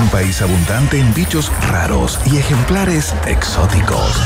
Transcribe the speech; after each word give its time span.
Un 0.00 0.08
país 0.08 0.40
abundante 0.40 0.98
en 0.98 1.12
bichos 1.12 1.52
raros 1.68 2.18
y 2.24 2.38
ejemplares 2.38 3.14
exóticos. 3.26 4.16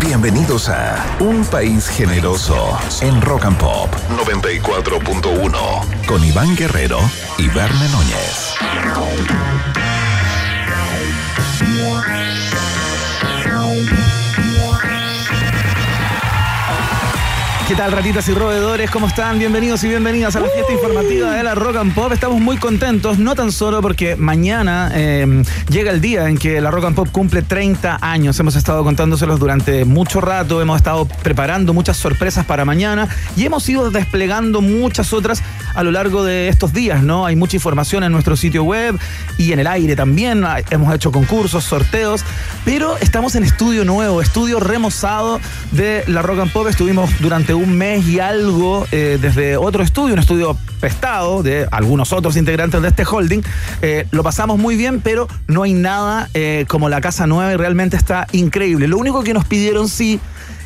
Bienvenidos 0.00 0.68
a 0.68 1.16
Un 1.20 1.44
País 1.44 1.88
Generoso 1.88 2.76
en 3.00 3.20
Rock 3.22 3.44
and 3.44 3.56
Pop 3.56 3.88
94.1 4.10 6.06
con 6.06 6.24
Iván 6.24 6.56
Guerrero 6.56 6.98
y 7.38 7.46
Verne 7.50 7.88
Núñez. 7.90 8.54
¿Qué 17.66 17.74
tal, 17.74 17.92
ratitas 17.92 18.28
y 18.28 18.34
roedores? 18.34 18.90
¿Cómo 18.90 19.06
están? 19.06 19.38
Bienvenidos 19.38 19.82
y 19.84 19.88
bienvenidas 19.88 20.36
a 20.36 20.40
la 20.40 20.48
fiesta 20.50 20.70
informativa 20.70 21.32
de 21.32 21.42
la 21.42 21.54
Rock 21.54 21.76
and 21.76 21.94
Pop. 21.94 22.12
Estamos 22.12 22.38
muy 22.38 22.58
contentos, 22.58 23.18
no 23.18 23.34
tan 23.34 23.52
solo 23.52 23.80
porque 23.80 24.16
mañana 24.16 24.90
eh, 24.92 25.42
llega 25.70 25.90
el 25.90 26.02
día 26.02 26.28
en 26.28 26.36
que 26.36 26.60
la 26.60 26.70
Rock 26.70 26.84
and 26.84 26.94
Pop 26.94 27.08
cumple 27.10 27.40
30 27.40 28.00
años. 28.02 28.38
Hemos 28.38 28.54
estado 28.56 28.84
contándoselos 28.84 29.40
durante 29.40 29.86
mucho 29.86 30.20
rato, 30.20 30.60
hemos 30.60 30.76
estado 30.76 31.06
preparando 31.22 31.72
muchas 31.72 31.96
sorpresas 31.96 32.44
para 32.44 32.66
mañana 32.66 33.08
y 33.34 33.46
hemos 33.46 33.66
ido 33.66 33.90
desplegando 33.90 34.60
muchas 34.60 35.14
otras 35.14 35.42
a 35.74 35.82
lo 35.82 35.90
largo 35.90 36.24
de 36.24 36.48
estos 36.48 36.72
días, 36.72 37.02
¿no? 37.02 37.26
Hay 37.26 37.36
mucha 37.36 37.56
información 37.56 38.04
en 38.04 38.12
nuestro 38.12 38.36
sitio 38.36 38.64
web 38.64 38.98
y 39.38 39.52
en 39.52 39.58
el 39.58 39.66
aire 39.66 39.96
también. 39.96 40.44
Hemos 40.70 40.94
hecho 40.94 41.12
concursos, 41.12 41.64
sorteos, 41.64 42.24
pero 42.64 42.96
estamos 42.98 43.34
en 43.34 43.44
estudio 43.44 43.84
nuevo, 43.84 44.20
estudio 44.20 44.60
remozado 44.60 45.40
de 45.72 46.04
la 46.06 46.22
Rock 46.22 46.40
and 46.40 46.52
Pop. 46.52 46.68
Estuvimos 46.68 47.10
durante 47.20 47.54
un 47.54 47.76
mes 47.76 48.06
y 48.06 48.20
algo 48.20 48.86
eh, 48.92 49.18
desde 49.20 49.56
otro 49.56 49.82
estudio, 49.82 50.14
un 50.14 50.20
estudio 50.20 50.56
prestado 50.80 51.42
de 51.42 51.66
algunos 51.70 52.12
otros 52.12 52.36
integrantes 52.36 52.80
de 52.82 52.88
este 52.88 53.04
holding. 53.04 53.42
Eh, 53.82 54.06
lo 54.10 54.22
pasamos 54.22 54.58
muy 54.58 54.76
bien, 54.76 55.00
pero 55.00 55.28
no 55.48 55.62
hay 55.62 55.72
nada 55.72 56.28
eh, 56.34 56.64
como 56.68 56.88
la 56.88 57.00
casa 57.00 57.26
nueva 57.26 57.52
y 57.52 57.56
realmente 57.56 57.96
está 57.96 58.26
increíble. 58.32 58.86
Lo 58.88 58.98
único 58.98 59.22
que 59.22 59.34
nos 59.34 59.44
pidieron 59.44 59.88
sí 59.88 60.20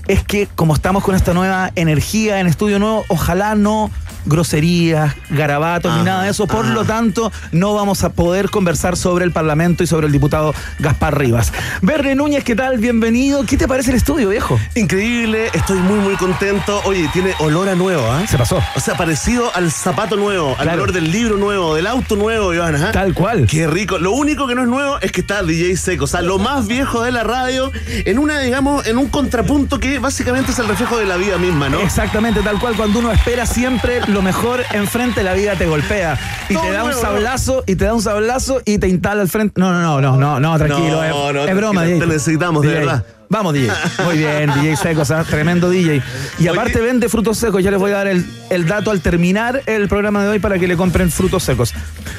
es 0.08 0.24
que 0.24 0.48
como 0.56 0.74
estamos 0.74 1.04
con 1.04 1.14
esta 1.14 1.34
nueva 1.34 1.70
energía 1.76 2.40
en 2.40 2.46
estudio 2.46 2.78
nuevo, 2.78 3.04
ojalá 3.08 3.54
no 3.54 3.90
groserías, 4.24 5.14
garabatos 5.30 5.96
ni 5.96 6.04
nada 6.04 6.24
de 6.24 6.30
eso. 6.30 6.46
Por 6.46 6.66
lo 6.66 6.84
tanto, 6.84 7.32
no 7.52 7.74
vamos 7.74 8.04
a 8.04 8.10
poder 8.10 8.50
conversar 8.50 8.96
sobre 8.96 9.24
el 9.24 9.32
Parlamento 9.32 9.82
y 9.82 9.86
sobre 9.86 10.06
el 10.06 10.12
diputado 10.12 10.54
Gaspar 10.78 11.18
Rivas. 11.18 11.52
Verne 11.82 12.14
Núñez, 12.14 12.44
¿qué 12.44 12.54
tal? 12.54 12.78
Bienvenido. 12.78 13.44
¿Qué 13.44 13.56
te 13.56 13.66
parece 13.66 13.90
el 13.90 13.96
estudio, 13.96 14.28
viejo? 14.28 14.58
Increíble, 14.74 15.48
estoy 15.54 15.78
muy, 15.78 15.98
muy 15.98 16.14
contento. 16.16 16.80
Oye, 16.84 17.08
tiene 17.12 17.34
olor 17.38 17.68
a 17.68 17.74
nuevo, 17.74 18.06
¿ah? 18.10 18.26
Se 18.26 18.36
pasó. 18.36 18.60
O 18.76 18.80
sea, 18.80 18.96
parecido 18.96 19.50
al 19.54 19.70
zapato 19.72 20.16
nuevo, 20.16 20.56
al 20.58 20.68
olor 20.68 20.92
del 20.92 21.10
libro 21.10 21.36
nuevo, 21.36 21.74
del 21.74 21.86
auto 21.86 22.16
nuevo, 22.16 22.52
Iván. 22.52 22.76
¿ah? 22.76 22.92
Tal 22.92 23.14
cual. 23.14 23.46
Qué 23.46 23.66
rico. 23.66 23.98
Lo 23.98 24.12
único 24.12 24.46
que 24.46 24.54
no 24.54 24.62
es 24.62 24.68
nuevo 24.68 24.98
es 25.00 25.12
que 25.12 25.22
está 25.22 25.42
DJ 25.42 25.76
Seco. 25.76 26.04
O 26.04 26.08
sea, 26.08 26.22
lo 26.22 26.38
más 26.38 26.66
viejo 26.66 27.02
de 27.02 27.12
la 27.12 27.24
radio 27.24 27.72
en 28.04 28.18
una, 28.18 28.40
digamos, 28.40 28.86
en 28.86 28.98
un 28.98 29.08
contrapunto 29.08 29.80
que 29.80 29.97
básicamente 29.98 30.52
es 30.52 30.58
el 30.58 30.68
reflejo 30.68 30.98
de 30.98 31.06
la 31.06 31.16
vida 31.16 31.38
misma, 31.38 31.68
¿no? 31.68 31.80
Exactamente, 31.80 32.40
tal 32.40 32.58
cual. 32.58 32.74
Cuando 32.76 32.98
uno 32.98 33.12
espera 33.12 33.46
siempre 33.46 34.00
lo 34.06 34.22
mejor 34.22 34.64
enfrente, 34.72 35.22
la 35.22 35.34
vida 35.34 35.56
te 35.56 35.66
golpea. 35.66 36.18
Y 36.48 36.56
te 36.56 36.70
da 36.70 36.84
un 36.84 36.94
sablazo, 36.94 37.64
y 37.66 37.76
te 37.76 37.84
da 37.84 37.94
un 37.94 38.02
sablazo 38.02 38.60
y 38.64 38.78
te 38.78 38.88
instala 38.88 39.22
al 39.22 39.28
frente. 39.28 39.60
No, 39.60 39.72
no, 39.72 39.80
no, 39.80 40.00
no, 40.00 40.16
no, 40.16 40.40
no 40.40 40.58
tranquilo. 40.58 41.02
No, 41.08 41.44
es, 41.44 41.56
broma, 41.56 41.84
Te 41.84 42.06
necesitamos, 42.06 42.62
de 42.62 42.68
verdad. 42.68 43.04
Vamos, 43.30 43.52
DJ. 43.52 43.70
Muy 44.04 44.16
bien, 44.16 44.50
DJ 44.54 44.76
Secos, 44.76 45.12
tremendo 45.28 45.68
DJ. 45.68 46.02
Y 46.38 46.48
aparte 46.48 46.80
vende 46.80 47.08
frutos 47.08 47.36
secos. 47.36 47.62
Ya 47.62 47.70
les 47.70 47.78
voy 47.78 47.90
a 47.90 47.96
dar 47.96 48.06
el, 48.06 48.24
el, 48.48 48.66
dato 48.66 48.90
al 48.90 49.00
terminar 49.00 49.62
el 49.66 49.86
programa 49.86 50.22
de 50.22 50.30
hoy 50.30 50.38
para 50.38 50.58
que 50.58 50.66
le 50.66 50.76
compren 50.76 51.10
frutos 51.10 51.42
secos. 51.42 51.74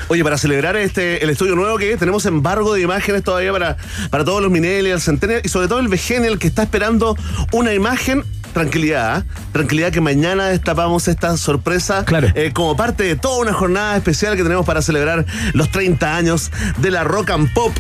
Oye, 0.08 0.24
para 0.24 0.38
celebrar 0.38 0.76
este 0.76 1.24
el 1.24 1.30
estudio 1.32 1.56
nuevo 1.56 1.78
que 1.78 1.98
tenemos 1.98 2.26
embargo 2.26 2.76
de 2.76 2.82
imágenes 2.82 3.24
todavía 3.24 3.52
para, 3.52 3.78
para 4.12 4.24
todos 4.24 4.42
los 4.42 4.54
el 4.54 5.02
Centennial 5.02 5.42
y 5.44 5.50
sobre 5.50 5.68
todo 5.68 5.80
el 5.80 5.88
Vegenial 5.88 6.38
que 6.38 6.48
está 6.48 6.64
esperando 6.64 7.18
una 7.54 7.74
imagen 7.74 8.24
tranquilidad, 8.54 9.20
¿eh? 9.20 9.24
tranquilidad 9.52 9.92
que 9.92 10.02
mañana 10.02 10.48
destapamos 10.48 11.08
esta 11.08 11.38
sorpresa 11.38 12.06
eh, 12.36 12.52
como 12.54 12.76
parte 12.76 13.04
de 13.04 13.16
toda 13.16 13.40
una 13.40 13.54
jornada 13.54 13.96
especial 13.96 14.36
que 14.36 14.44
tenemos 14.44 14.66
para 14.66 14.82
celebrar 14.82 15.26
los 15.54 15.72
30 15.72 16.16
años 16.16 16.52
de 16.78 16.92
la 16.92 17.04
rock 17.04 17.30
and 17.32 17.54
pop 17.54 17.72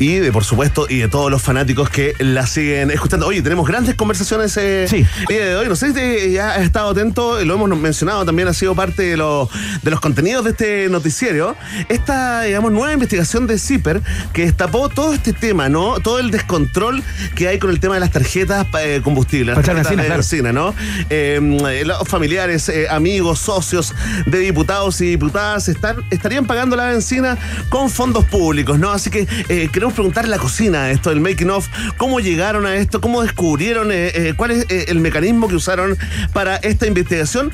y 0.00 0.18
de 0.18 0.32
por 0.32 0.44
supuesto 0.44 0.86
y 0.88 0.98
de 0.98 1.08
todos 1.08 1.30
los 1.30 1.42
fanáticos 1.42 1.90
que 1.90 2.14
la 2.18 2.46
siguen 2.46 2.90
escuchando. 2.90 3.26
Oye, 3.26 3.42
tenemos 3.42 3.68
grandes 3.68 3.94
conversaciones 3.94 4.56
eh, 4.56 4.84
el 4.84 5.06
día 5.28 5.46
de 5.46 5.56
hoy. 5.56 5.68
No 5.68 5.76
sé 5.76 5.92
si 5.92 6.32
ya 6.32 6.54
has 6.54 6.62
estado 6.62 6.90
atento, 6.90 7.44
lo 7.44 7.54
hemos 7.54 7.78
mencionado 7.78 8.24
también, 8.24 8.48
ha 8.48 8.54
sido 8.54 8.74
parte 8.74 9.02
de, 9.02 9.10
de 9.10 9.90
los 9.90 10.00
contenidos 10.00 10.44
de 10.44 10.50
este 10.52 10.88
noticiero. 10.88 11.54
Esta, 11.90 12.42
digamos, 12.42 12.72
nueva 12.72 12.94
investigación 12.94 13.46
de 13.46 13.58
CIPER 13.58 14.00
que 14.32 14.46
destapó 14.46 14.88
todo 14.88 15.12
este 15.12 15.34
tema, 15.34 15.68
¿no? 15.68 16.00
Todo 16.00 16.18
el 16.18 16.30
descontrol 16.30 17.02
que 17.34 17.48
hay 17.48 17.58
con 17.58 17.68
el 17.68 17.78
tema 17.78 17.94
de 17.94 18.00
las 18.00 18.10
tarjetas 18.10 18.66
eh, 18.80 19.02
combustibles, 19.04 19.54
las 19.54 19.66
tarjetas 19.66 19.96
de 19.96 20.08
benzina, 20.08 20.50
¿no? 20.50 20.74
Em, 21.10 21.58
eh, 21.66 21.84
los 21.84 22.08
familiares, 22.08 22.70
eh, 22.70 22.86
amigos, 22.88 23.38
socios 23.38 23.94
de 24.24 24.38
diputados 24.38 24.98
y 25.02 25.10
diputadas 25.10 25.68
están, 25.68 25.96
estarían 26.10 26.46
pagando 26.46 26.74
la 26.74 26.86
benzina 26.86 27.36
con 27.68 27.90
fondos 27.90 28.24
públicos, 28.24 28.78
¿no? 28.78 28.90
Así 28.92 29.10
que 29.10 29.26
creo 29.70 29.89
preguntar 29.92 30.28
la 30.28 30.38
cocina, 30.38 30.90
esto 30.90 31.10
del 31.10 31.20
making 31.20 31.50
of, 31.50 31.66
cómo 31.96 32.20
llegaron 32.20 32.66
a 32.66 32.76
esto, 32.76 33.00
cómo 33.00 33.22
descubrieron, 33.22 33.90
eh, 33.92 34.12
eh, 34.14 34.34
cuál 34.36 34.52
es 34.52 34.66
eh, 34.68 34.86
el 34.88 35.00
mecanismo 35.00 35.48
que 35.48 35.54
usaron 35.54 35.96
para 36.32 36.56
esta 36.56 36.86
investigación. 36.86 37.52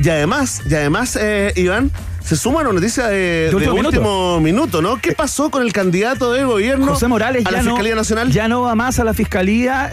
Y 0.00 0.08
además, 0.08 0.62
y 0.68 0.74
además, 0.74 1.18
Iván, 1.54 1.90
se 2.24 2.36
suma 2.36 2.60
una 2.60 2.72
noticia 2.72 3.08
de, 3.08 3.50
último, 3.52 4.40
minuto. 4.40 4.82
¿no? 4.82 4.96
¿Qué 4.96 5.12
pasó 5.12 5.50
con 5.50 5.62
el 5.62 5.72
candidato 5.72 6.32
de 6.32 6.44
gobierno 6.44 6.86
José 6.86 7.08
Morales, 7.08 7.44
a 7.46 7.50
la 7.50 7.62
Fiscalía 7.62 7.94
Nacional? 7.94 8.30
Ya 8.30 8.48
no 8.48 8.62
va 8.62 8.74
más 8.74 8.98
a 8.98 9.04
la 9.04 9.14
Fiscalía. 9.14 9.90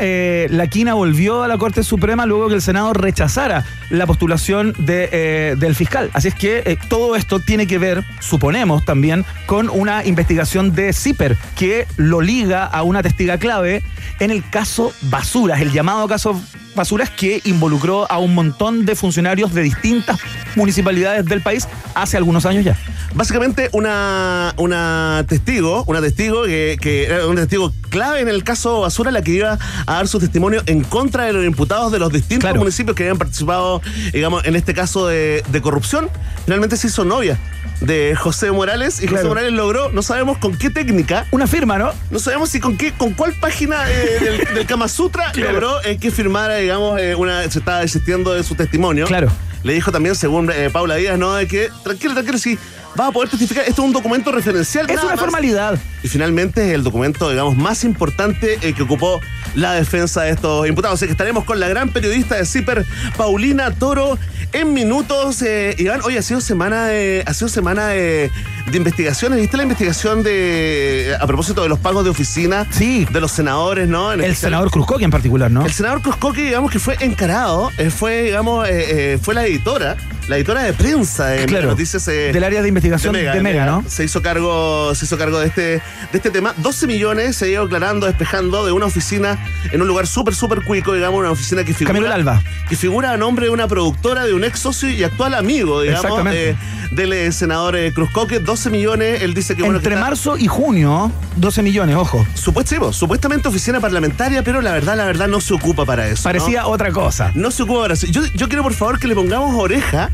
la 0.49 0.67
quina 0.67 0.93
volvió 0.93 1.43
a 1.43 1.47
la 1.47 1.57
Corte 1.57 1.83
Suprema 1.83 2.25
luego 2.25 2.49
que 2.49 2.55
el 2.55 2.61
Senado 2.61 2.93
rechazara 2.93 3.65
la 3.89 4.05
postulación 4.05 4.73
de, 4.77 5.55
del 5.57 5.75
fiscal. 5.75 6.09
Así 6.13 6.27
es 6.29 6.35
que 6.35 6.77
todo 6.87 7.15
esto 7.15 7.39
tiene 7.39 7.67
que 7.67 7.77
ver, 7.77 8.03
suponemos 8.19 8.85
también, 8.85 9.25
con 9.45 9.69
una 9.69 10.05
investigación 10.05 10.73
de 10.73 10.93
CIPER 10.93 11.37
que 11.55 11.87
lo 11.97 12.21
liga 12.21 12.65
a 12.65 12.83
una 12.83 13.01
testiga 13.03 13.37
clave 13.37 13.83
en 14.19 14.31
el 14.31 14.47
caso 14.49 14.93
Basuras, 15.03 15.61
el 15.61 15.71
llamado 15.71 16.07
caso 16.07 16.39
Basuras 16.79 17.09
que 17.09 17.41
involucró 17.43 18.09
a 18.09 18.19
un 18.19 18.33
montón 18.33 18.85
de 18.85 18.95
funcionarios 18.95 19.53
de 19.53 19.63
distintas 19.63 20.17
municipalidades 20.55 21.25
del 21.25 21.41
país 21.41 21.67
hace 21.93 22.15
algunos 22.15 22.45
años 22.45 22.63
ya. 22.63 22.77
Básicamente 23.13 23.67
una, 23.73 24.53
una 24.55 25.25
testigo, 25.27 25.83
una 25.87 25.99
testigo 25.99 26.43
que, 26.43 27.03
era 27.03 27.27
un 27.27 27.35
testigo 27.35 27.73
clave 27.89 28.21
en 28.21 28.29
el 28.29 28.45
caso 28.45 28.79
Basura, 28.79 29.11
la 29.11 29.21
que 29.21 29.31
iba 29.31 29.59
a 29.87 29.93
dar 29.93 30.07
su 30.07 30.19
testimonio 30.19 30.63
en 30.67 30.85
contra 30.85 31.25
de 31.25 31.33
los 31.33 31.43
imputados 31.43 31.91
de 31.91 31.99
los 31.99 32.13
distintos 32.13 32.55
municipios 32.55 32.95
que 32.95 33.03
habían 33.03 33.17
participado, 33.17 33.81
digamos, 34.13 34.45
en 34.45 34.55
este 34.55 34.73
caso 34.73 35.05
de, 35.05 35.43
de 35.49 35.61
corrupción. 35.61 36.09
Finalmente 36.45 36.77
se 36.77 36.87
hizo 36.87 37.03
novia 37.03 37.37
de 37.81 38.15
José 38.15 38.51
Morales 38.51 39.01
y 39.01 39.07
José 39.07 39.25
Morales 39.25 39.53
logró, 39.53 39.91
no 39.91 40.01
sabemos 40.01 40.37
con 40.37 40.57
qué 40.57 40.69
técnica. 40.69 41.25
Una 41.31 41.47
firma, 41.47 41.77
¿no? 41.77 41.91
No 42.11 42.19
sabemos 42.19 42.49
si 42.49 42.59
con 42.59 42.77
qué, 42.77 42.91
con 42.91 43.13
cuál 43.13 43.33
página 43.33 43.89
eh, 43.89 44.45
del, 44.53 44.65
Kama 44.65 44.87
Sutra 44.87 45.31
logró 45.35 45.83
eh, 45.83 45.97
que 45.97 46.11
firmara, 46.11 46.55
digamos, 46.55 46.68
eh, 46.97 47.15
una, 47.15 47.49
se 47.49 47.59
estaba 47.59 47.79
desistiendo 47.79 48.33
de 48.33 48.43
su 48.43 48.55
testimonio. 48.55 49.05
Claro. 49.05 49.31
Le 49.63 49.73
dijo 49.73 49.91
también, 49.91 50.15
según 50.15 50.49
Paula 50.71 50.95
Díaz, 50.95 51.19
¿no? 51.19 51.33
De 51.33 51.45
que, 51.45 51.69
tranquilo, 51.83 52.13
tranquilo, 52.13 52.37
sí, 52.37 52.57
vas 52.95 53.09
a 53.09 53.11
poder 53.11 53.29
testificar. 53.29 53.65
Esto 53.67 53.81
es 53.81 53.87
un 53.87 53.93
documento 53.93 54.31
referencial. 54.31 54.89
Es 54.89 55.03
una 55.03 55.17
formalidad. 55.17 55.77
Y 56.01 56.07
finalmente 56.07 56.65
es 56.69 56.75
el 56.75 56.83
documento, 56.83 57.29
digamos, 57.29 57.57
más 57.57 57.83
importante 57.83 58.57
que 58.57 58.81
ocupó 58.81 59.19
la 59.55 59.73
defensa 59.73 60.21
de 60.21 60.31
estos 60.31 60.67
imputados. 60.67 60.95
Así 60.95 61.07
que 61.07 61.11
estaremos 61.11 61.43
con 61.43 61.59
la 61.59 61.67
gran 61.67 61.89
periodista 61.89 62.35
de 62.35 62.45
CIPER, 62.45 62.85
Paulina 63.17 63.71
Toro, 63.71 64.17
en 64.53 64.73
minutos. 64.73 65.41
Eh, 65.41 65.75
Iván, 65.77 66.01
hoy 66.03 66.17
ha 66.17 66.21
sido 66.21 66.41
semana 66.41 66.85
de, 66.85 67.23
ha 67.25 67.33
sido 67.33 67.49
semana 67.49 67.87
de, 67.87 68.31
investigaciones. 68.73 69.39
¿Viste 69.39 69.57
la 69.57 69.63
investigación 69.63 70.23
de 70.23 71.15
a 71.19 71.25
propósito 71.27 71.63
de 71.63 71.69
los 71.69 71.79
pagos 71.79 72.03
de 72.03 72.09
oficina? 72.09 72.67
Sí. 72.71 73.05
De 73.11 73.19
los 73.19 73.31
senadores, 73.31 73.87
¿no? 73.87 74.11
el 74.11 74.35
senador 74.35 74.69
Cruzcoque 74.71 75.03
en 75.03 75.11
particular, 75.11 75.49
¿no? 75.49 75.65
El 75.65 75.71
senador 75.71 76.01
Cruzcoque, 76.01 76.43
digamos 76.43 76.71
que 76.71 76.79
fue 76.79 76.95
encarado, 76.99 77.71
eh, 77.77 77.89
fue, 77.89 78.23
digamos, 78.23 78.67
eh, 78.69 79.19
fue 79.21 79.33
la 79.33 79.45
editora 79.45 79.97
la 80.29 80.37
editora 80.37 80.61
de 80.61 80.73
prensa 80.73 81.27
de 81.27 81.45
Claro, 81.47 81.69
Noticias 81.69 82.07
eh, 82.07 82.31
del 82.31 82.43
área 82.43 82.61
de 82.61 82.67
investigación 82.67 83.13
de 83.13 83.41
Mega, 83.41 83.65
¿no? 83.65 83.83
Se 83.87 84.03
hizo 84.03 84.21
cargo, 84.21 84.93
se 84.93 85.05
hizo 85.05 85.17
cargo 85.17 85.39
de 85.39 85.47
este, 85.47 85.61
de 85.61 85.81
este 86.13 86.29
tema. 86.29 86.53
12 86.57 86.85
millones 86.85 87.35
se 87.35 87.45
ha 87.45 87.47
ido 87.47 87.63
aclarando, 87.63 88.05
despejando 88.05 88.63
de 88.63 88.71
una 88.71 88.85
oficina 88.85 89.43
en 89.71 89.81
un 89.81 89.87
lugar 89.87 90.05
súper, 90.05 90.35
súper 90.35 90.63
cuico, 90.63 90.93
digamos, 90.93 91.19
una 91.19 91.31
oficina 91.31 91.63
que 91.63 91.73
figura. 91.73 91.95
Camilo 91.95 92.13
Alba. 92.13 92.43
Que 92.69 92.75
figura 92.75 93.11
a 93.11 93.17
nombre 93.17 93.47
de 93.47 93.51
una 93.51 93.67
productora, 93.67 94.25
de 94.25 94.33
un 94.39 94.45
ex 94.45 94.59
socio 94.59 94.89
y 94.89 95.03
actual 95.03 95.33
amigo, 95.35 95.81
digamos, 95.81 96.25
eh, 96.33 96.55
del 96.91 97.13
eh, 97.13 97.31
senador 97.31 97.75
eh, 97.75 97.91
Cruzcoque. 97.93 98.39
12 98.39 98.69
millones, 98.69 99.21
él 99.21 99.33
dice 99.33 99.55
que 99.55 99.61
bueno. 99.61 99.73
que 99.79 99.83
Entre 99.85 99.93
está- 99.95 100.05
marzo 100.05 100.37
y 100.37 100.47
junio, 100.47 101.11
12 101.35 101.61
millones, 101.61 101.95
ojo. 101.95 102.25
Supuest- 102.35 102.67
sí, 102.67 102.77
vos, 102.77 102.95
supuestamente 102.95 103.47
oficina 103.47 103.79
parlamentaria, 103.79 104.43
pero 104.43 104.61
la 104.61 104.71
verdad, 104.71 104.95
la 104.97 105.05
verdad 105.05 105.27
no 105.27 105.41
se 105.41 105.53
ocupa 105.53 105.85
para 105.85 106.07
eso. 106.07 106.21
¿no? 106.21 106.23
Parecía 106.23 106.65
otra 106.67 106.91
cosa. 106.91 107.31
No 107.35 107.51
se 107.51 107.63
ocupa 107.63 107.81
para 107.81 107.93
eso. 107.93 108.07
Yo, 108.07 108.25
yo 108.35 108.47
quiero, 108.47 108.63
por 108.63 108.73
favor, 108.73 108.97
que 108.99 109.07
le 109.07 109.15
pongamos 109.15 109.55
oreja 109.61 110.09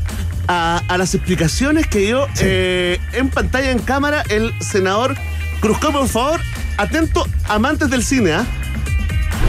a, 0.48 0.82
a 0.88 0.98
las 0.98 1.14
explicaciones 1.14 1.86
que 1.86 2.00
dio 2.00 2.26
eh, 2.40 2.98
en 3.12 3.30
pantalla, 3.30 3.70
en 3.70 3.78
cámara, 3.78 4.22
el 4.28 4.52
senador 4.60 5.16
Cruzco, 5.60 5.90
por 5.92 6.08
favor. 6.08 6.40
Atento, 6.78 7.26
amantes 7.48 7.88
del 7.88 8.04
cine, 8.04 8.32
¿ah? 8.34 8.44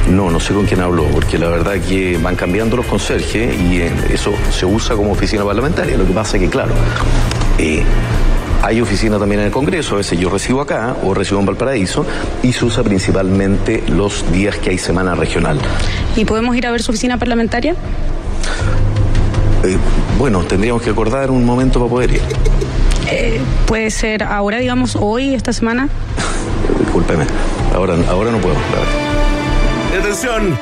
No, 0.10 0.30
no 0.30 0.40
sé 0.40 0.54
con 0.54 0.66
quién 0.66 0.82
habló, 0.82 1.06
porque 1.06 1.38
la 1.38 1.50
verdad 1.50 1.76
que 1.76 2.18
van 2.18 2.36
cambiando 2.36 2.78
los 2.78 2.86
conserjes 2.86 3.60
y 3.60 3.82
eh, 3.82 3.92
eso 4.10 4.34
se 4.52 4.66
usa 4.66 4.96
como 4.96 5.12
oficina 5.12 5.44
parlamentaria. 5.44 5.98
Lo 5.98 6.06
que 6.06 6.14
pasa 6.14 6.38
es 6.38 6.44
que, 6.44 6.50
claro, 6.50 6.74
eh, 7.58 7.84
hay 8.64 8.82
oficina 8.82 9.20
también 9.20 9.42
en 9.42 9.48
el 9.48 9.52
Congreso, 9.52 9.96
a 9.96 9.98
veces 9.98 10.20
yo 10.20 10.30
recibo 10.30 10.62
acá 10.62 10.96
o 11.04 11.14
recibo 11.14 11.40
en 11.40 11.46
Valparaíso 11.46 12.06
y 12.44 12.54
se 12.54 12.66
usa 12.66 12.84
principalmente 12.84 13.84
los 13.88 14.30
días 14.32 14.58
que 14.58 14.72
hay 14.72 14.78
semana 14.78 15.16
regional. 15.16 15.60
¿Y 16.16 16.26
podemos 16.26 16.56
ir 16.56 16.66
a 16.66 16.72
ver 16.72 16.82
su 16.82 16.92
oficina 16.92 17.18
parlamentaria? 17.18 17.76
Eh, 19.64 19.78
bueno, 20.18 20.44
tendríamos 20.44 20.82
que 20.82 20.90
acordar 20.90 21.30
un 21.32 21.46
momento 21.46 21.80
para 21.80 21.90
poder 21.90 22.12
ir. 22.12 22.22
Eh, 23.10 23.40
puede 23.66 23.90
ser 23.92 24.24
ahora, 24.24 24.58
digamos, 24.58 24.98
hoy, 25.00 25.34
esta 25.34 25.54
semana. 25.54 25.88
Discúlpeme, 26.80 27.26
ahora, 27.74 27.96
ahora 28.10 28.32
no 28.32 28.38
puedo, 28.40 28.56
la 28.56 28.80
verdad. 28.80 29.07
Atención. 30.08 30.58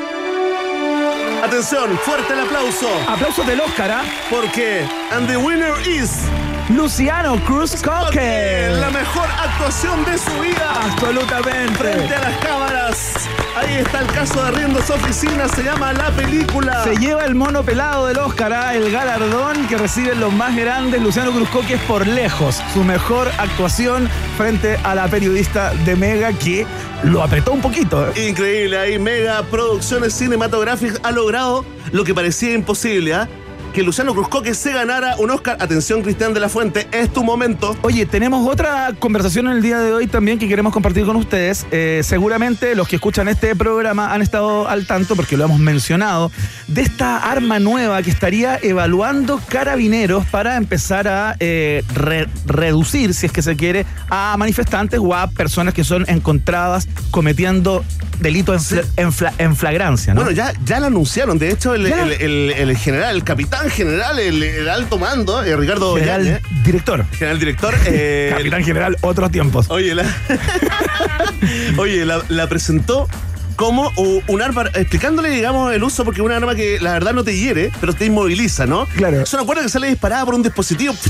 Atención, 1.43 1.99
fuerte 1.99 2.33
el 2.33 2.39
aplauso. 2.39 2.87
Aplausos 3.07 3.45
del 3.45 3.61
Oscar, 3.61 3.91
¿ah? 3.91 4.03
Porque, 4.27 4.83
and 5.11 5.27
the 5.27 5.37
winner 5.37 5.75
is. 5.87 6.27
Luciano 6.69 7.39
Cruz 7.45 7.75
Coque. 7.75 8.69
La 8.71 8.89
mejor 8.89 9.27
actuación 9.39 10.03
de 10.03 10.17
su 10.17 10.31
vida. 10.39 10.73
Absolutamente. 10.83 11.77
Frente 11.77 12.15
a 12.15 12.21
las 12.21 12.37
cámaras. 12.37 13.29
Ahí 13.55 13.75
está 13.75 14.01
el 14.01 14.07
caso 14.07 14.43
de 14.43 14.51
Riendo 14.51 14.81
su 14.81 14.93
oficina. 14.93 15.47
Se 15.47 15.63
llama 15.63 15.93
La 15.93 16.09
Película. 16.11 16.83
Se 16.83 16.95
lleva 16.95 17.23
el 17.25 17.35
mono 17.35 17.63
pelado 17.63 18.07
del 18.07 18.17
Oscar, 18.17 18.51
¿ah? 18.51 18.73
el 18.73 18.91
galardón 18.91 19.67
que 19.67 19.77
reciben 19.77 20.19
los 20.19 20.33
más 20.33 20.55
grandes. 20.55 21.03
Luciano 21.03 21.31
Cruzcoque 21.31 21.75
es 21.75 21.81
por 21.81 22.07
lejos 22.07 22.59
su 22.73 22.83
mejor 22.83 23.29
actuación 23.37 24.09
frente 24.35 24.79
a 24.83 24.95
la 24.95 25.07
periodista 25.07 25.71
de 25.85 25.95
Mega 25.95 26.33
que 26.33 26.65
lo 27.03 27.21
apretó 27.21 27.51
un 27.51 27.61
poquito. 27.61 28.09
¿eh? 28.09 28.27
Increíble, 28.29 28.79
ahí 28.79 28.97
Mega 28.97 29.43
Producciones 29.43 30.15
Cinematográficas 30.15 30.99
ha 31.03 31.11
logrado 31.11 31.63
lo 31.91 32.03
que 32.03 32.15
parecía 32.15 32.53
imposible, 32.53 33.13
¿ah? 33.13 33.29
Que 33.75 33.83
Luciano 33.83 34.13
Cruzcoque 34.13 34.53
se 34.55 34.71
ganara 34.71 35.17
un 35.17 35.31
Oscar. 35.31 35.57
Atención, 35.59 36.01
Cristian 36.01 36.33
de 36.33 36.39
la 36.39 36.47
Fuente, 36.47 36.87
es 36.93 37.11
tu 37.11 37.25
momento. 37.25 37.75
Oye, 37.81 38.05
tenemos 38.05 38.47
otra 38.49 38.93
conversación 38.99 39.47
en 39.47 39.51
el 39.57 39.61
día 39.61 39.79
de 39.79 39.91
hoy 39.91 40.07
también 40.07 40.39
que 40.39 40.47
queremos 40.47 40.71
compartir 40.71 41.05
con 41.05 41.17
ustedes. 41.17 41.65
Eh, 41.71 41.99
seguramente 42.01 42.73
los 42.73 42.87
que 42.87 42.95
escuchan 42.95 43.27
este 43.27 43.53
programa 43.53 44.13
han 44.13 44.21
estado 44.21 44.65
al 44.69 44.87
tanto, 44.87 45.17
porque 45.17 45.35
lo 45.35 45.43
hemos 45.43 45.59
mencionado, 45.59 46.31
de 46.69 46.83
esta 46.83 47.17
arma 47.17 47.59
nueva 47.59 48.01
que 48.01 48.11
estaría 48.11 48.57
evaluando 48.61 49.41
carabineros 49.49 50.25
para 50.27 50.55
empezar 50.55 51.09
a 51.09 51.35
eh, 51.41 51.83
re- 51.93 52.29
reducir, 52.45 53.13
si 53.13 53.25
es 53.25 53.31
que 53.33 53.41
se 53.41 53.57
quiere, 53.57 53.85
a 54.09 54.37
manifestantes 54.37 55.01
o 55.03 55.13
a 55.13 55.27
personas 55.27 55.73
que 55.73 55.83
son 55.83 56.05
encontradas 56.07 56.87
cometiendo 57.11 57.83
delitos 58.21 58.71
en, 58.71 58.81
en 58.95 59.11
fla- 59.11 59.33
en 59.37 59.53
flagrancia. 59.57 60.13
¿no? 60.13 60.21
Bueno, 60.21 60.33
ya, 60.33 60.53
ya 60.63 60.79
lo 60.79 60.85
anunciaron. 60.85 61.37
De 61.37 61.49
hecho, 61.51 61.73
el, 61.75 61.89
Ya. 61.89 62.03
el- 62.03 62.11
el- 62.13 62.51
el 62.69 62.77
general, 62.77 63.13
el 63.17 63.23
capitán 63.25 63.64
general, 63.69 64.19
el, 64.19 64.41
el 64.43 64.69
alto 64.69 64.97
mando, 64.97 65.43
eh, 65.43 65.55
Ricardo 65.55 65.95
general 65.95 66.23
Yáñez, 66.23 66.41
director. 66.63 67.05
general 67.11 67.39
director. 67.39 67.73
eh, 67.85 68.33
Capitán 68.37 68.63
general, 68.63 68.97
otros 69.01 69.31
tiempos. 69.31 69.65
Oye, 69.69 69.93
la, 69.95 70.05
oye, 71.77 72.05
la, 72.05 72.21
la 72.29 72.47
presentó 72.47 73.07
como 73.55 73.89
u- 73.95 74.21
un 74.27 74.41
arma, 74.41 74.65
explicándole, 74.73 75.29
digamos, 75.29 75.71
el 75.73 75.81
uso, 75.83 76.03
porque 76.03 76.19
es 76.19 76.25
una 76.25 76.35
arma 76.35 76.55
que 76.55 76.77
la 76.81 76.91
verdad 76.91 77.13
no 77.13 77.23
te 77.23 77.37
hiere, 77.37 77.71
pero 77.79 77.93
te 77.93 78.05
inmoviliza, 78.05 78.65
¿no? 78.65 78.85
Claro. 78.97 79.21
Es 79.21 79.33
una 79.33 79.43
cuerda 79.45 79.63
que 79.63 79.69
sale 79.69 79.87
disparada 79.87 80.25
por 80.25 80.35
un 80.35 80.43
dispositivo. 80.43 80.93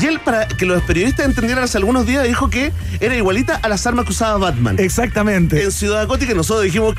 Y 0.00 0.06
él, 0.06 0.18
para 0.20 0.48
que 0.48 0.64
los 0.66 0.82
periodistas 0.84 1.26
entendieran 1.26 1.64
hace 1.64 1.76
algunos 1.78 2.06
días, 2.06 2.24
dijo 2.26 2.48
que 2.48 2.72
era 3.00 3.14
igualita 3.14 3.56
a 3.62 3.68
las 3.68 3.86
armas 3.86 4.06
que 4.06 4.12
usaba 4.12 4.38
Batman. 4.38 4.76
Exactamente. 4.78 5.62
En 5.62 5.70
Ciudad 5.70 6.06
Gótica 6.06 6.32
nosotros 6.34 6.64
dijimos, 6.64 6.94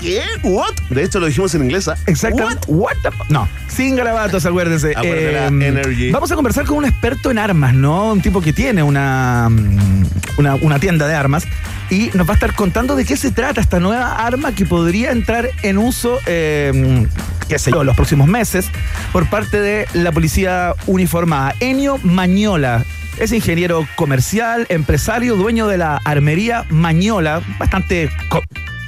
¿qué? 0.00 0.22
¿What? 0.42 0.74
De 0.90 1.04
hecho, 1.04 1.20
lo 1.20 1.26
dijimos 1.26 1.54
en 1.54 1.64
inglés. 1.64 1.88
¿ah? 1.88 1.96
Exactamente. 2.06 2.66
What? 2.68 2.96
What 3.04 3.10
the 3.10 3.32
No, 3.32 3.48
sin 3.68 3.96
garabatos, 3.96 4.46
acuérdense. 4.46 4.94
Eh, 5.02 5.46
energy. 5.46 6.10
Vamos 6.10 6.32
a 6.32 6.34
conversar 6.34 6.64
con 6.66 6.78
un 6.78 6.84
experto 6.84 7.30
en 7.30 7.38
armas, 7.38 7.74
¿no? 7.74 8.12
Un 8.12 8.20
tipo 8.20 8.40
que 8.40 8.52
tiene 8.52 8.82
una, 8.82 9.48
mm, 9.50 10.04
una, 10.38 10.54
una 10.56 10.78
tienda 10.78 11.06
de 11.06 11.14
armas 11.14 11.46
y 11.90 12.10
nos 12.14 12.26
va 12.26 12.32
a 12.32 12.34
estar 12.34 12.54
contando 12.54 12.96
de 12.96 13.04
qué 13.04 13.16
se 13.16 13.30
trata 13.30 13.60
esta 13.60 13.80
nueva 13.80 14.26
arma 14.26 14.54
que 14.54 14.66
podría 14.66 15.10
entrar 15.10 15.50
en 15.62 15.78
uso, 15.78 16.18
eh, 16.26 17.06
qué 17.48 17.58
sé 17.58 17.70
yo, 17.70 17.84
los 17.84 17.96
próximos 17.96 18.28
meses 18.28 18.70
por 19.12 19.28
parte 19.28 19.60
de 19.60 19.86
la 19.94 20.12
policía 20.12 20.74
uniformada. 20.86 21.54
Enio 21.60 21.98
Mañola. 22.02 22.84
Es 23.18 23.32
ingeniero 23.32 23.84
comercial, 23.96 24.66
empresario, 24.68 25.34
dueño 25.34 25.66
de 25.66 25.76
la 25.76 26.00
armería 26.04 26.64
Mañola, 26.70 27.42
bastante 27.58 28.10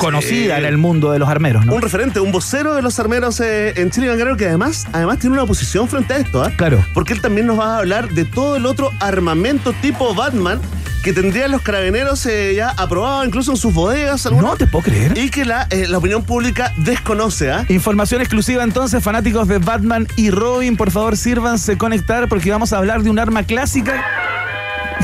conocida 0.01 0.59
en 0.59 0.65
el 0.65 0.79
mundo 0.79 1.13
de 1.13 1.19
los 1.19 1.29
armeros, 1.29 1.65
¿no? 1.67 1.75
Un 1.75 1.83
referente, 1.83 2.21
un 2.21 2.33
vocero 2.33 2.75
de 2.75 2.83
los 2.83 2.99
armeros 2.99 3.41
eh, 3.41 3.75
en 3.77 3.91
Chile 3.91 4.07
y 4.07 4.09
Banguero 4.11 4.37
que 4.37 4.47
además, 4.47 4.87
además 4.93 5.19
tiene 5.19 5.35
una 5.37 5.47
posición 5.47 5.89
frente 5.89 6.15
a 6.15 6.17
esto, 6.19 6.43
¿ah? 6.43 6.51
Claro. 6.57 6.85
Porque 6.95 7.13
él 7.13 7.21
también 7.21 7.47
nos 7.47 7.59
va 7.59 7.77
a 7.77 7.79
hablar 7.79 8.09
de 8.11 8.25
todo 8.25 8.57
el 8.57 8.67
otro 8.67 8.91
armamento 9.01 9.73
tipo 9.75 10.15
Batman 10.15 10.61
que 11.03 11.13
tendrían 11.15 11.51
los 11.51 11.63
carabineros 11.63 12.27
eh, 12.27 12.55
ya 12.55 12.71
aprobado 12.71 13.25
incluso 13.25 13.53
en 13.53 13.57
sus 13.57 13.73
bodegas 13.73 14.27
algunos, 14.27 14.51
No 14.51 14.57
te 14.57 14.67
puedo 14.67 14.85
creer. 14.85 15.17
y 15.17 15.31
que 15.31 15.47
la, 15.47 15.67
eh, 15.71 15.87
la 15.89 15.97
opinión 15.99 16.23
pública 16.25 16.73
desconoce, 16.77 17.51
¿ah? 17.51 17.65
Información 17.69 18.21
exclusiva 18.21 18.63
entonces, 18.65 19.03
fanáticos 19.03 19.49
de 19.49 19.59
Batman 19.59 20.07
y 20.17 20.31
Robin, 20.31 20.77
por 20.77 20.91
favor 20.91 21.17
sírvanse 21.17 21.79
conectar 21.79 22.29
porque 22.29 22.51
vamos 22.51 22.73
a 22.73 22.79
hablar 22.79 23.03
de 23.03 23.11
un 23.11 23.19
arma 23.19 23.45
clásica. 23.45 24.05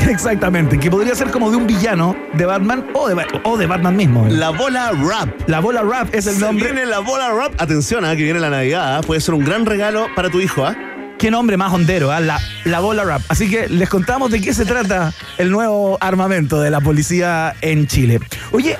Exactamente, 0.09 0.79
que 0.79 0.89
podría 0.89 1.15
ser 1.15 1.31
como 1.31 1.49
de 1.51 1.57
un 1.57 1.67
villano 1.67 2.15
de 2.33 2.45
Batman 2.45 2.85
o 2.93 3.07
de, 3.07 3.13
Ba- 3.15 3.25
o 3.43 3.57
de 3.57 3.65
Batman 3.65 3.95
mismo. 3.95 4.25
La, 4.29 4.37
La 4.37 4.49
bola 4.51 4.91
rap. 4.91 5.29
bola 5.61 5.81
rap 5.81 6.13
es 6.13 6.27
el 6.27 6.35
Se 6.35 6.39
nombre. 6.41 6.65
viene 6.71 6.85
la 6.85 6.99
bola 6.99 7.29
rap. 7.31 7.53
Atención, 7.59 8.05
¿ah? 8.05 8.15
que 8.15 8.23
viene 8.23 8.39
la 8.39 8.49
Navidad. 8.49 8.97
¿ah? 8.97 9.01
Puede 9.01 9.21
ser 9.21 9.33
un 9.33 9.43
gran 9.43 9.65
regalo 9.65 10.07
para 10.15 10.29
tu 10.29 10.39
hijo. 10.39 10.65
¿ah? 10.65 10.75
Qué 11.17 11.31
nombre 11.31 11.57
más 11.57 11.73
hondero, 11.73 12.11
¿ah? 12.11 12.19
la, 12.19 12.39
la 12.63 12.79
bola 12.79 13.03
rap. 13.03 13.21
Así 13.27 13.49
que 13.49 13.67
les 13.67 13.89
contamos 13.89 14.31
de 14.31 14.39
qué 14.41 14.53
se 14.53 14.65
trata 14.65 15.13
el 15.37 15.51
nuevo 15.51 15.97
armamento 15.99 16.61
de 16.61 16.69
la 16.69 16.79
policía 16.79 17.55
en 17.61 17.87
Chile. 17.87 18.19
Oye, 18.51 18.77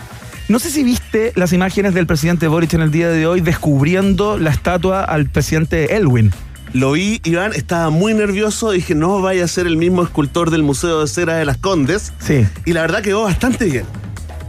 no 0.48 0.60
sé 0.60 0.70
si 0.70 0.84
viste 0.84 1.34
las 1.36 1.52
imágenes 1.52 1.94
del 1.94 2.06
presidente 2.08 2.48
Boric 2.48 2.74
en 2.74 2.82
el 2.82 2.92
día 2.92 3.10
de 3.10 3.28
hoy 3.28 3.42
descubriendo 3.42 4.38
la 4.38 4.52
estatua 4.52 5.04
al 5.04 5.26
presidente 5.30 5.96
Elwin. 5.98 6.32
Lo 6.74 6.92
vi, 6.92 7.22
Iván, 7.24 7.54
estaba 7.54 7.90
muy 7.90 8.14
nervioso. 8.14 8.72
Dije, 8.72 8.96
no 8.96 9.22
vaya 9.22 9.46
a 9.46 9.48
ser 9.48 9.68
el 9.68 9.78
mismo 9.78 10.04
escultor 10.04 10.52
del 10.52 10.64
Museo 10.64 11.02
de 11.02 11.08
Cera 11.08 11.36
de 11.36 11.46
las 11.46 11.58
Condes. 11.58 12.14
Sí. 12.20 12.46
Y 12.66 12.74
la 12.74 12.82
verdad 12.82 13.02
quedó 13.02 13.24
bastante 13.24 13.66
bien. 13.66 13.86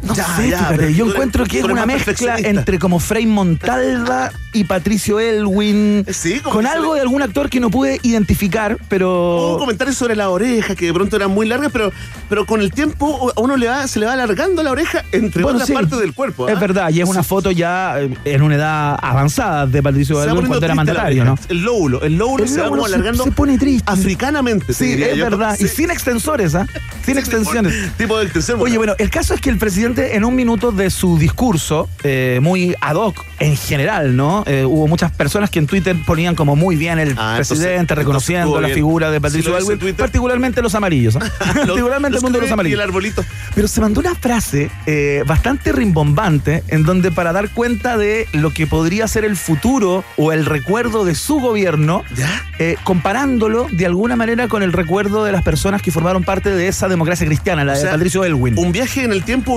No 0.01 0.15
Ya, 0.15 0.25
sé, 0.37 0.49
ya, 0.51 0.59
fíjate, 0.59 0.95
yo 0.95 1.07
encuentro 1.11 1.43
eres- 1.43 1.53
que 1.53 1.59
es 1.59 1.65
una 1.65 1.85
mezcla 1.85 2.39
entre 2.39 2.79
como 2.79 3.01
Frei 3.01 3.27
Montalva 3.27 4.31
y 4.53 4.65
Patricio 4.65 5.19
Elwin. 5.21 6.07
Sí, 6.11 6.39
con 6.41 6.67
algo 6.67 6.95
de 6.95 7.01
algún 7.01 7.21
actor 7.21 7.51
que 7.51 7.59
no 7.61 7.69
pude 7.71 7.99
identificar, 8.03 8.75
Hubo 8.75 8.87
pero. 8.89 9.57
comentarios 9.59 9.97
sobre 9.97 10.15
la 10.17 10.31
oreja 10.31 10.75
que 10.77 10.87
de 10.87 10.95
pronto 10.95 11.17
eran 11.17 11.31
muy 11.33 11.47
largas, 11.49 11.71
pero, 11.73 11.93
pero 12.29 12.47
con 12.47 12.61
el 12.61 12.73
tiempo 12.73 13.33
a 13.37 13.41
uno 13.41 13.57
le 13.57 13.67
va, 13.67 13.87
se 13.89 13.99
le 13.99 14.07
va 14.07 14.13
alargando 14.13 14.63
la 14.63 14.71
oreja 14.71 15.05
entre 15.13 15.43
Bueno, 15.43 15.57
otras 15.57 15.67
sí, 15.69 15.75
partes 15.75 15.99
del 15.99 16.15
cuerpo. 16.15 16.47
¿ah? 16.47 16.53
Es 16.53 16.61
verdad, 16.61 16.91
y 16.91 17.01
es 17.01 17.09
una 17.09 17.23
foto 17.25 17.51
ya 17.51 18.01
eh, 18.01 18.17
en 18.25 18.43
una 18.43 18.55
edad 18.55 18.99
avanzada 19.03 19.67
de 19.67 19.83
Patricio 19.83 20.23
Elwin 20.23 20.47
cuando 20.47 20.65
era 20.65 20.75
mandatario, 20.77 21.25
¿no? 21.25 21.35
El 21.49 21.63
lóbulo, 21.63 22.03
el 22.03 22.17
lóbulo 22.17 22.45
El 22.45 22.49
se 22.51 22.61
va 22.61 22.69
como 22.69 22.87
alargando 22.87 23.25
se 23.25 23.33
pone 23.33 23.59
triste. 23.59 23.91
africanamente. 23.91 24.67
te 24.67 24.75
Sí, 24.75 24.93
es 25.03 25.17
yo. 25.17 25.25
verdad. 25.25 25.57
Sí. 25.59 25.65
Y 25.65 25.69
sin 25.69 25.91
extensores, 25.91 26.55
¿ah? 26.55 26.67
Sin 27.05 27.17
extensiones. 27.19 27.75
Tipo 27.97 28.19
de 28.19 28.25
extensión. 28.25 28.61
Oye, 28.61 28.77
bueno, 28.77 28.95
el 28.99 29.09
caso 29.11 29.33
es 29.33 29.41
que 29.41 29.49
el 29.49 29.57
presidente 29.57 29.88
presidente 29.95 30.17
en 30.17 30.25
un 30.25 30.35
minuto 30.35 30.73
de 30.73 30.91
su 30.91 31.19
discurso, 31.19 31.89
eh, 32.03 32.39
muy 32.43 32.75
ad 32.81 32.97
hoc 32.97 33.25
en 33.39 33.57
general, 33.57 34.17
¿no? 34.17 34.43
Eh, 34.47 34.65
hubo 34.65 34.87
muchas 34.89 35.13
personas 35.13 35.49
que 35.51 35.59
en 35.59 35.67
Twitter 35.67 35.97
ponían 36.07 36.35
como 36.35 36.57
muy 36.57 36.77
bien 36.77 36.99
el 36.99 37.15
Ah, 37.17 37.35
presidente, 37.37 37.75
entonces 37.75 37.99
reconociendo 37.99 38.61
la 38.61 38.69
bien. 38.69 38.75
figura 38.77 39.11
de 39.11 39.21
Patricio 39.21 39.59
Sí, 39.61 39.67
Twitter. 39.77 39.95
particularmente 39.97 40.61
los 40.63 40.75
amarillos, 40.75 41.17
¿ah? 41.17 41.21
particularmente 41.55 42.17
el 42.19 42.23
mundo 42.23 42.39
de 42.39 42.43
los 42.43 42.49
Y 42.49 42.49
el 42.49 42.53
amarillos. 42.53 42.81
arbolito. 42.81 43.25
Pero 43.55 43.69
se 43.69 43.81
mandó 43.81 44.01
una 44.01 44.15
frase 44.15 44.71
eh, 44.87 45.23
bastante 45.27 45.73
rimbombante 45.73 46.63
en 46.69 46.83
donde 46.85 47.11
para 47.11 47.33
dar 47.33 47.51
cuenta 47.51 47.97
de 47.97 48.27
lo 48.33 48.51
que 48.53 48.67
podría 48.67 49.07
ser 49.09 49.25
el 49.25 49.37
futuro 49.37 50.05
o 50.17 50.33
el 50.33 50.45
recuerdo 50.47 51.05
de 51.05 51.15
su 51.15 51.41
gobierno, 51.41 52.03
¿Ya? 52.17 52.29
eh, 52.59 52.77
comparándolo 52.85 53.67
de 53.71 53.87
alguna 53.87 54.17
manera 54.17 54.49
con 54.49 54.63
el 54.63 54.73
recuerdo 54.73 55.25
de 55.25 55.33
las 55.33 55.43
personas 55.43 55.81
que 55.83 55.93
formaron 55.93 56.25
parte 56.25 56.51
de 56.51 56.69
esa 56.69 56.89
democracia 56.89 57.27
cristiana, 57.27 57.65
la 57.65 57.75
O 57.75 57.79
de 57.79 57.85
Patricio 57.89 58.25
Elwin. 58.25 58.59
Un 58.59 58.73
viaje 58.73 59.05
en 59.05 59.13
el 59.13 59.23
tiempo 59.25 59.55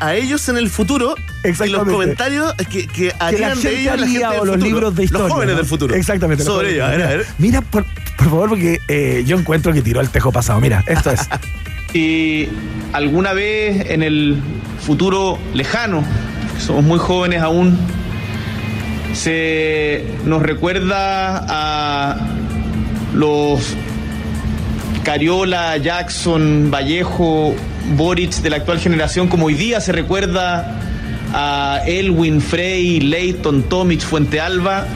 a 0.00 0.14
ellos 0.14 0.48
en 0.48 0.56
el 0.56 0.70
futuro 0.70 1.14
y 1.44 1.68
los 1.68 1.84
comentarios 1.84 2.54
que, 2.70 2.86
que 2.86 3.12
harían 3.18 3.60
de 3.60 3.80
ellos 3.80 4.00
la 4.00 4.06
del 4.06 4.40
o 4.40 4.44
los 4.44 4.54
futuro. 4.54 4.56
libros 4.56 4.94
de 4.96 5.04
historia. 5.04 5.26
Los 5.26 5.32
jóvenes 5.32 5.54
¿no? 5.54 5.58
del 5.58 5.66
futuro. 5.66 5.94
Exactamente. 5.94 6.44
Sobre 6.44 6.72
ellos. 6.72 6.86
A 6.86 6.90
ver, 6.90 7.02
a 7.02 7.08
ver. 7.08 7.26
Mira, 7.38 7.60
por, 7.60 7.84
por 8.16 8.26
favor, 8.26 8.48
porque 8.50 8.80
eh, 8.88 9.22
yo 9.26 9.38
encuentro 9.38 9.72
que 9.72 9.82
tiró 9.82 10.00
el 10.00 10.08
tejo 10.10 10.32
pasado. 10.32 10.60
Mira, 10.60 10.84
esto 10.86 11.10
es. 11.10 11.20
Si 11.92 12.48
alguna 12.94 13.34
vez 13.34 13.90
en 13.90 14.02
el 14.02 14.40
futuro 14.80 15.38
lejano, 15.52 16.02
que 16.54 16.60
somos 16.62 16.82
muy 16.82 16.98
jóvenes 16.98 17.42
aún, 17.42 17.76
se 19.12 20.06
nos 20.24 20.40
recuerda 20.40 21.44
a 21.46 22.16
los 23.12 23.74
Cariola, 25.04 25.76
Jackson, 25.78 26.70
Vallejo, 26.70 27.54
Boric 27.96 28.34
de 28.36 28.50
la 28.50 28.56
actual 28.56 28.78
generación, 28.78 29.28
como 29.28 29.46
hoy 29.46 29.54
día 29.54 29.80
se 29.80 29.92
recuerda 29.92 30.78
a 31.32 31.80
Elwin, 31.86 32.40
Frey, 32.40 33.00
Leighton, 33.00 33.64
Tomic, 33.64 34.00
Fuente 34.00 34.40
Alba, 34.40 34.86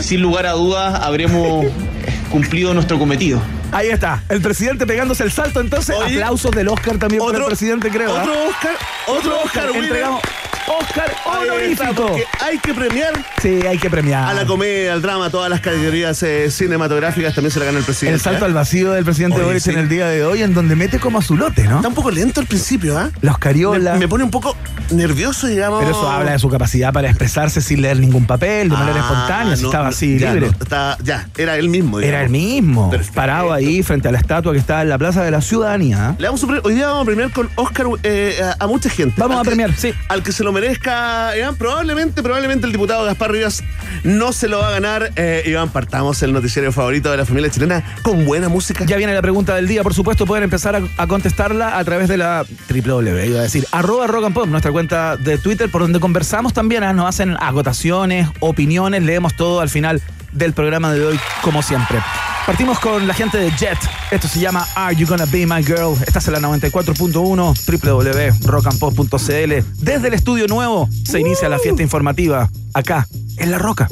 sin 0.00 0.20
lugar 0.22 0.46
a 0.46 0.52
dudas 0.52 1.00
habremos 1.02 1.66
cumplido 2.30 2.74
nuestro 2.74 2.98
cometido. 2.98 3.40
Ahí 3.72 3.88
está. 3.88 4.22
El 4.28 4.40
presidente 4.40 4.86
pegándose 4.86 5.24
el 5.24 5.32
salto. 5.32 5.60
Entonces, 5.60 5.96
Oye, 5.96 6.14
aplausos 6.14 6.52
del 6.52 6.68
Oscar 6.68 6.96
también 6.98 7.22
para 7.24 7.38
el 7.38 7.44
presidente, 7.44 7.90
creo. 7.90 8.16
¿ah? 8.16 8.22
Otro 8.22 8.48
Oscar, 8.48 8.76
otro 9.08 9.42
Oscar, 9.42 9.70
Winner. 9.70 9.84
Entregamos 9.84 10.22
Oscar 10.66 11.14
honorífico. 11.26 12.16
hay 12.40 12.58
que 12.58 12.72
premiar 12.74 13.12
Sí, 13.42 13.60
hay 13.66 13.78
que 13.78 13.90
premiar. 13.90 14.28
a 14.28 14.34
la 14.34 14.46
comedia, 14.46 14.92
al 14.94 15.02
drama, 15.02 15.28
todas 15.30 15.50
las 15.50 15.60
categorías 15.60 16.22
eh, 16.22 16.50
cinematográficas 16.50 17.34
también 17.34 17.50
se 17.52 17.58
la 17.60 17.66
gana 17.66 17.78
el 17.78 17.84
presidente. 17.84 18.14
El 18.14 18.20
salto 18.20 18.44
¿eh? 18.44 18.48
al 18.48 18.54
vacío 18.54 18.92
del 18.92 19.04
presidente 19.04 19.42
Boric 19.42 19.60
sí. 19.60 19.70
en 19.70 19.78
el 19.78 19.88
día 19.88 20.06
de 20.08 20.24
hoy, 20.24 20.42
en 20.42 20.54
donde 20.54 20.74
mete 20.76 20.98
como 20.98 21.18
a 21.18 21.22
su 21.22 21.36
lote, 21.36 21.64
¿no? 21.64 21.76
Está 21.76 21.88
un 21.88 21.94
poco 21.94 22.10
lento 22.10 22.40
al 22.40 22.46
principio, 22.46 22.96
¿ah? 22.98 23.10
Los 23.20 23.36
Cariola. 23.38 23.94
Me, 23.94 24.00
me 24.00 24.08
pone 24.08 24.24
un 24.24 24.30
poco 24.30 24.56
nervioso, 24.90 25.46
digamos. 25.46 25.80
Pero 25.80 25.90
eso 25.90 26.10
habla 26.10 26.32
de 26.32 26.38
su 26.38 26.48
capacidad 26.48 26.92
para 26.92 27.08
expresarse 27.08 27.60
sin 27.60 27.82
leer 27.82 27.98
ningún 27.98 28.26
papel, 28.26 28.70
de 28.70 28.76
manera 28.76 29.00
Ah, 29.00 29.00
espontánea, 29.12 29.56
si 29.56 29.64
estaba 29.66 29.88
así 29.88 30.18
ya, 30.18 30.32
libre. 30.32 30.46
no, 30.50 30.62
está- 30.62 30.96
ya, 31.02 31.28
era 31.36 31.56
él 31.58 31.68
mismo. 31.68 32.00
Era 32.00 32.22
el 32.22 32.30
mismo, 32.30 32.90
Perfecto. 32.90 33.14
parado 33.14 33.52
ahí 33.52 33.82
frente 33.82 34.08
a 34.08 34.12
la 34.12 34.18
estatua 34.18 34.52
que 34.52 34.58
está 34.58 34.80
en 34.82 34.88
la 34.88 34.96
Plaza 34.98 35.22
de 35.22 35.30
la 35.30 35.40
Ciudadanía. 35.42 36.10
¿eh? 36.12 36.14
Le 36.18 36.26
vamos 36.28 36.42
a 36.42 36.46
hoy 36.62 36.74
día 36.74 36.86
vamos 36.86 37.02
a 37.02 37.04
premiar 37.06 37.30
con 37.30 37.50
Oscar 37.56 37.86
eh, 38.02 38.38
a, 38.58 38.66
mucha 38.66 38.88
gente. 38.88 39.14
Vamos 39.18 39.34
Al 39.36 39.40
a 39.40 39.42
que- 39.44 39.50
premiar, 39.50 39.74
sí. 39.76 39.92
Al 40.08 40.22
que 40.22 40.32
se 40.32 40.42
lo 40.44 40.52
merezca, 40.54 41.36
Iván, 41.36 41.56
probablemente, 41.56 42.22
probablemente 42.22 42.66
el 42.66 42.72
diputado 42.72 43.04
Gaspar 43.04 43.32
Rivas 43.32 43.62
no 44.04 44.32
se 44.32 44.48
lo 44.48 44.60
va 44.60 44.68
a 44.68 44.70
ganar. 44.70 45.12
Eh, 45.16 45.42
Iván, 45.46 45.68
partamos 45.68 46.22
el 46.22 46.32
noticiero 46.32 46.72
favorito 46.72 47.10
de 47.10 47.18
la 47.18 47.26
familia 47.26 47.50
chilena 47.50 47.84
con 48.02 48.24
buena 48.24 48.48
música. 48.48 48.84
Ya 48.86 48.96
viene 48.96 49.12
la 49.12 49.20
pregunta 49.20 49.54
del 49.54 49.68
día, 49.68 49.82
por 49.82 49.92
supuesto, 49.92 50.24
pueden 50.24 50.44
empezar 50.44 50.80
a, 50.96 51.06
contestarla 51.06 51.78
a 51.78 51.84
través 51.84 52.08
de 52.08 52.16
la 52.16 52.46
www, 52.70 53.26
iba 53.26 53.40
a 53.40 53.42
decir, 53.42 53.66
arroba 53.72 54.06
rock 54.06 54.24
nuestra 54.46 54.72
cuenta 54.72 55.16
de 55.16 55.36
Twitter, 55.36 55.70
por 55.70 55.82
donde 55.82 56.00
conversamos 56.00 56.54
también, 56.54 56.82
¿ah? 56.82 56.92
nos 56.92 57.06
hacen 57.06 57.36
agotaciones, 57.38 58.28
opiniones, 58.40 59.02
leemos 59.02 59.34
todo 59.36 59.60
al 59.60 59.68
final 59.68 60.00
del 60.32 60.54
programa 60.54 60.92
de 60.92 61.04
hoy, 61.04 61.20
como 61.42 61.62
siempre. 61.62 61.98
Partimos 62.46 62.78
con 62.78 63.06
la 63.06 63.14
gente 63.14 63.38
de 63.38 63.50
Jet. 63.52 63.78
Esto 64.10 64.28
se 64.28 64.38
llama 64.38 64.66
Are 64.74 64.94
You 64.94 65.08
Gonna 65.08 65.24
Be 65.24 65.46
My 65.46 65.64
Girl? 65.64 65.94
Estás 66.06 66.28
en 66.28 66.34
la 66.34 66.40
94.1 66.40 68.42
www.rockandpop.cl. 68.42 69.82
Desde 69.82 70.08
el 70.08 70.14
estudio 70.14 70.46
nuevo 70.46 70.86
se 71.06 71.20
inicia 71.20 71.48
la 71.48 71.58
fiesta 71.58 71.82
informativa 71.82 72.50
acá, 72.74 73.08
en 73.38 73.50
La 73.50 73.58
Roca. 73.58 73.88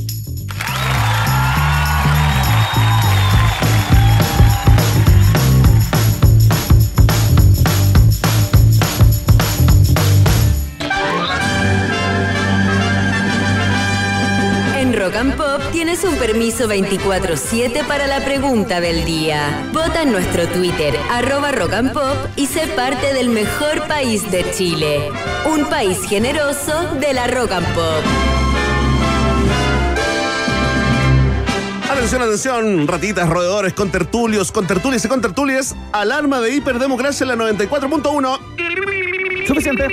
En 14.76 14.94
Rock 14.94 15.14
tienes 15.92 16.10
un 16.10 16.18
permiso 16.18 16.68
24-7 16.68 17.86
para 17.86 18.06
la 18.06 18.24
pregunta 18.24 18.80
del 18.80 19.04
día. 19.04 19.68
Vota 19.74 20.00
en 20.00 20.12
nuestro 20.12 20.48
Twitter, 20.48 20.98
arroba 21.10 21.52
Rock 21.52 21.74
and 21.74 21.92
Pop, 21.92 22.16
y 22.34 22.46
sé 22.46 22.66
parte 22.68 23.12
del 23.12 23.28
mejor 23.28 23.86
país 23.88 24.30
de 24.30 24.50
Chile. 24.52 25.10
Un 25.44 25.66
país 25.66 25.98
generoso 26.08 26.94
de 26.98 27.12
la 27.12 27.26
Rock 27.26 27.52
and 27.52 27.66
Pop. 27.74 28.04
Atención, 31.90 32.22
atención, 32.22 32.88
ratitas, 32.88 33.28
roedores, 33.28 33.74
con 33.74 33.90
tertulios, 33.90 34.50
con 34.50 34.66
tertulias 34.66 35.04
y 35.04 35.08
con 35.08 35.20
tertulias. 35.20 35.76
Alarma 35.92 36.40
de 36.40 36.54
hiperdemocracia 36.54 37.24
en 37.24 37.28
la 37.28 37.36
94.1. 37.36 38.38
Suficiente. 39.46 39.88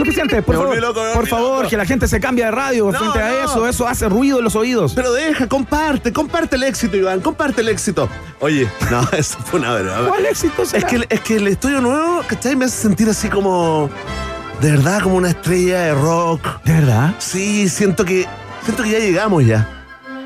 Suficiente, 0.00 0.42
por 0.42 0.56
favor. 0.56 0.76
loco, 0.78 1.00
por 1.14 1.68
que 1.68 1.76
la 1.76 1.84
gente 1.86 2.08
se 2.08 2.20
cambie 2.20 2.44
de 2.44 2.50
radio 2.50 2.90
No, 2.90 2.98
frente 2.98 3.18
a 3.18 3.44
eso. 3.44 3.66
Eso 3.68 3.86
hace 3.86 4.08
ruido 4.08 4.38
en 4.38 4.44
los 4.44 4.56
oídos. 4.56 4.92
Pero 4.94 5.12
deja, 5.12 5.46
comparte, 5.48 6.12
comparte 6.12 6.56
el 6.56 6.64
éxito, 6.64 6.96
Iván, 6.96 7.20
comparte 7.20 7.60
el 7.60 7.68
éxito. 7.68 8.08
Oye, 8.40 8.68
no, 8.90 9.06
eso 9.16 9.38
fue 9.44 9.60
una 9.60 9.74
broma. 9.76 10.08
¿Cuál 10.08 10.26
éxito 10.26 10.64
será? 10.64 10.78
Es 10.78 10.84
que, 10.92 11.06
es 11.14 11.20
que 11.20 11.36
el 11.36 11.48
estudio 11.48 11.80
nuevo, 11.80 12.22
¿cachai? 12.26 12.56
Me 12.56 12.64
hace 12.64 12.82
sentir 12.82 13.08
así 13.08 13.28
como. 13.28 13.88
De 14.60 14.70
verdad, 14.72 15.00
como 15.02 15.16
una 15.16 15.30
estrella 15.30 15.80
de 15.80 15.94
rock. 15.94 16.62
¿De 16.64 16.72
verdad? 16.72 17.14
Sí, 17.18 17.68
siento 17.68 18.04
que. 18.04 18.26
Siento 18.64 18.82
que 18.82 18.90
ya 18.90 18.98
llegamos 18.98 19.44
ya. 19.46 19.66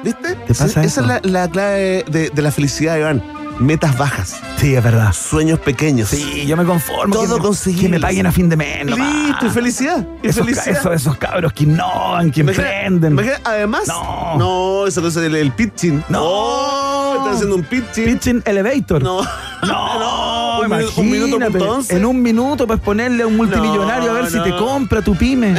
¿Viste? 0.03 0.35
¿Te 0.35 0.49
pasa 0.49 0.67
Esa 0.67 0.83
eso? 0.85 1.01
es 1.03 1.07
la, 1.07 1.21
la 1.23 1.49
clave 1.49 2.05
de, 2.09 2.31
de 2.31 2.43
la 2.43 2.51
felicidad, 2.51 2.97
Iván. 2.99 3.23
Metas 3.59 3.97
bajas, 3.97 4.41
Sí, 4.57 4.75
es 4.75 4.83
verdad. 4.83 5.13
sueños 5.13 5.61
pequeños. 5.61 6.09
Sí, 6.09 6.45
yo 6.47 6.57
me 6.57 6.65
conformo. 6.65 7.15
Todo 7.15 7.39
conseguible. 7.39 7.83
que 7.85 7.89
me 7.91 8.01
paguen 8.01 8.27
a 8.27 8.33
fin 8.33 8.49
de 8.49 8.57
mes. 8.57 8.85
Listo, 8.87 9.47
y 9.47 9.51
felicidad. 9.51 10.07
Y 10.23 10.29
Esos, 10.29 10.45
felicidad. 10.45 10.69
esos, 10.79 10.93
esos 10.95 11.17
cabros 11.19 11.53
que 11.53 11.63
innovan, 11.65 12.31
que 12.33 12.41
emprenden. 12.41 13.17
además, 13.45 13.87
No. 13.87 14.37
no, 14.39 14.87
esa 14.87 15.01
cosa 15.01 15.21
del 15.21 15.37
el 15.37 15.53
pitching. 15.53 16.03
No. 16.09 16.21
Oh, 16.23 17.15
están 17.19 17.35
haciendo 17.35 17.55
un 17.57 17.63
pitching. 17.63 18.05
Pitching 18.05 18.43
Elevator. 18.45 19.03
No. 19.03 19.21
No, 19.23 19.29
un 20.67 20.79
minuto- 20.79 21.01
un 21.01 21.11
minuto 21.11 21.29
imagínate, 21.37 21.59
punto 21.59 21.73
once. 21.75 21.97
En 21.97 22.05
un 22.05 22.23
minuto 22.23 22.67
puedes 22.67 22.83
ponerle 22.83 23.23
a 23.23 23.27
un 23.27 23.37
multimillonario 23.37 24.11
a 24.11 24.15
ver 24.15 24.31
si 24.31 24.41
te 24.43 24.51
compra 24.57 25.03
tu 25.03 25.15
pyme. 25.17 25.55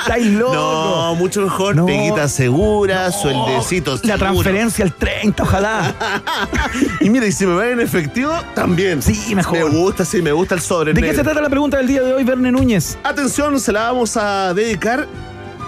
Estáis 0.00 0.26
loco. 0.32 0.54
No, 0.54 1.14
mucho 1.16 1.42
mejor. 1.42 1.76
No. 1.76 1.86
Peguita 1.86 2.28
segura, 2.28 3.10
sueldecitos. 3.12 4.04
La 4.04 4.16
transferencia 4.18 4.84
al 4.84 4.92
30, 4.94 5.42
ojalá. 5.42 5.94
Y 7.00 7.10
mira, 7.10 7.26
y 7.26 7.32
si 7.32 7.46
me 7.46 7.54
va 7.54 7.68
en 7.68 7.80
efectivo, 7.80 8.32
también. 8.54 9.02
Sí, 9.02 9.34
mejor. 9.34 9.58
Me 9.58 9.64
gusta, 9.64 10.04
sí, 10.04 10.20
me 10.22 10.32
gusta 10.32 10.54
el 10.54 10.60
sobre. 10.60 10.92
¿De 10.92 11.00
qué 11.02 11.14
se 11.14 11.22
trata 11.22 11.40
la 11.40 11.48
pregunta 11.48 11.76
del 11.78 11.86
día 11.86 12.02
de 12.02 12.12
hoy, 12.14 12.24
Verne 12.24 12.50
Núñez? 12.52 12.98
Atención, 13.04 13.58
se 13.60 13.72
la 13.72 13.82
vamos 13.84 14.16
a 14.16 14.52
dedicar 14.54 15.06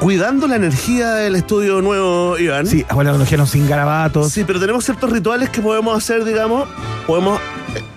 cuidando 0.01 0.47
la 0.49 0.57
energía 0.57 1.15
del 1.15 1.37
estudio 1.37 1.81
nuevo, 1.83 2.39
Iván. 2.39 2.67
Sí, 2.67 2.85
bueno, 2.95 3.13
lo 3.13 3.19
dijeron 3.19 3.47
sin 3.47 3.69
garabatos. 3.69 4.33
Sí, 4.33 4.45
pero 4.47 4.59
tenemos 4.61 4.85
ciertos 4.85 5.11
rituales 5.11 5.51
que 5.51 5.61
podemos 5.61 5.97
hacer, 5.97 6.25
digamos, 6.25 6.69
podemos 7.07 7.39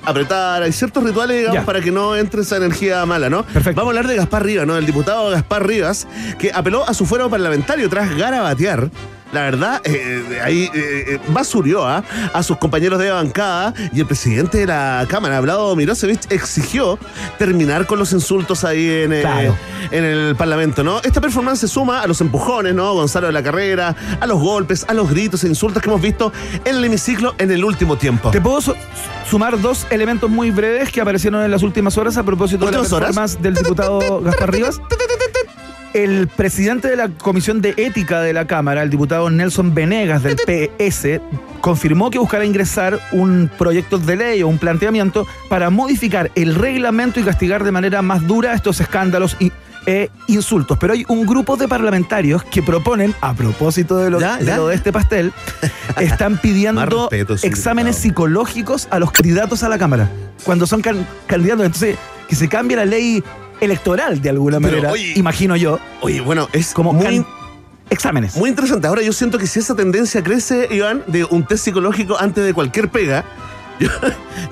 apretar, 0.05 0.63
hay 0.63 0.71
ciertos 0.71 1.03
rituales, 1.03 1.37
digamos, 1.37 1.61
Ya. 1.61 1.65
para 1.65 1.81
que 1.81 1.91
no 1.91 2.15
entre 2.15 2.41
esa 2.41 2.57
energía 2.57 3.05
mala, 3.05 3.29
¿no? 3.29 3.43
Perfecto. 3.45 3.75
Vamos 3.81 3.93
a 3.93 3.97
hablar 3.99 4.07
de 4.07 4.15
Gaspar 4.17 4.43
Rivas, 4.43 4.67
¿no? 4.67 4.75
El 4.77 4.85
diputado 4.85 5.29
Gaspar 5.29 5.65
Rivas, 5.67 6.07
que 6.39 6.51
apeló 6.53 6.87
a 6.87 6.93
su 6.93 7.05
fuero 7.05 7.29
parlamentario 7.29 7.89
tras 7.89 8.15
garabatear. 8.15 8.89
La 9.33 9.41
verdad, 9.41 9.81
eh, 9.83 10.39
ahí 10.43 10.69
eh, 10.73 11.03
eh, 11.15 11.19
basurió 11.29 11.85
¿ah? 11.85 12.03
a 12.33 12.43
sus 12.43 12.57
compañeros 12.57 12.99
de 12.99 13.09
bancada 13.09 13.73
y 13.91 13.99
el 13.99 14.05
presidente 14.05 14.59
de 14.59 14.67
la 14.67 15.05
Cámara, 15.09 15.39
Vlado 15.41 15.75
Mirosevich, 15.75 16.21
exigió 16.29 16.99
terminar 17.39 17.85
con 17.87 17.97
los 17.99 18.11
insultos 18.13 18.63
ahí 18.63 18.87
en, 18.89 19.13
eh, 19.13 19.21
Claro. 19.21 19.57
en 19.91 20.03
el 20.03 20.35
Parlamento, 20.35 20.83
¿no? 20.83 20.99
Esta 21.01 21.19
performance 21.19 21.59
se 21.61 21.67
suma 21.67 22.01
a 22.01 22.07
los 22.07 22.21
empujones, 22.21 22.75
¿no? 22.75 22.93
Gonzalo 22.93 23.27
de 23.27 23.33
la 23.33 23.41
Carrera, 23.43 23.95
a 24.19 24.27
los 24.27 24.39
golpes, 24.39 24.85
a 24.87 24.93
los 24.93 25.09
gritos 25.09 25.43
e 25.43 25.47
insultos 25.47 25.81
que 25.81 25.89
hemos 25.89 26.01
visto 26.01 26.31
en 26.63 26.75
el 26.77 26.85
hemiciclo 26.85 27.33
en 27.39 27.49
el 27.51 27.63
último 27.65 27.97
tiempo. 27.97 28.29
Te 28.31 28.39
puedo 28.39 28.61
su- 28.61 28.75
sumar 29.29 29.59
dos 29.59 29.87
elementos 29.89 30.29
muy 30.29 30.51
breves 30.51 30.91
que 30.91 31.01
aparecieron 31.01 31.41
en 31.43 31.49
las 31.49 31.63
últimas 31.63 31.97
horas 31.97 32.17
a 32.17 32.23
propósito 32.23 32.65
de 32.65 32.71
la 32.71 32.77
¿Últimas 32.79 32.93
horas? 32.93 33.07
performance 33.07 33.41
del 33.41 33.55
diputado 33.55 34.21
Gaspar 34.21 34.51
Rivas. 34.51 34.79
El 35.93 36.27
presidente 36.27 36.87
de 36.87 36.95
la 36.95 37.09
Comisión 37.09 37.61
de 37.61 37.75
Ética 37.77 38.21
de 38.21 38.33
la 38.33 38.47
Cámara, 38.47 38.81
el 38.81 38.89
diputado 38.89 39.29
Nelson 39.29 39.75
Venegas 39.75 40.23
del 40.23 40.35
PS, 40.37 41.21
confirmó 41.61 42.09
que 42.09 42.17
buscará 42.17 42.45
ingresar 42.45 42.99
un 43.11 43.49
proyecto 43.59 43.99
de 43.99 44.15
ley 44.15 44.41
o 44.41 44.47
un 44.47 44.57
planteamiento 44.57 45.27
para 45.49 45.69
modificar 45.69 46.31
el 46.33 46.55
reglamento 46.55 47.19
y 47.19 47.23
castigar 47.23 47.63
de 47.63 47.71
manera 47.71 48.01
más 48.01 48.25
dura 48.27 48.53
estos 48.53 48.79
escándalos 48.81 49.37
y 49.39 49.51
e 49.85 50.09
insultos. 50.27 50.77
Pero 50.79 50.93
hay 50.93 51.03
un 51.09 51.25
grupo 51.27 51.57
de 51.57 51.67
parlamentarios 51.67 52.41
que 52.45 52.63
proponen, 52.63 53.13
a 53.21 53.33
propósito 53.33 53.97
de 53.97 54.09
lo 54.09 54.19
Ya, 54.19 54.37
de, 54.37 54.45
ya. 54.45 54.55
lo 54.57 54.69
de 54.69 54.75
este 54.75 54.91
pastel, 54.93 55.31
están 55.99 56.37
pidiendo 56.37 57.09
exámenes 57.43 57.97
psicológicos 57.97 58.87
a 58.91 58.97
los 58.99 59.11
candidatos 59.11 59.61
a 59.61 59.69
la 59.69 59.77
Cámara. 59.77 60.09
Cuando 60.43 60.65
son 60.65 60.81
can- 60.81 61.05
candidatos. 61.27 61.65
Entonces, 61.65 61.97
que 62.29 62.35
se 62.35 62.47
cambie 62.47 62.77
la 62.77 62.85
ley 62.85 63.21
electoral 63.61 64.21
de 64.21 64.29
alguna 64.29 64.59
Pero, 64.59 64.71
manera, 64.77 64.91
oye, 64.91 65.13
imagino 65.15 65.55
yo, 65.55 65.79
Oye, 66.01 66.21
bueno, 66.21 66.47
es 66.53 66.73
como 66.73 66.93
muy, 66.93 67.25
exámenes. 67.89 68.35
muy 68.35 68.49
interesante. 68.49 68.87
Ahora 68.87 69.01
yo 69.01 69.13
siento 69.13 69.37
que 69.37 69.47
si 69.47 69.59
esa 69.59 69.75
tendencia 69.75 70.23
crece, 70.23 70.67
Iván, 70.71 71.03
de 71.07 71.23
un 71.25 71.45
test 71.45 71.65
psicológico 71.65 72.17
antes 72.19 72.43
de 72.43 72.53
cualquier 72.53 72.89
pega, 72.89 73.23
yo, 73.83 73.89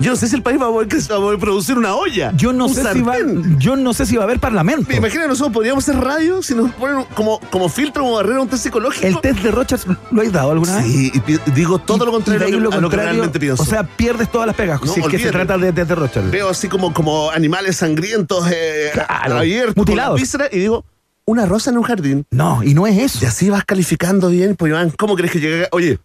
yo 0.00 0.10
no 0.10 0.16
sé 0.16 0.28
si 0.28 0.36
el 0.36 0.42
país 0.42 0.60
va 0.60 0.66
a 0.66 0.70
poder, 0.70 0.88
va 0.88 1.16
a 1.16 1.20
poder 1.20 1.38
producir 1.38 1.78
una 1.78 1.94
olla. 1.94 2.32
yo 2.36 2.52
no 2.52 2.66
un 2.66 2.74
sé 2.74 2.92
si 2.92 3.02
va, 3.02 3.16
yo 3.58 3.76
no 3.76 3.94
sé 3.94 4.06
si 4.06 4.16
va 4.16 4.22
a 4.22 4.24
haber 4.24 4.38
parlamento. 4.40 4.88
¿Me 4.88 5.10
nosotros 5.28 5.52
podríamos 5.52 5.88
hacer 5.88 6.02
radio 6.02 6.42
si 6.42 6.54
nos 6.54 6.70
ponen 6.72 7.04
como, 7.14 7.40
como 7.50 7.68
filtro 7.68 8.06
o 8.06 8.14
barrera 8.14 8.40
un 8.40 8.48
test 8.48 8.64
psicológico? 8.64 9.06
¿El 9.06 9.20
test 9.20 9.40
de 9.40 9.50
Rochas 9.50 9.86
lo 10.10 10.22
has 10.22 10.32
dado 10.32 10.52
alguna 10.52 10.76
vez? 10.76 10.86
Sí, 10.86 11.12
digo 11.54 11.78
todo 11.78 12.04
lo 12.04 12.12
contrario 12.12 12.60
lo 12.60 12.72
a 12.72 12.80
lo 12.80 12.90
que 12.90 12.96
realmente 12.96 13.38
pienso. 13.38 13.62
O 13.62 13.66
sea, 13.66 13.84
pierdes 13.84 14.30
todas 14.30 14.46
las 14.46 14.56
pegas 14.56 14.82
No, 14.82 14.92
si 14.92 15.00
es 15.00 15.08
que 15.08 15.18
se 15.18 15.30
trata 15.30 15.58
de 15.58 15.72
test 15.72 15.88
de 15.88 15.94
Rochas. 15.94 16.30
Veo 16.30 16.48
así 16.48 16.68
como, 16.68 16.92
como 16.92 17.30
animales 17.30 17.76
sangrientos 17.76 18.46
eh, 18.50 18.90
Claro, 18.92 19.38
abiertos, 19.38 19.76
mutilados. 19.76 20.20
y 20.52 20.58
digo, 20.58 20.84
una 21.24 21.46
rosa 21.46 21.70
en 21.70 21.78
un 21.78 21.84
jardín. 21.84 22.26
No, 22.30 22.62
y 22.62 22.74
no 22.74 22.86
es 22.86 22.98
eso. 22.98 23.18
Y 23.22 23.26
así 23.26 23.48
vas 23.50 23.64
calificando 23.64 24.28
bien, 24.28 24.56
pues 24.56 24.70
Iván, 24.70 24.90
¿cómo 24.90 25.14
crees 25.16 25.32
que 25.32 25.40
llegue? 25.40 25.68
Oye, 25.72 25.98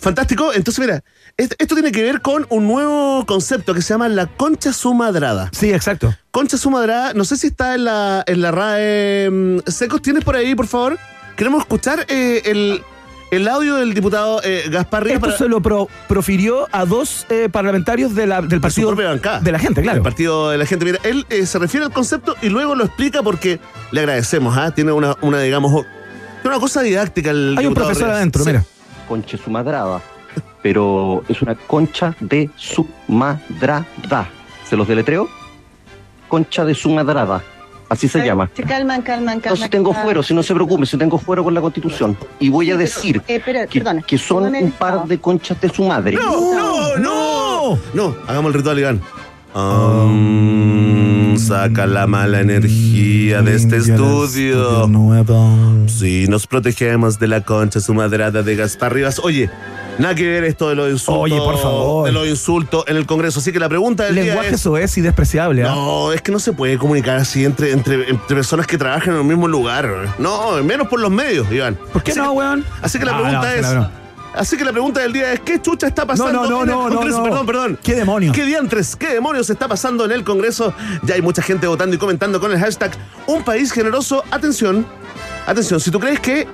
fantástico. 0.00 0.52
Entonces, 0.54 0.80
mira, 0.80 1.02
est- 1.36 1.54
esto 1.58 1.74
tiene 1.74 1.92
que 1.92 2.02
ver 2.02 2.22
con 2.22 2.46
un 2.50 2.66
nuevo 2.66 3.24
concepto 3.26 3.74
que 3.74 3.82
se 3.82 3.92
llama 3.94 4.08
la 4.08 4.26
concha 4.26 4.72
sumadrada. 4.72 5.50
Sí, 5.52 5.72
exacto. 5.72 6.14
Concha 6.30 6.56
sumadrada, 6.56 7.12
no 7.14 7.24
sé 7.24 7.36
si 7.36 7.48
está 7.48 7.74
en 7.74 7.84
la, 7.84 8.24
en 8.26 8.40
la 8.40 8.50
RAE. 8.50 9.30
mm, 9.30 9.58
Secos, 9.66 10.00
¿tienes 10.02 10.24
por 10.24 10.36
ahí, 10.36 10.54
por 10.54 10.66
favor? 10.66 10.98
Queremos 11.36 11.60
escuchar 11.62 12.04
eh, 12.08 12.42
el, 12.46 12.82
el 13.32 13.48
audio 13.48 13.76
del 13.76 13.94
diputado 13.94 14.40
eh, 14.44 14.64
Gaspar 14.70 15.02
Rivas 15.04 15.16
Esto 15.16 15.26
para- 15.26 15.38
se 15.38 15.48
lo 15.48 15.60
pro- 15.60 15.88
profirió 16.06 16.68
a 16.70 16.84
dos 16.84 17.26
eh, 17.30 17.48
parlamentarios 17.50 18.14
de 18.14 18.26
la- 18.26 18.40
del 18.42 18.48
de 18.50 18.60
partido 18.60 18.94
bancada. 18.94 19.40
de 19.40 19.50
la 19.52 19.58
gente, 19.58 19.82
claro. 19.82 19.96
El 19.96 20.02
partido 20.02 20.50
de 20.50 20.58
la 20.58 20.66
gente. 20.66 20.84
Mira, 20.84 20.98
él 21.02 21.26
eh, 21.30 21.46
se 21.46 21.58
refiere 21.58 21.86
al 21.86 21.92
concepto 21.92 22.36
y 22.42 22.50
luego 22.50 22.74
lo 22.74 22.84
explica 22.84 23.22
porque 23.22 23.58
le 23.90 24.00
agradecemos, 24.00 24.56
¿ah? 24.56 24.70
Tiene 24.72 24.92
una, 24.92 25.16
una, 25.22 25.40
digamos, 25.40 25.84
una 26.44 26.58
cosa 26.60 26.82
didáctica 26.82 27.30
el 27.30 27.56
Hay 27.58 27.66
un 27.66 27.74
profesor 27.74 28.02
Rivas. 28.04 28.16
adentro, 28.18 28.44
Sí. 28.44 28.50
mira. 28.50 28.64
concha 29.08 29.36
su 29.38 29.50
madrada, 29.50 30.00
pero 30.62 31.24
es 31.28 31.40
una 31.42 31.54
concha 31.54 32.14
de 32.20 32.50
su 32.56 32.86
madrada. 33.08 34.28
¿Se 34.68 34.76
los 34.76 34.86
deletreo? 34.86 35.28
Concha 36.28 36.64
de 36.64 36.74
su 36.74 36.90
madrada. 36.90 37.42
Así 37.92 38.08
se 38.08 38.24
llama. 38.24 38.48
Se 38.56 38.62
calman, 38.62 39.02
calman, 39.02 39.38
calman. 39.40 39.56
Entonces 39.56 39.68
tengo 39.70 39.92
fuero, 39.92 40.22
si 40.22 40.32
no 40.32 40.42
se 40.42 40.54
preocupe, 40.54 40.86
si 40.86 40.96
tengo 40.96 41.18
fuero 41.18 41.44
con 41.44 41.52
la 41.52 41.60
constitución. 41.60 42.16
Y 42.40 42.48
voy 42.48 42.70
a 42.70 42.76
decir 42.78 43.20
Eh, 43.28 43.36
espera, 43.36 43.66
que, 43.66 43.80
perdona. 43.80 44.00
que 44.02 44.16
son 44.16 44.44
Perdona, 44.44 44.64
un 44.64 44.70
par 44.72 45.04
de 45.06 45.18
conchas 45.18 45.60
de 45.60 45.68
su 45.68 45.84
madre. 45.84 46.16
No, 46.16 46.54
no, 46.54 46.96
no. 46.96 47.78
No, 47.92 48.16
hagamos 48.26 48.48
el 48.52 48.54
ritual, 48.54 48.78
Iván. 48.78 49.00
Um, 49.54 51.36
saca 51.36 51.86
la 51.86 52.06
mala 52.06 52.40
energía 52.40 53.42
de 53.42 53.54
este 53.56 53.76
estudio. 53.76 54.88
Sí, 55.86 56.26
nos 56.28 56.46
protegemos 56.46 57.18
de 57.18 57.28
la 57.28 57.42
concha 57.42 57.80
sumadrada 57.80 58.42
de 58.42 58.56
Gaspar 58.56 58.94
Rivas. 58.94 59.18
Oye, 59.22 59.50
nada 60.02 60.14
que 60.14 60.28
ver 60.28 60.44
esto 60.44 60.68
de 60.68 60.74
los 60.74 60.90
insultos. 60.90 61.22
Oye, 61.22 61.38
por 61.38 61.58
favor. 61.58 62.04
De 62.06 62.12
los 62.12 62.26
insultos 62.26 62.84
en 62.86 62.96
el 62.96 63.06
Congreso. 63.06 63.40
Así 63.40 63.52
que 63.52 63.58
la 63.58 63.68
pregunta 63.68 64.04
del 64.04 64.14
día 64.16 64.24
Lenguaje 64.24 64.54
es... 64.54 64.60
soez 64.60 64.98
y 64.98 65.00
despreciable. 65.00 65.62
¿ah? 65.64 65.74
No, 65.74 66.12
es 66.12 66.20
que 66.20 66.30
no 66.32 66.38
se 66.38 66.52
puede 66.52 66.76
comunicar 66.78 67.16
así 67.16 67.44
entre, 67.44 67.72
entre, 67.72 68.10
entre 68.10 68.36
personas 68.36 68.66
que 68.66 68.76
trabajan 68.76 69.14
en 69.14 69.20
el 69.20 69.24
mismo 69.26 69.48
lugar. 69.48 69.88
No, 70.18 70.62
menos 70.62 70.88
por 70.88 71.00
los 71.00 71.10
medios, 71.10 71.50
Iván. 71.50 71.78
¿Por 71.92 72.02
qué 72.02 72.10
Así 72.12 72.20
no, 72.20 72.32
que- 72.32 72.38
weón? 72.38 72.64
Así 72.82 72.98
que 72.98 73.04
la 73.06 73.12
No, 73.12 73.18
pregunta 73.22 73.48
no, 73.48 73.54
es. 73.54 73.60
claro. 73.60 73.90
Así 74.34 74.56
que 74.56 74.64
la 74.64 74.72
pregunta 74.72 75.00
del 75.00 75.12
día 75.12 75.32
es: 75.34 75.40
¿qué 75.40 75.60
chucha 75.60 75.86
está 75.86 76.06
pasando 76.06 76.32
No, 76.32 76.48
no, 76.48 76.48
no, 76.48 76.62
en 76.62 76.68
el 76.68 76.74
no, 76.74 76.96
Congreso? 76.96 77.22
Perdón, 77.22 77.46
perdón. 77.46 77.78
¿Qué 77.82 77.94
demonios? 77.94 78.34
¿Qué 78.34 78.44
diantres? 78.44 78.96
¿Qué 78.96 79.08
demonios 79.12 79.50
está 79.50 79.68
pasando 79.68 80.06
en 80.06 80.12
el 80.12 80.24
Congreso? 80.24 80.72
Ya 81.02 81.16
hay 81.16 81.20
mucha 81.22 81.42
gente 81.42 81.66
votando 81.66 81.94
y 81.96 81.98
comentando 81.98 82.40
con 82.40 82.50
el 82.50 82.58
hashtag 82.58 82.92
Un 83.26 83.44
país 83.44 83.70
generoso. 83.72 84.24
Atención, 84.30 84.86
atención, 85.46 85.80
si 85.80 85.90
tú 85.90 86.00
crees 86.00 86.18
que 86.20 86.48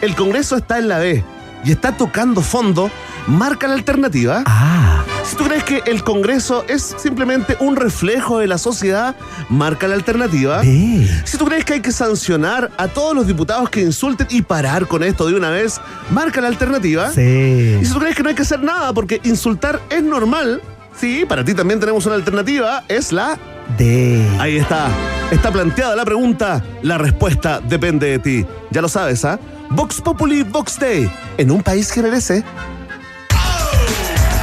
el 0.00 0.16
Congreso 0.16 0.56
está 0.56 0.78
en 0.78 0.88
la 0.88 0.98
B 0.98 1.22
y 1.64 1.72
está 1.72 1.92
tocando 1.92 2.40
fondo, 2.42 2.90
marca 3.26 3.66
la 3.68 3.74
alternativa. 3.74 4.42
Ah, 4.46 5.04
Si 5.24 5.36
tú 5.36 5.44
crees 5.44 5.62
que 5.64 5.82
el 5.86 6.02
Congreso 6.02 6.64
es 6.68 6.94
simplemente 6.98 7.56
un 7.60 7.76
reflejo 7.76 8.38
de 8.38 8.46
la 8.48 8.58
sociedad, 8.58 9.14
marca 9.48 9.86
la 9.86 9.94
alternativa. 9.94 10.62
eh. 10.64 11.22
Si 11.24 11.36
tú 11.36 11.44
crees 11.44 11.64
que 11.64 11.74
hay 11.74 11.80
que 11.80 11.92
sancionar 11.92 12.70
a 12.78 12.88
todos 12.88 13.14
los 13.14 13.26
diputados 13.26 13.68
que 13.70 13.80
insulten 13.82 14.26
y 14.30 14.42
parar 14.42 14.86
con 14.88 15.02
esto 15.02 15.26
de 15.26 15.34
una 15.34 15.50
vez, 15.50 15.80
marca 16.10 16.40
la 16.40 16.48
alternativa. 16.48 17.10
Sí. 17.12 17.78
Y 17.80 17.84
si 17.84 17.92
tú 17.92 18.00
crees 18.00 18.16
que 18.16 18.22
no 18.22 18.30
hay 18.30 18.34
que 18.34 18.42
hacer 18.42 18.62
nada 18.62 18.92
porque 18.92 19.20
insultar 19.24 19.80
es 19.90 20.02
normal, 20.02 20.62
sí, 20.98 21.24
para 21.28 21.44
ti 21.44 21.54
también 21.54 21.78
tenemos 21.78 22.06
una 22.06 22.14
alternativa, 22.16 22.82
es 22.88 23.12
la... 23.12 23.38
De. 23.78 24.26
Ahí 24.40 24.56
está. 24.56 24.88
Está 25.30 25.52
planteada 25.52 25.94
la 25.94 26.04
pregunta, 26.04 26.64
la 26.82 26.98
respuesta 26.98 27.60
depende 27.60 28.08
de 28.08 28.18
ti. 28.18 28.46
Ya 28.72 28.82
lo 28.82 28.88
sabes, 28.88 29.24
¿ah? 29.24 29.38
Vox 29.70 30.00
Populi, 30.00 30.42
Vox 30.42 30.78
Day. 30.78 31.10
En 31.38 31.50
un 31.50 31.62
país 31.62 31.90
que 31.92 32.02
merece. 32.02 32.44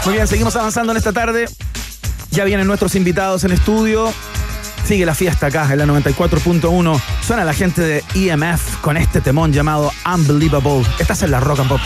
Muy 0.06 0.14
bien, 0.14 0.28
seguimos 0.28 0.56
avanzando 0.56 0.92
en 0.92 0.98
esta 0.98 1.12
tarde. 1.12 1.48
Ya 2.32 2.46
vienen 2.46 2.68
nuestros 2.68 2.96
invitados 2.96 3.44
en 3.44 3.52
estudio. 3.52 4.14
Sigue 4.86 5.06
la 5.06 5.14
fiesta 5.14 5.48
acá 5.48 5.68
en 5.72 5.80
la 5.80 5.86
94.1. 5.86 7.02
Suena 7.26 7.44
la 7.44 7.54
gente 7.54 7.82
de 7.82 8.04
EMF 8.16 8.78
con 8.82 8.96
este 8.96 9.20
temón 9.20 9.52
llamado 9.52 9.92
Unbelievable. 10.06 10.86
Estás 10.98 11.24
en 11.24 11.32
la 11.32 11.42
Rock 11.42 11.60
and 11.60 11.70
Pop. 11.70 11.82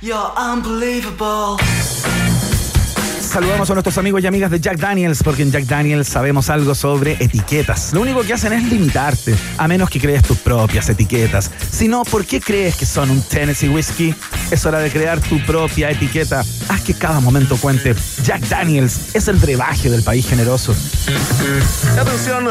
You're 0.00 0.32
unbelievable. 0.36 1.58
Saludamos 3.30 3.70
a 3.70 3.74
nuestros 3.74 3.96
amigos 3.96 4.24
y 4.24 4.26
amigas 4.26 4.50
de 4.50 4.58
Jack 4.58 4.76
Daniels, 4.80 5.22
porque 5.22 5.42
en 5.42 5.52
Jack 5.52 5.66
Daniels 5.66 6.08
sabemos 6.08 6.50
algo 6.50 6.74
sobre 6.74 7.12
etiquetas. 7.12 7.92
Lo 7.92 8.00
único 8.00 8.22
que 8.22 8.32
hacen 8.32 8.52
es 8.52 8.64
limitarte, 8.64 9.36
a 9.56 9.68
menos 9.68 9.88
que 9.88 10.00
crees 10.00 10.24
tus 10.24 10.38
propias 10.38 10.88
etiquetas. 10.88 11.48
Si 11.70 11.86
no, 11.86 12.02
¿por 12.02 12.24
qué 12.26 12.40
crees 12.40 12.74
que 12.74 12.86
son 12.86 13.08
un 13.08 13.22
Tennessee 13.22 13.68
Whiskey? 13.68 14.16
Es 14.50 14.66
hora 14.66 14.80
de 14.80 14.90
crear 14.90 15.20
tu 15.20 15.40
propia 15.46 15.92
etiqueta. 15.92 16.42
Haz 16.68 16.80
que 16.82 16.92
cada 16.92 17.20
momento 17.20 17.56
cuente. 17.56 17.94
Jack 18.24 18.48
Daniels 18.48 19.14
es 19.14 19.28
el 19.28 19.36
brebaje 19.36 19.90
del 19.90 20.02
país 20.02 20.26
generoso. 20.26 20.74
Atención, 22.00 22.48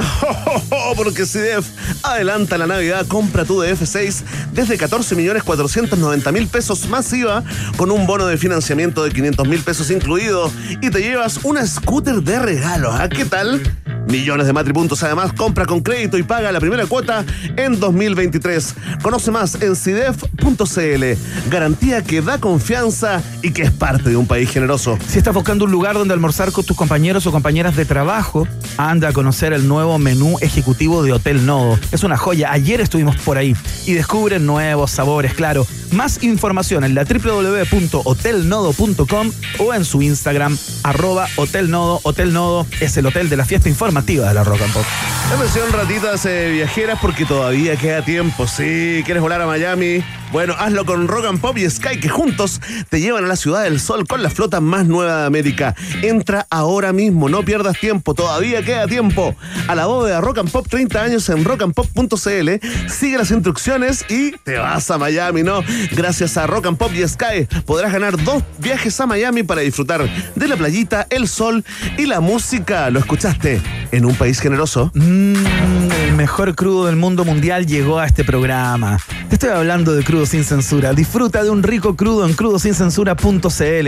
porque 0.95 1.25
CDF 1.25 1.67
adelanta 2.03 2.57
la 2.57 2.67
Navidad, 2.67 3.05
compra 3.05 3.43
tu 3.43 3.61
DF6 3.61 4.23
desde 4.53 4.77
14 4.77 5.15
millones 5.15 5.43
490 5.43 6.31
mil 6.31 6.47
pesos 6.47 6.87
masiva 6.87 7.43
con 7.75 7.91
un 7.91 8.07
bono 8.07 8.27
de 8.27 8.37
financiamiento 8.37 9.03
de 9.03 9.11
500 9.11 9.45
mil 9.45 9.61
pesos 9.61 9.91
incluido 9.91 10.49
y 10.81 10.89
te 10.89 11.01
llevas 11.01 11.39
una 11.43 11.65
scooter 11.65 12.21
de 12.21 12.39
regalo. 12.39 12.91
¿Ah? 12.91 13.09
¿Qué 13.09 13.25
tal? 13.25 13.61
Millones 14.07 14.47
de 14.47 14.53
matripuntos. 14.53 15.03
Además, 15.03 15.33
compra 15.33 15.65
con 15.65 15.81
crédito 15.81 16.17
y 16.17 16.23
paga 16.23 16.51
la 16.51 16.59
primera 16.59 16.85
cuota 16.87 17.23
en 17.57 17.79
2023. 17.79 18.75
Conoce 19.03 19.29
más 19.29 19.61
en 19.61 19.75
CIDEF.cl. 19.75 21.49
Garantía 21.49 22.03
que 22.03 22.21
da 22.21 22.39
confianza 22.39 23.21
y 23.43 23.51
que 23.51 23.63
es 23.63 23.71
parte 23.71 24.09
de 24.09 24.17
un 24.17 24.25
país 24.25 24.49
generoso. 24.49 24.97
Si 25.07 25.19
estás 25.19 25.33
buscando 25.33 25.65
un 25.65 25.71
lugar 25.71 25.95
donde 25.95 26.13
almorzar 26.13 26.51
con 26.51 26.65
tus 26.65 26.75
compañeros 26.75 27.27
o 27.27 27.31
compañeras 27.31 27.75
de 27.75 27.85
trabajo, 27.85 28.47
anda 28.77 29.09
a 29.09 29.13
conocer 29.13 29.53
el 29.53 29.67
nuevo 29.67 29.99
menú 29.99 30.37
ejecutivo 30.41 31.03
de 31.03 31.13
Hotel 31.13 31.45
Nodo. 31.45 31.77
Es 31.91 32.03
una 32.03 32.17
joya. 32.17 32.51
Ayer 32.51 32.81
estuvimos 32.81 33.15
por 33.17 33.37
ahí 33.37 33.55
y 33.85 33.93
descubre 33.93 34.39
nuevos 34.39 34.91
sabores, 34.91 35.33
claro. 35.33 35.67
Más 35.91 36.23
información 36.23 36.83
en 36.83 36.95
la 36.95 37.03
www.hotelnodo.com 37.03 39.31
o 39.59 39.73
en 39.73 39.85
su 39.85 40.01
Instagram, 40.01 40.57
arroba 40.83 41.27
Hotel 41.35 41.69
Nodo. 41.71 41.99
Hotel 42.03 42.33
Nodo 42.33 42.65
es 42.79 42.97
el 42.97 43.05
hotel 43.05 43.29
de 43.29 43.37
la 43.37 43.45
fiesta 43.45 43.69
informativa 43.69 44.27
de 44.27 44.33
la 44.33 44.43
Rock 44.43 44.61
and 44.61 44.73
Pop. 44.73 44.83
Atención, 45.33 45.71
ratitas 45.71 46.25
eh, 46.25 46.49
viajeras, 46.51 46.99
porque 47.01 47.25
todavía 47.25 47.75
queda 47.75 48.03
tiempo. 48.03 48.47
Sí, 48.47 49.03
¿quieres 49.05 49.21
volar 49.21 49.41
a 49.41 49.45
Miami? 49.45 50.03
Bueno, 50.31 50.53
hazlo 50.57 50.85
con 50.85 51.07
Rock 51.07 51.25
and 51.25 51.41
Pop 51.41 51.57
y 51.57 51.67
Sky, 51.67 51.99
que 51.99 52.07
juntos 52.07 52.61
te 52.89 53.01
llevan 53.01 53.25
a 53.25 53.27
la 53.27 53.35
Ciudad 53.35 53.63
del 53.63 53.79
Sol 53.79 54.07
con 54.07 54.21
la 54.21 54.29
flota 54.29 54.61
más 54.61 54.85
nueva 54.85 55.21
de 55.21 55.25
América. 55.25 55.75
Entra 56.03 56.45
ahora 56.51 56.93
mismo, 56.93 57.29
no 57.29 57.43
pierdas 57.43 57.79
tiempo, 57.79 58.13
todavía 58.13 58.63
queda 58.63 58.85
tiempo. 58.87 59.35
A 59.67 59.73
la 59.73 59.87
bóveda 59.87 60.21
Rock 60.21 60.39
and 60.39 60.51
Pop 60.51 60.67
30 60.69 61.01
años 61.01 61.29
en 61.29 61.43
rockandpop.cl. 61.43 62.49
Sigue 62.87 63.17
las 63.17 63.31
instrucciones 63.31 64.05
y 64.07 64.31
te 64.43 64.57
vas 64.57 64.91
a 64.91 64.99
Miami, 64.99 65.41
¿no? 65.41 65.61
Gracias 65.91 66.37
a 66.37 66.45
Rock 66.45 66.67
and 66.67 66.77
Pop 66.77 66.91
y 66.93 67.07
Sky 67.07 67.47
podrás 67.65 67.91
ganar 67.91 68.21
dos 68.23 68.43
viajes 68.59 68.99
a 68.99 69.07
Miami 69.07 69.43
para 69.43 69.61
disfrutar 69.61 70.07
de 70.35 70.47
la 70.47 70.57
playita, 70.57 71.07
el 71.09 71.27
sol 71.27 71.65
y 71.97 72.05
la 72.05 72.19
música. 72.19 72.89
¿Lo 72.89 72.99
escuchaste? 72.99 73.78
En 73.91 74.05
un 74.05 74.15
país 74.15 74.39
generoso. 74.39 74.91
Mm, 74.93 75.35
el 76.07 76.15
mejor 76.15 76.55
crudo 76.55 76.85
del 76.85 76.95
mundo 76.95 77.25
mundial 77.25 77.65
llegó 77.65 77.99
a 77.99 78.05
este 78.05 78.23
programa. 78.23 78.99
Te 79.29 79.35
estoy 79.35 79.49
hablando 79.49 79.93
de 79.93 80.03
crudo 80.03 80.25
sin 80.25 80.43
censura. 80.43 80.93
Disfruta 80.93 81.43
de 81.43 81.49
un 81.49 81.63
rico 81.63 81.95
crudo 81.95 82.25
en 82.25 82.33
crudosincensura.cl. 82.33 83.87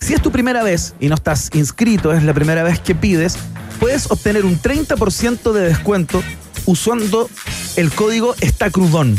Si 0.00 0.14
es 0.14 0.22
tu 0.22 0.30
primera 0.30 0.62
vez 0.62 0.94
y 1.00 1.08
no 1.08 1.14
estás 1.14 1.50
inscrito, 1.54 2.12
es 2.12 2.22
la 2.22 2.34
primera 2.34 2.62
vez 2.62 2.80
que 2.80 2.94
pides, 2.94 3.36
puedes 3.78 4.10
obtener 4.10 4.44
un 4.44 4.60
30% 4.60 5.52
de 5.52 5.60
descuento 5.62 6.22
usando 6.66 7.28
el 7.76 7.90
código 7.90 8.34
está 8.40 8.70
crudón. 8.70 9.16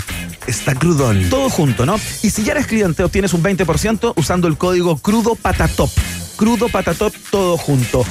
Está 0.47 0.75
crudón. 0.75 1.29
Todo 1.29 1.49
junto, 1.49 1.85
¿no? 1.85 1.95
Y 2.23 2.29
si 2.29 2.43
ya 2.43 2.53
eres 2.53 2.67
cliente, 2.67 3.03
obtienes 3.03 3.33
un 3.33 3.43
20% 3.43 4.13
usando 4.15 4.47
el 4.47 4.57
código 4.57 4.97
crudo 4.97 5.35
patatop. 5.35 5.89
Crudo 6.35 6.69
patatop, 6.69 7.13
todo 7.29 7.57
junto. 7.57 8.05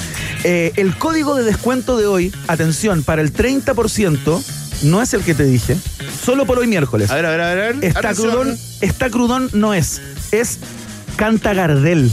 Eh, 0.44 0.72
el 0.76 0.96
código 0.96 1.34
de 1.34 1.44
descuento 1.44 1.96
de 1.96 2.06
hoy, 2.06 2.32
atención, 2.48 3.02
para 3.02 3.22
el 3.22 3.32
30%, 3.32 4.42
no 4.82 5.02
es 5.02 5.12
el 5.14 5.22
que 5.22 5.34
te 5.34 5.44
dije, 5.44 5.76
solo 6.24 6.46
por 6.46 6.58
hoy 6.58 6.66
miércoles. 6.66 7.10
A 7.10 7.14
ver, 7.16 7.26
a 7.26 7.30
ver, 7.30 7.40
a 7.40 7.46
ver. 7.46 7.76
Está 7.82 7.98
Atención. 8.00 8.30
crudón, 8.30 8.58
está 8.80 9.10
crudón 9.10 9.50
no 9.52 9.74
es, 9.74 10.00
es 10.32 10.58
Canta 11.16 11.52
Gardel. 11.54 12.10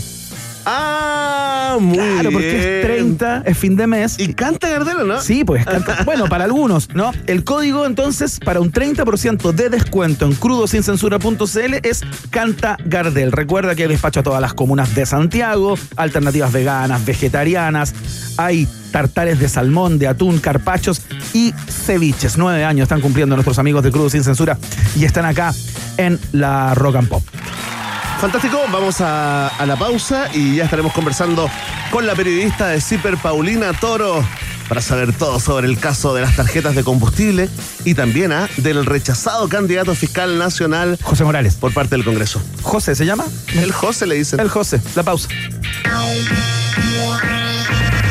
Ah, 0.70 1.78
muy 1.80 1.98
Claro, 1.98 2.32
porque 2.32 2.58
es 2.82 2.88
bien. 2.88 2.98
30, 3.18 3.44
es 3.46 3.58
fin 3.58 3.76
de 3.78 3.88
mes. 3.88 4.20
Y 4.20 4.34
canta 4.34 4.68
Gardel, 4.70 4.98
¿o 4.98 5.06
¿no? 5.06 5.22
Sí, 5.22 5.46
pues 5.46 5.66
canta- 5.66 6.04
bueno, 6.06 6.26
para 6.28 6.44
algunos, 6.44 6.90
¿no? 6.94 7.12
El 7.26 7.44
código 7.46 7.86
entonces 7.86 8.40
para 8.44 8.60
un 8.60 8.72
30% 8.72 9.54
de 9.54 9.70
descuento 9.70 10.26
en 10.26 10.34
crudosincensura.cl 10.36 11.74
es 11.84 12.02
Canta 12.32 12.78
Gardel. 12.84 13.32
Recuerda 13.32 13.76
que 13.76 13.84
hay 13.84 13.90
despacho 13.90 14.20
a 14.20 14.24
todas 14.24 14.42
las 14.42 14.54
comunas 14.54 14.94
de 14.94 15.06
Santiago, 15.06 15.78
alternativas 15.96 16.52
veganas, 16.52 17.06
vegetarianas, 17.06 17.94
hay 18.38 18.68
tartares 18.92 19.40
de 19.40 19.48
salmón, 19.48 20.00
de 20.00 20.08
atún, 20.08 20.40
carpachos 20.40 21.02
y 21.34 21.54
ceviches. 21.70 22.38
Nueve 22.38 22.66
años 22.66 22.84
están 22.84 23.00
cumpliendo 23.02 23.36
nuestros 23.36 23.58
amigos 23.60 23.84
de 23.84 23.92
Crudo 23.92 24.10
Sin 24.10 24.24
Censura 24.24 24.58
y 24.98 25.06
están 25.06 25.26
acá 25.26 25.54
en 25.98 26.20
la 26.34 26.74
Rock 26.76 26.98
and 26.98 27.08
Pop. 27.08 27.24
Fantástico, 28.20 28.60
vamos 28.72 29.00
a, 29.02 29.48
a 29.48 29.66
la 29.68 29.76
pausa 29.76 30.30
y 30.34 30.56
ya 30.56 30.64
estaremos 30.64 30.92
conversando 30.92 31.50
con 31.92 32.08
la 32.08 32.16
periodista 32.16 32.68
de 32.68 32.82
CIPER, 32.82 33.18
Paulina 33.18 33.74
Toro, 33.74 34.26
para 34.68 34.82
saber 34.82 35.14
todo 35.14 35.40
sobre 35.40 35.68
el 35.68 35.78
caso 35.80 36.16
de 36.16 36.22
las 36.22 36.36
tarjetas 36.36 36.74
de 36.74 36.84
combustible 36.84 37.48
y 37.86 37.94
también 37.94 38.32
ah, 38.32 38.50
del 38.58 38.86
rechazado 38.86 39.48
candidato 39.48 39.94
fiscal 39.94 40.40
nacional 40.40 40.98
José 41.04 41.24
Morales. 41.26 41.56
por 41.56 41.74
parte 41.74 41.96
del 41.96 42.04
Congreso. 42.04 42.42
José, 42.64 42.96
¿se 42.96 43.06
llama? 43.06 43.24
El 43.54 43.72
José 43.72 44.08
le 44.08 44.16
dicen. 44.16 44.40
El 44.40 44.50
José. 44.50 44.82
La 44.96 45.04
pausa. 45.04 45.30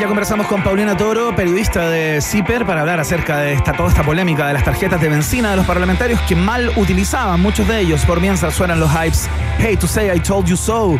Ya 0.00 0.08
conversamos 0.08 0.48
con 0.48 0.64
Paulina 0.64 0.96
Toro, 0.96 1.36
periodista 1.36 1.88
de 1.88 2.20
CIPER, 2.20 2.66
para 2.66 2.80
hablar 2.80 2.98
acerca 2.98 3.38
de 3.38 3.52
esta, 3.52 3.72
toda 3.72 3.88
esta 3.88 4.02
polémica 4.02 4.48
de 4.48 4.54
las 4.54 4.64
tarjetas 4.64 5.00
de 5.00 5.08
benzina 5.08 5.50
de 5.50 5.56
los 5.58 5.66
parlamentarios 5.66 6.20
que 6.22 6.34
mal 6.34 6.72
utilizaban, 6.76 7.40
muchos 7.40 7.68
de 7.68 7.80
ellos. 7.80 8.04
Por 8.04 8.20
mientras 8.20 8.52
suenan 8.52 8.80
los 8.80 8.90
hypes. 8.90 9.28
Hey, 9.58 9.76
to 9.76 9.86
say 9.86 10.10
I 10.12 10.18
told 10.18 10.46
you 10.46 10.56
so. 10.56 10.98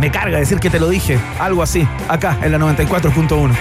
Me 0.00 0.10
carga 0.10 0.38
decir 0.38 0.58
que 0.58 0.68
te 0.68 0.80
lo 0.80 0.88
dije. 0.88 1.20
Algo 1.38 1.62
así, 1.62 1.86
acá 2.08 2.38
en 2.42 2.50
la 2.50 2.58
94.1. 2.58 3.52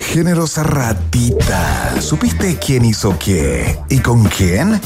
Generosa 0.00 0.62
ratita. 0.62 2.00
¿Supiste 2.00 2.56
quién 2.58 2.86
hizo 2.86 3.18
qué? 3.18 3.78
¿Y 3.90 3.98
con 3.98 4.24
quién? 4.24 4.80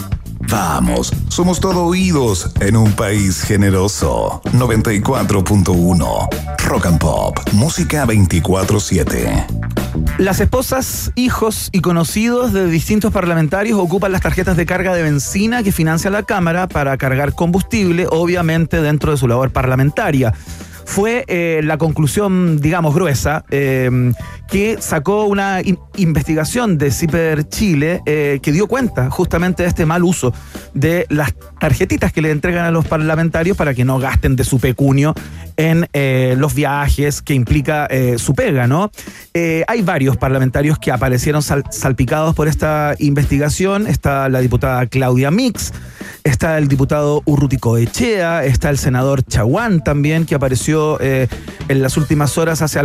Vamos, 0.50 1.12
somos 1.28 1.60
todo 1.60 1.84
oídos 1.84 2.52
en 2.60 2.76
un 2.76 2.92
país 2.92 3.42
generoso. 3.42 4.40
94.1 4.54 6.28
Rock 6.66 6.86
and 6.86 6.98
Pop, 6.98 7.38
música 7.52 8.06
24-7. 8.06 9.46
Las 10.16 10.40
esposas, 10.40 11.12
hijos 11.16 11.68
y 11.72 11.80
conocidos 11.80 12.54
de 12.54 12.66
distintos 12.66 13.12
parlamentarios 13.12 13.78
ocupan 13.78 14.10
las 14.10 14.22
tarjetas 14.22 14.56
de 14.56 14.64
carga 14.64 14.94
de 14.94 15.02
benzina 15.02 15.62
que 15.62 15.70
financia 15.70 16.10
la 16.10 16.22
Cámara 16.22 16.66
para 16.66 16.96
cargar 16.96 17.34
combustible, 17.34 18.06
obviamente 18.10 18.80
dentro 18.80 19.12
de 19.12 19.18
su 19.18 19.28
labor 19.28 19.50
parlamentaria. 19.50 20.32
Fue 20.88 21.24
eh, 21.28 21.60
la 21.64 21.76
conclusión, 21.76 22.60
digamos, 22.62 22.94
gruesa, 22.94 23.44
eh, 23.50 23.90
que 24.48 24.78
sacó 24.80 25.26
una 25.26 25.60
in- 25.60 25.78
investigación 25.96 26.78
de 26.78 26.90
CIPER 26.90 27.46
Chile 27.46 28.00
eh, 28.06 28.38
que 28.42 28.52
dio 28.52 28.66
cuenta 28.66 29.10
justamente 29.10 29.64
de 29.64 29.68
este 29.68 29.84
mal 29.84 30.02
uso 30.02 30.32
de 30.72 31.04
las 31.10 31.34
tarjetitas 31.60 32.10
que 32.10 32.22
le 32.22 32.30
entregan 32.30 32.64
a 32.64 32.70
los 32.70 32.86
parlamentarios 32.86 33.54
para 33.54 33.74
que 33.74 33.84
no 33.84 33.98
gasten 33.98 34.34
de 34.34 34.44
su 34.44 34.58
pecunio 34.60 35.14
en 35.58 35.86
eh, 35.92 36.36
los 36.38 36.54
viajes 36.54 37.20
que 37.20 37.34
implica 37.34 37.86
eh, 37.90 38.14
su 38.16 38.34
pega, 38.34 38.66
¿no? 38.66 38.90
Eh, 39.34 39.64
hay 39.68 39.82
varios 39.82 40.16
parlamentarios 40.16 40.78
que 40.78 40.90
aparecieron 40.90 41.42
sal- 41.42 41.64
salpicados 41.70 42.34
por 42.34 42.48
esta 42.48 42.94
investigación. 42.98 43.86
Está 43.86 44.28
la 44.30 44.38
diputada 44.40 44.86
Claudia 44.86 45.30
Mix, 45.30 45.72
está 46.24 46.56
el 46.56 46.68
diputado 46.68 47.22
Urrutico 47.26 47.76
Echea, 47.76 48.44
está 48.44 48.70
el 48.70 48.78
senador 48.78 49.22
Chaguán 49.24 49.84
también, 49.84 50.24
que 50.24 50.34
apareció 50.36 50.98
en 51.00 51.28
las 51.68 51.96
últimas 51.96 52.38
horas 52.38 52.62
hace 52.62 52.80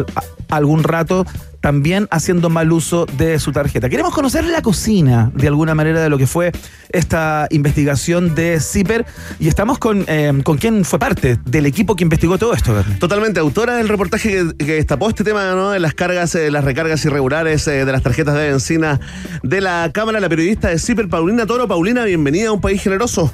algún 0.50 0.84
rato 0.84 1.26
también 1.64 2.10
haciendo 2.12 2.50
mal 2.50 2.74
uso 2.74 3.06
de 3.18 3.40
su 3.40 3.54
tarjeta. 3.54 3.88
Queremos 3.88 4.14
conocer 4.14 4.44
la 4.44 4.62
cocina, 4.62 5.32
de 5.34 5.48
alguna 5.48 5.74
manera, 5.74 6.02
de 6.02 6.10
lo 6.10 6.18
que 6.18 6.28
fue 6.28 6.52
esta 6.90 7.48
investigación 7.52 8.36
de 8.36 8.60
CIPER 8.60 9.06
y 9.40 9.48
estamos 9.48 9.80
con, 9.80 10.04
eh, 10.10 10.34
con 10.44 10.58
quien 10.58 10.84
fue 10.84 11.00
parte 11.00 11.38
del 11.46 11.66
equipo 11.66 11.96
que 11.96 12.04
investigó 12.04 12.38
todo 12.38 12.54
esto. 12.54 12.74
Bernie. 12.74 12.98
Totalmente 12.98 13.40
autora 13.40 13.78
del 13.78 13.88
reportaje 13.88 14.30
que, 14.30 14.66
que 14.66 14.74
destapó 14.74 15.08
este 15.08 15.24
tema 15.24 15.54
¿no? 15.54 15.72
de 15.72 15.80
las 15.80 15.94
cargas, 15.94 16.36
eh, 16.36 16.52
las 16.52 16.66
recargas 16.66 17.06
irregulares 17.06 17.66
eh, 17.70 17.86
de 17.86 17.92
las 17.94 18.04
tarjetas 18.04 18.36
de 18.36 18.50
benzina 18.50 19.00
de 19.42 19.62
la 19.62 19.90
Cámara, 19.94 20.20
la 20.20 20.28
periodista 20.28 20.68
de 20.68 20.78
CIPER, 20.78 21.08
Paulina 21.08 21.46
Toro. 21.46 21.66
Paulina, 21.66 22.04
bienvenida 22.04 22.50
a 22.50 22.52
un 22.52 22.60
país 22.60 22.84
generoso. 22.84 23.34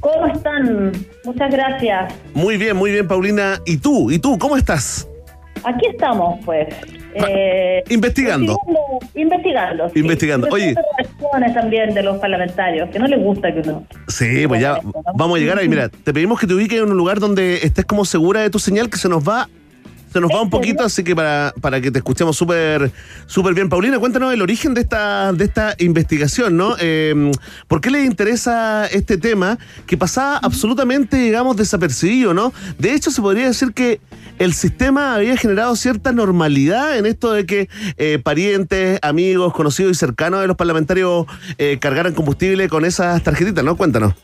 ¿Cómo 0.00 0.26
están? 0.26 0.92
Muchas 1.24 1.50
gracias. 1.50 2.12
Muy 2.34 2.58
bien, 2.58 2.76
muy 2.76 2.90
bien, 2.90 3.08
Paulina. 3.08 3.62
¿Y 3.64 3.78
tú? 3.78 4.10
¿Y 4.10 4.18
tú? 4.18 4.38
¿Cómo 4.38 4.58
estás? 4.58 5.08
Aquí 5.64 5.86
estamos, 5.90 6.38
pues. 6.44 6.68
Eh, 7.16 7.84
investigando. 7.88 8.58
Investigando. 9.14 9.14
Investigando. 9.14 9.90
sí. 9.90 10.00
Investigando. 10.00 10.48
Oye. 10.50 10.74
También 11.54 11.94
de 11.94 12.02
los 12.02 12.18
parlamentarios, 12.18 12.90
que 12.90 12.98
no 12.98 13.06
les 13.06 13.22
gusta 13.22 13.52
que 13.52 13.60
uno. 13.60 13.84
Sí, 14.08 14.46
pues 14.46 14.60
ya 14.60 14.80
vamos 15.14 15.36
a 15.36 15.40
llegar 15.40 15.58
ahí. 15.58 15.68
Mira, 15.68 15.88
te 15.88 16.12
pedimos 16.12 16.38
que 16.40 16.46
te 16.46 16.54
ubiques 16.54 16.78
en 16.78 16.90
un 16.90 16.96
lugar 16.96 17.20
donde 17.20 17.56
estés 17.62 17.84
como 17.84 18.04
segura 18.04 18.40
de 18.40 18.50
tu 18.50 18.58
señal, 18.58 18.90
que 18.90 18.98
se 18.98 19.08
nos 19.08 19.26
va, 19.26 19.48
se 20.12 20.20
nos 20.20 20.30
va 20.30 20.40
un 20.40 20.50
poquito, 20.50 20.82
así 20.84 21.04
que 21.04 21.14
para, 21.14 21.52
para 21.60 21.80
que 21.80 21.90
te 21.90 21.98
escuchemos 21.98 22.36
súper 22.36 22.90
súper 23.26 23.54
bien. 23.54 23.68
Paulina, 23.68 23.98
cuéntanos 23.98 24.32
el 24.32 24.42
origen 24.42 24.74
de 24.74 24.82
esta, 24.82 25.32
de 25.32 25.44
esta 25.44 25.74
investigación, 25.78 26.56
¿no? 26.56 26.74
Eh, 26.80 27.30
¿Por 27.68 27.80
qué 27.80 27.90
les 27.90 28.06
interesa 28.06 28.86
este 28.86 29.18
tema 29.18 29.58
que 29.86 29.96
pasaba 29.96 30.38
absolutamente, 30.38 31.16
digamos, 31.16 31.56
desapercibido, 31.56 32.32
¿no? 32.34 32.52
De 32.78 32.92
hecho, 32.92 33.10
se 33.10 33.20
podría 33.20 33.46
decir 33.46 33.72
que 33.72 34.00
el 34.38 34.52
sistema 34.52 35.14
había 35.14 35.36
generado 35.36 35.74
cierta 35.76 36.12
normalidad 36.12 36.98
en 36.98 37.06
esto 37.06 37.32
de 37.32 37.46
que 37.46 37.68
eh, 37.96 38.18
parientes, 38.22 38.98
amigos, 39.02 39.52
conocidos 39.52 39.92
y 39.92 39.94
cercanos 39.94 40.40
de 40.40 40.46
los 40.46 40.56
parlamentarios 40.56 41.26
eh, 41.58 41.78
cargaran 41.80 42.14
combustible 42.14 42.68
con 42.68 42.84
esas 42.84 43.22
tarjetitas, 43.22 43.64
¿no? 43.64 43.76
Cuéntanos. 43.76 44.14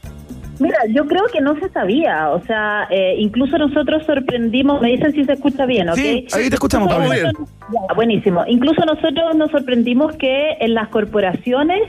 Mira, 0.59 0.79
yo 0.90 1.07
creo 1.07 1.25
que 1.33 1.40
no 1.40 1.59
se 1.59 1.68
sabía. 1.70 2.31
O 2.31 2.44
sea, 2.44 2.87
eh, 2.90 3.16
incluso 3.18 3.59
nosotros 3.59 4.05
sorprendimos. 4.07 4.81
Me 4.81 4.90
dicen 4.92 5.12
si 5.12 5.25
se 5.25 5.33
escucha 5.33 5.66
bien, 5.66 5.88
¿ok? 5.88 5.96
Sí, 5.96 6.27
ahí 6.33 6.48
te 6.48 6.55
escuchamos, 6.55 6.88
Ya, 6.90 7.94
buenísimo. 7.94 8.44
Incluso 8.46 8.85
nosotros 8.85 9.35
nos 9.35 9.51
sorprendimos 9.51 10.14
que 10.16 10.53
en 10.61 10.75
las 10.75 10.88
corporaciones 10.88 11.83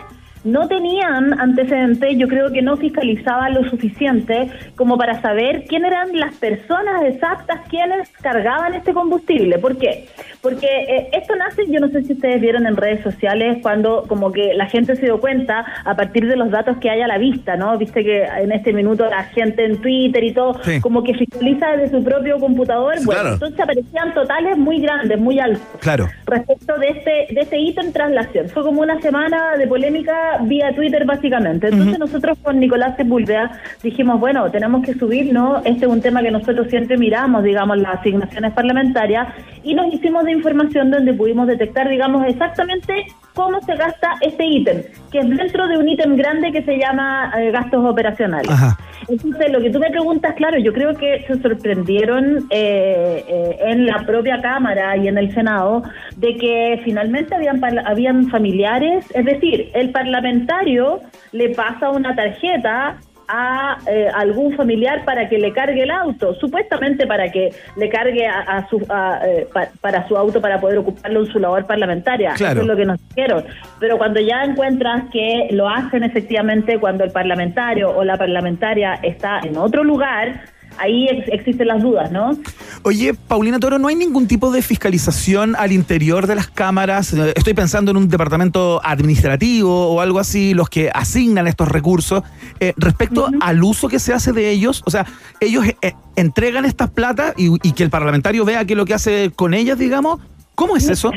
no 0.44 0.68
tenían 0.68 1.40
antecedentes, 1.40 2.18
yo 2.18 2.28
creo 2.28 2.52
que 2.52 2.62
no 2.62 2.78
fiscalizaban 2.78 3.54
lo 3.54 3.64
suficiente 3.70 4.50
como 4.76 4.98
para 4.98 5.22
saber 5.22 5.66
quién 5.68 5.86
eran 5.86 6.18
las 6.20 6.36
personas 6.36 7.04
exactas 7.06 7.62
quienes 7.70 8.10
cargaban 8.22 8.74
este 8.74 8.94
combustible. 8.94 9.58
¿Por 9.60 9.78
qué? 9.78 10.06
Porque 10.42 10.68
eh, 10.68 11.10
esto 11.14 11.36
nace, 11.36 11.64
yo 11.70 11.80
no 11.80 11.88
sé 11.88 12.04
si 12.04 12.14
ustedes 12.14 12.42
vieron 12.42 12.66
en 12.68 12.76
redes 12.76 13.02
sociales, 13.04 13.60
cuando 13.62 14.04
como 14.08 14.32
que 14.32 14.54
la 14.54 14.66
gente 14.66 14.96
se 14.96 15.04
dio 15.06 15.20
cuenta 15.22 15.66
a 15.86 15.96
partir 15.96 16.28
de 16.28 16.36
los 16.36 16.52
datos 16.52 16.78
que 16.78 16.90
hay 16.90 17.02
a 17.02 17.08
la 17.08 17.18
vista, 17.18 17.56
¿no? 17.56 17.78
Viste 17.78 18.04
que 18.04 18.24
en 18.24 18.52
este 18.52 18.74
minuto 18.74 19.06
la 19.10 19.24
gente 19.24 19.64
en 19.66 19.78
Twitter 19.82 20.24
y 20.24 20.34
todo, 20.34 20.60
Sí. 20.64 20.82
como 20.82 21.04
que 21.04 21.14
fiscaliza 21.14 21.72
desde 21.78 21.98
su 21.98 22.04
propio 22.04 22.38
computador, 22.40 22.96
bueno, 23.06 23.22
Claro. 23.22 23.34
entonces 23.36 23.60
aparecían 23.60 24.14
totales 24.14 24.58
muy 24.58 24.80
grandes, 24.82 25.18
muy 25.20 25.40
altos 25.40 25.62
Claro. 25.80 26.08
respecto 26.26 26.78
de 26.78 26.90
este 26.90 27.34
de 27.34 27.42
este 27.42 27.58
ítem 27.60 27.92
traslación. 27.94 28.50
Fue 28.50 28.64
como 28.64 28.82
una 28.82 29.00
semana 29.02 29.56
de 29.58 29.68
polémica 29.68 30.33
vía 30.41 30.74
Twitter 30.74 31.06
básicamente. 31.06 31.67
Entonces 31.67 32.00
nosotros 32.00 32.38
con 32.41 32.60
Nicolás 32.60 32.96
Sepúlveda 32.98 33.60
dijimos, 33.82 34.19
bueno, 34.19 34.50
tenemos 34.52 34.86
que 34.86 34.93
subir, 34.93 35.34
¿no? 35.34 35.58
Este 35.65 35.86
es 35.86 35.91
un 35.91 36.02
tema 36.02 36.22
que 36.22 36.32
nosotros 36.32 36.67
siempre 36.69 36.98
miramos, 36.98 37.43
digamos, 37.43 37.78
las 37.78 38.00
asignaciones 38.00 38.54
parlamentarias 38.54 39.28
y 39.63 39.74
nos 39.76 39.93
hicimos 39.93 40.24
de 40.26 40.32
información 40.32 40.91
donde 40.91 41.13
pudimos 41.13 41.48
detectar, 41.48 41.89
digamos, 41.89 42.26
exactamente 42.28 43.06
cómo 43.34 43.62
se 43.62 43.76
gasta 43.76 44.15
este 44.22 44.46
ítem, 44.46 44.84
que 45.12 45.19
es 45.19 45.30
dentro 45.30 45.67
de 45.67 45.78
un 45.78 45.89
ítem 45.89 46.15
grande 46.15 46.52
que 46.52 46.63
se 46.63 46.78
llama 46.78 47.34
eh, 47.38 47.52
gastos 47.52 47.86
operacionales. 47.86 48.50
Ajá. 48.50 48.78
Entonces, 49.08 49.52
lo 49.52 49.62
que 49.62 49.70
tú 49.70 49.80
me 49.80 49.89
preguntas, 49.89 50.34
claro, 50.36 50.58
yo 50.60 50.74
creo 50.74 50.94
que 50.96 51.24
se 51.28 51.42
sorprendieron 51.42 52.48
eh, 52.50 53.24
eh, 53.28 53.58
en 53.60 53.86
la 53.86 54.06
propia 54.06 54.42
Cámara 54.42 54.96
y 54.98 55.08
en 55.08 55.18
el 55.18 55.34
Senado 55.34 55.84
de 56.16 56.36
que 56.38 56.82
finalmente 56.84 57.36
habían, 57.36 57.62
habían 57.86 58.30
familiares, 58.30 59.06
es 59.13 59.26
decir, 59.26 59.72
el 59.74 59.92
parlamentario 59.92 61.02
le 61.32 61.50
pasa 61.50 61.89
una 61.89 62.16
tarjeta 62.16 62.98
a 63.36 63.78
eh, 63.88 64.08
algún 64.13 64.56
familiar 64.56 65.04
para 65.06 65.28
que 65.28 65.39
le 65.39 65.52
cargue 65.54 65.82
el 65.84 65.89
auto, 65.91 66.36
supuestamente 66.36 67.08
para 67.08 67.32
que 67.32 67.50
le 67.76 67.89
cargue 67.89 68.28
a, 68.28 68.39
a 68.41 68.69
su 68.69 68.78
a, 68.89 69.19
eh, 69.26 69.48
pa- 69.52 69.69
para 69.82 70.08
su 70.08 70.15
auto 70.15 70.39
para 70.39 70.60
poder 70.62 70.78
ocuparlo 70.78 71.22
en 71.22 71.32
su 71.32 71.39
labor 71.39 71.65
parlamentaria. 71.65 72.34
Claro. 72.36 72.54
Eso 72.54 72.62
es 72.62 72.67
lo 72.67 72.76
que 72.78 72.86
nos 72.86 73.00
dijeron. 73.10 73.43
Pero 73.80 73.98
cuando 73.98 74.19
ya 74.19 74.43
encuentras 74.43 75.06
que 75.12 75.48
lo 75.52 75.67
hacen 75.67 76.04
efectivamente 76.04 76.78
cuando 76.80 77.04
el 77.04 77.12
parlamentario 77.12 77.89
o 77.89 78.04
la 78.04 78.17
parlamentaria 78.17 79.00
está 79.02 79.39
en 79.43 79.58
otro 79.58 79.84
lugar, 79.84 80.41
ahí 80.78 81.08
ex- 81.10 81.28
existen 81.32 81.68
las 81.68 81.82
dudas, 81.82 82.12
¿no? 82.12 82.38
Oye, 82.84 83.14
Paulina 83.14 83.60
Toro, 83.60 83.80
¿no 83.80 83.88
hay 83.88 83.96
ningún 83.96 84.28
tipo 84.28 84.52
de 84.52 84.62
fiscalización 84.62 85.56
al 85.58 85.72
interior 85.72 86.28
de 86.28 86.36
las 86.36 86.48
cámaras? 86.48 87.14
Eh, 87.14 87.34
Estoy 87.36 87.54
pensando 87.54 87.92
en 87.92 87.98
un 87.98 88.10
departamento 88.10 88.82
administrativo 88.84 89.88
o 89.94 90.02
algo 90.02 90.20
así, 90.20 90.54
los 90.54 90.70
que 90.70 90.90
asignan 90.94 91.48
estos 91.48 91.68
recursos, 91.70 92.24
eh, 92.60 92.74
respecto 92.78 93.30
al 93.42 93.64
uso 93.64 93.88
que 93.88 94.00
se 94.00 94.14
hace 94.14 94.34
de 94.34 94.50
ellos. 94.52 94.82
O 94.86 94.92
sea, 94.92 95.06
ellos 95.40 95.66
eh, 95.82 95.94
entregan 96.16 96.66
estas 96.66 96.90
plata 96.90 97.34
y, 97.38 97.50
y 97.68 97.72
que 97.74 97.84
el 97.84 97.90
parlamentario 97.90 98.46
vea 98.46 98.66
qué 98.66 98.74
es 98.74 98.78
lo 98.78 98.86
que 98.86 98.94
hace 98.94 99.32
con 99.36 99.54
ellas, 99.54 99.78
digamos. 99.78 100.20
¿Cómo 100.56 100.78
es 100.78 100.88
eso? 100.88 101.12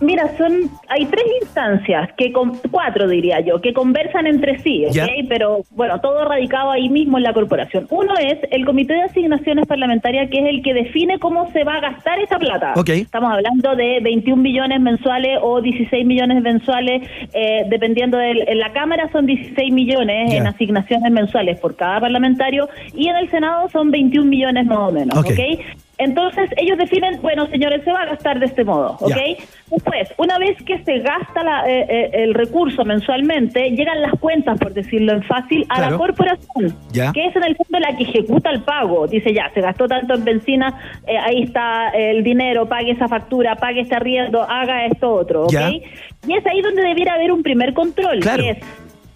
Mira, 0.00 0.36
son 0.36 0.70
hay 0.88 1.06
tres 1.06 1.24
instancias, 1.42 2.10
que 2.16 2.32
con, 2.32 2.58
cuatro 2.70 3.08
diría 3.08 3.40
yo, 3.40 3.60
que 3.60 3.72
conversan 3.72 4.26
entre 4.26 4.58
sí. 4.58 4.84
Pero 5.28 5.60
bueno, 5.70 6.00
todo 6.00 6.24
radicado 6.24 6.70
ahí 6.70 6.88
mismo 6.88 7.18
en 7.18 7.24
la 7.24 7.32
corporación. 7.32 7.86
Uno 7.90 8.14
es 8.18 8.38
el 8.50 8.64
Comité 8.64 8.94
de 8.94 9.02
Asignaciones 9.02 9.66
Parlamentarias, 9.66 10.28
que 10.30 10.38
es 10.38 10.46
el 10.46 10.62
que 10.62 10.74
define 10.74 11.18
cómo 11.18 11.50
se 11.52 11.64
va 11.64 11.76
a 11.76 11.80
gastar 11.80 12.18
esa 12.20 12.38
plata. 12.38 12.74
Ok. 12.76 12.90
Estamos 12.90 13.32
hablando 13.32 13.74
de 13.74 14.00
21 14.02 14.42
millones 14.42 14.80
mensuales 14.80 15.38
o 15.42 15.60
16 15.60 16.06
millones 16.06 16.42
mensuales, 16.42 17.08
eh, 17.32 17.64
dependiendo 17.68 18.18
de 18.18 18.44
en 18.46 18.58
la 18.58 18.72
Cámara 18.72 19.08
son 19.12 19.26
16 19.26 19.72
millones 19.72 20.32
en 20.32 20.46
asignaciones 20.46 21.10
mensuales 21.10 21.58
por 21.58 21.76
cada 21.76 22.00
parlamentario 22.00 22.68
y 22.94 23.08
en 23.08 23.16
el 23.16 23.30
Senado 23.30 23.68
son 23.70 23.90
21 23.90 24.28
millones 24.28 24.66
más 24.66 24.78
o 24.78 24.92
menos, 24.92 25.16
Ok. 25.16 25.30
¿ok? 25.30 25.85
Entonces 25.98 26.50
ellos 26.58 26.76
definen, 26.78 27.20
bueno, 27.22 27.46
señores, 27.46 27.82
se 27.84 27.90
va 27.92 28.02
a 28.02 28.06
gastar 28.06 28.38
de 28.38 28.46
este 28.46 28.64
modo, 28.64 28.96
¿ok? 29.00 29.08
Ya. 29.10 29.44
Después, 29.70 30.12
una 30.18 30.38
vez 30.38 30.56
que 30.64 30.78
se 30.84 30.98
gasta 30.98 31.42
la- 31.42 31.64
eh, 31.66 31.86
eh, 31.88 32.10
el 32.12 32.34
recurso 32.34 32.84
mensualmente, 32.84 33.70
llegan 33.70 34.00
las 34.02 34.12
cuentas, 34.20 34.58
por 34.58 34.74
decirlo 34.74 35.12
en 35.12 35.22
fácil, 35.22 35.64
a 35.70 35.76
Claro. 35.76 35.90
la 35.92 35.96
corporación, 35.98 36.76
que 36.92 37.26
es 37.26 37.34
en 37.36 37.44
el 37.44 37.56
fondo 37.56 37.78
la 37.80 37.96
que 37.96 38.02
ejecuta 38.04 38.50
el 38.50 38.60
pago. 38.62 39.06
Dice, 39.06 39.32
ya, 39.32 39.50
se 39.54 39.60
gastó 39.60 39.86
tanto 39.88 40.14
en 40.14 40.24
benzina, 40.24 40.78
eh, 41.06 41.16
ahí 41.18 41.42
está 41.42 41.88
el 41.90 42.22
dinero, 42.22 42.66
pague 42.68 42.92
esa 42.92 43.08
factura, 43.08 43.56
pague 43.56 43.80
este 43.80 43.94
arriendo, 43.96 44.42
haga 44.42 44.86
esto 44.86 45.12
otro, 45.12 45.44
¿ok? 45.44 45.54
Y 46.28 46.34
es 46.36 46.46
ahí 46.46 46.60
donde 46.60 46.82
debiera 46.82 47.14
haber 47.14 47.32
un 47.32 47.42
primer 47.42 47.72
control, 47.72 48.20
Claro. 48.20 48.42
que 48.42 48.50
es 48.50 48.58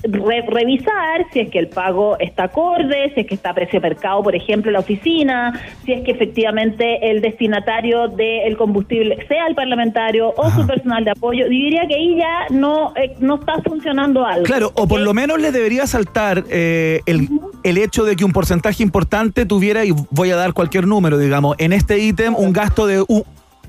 re- 0.03 0.45
revisar 0.47 1.27
si 1.33 1.41
es 1.41 1.51
que 1.51 1.59
el 1.59 1.69
pago 1.69 2.19
está 2.19 2.45
acorde, 2.45 3.13
si 3.15 3.21
es 3.21 3.27
que 3.27 3.35
está 3.35 3.51
a 3.51 3.55
precio 3.55 3.81
de 3.81 3.89
mercado, 3.89 4.23
por 4.23 4.35
ejemplo, 4.35 4.71
la 4.71 4.81
oficina, 4.81 5.61
si 5.85 5.93
es 5.93 6.03
que 6.05 6.13
efectivamente 6.13 7.11
el 7.11 7.21
destinatario 7.21 8.09
del 8.09 8.57
combustible 8.57 9.25
sea 9.29 9.47
el 9.47 9.55
parlamentario 9.55 10.33
o 10.37 10.51
su 10.51 10.67
personal 10.67 11.05
de 11.05 11.11
apoyo. 11.11 11.49
Diría 11.49 11.87
que 11.87 11.95
ahí 11.95 12.17
ya 12.17 12.47
no, 12.51 12.93
eh, 12.97 13.15
no 13.21 13.37
está 13.37 13.61
funcionando 13.63 14.25
algo. 14.25 14.45
Claro, 14.45 14.73
o 14.75 14.87
por 14.87 15.01
lo 15.01 15.15
menos 15.15 15.41
le 15.41 15.53
debería 15.53 15.87
saltar 15.87 16.45
eh, 16.51 17.01
el, 17.07 17.29
el 17.65 17.79
hecho 17.79 18.05
de 18.05 18.17
que 18.17 18.25
un 18.25 18.33
porcentaje 18.33 18.83
importante 18.83 19.47
tuviera, 19.47 19.85
y 19.85 19.93
voy 20.11 20.31
a 20.31 20.37
dar 20.37 20.53
cualquier 20.53 20.87
número, 20.87 21.19
digamos, 21.19 21.57
en 21.59 21.73
este 21.73 21.99
ítem 21.99 22.35
un 22.37 22.53
gasto 22.53 22.87
de 22.87 23.05
un, 23.07 23.25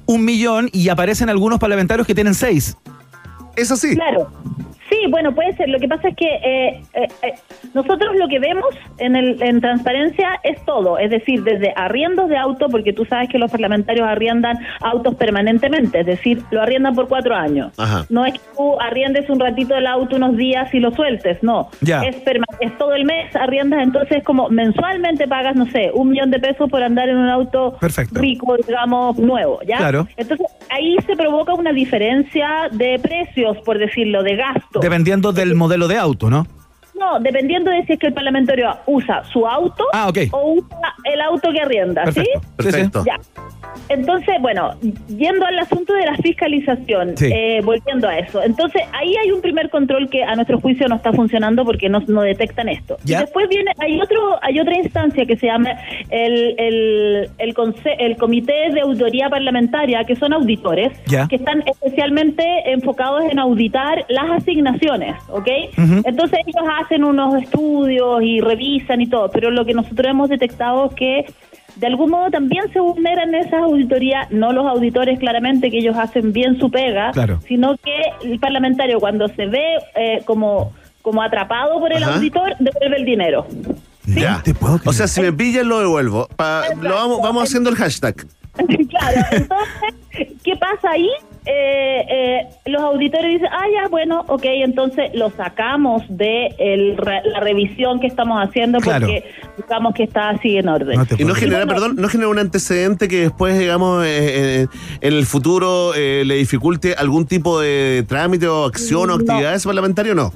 un 0.05 0.25
millón 0.25 0.69
y 0.71 0.89
aparecen 0.89 1.29
algunos 1.29 1.59
parlamentarios 1.59 2.07
que 2.07 2.15
tienen 2.15 2.33
seis. 2.33 2.77
Es 3.55 3.71
así. 3.71 3.95
Claro. 3.95 4.31
Sí, 5.01 5.09
bueno, 5.09 5.33
puede 5.33 5.53
ser. 5.53 5.69
Lo 5.69 5.79
que 5.79 5.87
pasa 5.87 6.09
es 6.09 6.15
que 6.15 6.27
eh, 6.27 6.81
eh, 6.93 7.07
eh, 7.23 7.33
nosotros 7.73 8.15
lo 8.17 8.27
que 8.27 8.39
vemos 8.39 8.65
en, 8.99 9.15
el, 9.15 9.41
en 9.41 9.59
transparencia 9.61 10.39
es 10.43 10.63
todo, 10.65 10.97
es 10.99 11.09
decir, 11.09 11.43
desde 11.43 11.73
arriendos 11.75 12.29
de 12.29 12.37
auto, 12.37 12.67
porque 12.69 12.93
tú 12.93 13.05
sabes 13.05 13.29
que 13.29 13.37
los 13.39 13.49
parlamentarios 13.51 14.07
arriendan 14.07 14.57
autos 14.81 15.15
permanentemente, 15.15 16.01
es 16.01 16.05
decir, 16.05 16.41
lo 16.51 16.61
arriendan 16.61 16.93
por 16.93 17.07
cuatro 17.07 17.35
años. 17.35 17.71
Ajá. 17.79 18.05
No 18.09 18.25
es 18.25 18.33
que 18.33 18.39
tú 18.55 18.79
arriendes 18.79 19.29
un 19.29 19.39
ratito 19.39 19.75
el 19.75 19.87
auto 19.87 20.15
unos 20.17 20.37
días 20.37 20.71
y 20.73 20.79
lo 20.79 20.91
sueltes, 20.91 21.41
no. 21.41 21.69
Ya. 21.81 22.01
Es, 22.03 22.23
perma- 22.23 22.45
es 22.59 22.77
todo 22.77 22.93
el 22.93 23.05
mes 23.05 23.35
arriendas, 23.35 23.81
entonces 23.83 24.23
como 24.23 24.49
mensualmente 24.49 25.27
pagas, 25.27 25.55
no 25.55 25.65
sé, 25.67 25.89
un 25.93 26.09
millón 26.09 26.29
de 26.31 26.39
pesos 26.39 26.69
por 26.69 26.83
andar 26.83 27.09
en 27.09 27.17
un 27.17 27.29
auto 27.29 27.75
Perfecto. 27.79 28.19
rico, 28.19 28.55
digamos, 28.57 29.17
nuevo, 29.17 29.59
¿ya? 29.67 29.77
Claro. 29.77 30.07
Entonces 30.17 30.45
ahí 30.69 30.95
se 31.07 31.15
provoca 31.15 31.53
una 31.55 31.71
diferencia 31.73 32.67
de 32.71 32.99
precios, 32.99 33.57
por 33.65 33.79
decirlo, 33.79 34.21
de 34.23 34.35
gasto. 34.35 34.79
Dependiendo 34.91 35.31
del 35.31 35.55
modelo 35.55 35.87
de 35.87 35.97
auto, 35.97 36.29
¿no? 36.29 36.45
No, 37.01 37.19
dependiendo 37.19 37.71
de 37.71 37.83
si 37.85 37.93
es 37.93 37.99
que 37.99 38.07
el 38.07 38.13
parlamentario 38.13 38.69
usa 38.85 39.23
su 39.33 39.47
auto 39.47 39.85
Ah, 39.93 40.11
o 40.31 40.51
usa 40.53 40.93
el 41.11 41.19
auto 41.21 41.51
que 41.51 41.59
arrienda, 41.61 42.03
Perfecto. 42.03 42.39
¿sí? 42.39 42.47
Perfecto. 42.57 43.03
Ya. 43.05 43.17
Entonces, 43.89 44.35
bueno, 44.41 44.71
yendo 45.07 45.45
al 45.45 45.57
asunto 45.59 45.93
de 45.93 46.05
la 46.05 46.15
fiscalización, 46.17 47.17
Sí. 47.17 47.29
eh, 47.33 47.61
volviendo 47.63 48.07
a 48.07 48.17
eso, 48.19 48.41
entonces 48.43 48.81
ahí 48.93 49.15
hay 49.17 49.31
un 49.31 49.41
primer 49.41 49.69
control 49.69 50.09
que 50.09 50.23
a 50.23 50.35
nuestro 50.35 50.59
juicio 50.59 50.87
no 50.87 50.95
está 50.97 51.11
funcionando 51.13 51.63
porque 51.65 51.89
no, 51.89 51.99
no 52.07 52.21
detectan 52.21 52.67
esto. 52.69 52.97
Ya. 53.03 53.17
Y 53.17 53.21
después 53.21 53.47
viene, 53.49 53.71
hay 53.79 53.99
otro, 53.99 54.37
hay 54.41 54.59
otra 54.59 54.75
instancia 54.77 55.25
que 55.25 55.37
se 55.37 55.47
llama 55.47 55.69
el, 56.09 56.55
el, 56.57 57.29
el, 57.37 57.53
conse- 57.55 57.95
el 57.97 58.17
Comité 58.17 58.53
de 58.73 58.81
Auditoría 58.81 59.29
Parlamentaria, 59.29 60.03
que 60.03 60.15
son 60.15 60.33
auditores, 60.33 60.91
Ya. 61.07 61.27
que 61.27 61.37
están 61.37 61.63
especialmente 61.65 62.43
enfocados 62.71 63.23
en 63.31 63.39
auditar 63.39 64.05
las 64.09 64.29
asignaciones, 64.31 65.15
¿ok? 65.29 65.47
Entonces 66.05 66.39
ellos 66.45 66.69
hacen 66.81 66.90
unos 66.99 67.41
estudios 67.41 68.21
y 68.21 68.39
revisan 68.41 69.01
y 69.01 69.07
todo, 69.07 69.29
pero 69.31 69.49
lo 69.51 69.65
que 69.65 69.73
nosotros 69.73 70.07
hemos 70.09 70.29
detectado 70.29 70.87
es 70.87 70.95
que 70.95 71.25
de 71.77 71.87
algún 71.87 72.11
modo 72.11 72.29
también 72.29 72.65
se 72.73 72.79
vulneran 72.79 73.33
esas 73.33 73.63
auditorías, 73.63 74.29
no 74.29 74.51
los 74.51 74.65
auditores 74.67 75.17
claramente 75.19 75.71
que 75.71 75.77
ellos 75.79 75.95
hacen 75.97 76.33
bien 76.33 76.59
su 76.59 76.69
pega, 76.69 77.11
Claro. 77.11 77.39
sino 77.47 77.75
que 77.77 78.27
el 78.29 78.39
parlamentario 78.39 78.99
cuando 78.99 79.27
se 79.29 79.45
ve 79.47 79.77
eh, 79.95 80.21
como, 80.25 80.73
como 81.01 81.21
atrapado 81.23 81.79
por 81.79 81.93
el 81.93 82.03
Ajá. 82.03 82.15
auditor, 82.15 82.55
devuelve 82.59 82.97
el 82.97 83.05
dinero. 83.05 83.47
Ya. 84.05 84.41
te 84.43 84.53
puedo 84.53 84.75
creer. 84.79 84.89
O 84.89 84.93
sea, 84.93 85.07
si 85.07 85.21
me 85.21 85.31
pillan, 85.31 85.69
lo 85.69 85.79
devuelvo. 85.79 86.27
Pa- 86.35 86.63
lo 86.81 86.93
vamos, 86.93 87.21
vamos 87.23 87.43
haciendo 87.43 87.69
el 87.69 87.75
hashtag. 87.77 88.15
claro, 88.89 89.21
entonces, 89.31 90.27
¿qué 90.43 90.55
pasa 90.57 90.91
ahí? 90.91 91.09
Eh, 91.45 92.05
eh, 92.09 92.47
los 92.67 92.81
auditores 92.83 93.31
dicen, 93.31 93.47
ah, 93.51 93.65
ya, 93.73 93.87
bueno, 93.87 94.23
ok, 94.27 94.43
entonces 94.45 95.09
lo 95.15 95.31
sacamos 95.31 96.03
de 96.09 96.49
el 96.59 96.95
la 96.97 97.39
revisión 97.39 97.99
que 97.99 98.05
estamos 98.07 98.37
haciendo 98.45 98.79
Claro. 98.79 99.07
porque 99.07 99.23
buscamos 99.57 99.93
que 99.95 100.03
está 100.03 100.29
así 100.29 100.57
en 100.57 100.67
orden. 100.69 100.97
No 100.99 101.05
Y 101.17 101.23
no 101.25 101.33
genera, 101.33 101.65
bueno- 101.65 101.73
perdón, 101.73 101.95
no 101.97 102.07
genera 102.09 102.29
un 102.29 102.37
antecedente 102.39 103.07
que 103.07 103.21
después, 103.21 103.57
digamos, 103.57 104.05
eh, 104.05 104.09
eh, 104.63 104.67
en 105.01 105.13
el 105.13 105.25
futuro 105.25 105.93
eh, 105.95 106.23
le 106.25 106.35
dificulte 106.35 106.93
algún 106.93 107.25
tipo 107.25 107.59
de 107.59 108.05
trámite 108.07 108.47
o 108.47 108.65
acción 108.65 109.09
o 109.09 109.17
No. 109.17 109.23
actividades 109.23 109.65
parlamentario, 109.65 110.13
no. 110.13 110.31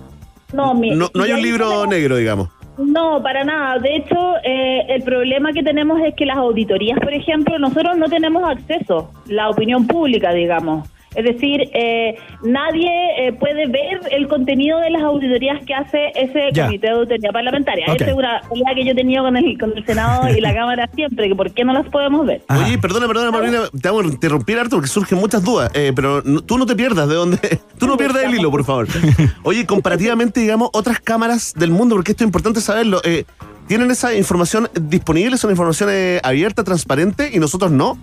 No, 0.53 0.73
mi- 0.73 0.91
No, 0.95 1.09
no 1.13 1.23
hay 1.23 1.33
un 1.33 1.41
libro 1.41 1.65
tenemos- 1.67 1.87
negro, 1.89 2.15
digamos. 2.17 2.49
No, 2.77 3.21
para 3.21 3.43
nada. 3.43 3.79
De 3.79 3.95
hecho, 3.95 4.35
eh, 4.43 4.85
el 4.89 5.03
problema 5.03 5.53
que 5.53 5.63
tenemos 5.63 5.99
es 6.01 6.13
que 6.15 6.25
las 6.25 6.37
auditorías, 6.37 6.99
por 6.99 7.13
ejemplo, 7.13 7.57
nosotros 7.57 7.97
no 7.97 8.07
tenemos 8.09 8.43
acceso, 8.43 9.11
la 9.27 9.49
opinión 9.49 9.87
pública, 9.87 10.33
digamos. 10.33 10.89
Es 11.15 11.23
decir, 11.23 11.61
eh, 11.73 12.15
nadie 12.43 12.89
eh, 13.17 13.33
puede 13.33 13.67
ver 13.67 14.01
el 14.11 14.27
contenido 14.27 14.79
de 14.79 14.89
las 14.89 15.01
auditorías 15.03 15.63
que 15.65 15.73
hace 15.73 16.11
ese 16.15 16.49
Ya. 16.53 16.65
comité 16.65 16.87
de 16.87 16.93
auditoría 16.93 17.31
parlamentaria. 17.31 17.85
Ok. 17.89 18.01
Esa 18.01 18.11
es 18.11 18.15
una 18.17 18.41
pelea 18.49 18.75
que 18.75 18.85
yo 18.85 18.91
he 18.91 18.95
tenido 18.95 19.23
con 19.23 19.37
el, 19.37 19.57
con 19.57 19.77
el 19.77 19.85
Senado 19.85 20.29
y 20.29 20.41
la 20.41 20.53
Cámara 20.55 20.89
siempre, 20.93 21.27
que 21.29 21.35
por 21.35 21.51
qué 21.51 21.63
no 21.63 21.73
las 21.73 21.87
podemos 21.89 22.25
ver. 22.25 22.41
Oye, 22.49 22.77
perdona, 22.77 23.07
perdona, 23.07 23.31
Paulina, 23.31 23.59
te 23.81 23.87
vamos 23.89 24.05
a 24.05 24.07
interrumpir 24.09 24.59
harto 24.59 24.75
porque 24.77 24.89
surgen 24.89 25.17
muchas 25.19 25.43
dudas, 25.43 25.71
eh, 25.73 25.91
pero 25.95 26.21
no- 26.23 26.41
tú 26.41 26.57
no 26.57 26.65
te 26.65 26.75
pierdas 26.75 27.07
de 27.07 27.15
dónde, 27.15 27.37
tú 27.79 27.87
no 27.87 27.97
pierdas 27.97 28.23
el 28.23 28.35
hilo, 28.35 28.51
por 28.51 28.63
favor. 28.65 28.87
Oye, 29.43 29.65
comparativamente, 29.65 30.39
digamos, 30.41 30.69
otras 30.73 30.99
cámaras 30.99 31.53
del 31.55 31.71
mundo, 31.71 31.95
porque 31.95 32.11
esto 32.11 32.23
es 32.23 32.27
importante 32.27 32.61
saberlo, 32.61 33.01
eh, 33.03 33.25
¿tienen 33.67 33.89
esa 33.91 34.13
información 34.15 34.69
disponible? 34.79 35.37
¿Son 35.37 35.49
información 35.51 35.89
eh, 35.91 36.19
abierta, 36.23 36.63
transparente 36.63 37.29
y 37.33 37.39
nosotros 37.39 37.71
no? 37.71 37.97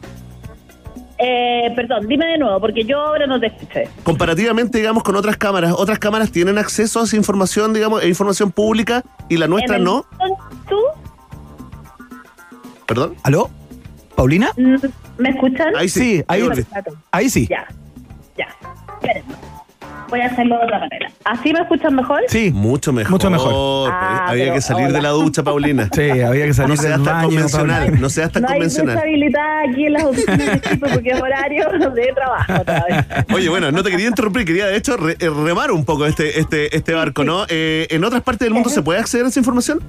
Eh, 1.24 1.72
perdón, 1.76 2.08
dime 2.08 2.26
de 2.26 2.38
nuevo, 2.38 2.58
porque 2.60 2.82
yo 2.84 2.98
ahora 3.00 3.26
no 3.28 3.38
te 3.38 3.46
escuché. 3.46 3.88
Comparativamente, 4.02 4.78
digamos, 4.78 5.04
con 5.04 5.14
otras 5.14 5.36
cámaras, 5.36 5.72
¿otras 5.76 5.98
cámaras 6.00 6.32
tienen 6.32 6.58
acceso 6.58 7.00
a 7.00 7.04
esa 7.04 7.14
información, 7.16 7.72
digamos, 7.72 8.02
e 8.02 8.08
información 8.08 8.50
pública 8.50 9.04
y 9.28 9.36
la 9.36 9.46
nuestra 9.46 9.76
En 9.76 9.82
el- 9.82 9.84
no? 9.84 10.04
¿Tú 10.68 10.76
¿Perdón? 12.86 13.14
¿Aló? 13.22 13.50
¿Paulina? 14.16 14.50
mm, 14.56 14.74
me 15.18 15.28
escuchan? 15.30 15.74
Ahí 15.76 15.88
sí, 15.88 16.22
ahí 16.26 17.30
sí. 17.30 17.46
Ya, 17.48 17.66
ya. 18.36 18.48
Espérenme. 19.00 19.34
Voy 20.12 20.20
a 20.20 20.26
hacerlo 20.26 20.58
de 20.58 20.64
otra 20.64 20.78
manera. 20.78 21.10
¿Así 21.24 21.52
me 21.54 21.60
escuchan 21.60 21.94
mejor? 21.96 22.20
Sí. 22.28 22.50
Mucho 22.52 22.92
mejor. 22.92 23.12
Mucho 23.12 23.30
mejor. 23.30 23.90
Ah, 23.90 24.26
Había 24.28 24.44
pero 24.44 24.54
que 24.56 24.60
salir 24.60 24.84
hola. 24.88 24.96
de 24.96 25.02
la 25.02 25.08
ducha, 25.08 25.42
Paulina. 25.44 25.88
Sí, 25.90 26.10
había 26.20 26.44
que 26.44 26.52
salir 26.54 26.76
No 26.76 26.82
del 26.82 27.00
baño, 27.00 27.24
convencional, 27.28 27.78
Paulina. 27.84 28.00
no 28.00 28.10
seas 28.10 28.30
tan 28.30 28.42
no 28.42 28.48
hay 28.48 28.54
convencional. 28.56 28.94
mucha 28.96 29.06
habilidad 29.06 29.58
aquí 29.70 29.86
en 29.86 29.92
las 29.94 30.04
oficinas 30.04 30.60
porque 30.80 31.08
es 31.10 31.20
horario 31.22 31.64
de 31.94 32.12
trabajo 32.14 32.52
otra 32.60 32.84
vez. 32.88 33.26
Oye, 33.34 33.48
bueno, 33.48 33.72
no 33.72 33.82
te 33.82 33.90
quería 33.90 34.08
interrumpir, 34.08 34.44
quería 34.44 34.66
de 34.66 34.76
hecho 34.76 34.98
re- 34.98 35.16
eh, 35.18 35.30
remar 35.30 35.72
un 35.72 35.84
poco 35.86 36.04
este, 36.04 36.38
este, 36.40 36.76
este 36.76 36.92
barco, 36.92 37.24
¿no? 37.24 37.46
Eh, 37.48 37.86
¿En 37.90 38.04
otras 38.04 38.20
partes 38.22 38.44
del 38.46 38.52
mundo 38.52 38.68
se 38.68 38.82
puede 38.82 39.00
acceder 39.00 39.24
a 39.24 39.28
esa 39.30 39.40
información? 39.40 39.80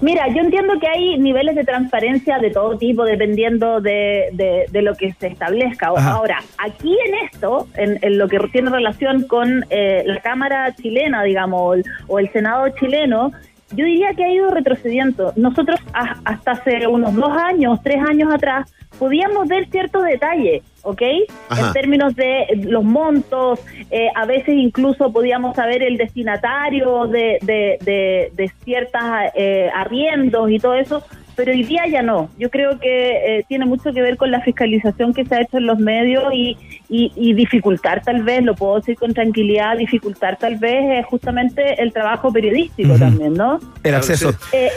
Mira, 0.00 0.28
yo 0.28 0.42
entiendo 0.42 0.78
que 0.78 0.86
hay 0.88 1.18
niveles 1.18 1.54
de 1.54 1.64
transparencia 1.64 2.38
de 2.38 2.50
todo 2.50 2.76
tipo 2.76 3.04
dependiendo 3.04 3.80
de, 3.80 4.28
de- 4.32 4.66
de 4.70 4.82
lo 4.82 4.94
que 4.94 5.12
se 5.14 5.28
establezca. 5.28 5.88
Ajá. 5.96 6.10
Ahora, 6.12 6.38
aquí 6.58 6.96
en 7.06 7.14
esto, 7.26 7.66
en, 7.76 7.98
en 8.02 8.18
lo 8.18 8.28
que 8.28 8.38
tiene 8.52 8.70
relación 8.70 9.26
con 9.26 9.64
eh, 9.70 10.02
la 10.04 10.20
Cámara 10.20 10.74
chilena, 10.80 11.22
digamos, 11.22 11.60
o 11.62 11.74
el, 11.74 11.84
o 12.08 12.18
el 12.18 12.30
Senado 12.30 12.68
chileno, 12.78 13.32
yo 13.72 13.84
diría 13.84 14.14
que 14.14 14.24
ha 14.24 14.30
ido 14.32 14.50
retrocediendo. 14.50 15.32
Nosotros 15.36 15.80
a- 15.92 16.16
hasta 16.24 16.52
hace 16.52 16.86
unos 16.86 17.14
dos 17.14 17.30
años, 17.30 17.80
tres 17.82 17.98
años 18.08 18.32
atrás, 18.32 18.72
podíamos 18.98 19.46
ver 19.48 19.66
ciertos 19.68 20.04
detalles, 20.04 20.62
¿ok? 20.82 21.02
Ajá. 21.48 21.66
En 21.66 21.72
términos 21.72 22.14
de 22.16 22.46
los 22.62 22.82
montos, 22.84 23.60
eh, 23.90 24.08
a 24.14 24.24
veces 24.24 24.54
incluso 24.56 25.12
podíamos 25.12 25.54
saber 25.56 25.82
el 25.82 25.96
destinatario 25.96 27.06
de, 27.06 27.38
de, 27.42 27.78
de, 27.82 28.30
de 28.34 28.48
ciertas 28.64 29.32
eh, 29.34 29.68
arriendos 29.74 30.50
y 30.50 30.58
todo 30.58 30.74
eso, 30.74 31.02
pero 31.36 31.52
hoy 31.52 31.62
día 31.62 31.86
ya 31.86 32.02
no. 32.02 32.28
Yo 32.38 32.50
creo 32.50 32.78
que 32.80 33.38
eh, 33.38 33.44
tiene 33.48 33.66
mucho 33.66 33.92
que 33.92 34.02
ver 34.02 34.16
con 34.16 34.30
la 34.30 34.40
fiscalización 34.40 35.12
que 35.14 35.24
se 35.24 35.34
ha 35.34 35.42
hecho 35.42 35.58
en 35.58 35.66
los 35.66 35.78
medios 35.78 36.24
y, 36.32 36.56
y, 36.88 37.12
y 37.14 37.34
dificultar 37.34 38.02
tal 38.02 38.22
vez, 38.22 38.42
lo 38.42 38.54
puedo 38.54 38.76
decir 38.76 38.96
con 38.96 39.12
tranquilidad, 39.14 39.76
dificultar 39.76 40.38
tal 40.38 40.56
vez 40.56 40.82
eh, 41.00 41.02
justamente 41.08 41.80
el 41.82 41.92
trabajo 41.92 42.32
periodístico 42.32 42.98
también, 42.98 43.34
¿no? 43.34 43.60
El 43.82 43.94
acceso. 43.94 44.32
sí. 44.32 44.38
Eh, 44.52 44.70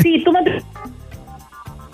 sí, 0.00 0.22
tú 0.24 0.32
me... 0.32 0.40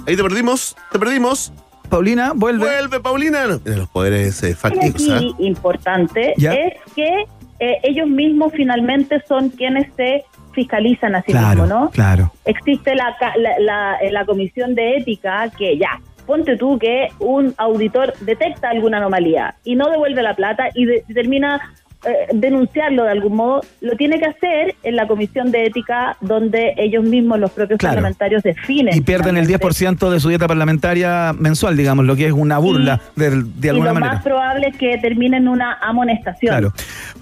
Ahí 0.07 0.17
te 0.17 0.23
perdimos, 0.23 0.77
te 0.93 0.99
perdimos. 0.99 1.53
Paulina, 1.89 2.33
vuelve. 2.35 2.65
Vuelve, 2.67 3.01
Paulina. 3.01 3.47
Mira, 3.65 3.77
los 3.79 3.89
poderes 3.89 4.43
eh, 4.43 4.55
factics, 4.55 5.09
¿ah? 5.09 5.17
aquí 5.17 5.35
importante 5.39 6.35
Ya. 6.37 6.53
es 6.55 6.75
que 6.95 7.25
eh, 7.61 7.79
ellos 7.83 8.07
mismos 8.09 8.53
finalmente 8.55 9.23
son 9.27 9.49
quienes 9.51 9.93
se 9.97 10.25
fiscalizan 10.53 11.15
a 11.15 11.23
sí 11.23 11.33
Claro, 11.33 11.49
mismos, 11.63 11.69
¿no? 11.69 11.91
claro. 11.91 12.33
Existe 12.45 12.95
la, 12.95 13.17
la, 13.37 13.59
la- 13.59 13.97
la 14.11 14.25
comisión 14.25 14.75
de 14.75 14.97
ética 14.97 15.49
que 15.57 15.79
ya, 15.79 16.01
ponte 16.27 16.57
tú 16.57 16.79
que 16.79 17.09
un 17.21 17.55
auditor 17.57 18.13
detecta 18.21 18.71
alguna 18.71 18.99
anomalía 18.99 19.55
y 19.65 19.75
no 19.77 19.89
devuelve 19.91 20.23
la 20.23 20.35
plata 20.35 20.69
y 20.75 20.85
determina 20.87 21.61
eh, 22.05 22.29
denunciarlo 22.33 23.03
de 23.05 23.11
algún 23.11 23.35
modo, 23.35 23.61
lo 23.81 23.97
tiene 23.97 24.21
que 24.21 24.27
hacer 24.27 24.77
en 24.85 24.95
la 24.95 25.09
comisión 25.09 25.51
de 25.51 25.67
ética 25.67 26.17
donde 26.21 26.73
ellos 26.77 27.03
mismos, 27.03 27.41
los 27.41 27.51
propios 27.51 27.79
Claro. 27.79 27.95
parlamentarios, 27.97 28.43
definen. 28.45 28.97
Y 28.97 29.01
pierden 29.01 29.37
el 29.37 29.47
finalmente 29.47 29.67
10% 30.05 30.11
de 30.11 30.21
su 30.21 30.29
dieta 30.29 30.47
parlamentaria 30.47 31.33
mensual, 31.37 31.77
digamos, 31.77 32.05
lo 32.05 32.15
que 32.15 32.27
es 32.27 32.33
una 32.33 32.59
burla 32.59 33.01
de, 33.17 33.31
de 33.43 33.67
y 33.67 33.71
alguna 33.71 33.89
lo 33.89 33.95
manera. 33.95 34.13
más 34.15 34.23
probable 34.23 34.69
es 34.69 34.77
que 34.77 34.97
termine 34.99 35.39
en 35.39 35.49
una 35.49 35.75
amonestación. 35.83 36.51
Claro. 36.57 36.73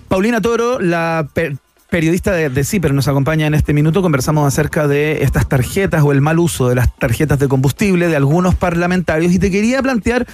Paulina 0.08 0.40
Toro, 0.42 0.78
la 0.78 1.26
periodista 1.96 2.32
de, 2.32 2.50
de 2.50 2.62
CIPER, 2.62 2.92
nos 2.92 3.08
acompaña 3.08 3.46
en 3.46 3.54
este 3.54 3.72
minuto. 3.72 4.02
Conversamos 4.02 4.46
acerca 4.46 4.86
de 4.86 5.22
estas 5.22 5.48
tarjetas 5.48 6.02
o 6.02 6.12
el 6.12 6.20
mal 6.20 6.38
uso 6.38 6.68
de 6.68 6.74
las 6.74 6.94
tarjetas 6.94 7.38
de 7.38 7.48
combustible 7.48 8.08
de 8.08 8.16
algunos 8.16 8.54
parlamentarios 8.54 9.32
y 9.32 9.38
te 9.38 9.50
quería 9.50 9.80
plantear 9.80 10.26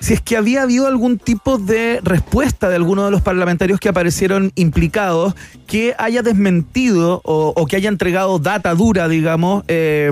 si 0.00 0.14
es 0.14 0.20
que 0.20 0.36
había 0.36 0.62
habido 0.62 0.88
algún 0.88 1.18
tipo 1.18 1.56
de 1.56 2.00
respuesta 2.02 2.68
de 2.68 2.74
alguno 2.74 3.04
de 3.04 3.12
los 3.12 3.22
parlamentarios 3.22 3.78
que 3.78 3.88
aparecieron 3.88 4.50
implicados 4.56 5.36
que 5.68 5.94
haya 5.98 6.22
desmentido 6.22 7.20
o, 7.22 7.64
que 7.66 7.76
haya 7.76 7.90
entregado 7.90 8.40
data 8.40 8.74
dura, 8.74 9.06
digamos, 9.06 9.62
eh, 9.68 10.10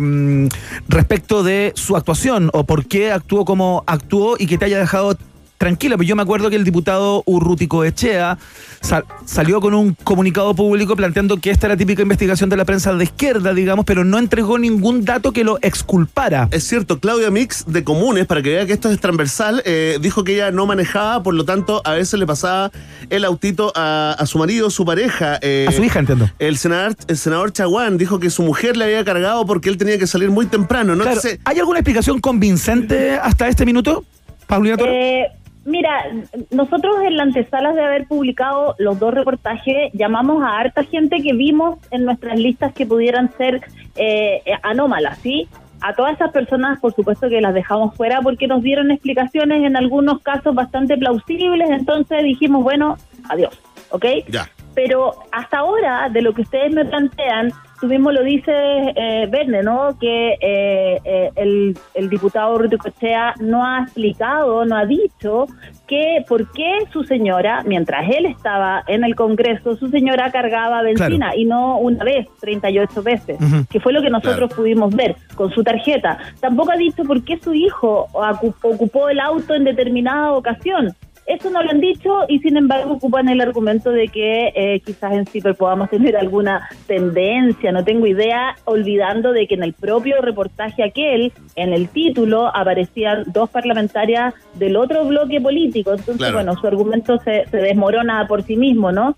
respecto 0.89 1.43
de 1.43 1.73
su 1.75 1.97
actuación 1.97 2.49
o 2.53 2.63
por 2.63 2.87
qué 2.87 3.11
actuó 3.11 3.45
como 3.45 3.83
actuó 3.89 4.37
y 4.39 4.47
que 4.47 4.57
te 4.57 4.67
haya 4.67 4.79
dejado 4.79 5.19
tranquila, 5.63 5.97
pero 5.97 6.09
yo 6.09 6.17
me 6.17 6.23
acuerdo 6.23 6.51
que 6.51 6.57
el 6.57 6.65
diputado 6.65 7.23
Urrutico 7.25 7.85
Echea 7.85 8.37
sal- 8.81 9.05
salió 9.27 9.61
con 9.61 9.75
un 9.75 9.95
comunicado 10.03 10.53
público 10.57 10.97
planteando 10.97 11.37
que 11.37 11.51
esta 11.53 11.69
era 11.69 11.77
típica 11.77 12.03
investigación 12.03 12.51
de 12.51 12.57
la 12.57 12.65
prensa 12.65 12.93
de 12.93 13.05
izquierda, 13.05 13.55
digamos, 13.55 13.85
pero 13.85 14.03
no 14.03 14.19
entregó 14.19 14.59
ningún 14.59 15.05
dato 15.05 15.31
que 15.31 15.45
lo 15.45 15.59
exculpara. 15.63 16.49
Es 16.51 16.65
cierto, 16.65 16.99
Claudia 16.99 17.31
Mix 17.31 17.65
de 17.69 17.85
Comunes, 17.85 18.27
para 18.27 18.43
que 18.43 18.51
vea 18.51 18.67
que 18.67 18.73
esto 18.73 18.91
es 18.91 18.99
transversal, 18.99 19.63
eh, 19.65 19.99
dijo 20.01 20.25
que 20.25 20.35
ella 20.35 20.51
no 20.51 20.67
manejaba, 20.67 21.23
por 21.23 21.35
lo 21.35 21.45
tanto, 21.45 21.81
a 21.85 21.93
veces 21.93 22.19
le 22.19 22.27
pasaba 22.27 22.73
el 23.09 23.25
autito 23.25 23.73
a, 23.77 24.17
a 24.19 24.27
su 24.27 24.39
marido, 24.39 24.69
su 24.69 24.85
pareja. 24.85 25.39
eh, 25.43 25.67
A 25.69 25.71
su 25.71 25.85
hija, 25.85 26.01
entiendo. 26.01 26.29
El 26.41 26.59
senador, 26.59 26.97
el 27.07 27.17
senador 27.17 27.53
Chaguán 27.53 27.99
dijo 27.99 28.19
que 28.19 28.31
su 28.31 28.43
mujer 28.43 28.77
le 28.77 28.87
había 28.87 29.05
cargado 29.05 29.47
porque 29.47 29.69
él 29.69 29.77
tenía 29.77 29.97
que 29.97 30.09
salir 30.09 30.29
muy 30.31 30.47
temprano, 30.47 30.97
¿no? 30.97 31.05
Claro, 31.05 31.19
Entonces, 31.19 31.39
¿Hay 31.45 31.61
alguna 31.61 31.79
explicación 31.79 32.19
convincente 32.21 33.13
hasta 33.15 33.47
este 33.47 33.65
minuto, 33.65 34.05
Paulina 34.49 34.77
Toro? 34.77 34.91
Eh, 34.93 35.27
mira, 35.65 36.05
nosotros 36.51 36.97
en 37.05 37.17
la 37.17 37.25
antesala 37.25 37.73
de 37.73 37.83
haber 37.83 38.07
publicado 38.07 38.75
los 38.79 38.99
dos 38.99 39.15
reportajes, 39.15 39.93
llamamos 39.93 40.43
a 40.43 40.59
harta 40.59 40.85
gente 40.85 41.23
que 41.23 41.33
vimos 41.33 41.79
en 41.91 42.05
nuestras 42.05 42.39
listas 42.39 42.73
que 42.73 42.87
pudieran 42.87 43.33
ser 43.37 43.61
eh, 43.97 44.43
anómalas, 44.63 45.19
¿sí? 45.19 45.49
A 45.81 45.95
todas 45.95 46.15
esas 46.15 46.31
personas, 46.31 46.79
por 46.81 46.95
supuesto 46.95 47.29
que 47.29 47.41
las 47.41 47.55
dejamos 47.55 47.97
fuera 47.97 48.21
porque 48.23 48.47
nos 48.47 48.63
dieron 48.63 48.91
explicaciones 48.91 49.65
en 49.65 49.77
algunos 49.77 50.21
casos 50.23 50.55
bastante 50.55 50.97
plausibles, 50.97 51.71
entonces 51.71 52.23
dijimos, 52.23 52.63
bueno, 52.63 52.97
adiós, 53.29 53.59
¿ok? 53.91 54.05
ya. 54.29 54.49
Pero 54.75 55.13
hasta 55.33 55.59
ahora, 55.59 56.09
de 56.11 56.23
lo 56.23 56.33
que 56.33 56.43
ustedes 56.43 56.73
me 56.73 56.85
plantean, 56.85 57.51
tú 57.81 57.89
mismo 57.89 58.13
lo 58.13 58.23
dices, 58.23 58.55
eh, 58.95 59.27
Verne, 59.31 59.63
¿no? 59.63 59.99
Que 60.01 60.35
eh, 60.41 61.01
eh, 61.05 61.31
el, 61.35 61.77
el 61.95 62.09
diputado 62.09 62.57
Ruti 62.57 62.77
Cochea 62.77 63.35
no 63.41 63.67
ha 63.67 63.83
explicado, 63.83 64.65
no 64.65 64.77
ha 64.77 64.87
dicho 64.87 65.47
que 65.89 66.25
por 66.29 66.51
qué 66.53 66.79
su 66.93 67.03
señora, 67.05 67.63
mientras 67.67 68.09
él 68.09 68.27
estaba 68.27 68.83
en 68.87 69.03
el 69.05 69.15
Congreso, 69.17 69.77
su 69.77 69.89
señora 69.89 70.31
cargaba 70.31 70.81
benzina 70.83 71.17
Claro. 71.17 71.37
y 71.39 71.45
no 71.45 71.77
una 71.79 72.05
vez, 72.05 72.29
38 72.41 73.03
veces, 73.03 73.37
Ujú. 73.41 73.67
que 73.69 73.81
fue 73.81 73.93
lo 73.93 74.01
que 74.01 74.11
nosotros 74.11 74.49
Claro. 74.49 74.57
pudimos 74.57 74.95
ver 74.95 75.17
con 75.35 75.51
su 75.51 75.63
tarjeta. 75.65 76.19
Tampoco 76.41 76.71
ha 76.73 76.77
dicho 76.77 77.03
por 77.05 77.23
qué 77.25 77.37
su 77.39 77.53
hijo 77.53 78.07
ocu- 78.13 78.55
ocupó 78.63 79.09
el 79.09 79.19
auto 79.21 79.55
en 79.55 79.65
determinada 79.65 80.33
ocasión. 80.33 80.95
Eso 81.27 81.51
no 81.51 81.63
lo 81.63 81.71
han 81.71 81.81
dicho 81.81 82.25
y 82.29 82.41
sin 82.41 82.57
embargo 82.57 82.95
ocupan 82.95 83.29
el 83.29 83.41
argumento 83.41 83.91
de 83.91 84.09
que 84.09 84.53
eh, 84.55 84.81
quizás 84.81 85.13
en 85.13 85.27
CIPER 85.27 85.55
podamos 85.55 85.89
tener 85.91 86.17
alguna 86.17 86.69
tendencia, 86.87 87.71
no 87.73 87.85
tengo 87.85 88.07
idea, 88.07 88.57
olvidando 88.65 89.33
de 89.33 89.47
que 89.47 89.55
en 89.55 89.63
el 89.63 89.73
propio 89.73 90.21
reportaje 90.21 90.83
aquel, 90.83 91.33
en 91.57 91.73
el 91.73 91.89
título, 91.89 92.55
aparecían 92.55 93.25
dos 93.27 93.49
parlamentarias 93.51 94.35
del 94.55 94.77
otro 94.77 95.05
bloque 95.05 95.41
político. 95.41 95.91
Entonces, 95.91 96.17
Claro. 96.17 96.35
bueno, 96.35 96.57
su 96.57 96.67
argumento 96.67 97.19
se, 97.19 97.47
se 97.51 97.57
desmorona 97.57 98.27
por 98.27 98.43
sí 98.43 98.57
mismo, 98.57 98.93
¿no? 98.93 99.17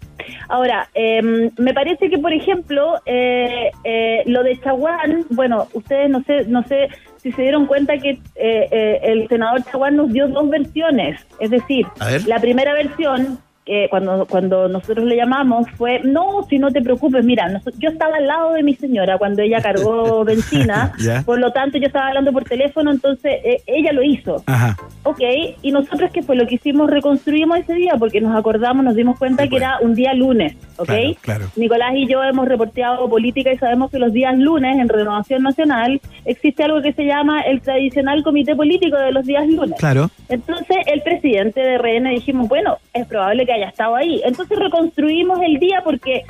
Ahora, 0.49 0.89
eh, 0.95 1.51
me 1.57 1.75
parece 1.75 2.09
que, 2.11 2.19
por 2.19 2.33
ejemplo, 2.33 2.95
eh, 3.07 3.71
eh, 3.85 4.23
lo 4.27 4.43
de 4.43 4.59
Chaguán, 4.61 5.25
bueno, 5.31 5.69
ustedes 5.73 6.11
no 6.11 6.23
sé, 6.23 6.45
no 6.47 6.63
sé 6.65 6.89
si 7.25 7.33
se 7.33 7.41
dieron 7.41 7.67
cuenta 7.67 7.97
que 7.97 8.11
eh, 8.11 8.21
eh, 8.37 9.01
el 9.03 9.27
senador 9.29 9.65
Chaguán 9.65 9.97
nos 9.97 10.13
dio 10.13 10.29
dos 10.29 10.49
versiones. 10.51 11.27
Es 11.41 11.51
decir, 11.51 11.87
la 12.27 12.39
primera 12.39 12.75
versión 12.75 13.39
que 13.65 13.87
cuando, 13.89 14.27
cuando 14.27 14.69
nosotros 14.69 15.07
le 15.07 15.17
llamamos 15.17 15.67
fue, 15.79 16.01
no, 16.05 16.43
si 16.51 16.59
no 16.59 16.71
te 16.71 16.83
preocupes, 16.83 17.25
mira, 17.25 17.49
nos- 17.49 17.63
yo 17.79 17.89
estaba 17.89 18.17
al 18.17 18.27
lado 18.27 18.53
de 18.53 18.63
mi 18.63 18.75
señora 18.75 19.17
cuando 19.17 19.41
ella 19.43 19.61
cargó 19.63 20.23
benzina, 20.25 20.93
por 21.25 21.39
lo 21.39 21.51
tanto 21.53 21.79
yo 21.79 21.87
estaba 21.87 22.09
hablando 22.09 22.31
por 22.33 22.45
teléfono, 22.45 22.91
entonces 22.91 23.41
eh, 23.43 23.63
ella 23.67 23.93
lo 23.93 24.03
hizo. 24.03 24.43
Ajá. 24.47 24.77
Ok, 25.05 25.21
y 25.63 25.73
nosotros 25.73 26.11
que 26.13 26.23
fue 26.23 26.37
lo 26.37 26.47
que 26.47 26.57
hicimos, 26.57 26.91
reconstruimos 26.91 27.59
ese 27.59 27.75
día 27.75 27.95
porque 27.99 28.21
nos 28.21 28.37
acordamos, 28.37 28.85
nos 28.85 28.95
dimos 28.97 29.19
cuenta 29.19 29.49
que 29.49 29.57
era 29.57 29.79
un 29.81 29.95
día 29.95 30.13
lunes, 30.15 30.55
¿ok? 30.77 30.87
Claro, 30.87 31.15
claro. 31.23 31.45
Nicolás 31.57 31.93
y 31.95 32.07
yo 32.07 32.23
hemos 32.23 32.47
reporteado 32.47 33.09
política 33.09 33.51
y 33.53 33.57
sabemos 33.59 33.91
que 33.91 33.99
los 33.99 34.13
días 34.13 34.37
lunes 34.37 34.79
en 34.79 34.89
Renovación 34.89 35.43
Nacional 35.43 36.01
existe 36.27 36.65
algo 36.65 36.83
que 36.83 36.93
se 36.93 37.05
llama 37.07 37.41
el 37.43 37.61
tradicional 37.63 38.23
comité 38.23 38.55
político 38.55 38.97
de 38.99 39.13
los 39.13 39.25
días 39.25 39.47
lunes. 39.49 39.79
Claro. 39.79 40.11
Entonces 40.29 40.77
el 40.87 41.01
presidente 41.03 41.61
de 41.61 41.79
RN 41.79 42.11
dijimos, 42.11 42.49
bueno, 42.49 42.77
es 42.93 43.07
probable 43.07 43.47
que 43.47 43.54
haya 43.55 43.69
estado 43.69 43.97
ahí. 43.97 44.21
Entonces 44.25 44.59
reconstruimos 44.59 45.41
el 45.43 45.59
día 45.59 45.83
porque 45.85 46.25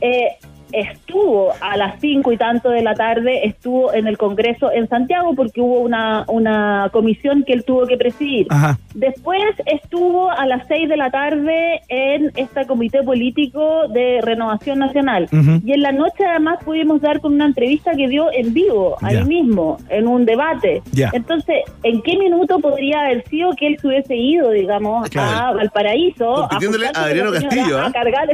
eh, 0.00 0.36
estuvo 0.72 1.52
a 1.60 1.76
las 1.76 2.00
cinco 2.00 2.32
y 2.32 2.36
tanto 2.36 2.70
de 2.70 2.82
la 2.82 2.94
tarde, 2.94 3.46
estuvo 3.46 3.92
en 3.92 4.06
el 4.06 4.18
Congreso 4.18 4.70
en 4.72 4.88
Santiago 4.88 5.34
porque 5.34 5.60
hubo 5.60 5.80
una, 5.80 6.24
una 6.28 6.88
comisión 6.92 7.44
que 7.44 7.52
él 7.52 7.64
tuvo 7.64 7.86
que 7.86 7.96
presidir. 7.96 8.46
Ajá. 8.50 8.78
Después 8.94 9.42
estuvo 9.66 10.30
a 10.30 10.46
las 10.46 10.66
6 10.68 10.88
de 10.88 10.96
la 10.96 11.10
tarde 11.10 11.80
en 11.88 12.32
este 12.36 12.66
comité 12.66 13.02
político 13.02 13.88
de 13.88 14.20
Renovación 14.22 14.78
Nacional. 14.78 15.28
Y 15.64 15.72
en 15.72 15.82
la 15.82 15.92
noche 15.92 16.24
además 16.24 16.58
pudimos 16.64 17.00
dar 17.02 17.20
con 17.20 17.34
una 17.34 17.44
entrevista 17.46 17.92
que 17.92 18.08
dio 18.08 18.32
en 18.32 18.54
vivo, 18.54 18.96
ahí 19.02 19.22
mismo, 19.24 19.76
en 19.90 20.06
un 20.06 20.24
debate. 20.24 20.82
Entonces, 21.12 21.56
¿en 21.82 22.00
qué 22.02 22.16
minuto 22.16 22.58
podría 22.58 23.00
haber 23.02 23.22
sido 23.28 23.50
que 23.54 23.66
él 23.66 23.78
se 23.80 23.86
hubiese 23.86 24.16
ido, 24.16 24.50
digamos, 24.50 25.08
Claro. 25.10 25.46
a 25.48 25.52
Valparaíso? 25.52 26.44
A 26.50 26.56
Adriano 26.94 27.32
Castillo, 27.32 27.78
¿ah? 27.78 27.86
A 27.86 27.92
cargar. 27.92 28.28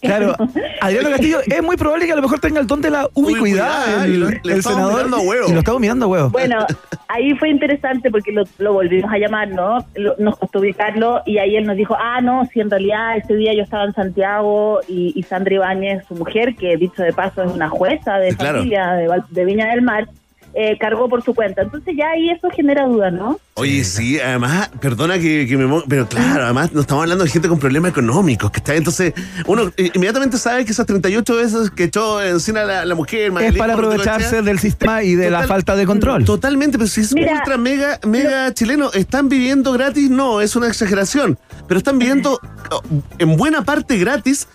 Claro, 0.00 0.34
Adriano 0.80 1.10
Castillo 1.10 1.38
es 1.46 1.62
muy 1.62 1.76
probable 1.80 2.06
que 2.06 2.12
a 2.12 2.16
lo 2.16 2.22
mejor 2.22 2.38
tenga 2.38 2.60
el 2.60 2.66
don 2.68 2.80
de 2.80 2.90
la 2.90 3.08
ubicuidad, 3.14 4.04
el, 4.04 4.14
y 4.14 4.16
lo- 4.18 4.28
le 4.30 4.36
el 4.44 4.50
estamos 4.58 4.62
senador. 4.78 4.94
mirando 4.94 5.16
a 5.16 5.20
huevo. 5.20 5.48
Y 5.48 5.52
lo 5.52 5.58
estamos 5.58 5.80
mirando 5.80 6.04
a 6.04 6.08
huevo. 6.08 6.30
Bueno, 6.30 6.58
ahí 7.08 7.34
fue 7.34 7.48
interesante 7.50 8.10
porque 8.10 8.30
lo, 8.32 8.44
lo 8.58 8.72
volvimos 8.74 9.12
a 9.12 9.18
llamar, 9.18 9.48
¿no? 9.48 9.84
Lo- 9.96 10.14
nos 10.18 10.38
costó 10.38 10.60
ubicarlo 10.60 11.22
y 11.26 11.38
ahí 11.38 11.56
él 11.56 11.66
nos 11.66 11.76
dijo, 11.76 11.96
ah, 11.98 12.20
no, 12.20 12.44
si 12.52 12.60
en 12.60 12.70
realidad 12.70 13.16
ese 13.16 13.34
día 13.34 13.52
yo 13.54 13.62
estaba 13.62 13.84
en 13.84 13.94
Santiago 13.94 14.80
y, 14.88 15.12
y 15.16 15.22
Sandra 15.24 15.54
Ibáñez, 15.54 16.04
su 16.06 16.14
mujer, 16.14 16.54
que 16.54 16.76
dicho 16.76 17.02
de 17.02 17.12
paso 17.12 17.42
es 17.42 17.50
una 17.52 17.68
jueza 17.68 18.18
de 18.18 18.34
claro. 18.36 18.58
familia 18.58 18.94
de 19.30 19.44
Viña 19.44 19.66
del 19.70 19.82
Mar, 19.82 20.08
eh, 20.54 20.76
cargó 20.78 21.08
por 21.08 21.22
su 21.22 21.34
cuenta. 21.34 21.62
Entonces 21.62 21.94
ya 21.96 22.10
ahí 22.10 22.30
eso 22.30 22.48
genera 22.50 22.86
dudas, 22.86 23.12
¿no? 23.12 23.38
Oye, 23.54 23.84
sí, 23.84 24.18
además, 24.18 24.70
perdona 24.80 25.18
que, 25.18 25.46
que 25.46 25.56
me... 25.56 25.82
Pero 25.88 26.08
claro, 26.08 26.44
además 26.44 26.72
nos 26.72 26.82
estamos 26.82 27.02
hablando 27.02 27.24
de 27.24 27.30
gente 27.30 27.48
con 27.48 27.58
problemas 27.58 27.90
económicos, 27.90 28.50
que 28.50 28.58
está 28.58 28.74
Entonces, 28.74 29.12
uno 29.46 29.70
eh, 29.76 29.90
inmediatamente 29.94 30.38
sabe 30.38 30.64
que 30.64 30.72
esas 30.72 30.86
38 30.86 31.36
veces 31.36 31.70
que 31.70 31.84
echó 31.84 32.22
encima 32.22 32.64
la, 32.64 32.84
la 32.84 32.94
mujer... 32.94 33.26
es 33.26 33.32
Magalí, 33.32 33.58
para 33.58 33.74
lo 33.74 33.80
que 33.80 33.86
aprovecharse 33.86 34.30
sea, 34.30 34.42
del 34.42 34.58
sistema 34.58 35.02
y 35.02 35.14
de 35.14 35.30
la 35.30 35.46
falta 35.46 35.76
de 35.76 35.86
control. 35.86 36.24
Totalmente, 36.24 36.78
pero 36.78 36.88
si 36.88 37.02
es 37.02 37.12
Mira, 37.12 37.34
ultra 37.34 37.56
mega, 37.56 38.00
mega 38.06 38.52
chileno, 38.54 38.90
¿están 38.92 39.28
viviendo 39.28 39.72
gratis? 39.72 40.10
No, 40.10 40.40
es 40.40 40.56
una 40.56 40.68
exageración. 40.68 41.38
Pero 41.68 41.78
están 41.78 41.98
viviendo 41.98 42.40
en 43.18 43.36
buena 43.36 43.62
parte 43.62 43.98
gratis. 43.98 44.48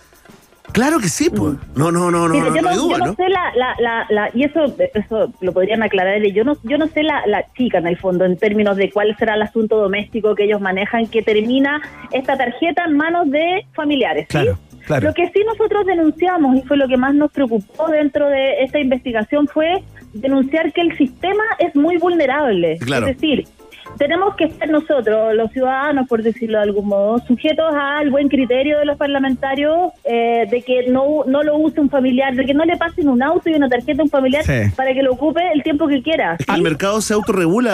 Claro 0.72 1.00
que 1.00 1.08
sí, 1.10 1.30
pues. 1.30 1.54
No, 1.76 1.92
no, 1.92 2.12
no, 2.12 2.28
no, 2.28 2.30
no, 2.30 2.56
yo 2.56 2.62
no 2.62 2.70
hay 2.70 2.76
no, 2.76 2.82
duda, 2.82 2.98
yo 2.98 2.98
no 3.00 3.06
¿no? 3.08 3.14
sé 3.16 3.30
la, 3.30 3.52
la, 3.56 3.76
la, 3.80 4.06
la- 4.10 4.30
y 4.34 4.44
eso, 4.44 4.66
eso 4.94 5.32
lo 5.42 5.54
podrían 5.54 5.84
aclarar 5.84 6.16
ellos. 6.16 6.34
Yo 6.36 6.44
no, 6.44 6.58
yo 6.64 6.78
no 6.78 6.88
sé 6.88 7.04
la, 7.04 7.26
la 7.28 7.46
chica 7.54 7.78
en 7.78 7.88
el 7.88 7.98
fondo 7.98 8.26
en 8.26 8.38
términos 8.38 8.76
de 8.78 8.90
cuál 8.92 9.16
será 9.18 9.36
el 9.36 9.42
asunto 9.42 9.78
doméstico 9.78 10.36
que 10.36 10.44
ellos 10.46 10.62
manejan 10.62 11.08
que 11.08 11.22
termina 11.22 11.82
esta 12.12 12.38
tarjeta 12.38 12.84
en 12.86 12.98
manos 12.98 13.30
de 13.32 13.66
familiares. 13.74 14.26
¿sí? 14.30 14.38
Claro, 14.38 14.58
claro. 14.86 15.08
Lo 15.08 15.14
que 15.14 15.28
sí 15.32 15.42
nosotros 15.46 15.86
denunciamos 15.86 16.58
y 16.58 16.62
fue 16.64 16.78
lo 16.78 16.88
que 16.88 16.98
más 16.98 17.14
nos 17.16 17.32
preocupó 17.32 17.88
dentro 17.88 18.28
de 18.28 18.64
esta 18.64 18.80
investigación 18.80 19.48
fue 19.48 19.84
denunciar 20.14 20.72
que 20.74 20.82
el 20.82 20.98
sistema 20.98 21.44
es 21.60 21.76
muy 21.76 21.98
vulnerable. 21.98 22.78
Claro. 22.80 23.08
Es 23.08 23.16
decir, 23.16 23.46
tenemos 23.98 24.36
que 24.36 24.50
ser 24.52 24.70
nosotros, 24.70 25.34
los 25.36 25.52
ciudadanos, 25.52 26.08
por 26.08 26.22
decirlo 26.24 26.58
de 26.58 26.64
algún 26.64 26.88
modo, 26.88 27.20
sujetos 27.28 27.74
al 27.74 28.10
buen 28.12 28.28
criterio 28.30 28.80
de 28.80 28.86
los 28.86 28.98
parlamentarios 28.98 29.92
eh, 30.04 30.46
de 30.50 30.62
que 30.62 30.88
no, 30.90 31.24
no 31.28 31.44
lo 31.44 31.58
use 31.58 31.80
un 31.80 31.90
familiar, 31.90 32.36
de 32.36 32.46
que 32.46 32.54
no 32.54 32.66
le 32.66 32.76
pasen 32.78 33.08
un 33.08 33.22
auto 33.24 33.50
y 33.50 33.54
una 33.54 33.70
tarjeta 33.70 34.02
a 34.02 34.06
un 34.06 34.10
familiar 34.10 34.44
Sí. 34.46 34.72
para 34.76 34.94
que 34.94 35.02
lo 35.04 35.14
ocupe 35.14 35.42
el 35.54 35.64
tiempo 35.64 35.88
que 35.88 36.02
quiera. 36.02 36.38
Que 36.38 36.54
el 36.54 36.62
mercado 36.62 37.00
se 37.02 37.14
autorregula, 37.14 37.74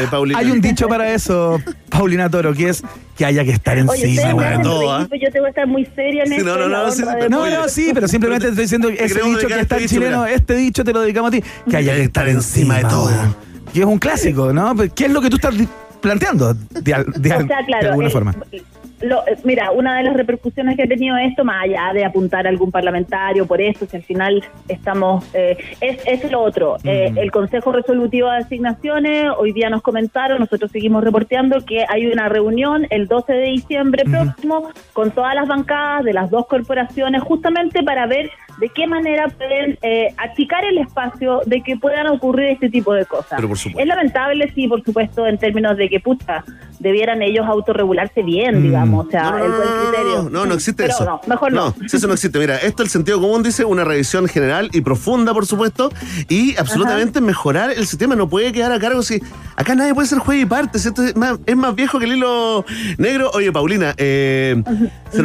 eh, 0.00 0.06
Paulina. 0.10 0.38
Hay 0.38 0.50
un 0.50 0.60
dicho 0.60 0.88
para 0.88 1.12
eso, 1.12 1.58
Paulina 1.88 2.28
Toro, 2.28 2.52
que 2.54 2.68
es 2.68 2.82
que 3.16 3.24
haya 3.24 3.44
que 3.44 3.52
estar 3.52 3.76
Oye, 3.78 4.04
encima. 4.06 4.34
bueno, 4.34 4.62
todo, 4.62 5.08
pues 5.08 5.20
yo 5.22 5.30
tengo 5.30 5.44
que 5.44 5.50
estar 5.50 5.66
muy 5.66 5.84
seria 5.94 6.22
en 6.24 6.28
Sí, 6.30 6.34
esto. 6.36 6.46
no, 6.58 6.68
no, 6.68 6.84
no, 6.84 6.90
sí, 6.90 7.02
No, 7.30 7.48
no, 7.48 7.68
sí, 7.68 7.90
pero 7.94 8.08
simplemente 8.08 8.48
estoy 8.48 8.62
diciendo 8.64 8.88
que 8.88 9.04
ese 9.04 9.20
dicho 9.22 9.46
que 9.46 9.60
está 9.60 9.76
en 9.76 9.82
dicho, 9.82 9.94
chileno, 9.94 10.22
mira. 10.24 10.34
este 10.34 10.56
dicho 10.56 10.82
te 10.84 10.92
lo 10.92 11.00
dedicamos 11.00 11.28
a 11.28 11.32
ti, 11.32 11.42
que 11.70 11.76
haya 11.76 11.94
que 11.94 12.02
estar 12.02 12.28
encima 12.28 12.78
de 12.78 12.82
todo. 12.82 13.10
Que 13.72 13.80
es 13.80 13.86
un 13.86 13.98
clásico, 13.98 14.52
¿no? 14.52 14.74
¿Qué 14.94 15.06
es 15.06 15.10
lo 15.10 15.20
que 15.20 15.30
tú 15.30 15.36
estás 15.36 15.54
planteando 16.00 16.54
de, 16.54 16.94
al- 16.94 17.06
de 17.16 17.32
al- 17.32 17.44
O 17.44 17.46
sea, 17.46 17.58
de 17.58 17.64
claro, 17.66 17.88
alguna 17.88 18.06
el- 18.06 18.12
forma? 18.12 18.34
Lo- 19.04 19.26
eh, 19.26 19.36
mira, 19.44 19.70
una 19.70 19.98
de 19.98 20.04
las 20.04 20.14
repercusiones 20.16 20.76
que 20.76 20.82
ha 20.84 20.86
tenido 20.86 21.16
esto, 21.16 21.44
más 21.44 21.64
allá 21.64 21.92
de 21.92 22.04
apuntar 22.04 22.46
a 22.46 22.50
algún 22.50 22.70
parlamentario 22.70 23.46
por 23.46 23.60
esto, 23.60 23.86
si 23.86 23.96
al 23.96 24.02
final 24.02 24.42
estamos, 24.68 25.24
eh, 25.34 25.56
es, 25.80 25.98
es 26.06 26.30
lo 26.30 26.40
otro. 26.42 26.76
Eh, 26.84 27.10
Mm. 27.12 27.18
el 27.18 27.30
Consejo 27.30 27.72
Resolutivo 27.72 28.30
de 28.30 28.38
Asignaciones, 28.38 29.26
hoy 29.38 29.52
día 29.52 29.70
nos 29.70 29.82
comentaron, 29.82 30.38
nosotros 30.40 30.70
seguimos 30.70 31.04
reporteando 31.04 31.64
que 31.64 31.84
hay 31.88 32.06
una 32.06 32.28
reunión 32.28 32.86
el 32.90 33.06
12 33.06 33.32
de 33.32 33.46
diciembre 33.46 34.04
próximo 34.04 34.70
con 34.92 35.10
todas 35.10 35.34
las 35.34 35.46
bancadas 35.48 36.04
de 36.04 36.12
las 36.12 36.30
dos 36.30 36.46
corporaciones, 36.46 37.22
justamente 37.22 37.82
para 37.82 38.06
ver 38.06 38.30
de 38.58 38.68
qué 38.68 38.86
manera 38.86 39.26
pueden 39.28 39.76
eh, 39.82 40.14
achicar 40.16 40.64
el 40.64 40.78
espacio 40.78 41.40
de 41.44 41.60
que 41.60 41.76
puedan 41.76 42.06
ocurrir 42.06 42.46
este 42.50 42.70
tipo 42.70 42.94
de 42.94 43.04
cosas. 43.04 43.32
Pero 43.36 43.48
por 43.48 43.58
supuesto. 43.58 43.80
Es 43.82 43.86
lamentable, 43.88 44.50
sí, 44.54 44.68
por 44.68 44.82
supuesto, 44.84 45.26
en 45.26 45.38
términos 45.38 45.76
de 45.76 45.88
que, 45.88 45.98
puta, 45.98 46.44
debieran 46.78 47.20
ellos 47.22 47.46
autorregularse 47.46 48.22
bien, 48.22 48.60
Mm. 48.60 48.62
digamos, 48.62 48.93
o 48.98 49.10
sea, 49.10 49.30
No, 49.30 49.38
no, 49.38 49.44
el 49.44 49.50
no, 49.50 49.56
buen 49.56 49.68
no, 49.68 49.82
criterio. 49.90 50.22
no, 50.24 50.30
no, 50.30 50.46
no 50.46 50.54
existe 50.54 50.82
Pero 50.84 50.94
eso. 50.94 51.04
no, 51.04 51.20
mejor 51.26 51.52
no. 51.52 51.74
si 51.86 51.96
eso 51.96 52.06
no 52.06 52.14
existe. 52.14 52.38
Mira, 52.38 52.56
esto 52.58 52.82
el 52.82 52.88
sentido 52.88 53.20
común 53.20 53.42
dice 53.42 53.64
una 53.64 53.84
revisión 53.84 54.26
general 54.28 54.70
y 54.72 54.80
profunda, 54.80 55.32
por 55.32 55.46
supuesto, 55.46 55.90
y 56.28 56.56
absolutamente 56.56 57.20
mejorar 57.20 57.70
el 57.70 57.86
sistema. 57.86 58.14
No 58.16 58.28
puede 58.28 58.52
quedar 58.52 58.72
a 58.72 58.78
cargo 58.78 59.02
si 59.02 59.22
acá 59.56 59.74
nadie 59.74 59.94
puede 59.94 60.08
ser 60.08 60.18
juez 60.18 60.42
y 60.42 60.46
parte. 60.46 60.78
si 60.78 60.88
esto 60.88 61.02
es, 61.02 61.16
más, 61.16 61.38
es 61.46 61.56
más 61.56 61.74
viejo 61.74 61.98
que 61.98 62.04
el 62.06 62.12
hilo 62.12 62.64
negro. 62.98 63.30
Oye, 63.34 63.52
Paulina, 63.52 63.94
eh, 63.96 64.62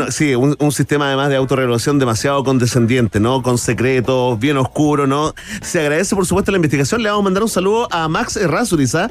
sí, 0.10 0.32
no, 0.34 0.40
un, 0.40 0.56
un 0.60 0.72
sistema 0.72 1.08
además 1.08 1.30
de 1.30 1.36
autorregulación 1.36 2.00
demasiado 2.00 2.44
condescendiente, 2.44 3.20
¿no? 3.20 3.42
Con 3.42 3.58
secretos, 3.58 4.40
bien 4.40 4.58
oscuro, 4.58 5.08
¿no? 5.08 5.34
Se 5.62 5.80
agradece, 5.80 6.16
por 6.16 6.26
supuesto, 6.26 6.52
la 6.52 6.58
investigación. 6.58 7.02
Le 7.04 7.10
vamos 7.10 7.24
a 7.24 7.26
mandar 7.26 7.44
un 7.44 7.50
saludo 7.50 7.88
a 7.92 8.08
Max 8.08 8.38
Errázuriz, 8.38 8.96
¿ah? 8.96 9.10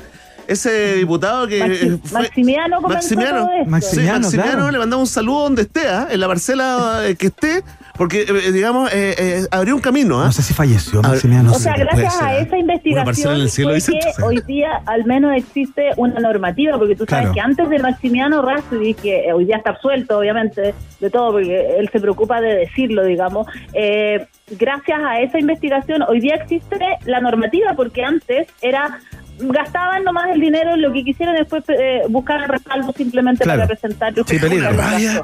Ese 0.49 0.94
diputado 0.96 1.46
que 1.46 1.61
Maxi- 1.61 1.94
eh, 1.94 1.99
fue- 2.03 2.20
Maximiano 2.22 2.80
Maximiano, 2.80 3.38
todo 3.44 3.51
esto. 3.53 3.64
Sí, 3.64 3.70
Maximiano, 3.70 4.20
Maximiano, 4.20 4.53
claro. 4.57 4.70
le 4.72 4.78
mandamos 4.78 5.09
un 5.11 5.14
saludo 5.14 5.42
donde 5.44 5.62
esté, 5.62 5.86
¿ah? 5.88 6.09
en 6.11 6.20
la 6.20 6.26
parcela 6.26 7.03
eh, 7.07 7.16
que 7.16 7.26
esté, 7.26 7.62
porque, 7.99 8.22
eh, 8.22 8.53
digamos, 8.53 8.90
eh, 8.92 9.14
eh, 9.18 9.46
abrió 9.51 9.74
un 9.74 9.82
camino. 9.82 10.20
¿ah? 10.22 10.26
No 10.26 10.32
sé 10.32 10.42
si 10.42 10.55
falleció, 10.55 11.03
Maximiano. 11.03 11.53
O 11.53 11.55
sea, 11.59 11.74
gracias 11.76 12.14
ser, 12.16 12.24
a 12.26 12.38
¿eh? 12.38 12.42
esa 12.42 12.57
investigación 12.57 13.34
en 13.34 13.40
el 13.42 13.51
cielo, 13.51 13.68
fue 13.70 13.74
dicen, 13.74 13.94
que 14.01 14.22
hoy 14.22 14.40
día 14.46 14.80
al 14.86 15.05
menos 15.05 15.36
existe 15.36 15.90
una 15.96 16.18
normativa, 16.18 16.78
porque 16.78 16.96
tú 16.96 17.05
sabes 17.07 17.24
Claro. 17.30 17.34
que 17.34 17.40
antes 17.40 17.68
de 17.68 17.78
Maximiano 17.80 18.40
Rhapsody, 18.40 18.94
que 18.94 19.30
hoy 19.34 19.44
día 19.44 19.57
está 19.59 19.70
absuelto, 19.70 20.18
obviamente, 20.18 20.74
de 21.01 21.11
todo, 21.11 21.32
porque 21.32 21.76
él 21.78 21.88
se 21.92 22.01
preocupa 22.01 22.40
de 22.40 22.55
decirlo, 22.55 23.05
digamos, 23.05 23.46
eh, 23.74 24.26
gracias 24.59 24.99
a 25.05 25.20
esa 25.20 25.38
investigación 25.38 26.03
hoy 26.09 26.20
día 26.20 26.36
existe 26.36 26.78
la 27.05 27.20
normativa, 27.20 27.74
porque 27.76 28.03
antes 28.03 28.49
era 28.62 28.99
gastaban 29.39 30.05
nomás 30.05 30.28
el 30.30 30.41
dinero 30.41 30.74
en 30.74 30.82
lo 30.82 30.93
que 30.93 31.05
quisieran 31.05 31.36
después 31.36 31.64
eh, 31.68 32.03
buscar 32.09 32.49
respaldo 32.51 32.93
simplemente 32.97 33.45
Claro. 33.45 33.61
para 33.62 33.68
presentar 33.68 34.14
Sí, 34.26 34.39
peligro. 34.39 34.68
Vaya. 34.76 35.22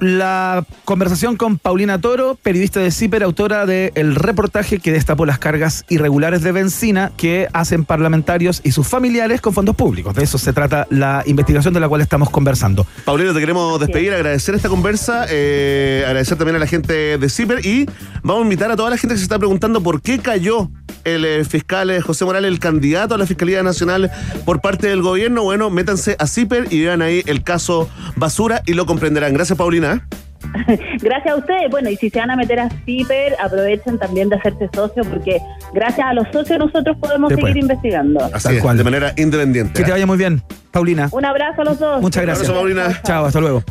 La, 0.00 0.64
conversación 0.84 1.36
con 1.36 1.58
Paulina 1.58 2.00
Toro, 2.00 2.36
periodista 2.42 2.80
de 2.80 2.90
CIPER, 2.90 3.22
autora 3.22 3.66
del 3.66 4.14
reportaje 4.14 4.78
que 4.78 4.92
destapó 4.92 5.26
las 5.26 5.38
cargas 5.38 5.84
irregulares 5.88 6.42
de 6.42 6.52
benzina 6.52 7.12
que 7.16 7.48
hacen 7.52 7.84
parlamentarios 7.84 8.60
y 8.64 8.72
sus 8.72 8.86
familiares 8.86 9.40
con 9.40 9.52
fondos 9.52 9.76
públicos. 9.76 10.14
De 10.14 10.24
eso 10.24 10.38
se 10.38 10.52
trata 10.52 10.86
la 10.90 11.22
investigación 11.26 11.74
de 11.74 11.80
la 11.80 11.88
cual 11.88 12.00
estamos 12.00 12.30
conversando. 12.30 12.86
Paulino, 13.04 13.34
te 13.34 13.40
queremos 13.40 13.78
despedir, 13.78 14.12
agradecer 14.14 14.54
esta 14.54 14.68
conversa, 14.68 15.26
eh, 15.28 16.04
agradecer 16.06 16.38
también 16.38 16.56
a 16.56 16.58
la 16.58 16.66
gente 16.66 17.18
de 17.18 17.28
CIPER 17.28 17.64
y 17.64 17.86
vamos 18.22 18.42
a 18.42 18.44
invitar 18.44 18.70
a 18.70 18.76
toda 18.76 18.90
la 18.90 18.96
gente 18.96 19.14
que 19.14 19.18
se 19.18 19.24
está 19.24 19.38
preguntando 19.38 19.82
por 19.82 20.00
qué 20.00 20.18
cayó 20.18 20.70
el 21.04 21.24
eh, 21.24 21.44
fiscal 21.44 21.90
eh, 21.90 22.00
José 22.00 22.24
Morales, 22.24 22.50
el 22.50 22.58
candidato 22.58 23.14
a 23.14 23.18
la 23.18 23.26
Fiscalía 23.26 23.62
Nacional 23.62 24.10
por 24.44 24.60
parte 24.60 24.88
del 24.88 25.02
gobierno. 25.02 25.42
Bueno, 25.42 25.70
métanse 25.70 26.16
a 26.18 26.26
CIPER 26.26 26.68
y 26.70 26.82
vean 26.82 27.02
ahí 27.02 27.22
el 27.26 27.42
caso 27.42 27.88
Basura 28.16 28.62
y 28.66 28.74
lo 28.74 28.86
comprenderán. 28.86 29.17
Gracias, 29.18 29.58
Paulina. 29.58 30.06
Gracias 31.02 31.34
a 31.34 31.36
ustedes. 31.36 31.70
Bueno, 31.70 31.90
y 31.90 31.96
si 31.96 32.10
se 32.10 32.18
van 32.18 32.30
a 32.30 32.36
meter 32.36 32.60
a 32.60 32.68
CIPER, 32.84 33.34
aprovechen 33.42 33.98
también 33.98 34.28
de 34.28 34.36
hacerse 34.36 34.68
socios, 34.72 35.06
porque 35.06 35.40
gracias 35.74 36.06
a 36.06 36.14
los 36.14 36.26
socios 36.32 36.58
nosotros 36.58 36.96
podemos 36.98 37.32
seguir 37.32 37.56
investigando. 37.56 38.24
Así 38.32 38.56
es, 38.56 38.62
cual. 38.62 38.76
de 38.76 38.84
manera 38.84 39.12
independiente. 39.16 39.72
Que 39.74 39.84
te 39.84 39.90
vaya 39.90 40.06
muy 40.06 40.16
bien, 40.16 40.42
Paulina. 40.70 41.08
Un 41.12 41.24
abrazo 41.24 41.62
a 41.62 41.64
los 41.64 41.78
dos. 41.78 42.00
Muchas 42.00 42.22
gracias. 42.22 42.48
abrazo, 42.48 42.60
Paulina. 42.60 43.02
Chao, 43.02 43.26
hasta 43.26 43.40
luego. 43.40 43.62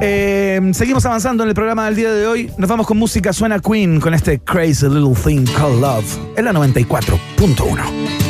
Eh, 0.00 0.60
seguimos 0.72 1.04
avanzando 1.06 1.42
en 1.42 1.50
el 1.50 1.54
programa 1.54 1.84
del 1.86 1.96
día 1.96 2.12
de 2.12 2.26
hoy. 2.26 2.50
Nos 2.58 2.68
vamos 2.68 2.86
con 2.86 2.96
música. 2.96 3.32
Suena 3.32 3.58
Queen 3.60 4.00
con 4.00 4.14
este 4.14 4.40
Crazy 4.40 4.88
Little 4.88 5.14
Thing 5.14 5.44
Called 5.56 5.80
Love. 5.80 6.18
En 6.36 6.46
la 6.46 6.52
94.1. 6.52 8.21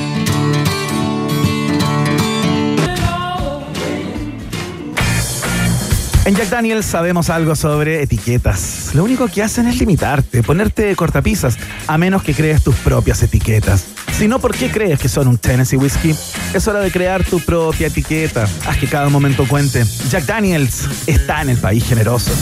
En 6.33 6.39
Jack 6.39 6.49
Daniels 6.49 6.87
sabemos 6.87 7.29
algo 7.29 7.55
sobre 7.55 8.03
etiquetas. 8.03 8.95
Lo 8.95 9.05
único 9.05 9.29
que 9.29 9.43
hacen 9.43 9.67
es 9.67 9.79
limitarte, 9.79 10.43
ponerte 10.43 10.97
cortapisas, 10.97 11.59
a 11.87 11.99
menos 11.99 12.23
que 12.23 12.33
crees 12.33 12.65
tus 12.65 12.75
propias 12.77 13.23
etiquetas. 13.23 13.85
Si 14.17 14.29
no, 14.29 14.39
¿por 14.39 14.55
qué 14.55 14.71
crees 14.71 14.99
que 14.99 15.11
son 15.11 15.29
un 15.29 15.37
Tennessee 15.37 15.77
Whiskey? 15.77 16.17
Es 16.55 16.67
hora 16.67 16.81
de 16.81 16.91
crear 16.91 17.23
tu 17.23 17.39
propia 17.41 17.89
etiqueta. 17.89 18.49
Haz 18.67 18.79
que 18.79 18.87
cada 18.87 19.11
momento 19.11 19.47
cuente. 19.47 19.85
Jack 20.09 20.25
Daniels 20.25 20.89
está 21.07 21.43
en 21.43 21.51
el 21.51 21.59
país 21.59 21.85
generoso. 21.85 22.33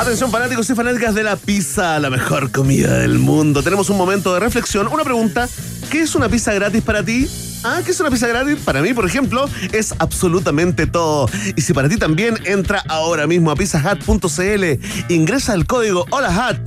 Atención 0.00 0.32
fanáticos 0.32 0.68
y 0.68 0.74
fanáticas 0.74 1.14
de 1.14 1.22
la 1.22 1.36
pizza, 1.36 2.00
la 2.00 2.10
mejor 2.10 2.50
comida 2.50 2.98
del 2.98 3.20
mundo. 3.20 3.62
Tenemos 3.62 3.88
un 3.88 3.98
momento 3.98 4.34
de 4.34 4.40
reflexión, 4.40 4.88
una 4.88 5.04
pregunta. 5.04 5.48
¿Qué 5.92 6.02
es 6.02 6.16
una 6.16 6.28
pizza 6.28 6.52
gratis 6.52 6.82
para 6.82 7.04
ti? 7.04 7.28
Ah, 7.64 7.80
¿qué 7.84 7.90
es 7.90 7.98
una 7.98 8.10
pizza 8.10 8.28
gratis? 8.28 8.58
Para 8.64 8.80
mí, 8.80 8.94
por 8.94 9.06
ejemplo, 9.06 9.48
es 9.72 9.94
absolutamente 9.98 10.86
todo. 10.86 11.28
Y 11.56 11.62
si 11.62 11.72
para 11.72 11.88
ti 11.88 11.96
también, 11.96 12.38
entra 12.44 12.84
ahora 12.96 13.26
mismo 13.26 13.50
a 13.50 13.56
pizzahat.cl, 13.56 14.64
ingresa 15.08 15.54
el 15.54 15.66
código 15.66 16.06
HOLAHAT 16.10 16.58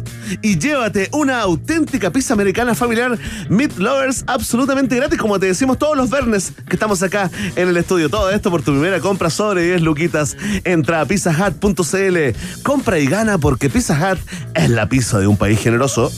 y 0.41 0.57
llévate 0.59 1.09
una 1.11 1.41
auténtica 1.41 2.11
pizza 2.11 2.36
americana 2.36 2.75
familiar 2.75 3.17
Meat 3.49 3.77
Lovers 3.77 4.23
absolutamente 4.27 4.95
gratis, 4.95 5.17
como 5.17 5.39
te 5.39 5.47
decimos 5.47 5.77
todos 5.80 5.97
los 5.97 6.09
viernes 6.09 6.53
que 6.67 6.75
estamos 6.75 7.01
acá 7.01 7.32
en 7.55 7.67
el 7.67 7.77
estudio. 7.77 8.09
Todo 8.09 8.30
esto 8.30 8.51
por 8.51 8.61
tu 8.61 8.71
primera 8.71 8.99
compra 8.99 9.30
sobre 9.30 9.63
10 9.63 9.82
luquitas. 9.82 10.38
Entra 10.63 11.01
a 11.01 11.05
pizzahat.cl, 11.05 12.17
compra 12.63 12.99
y 12.99 13.07
gana 13.07 13.38
porque 13.38 13.69
Pizza 13.69 13.93
Hut 13.95 14.19
es 14.53 14.69
la 14.69 14.88
pizza 14.88 15.19
de 15.19 15.27
un 15.27 15.38
país 15.38 15.59
generoso. 15.59 16.11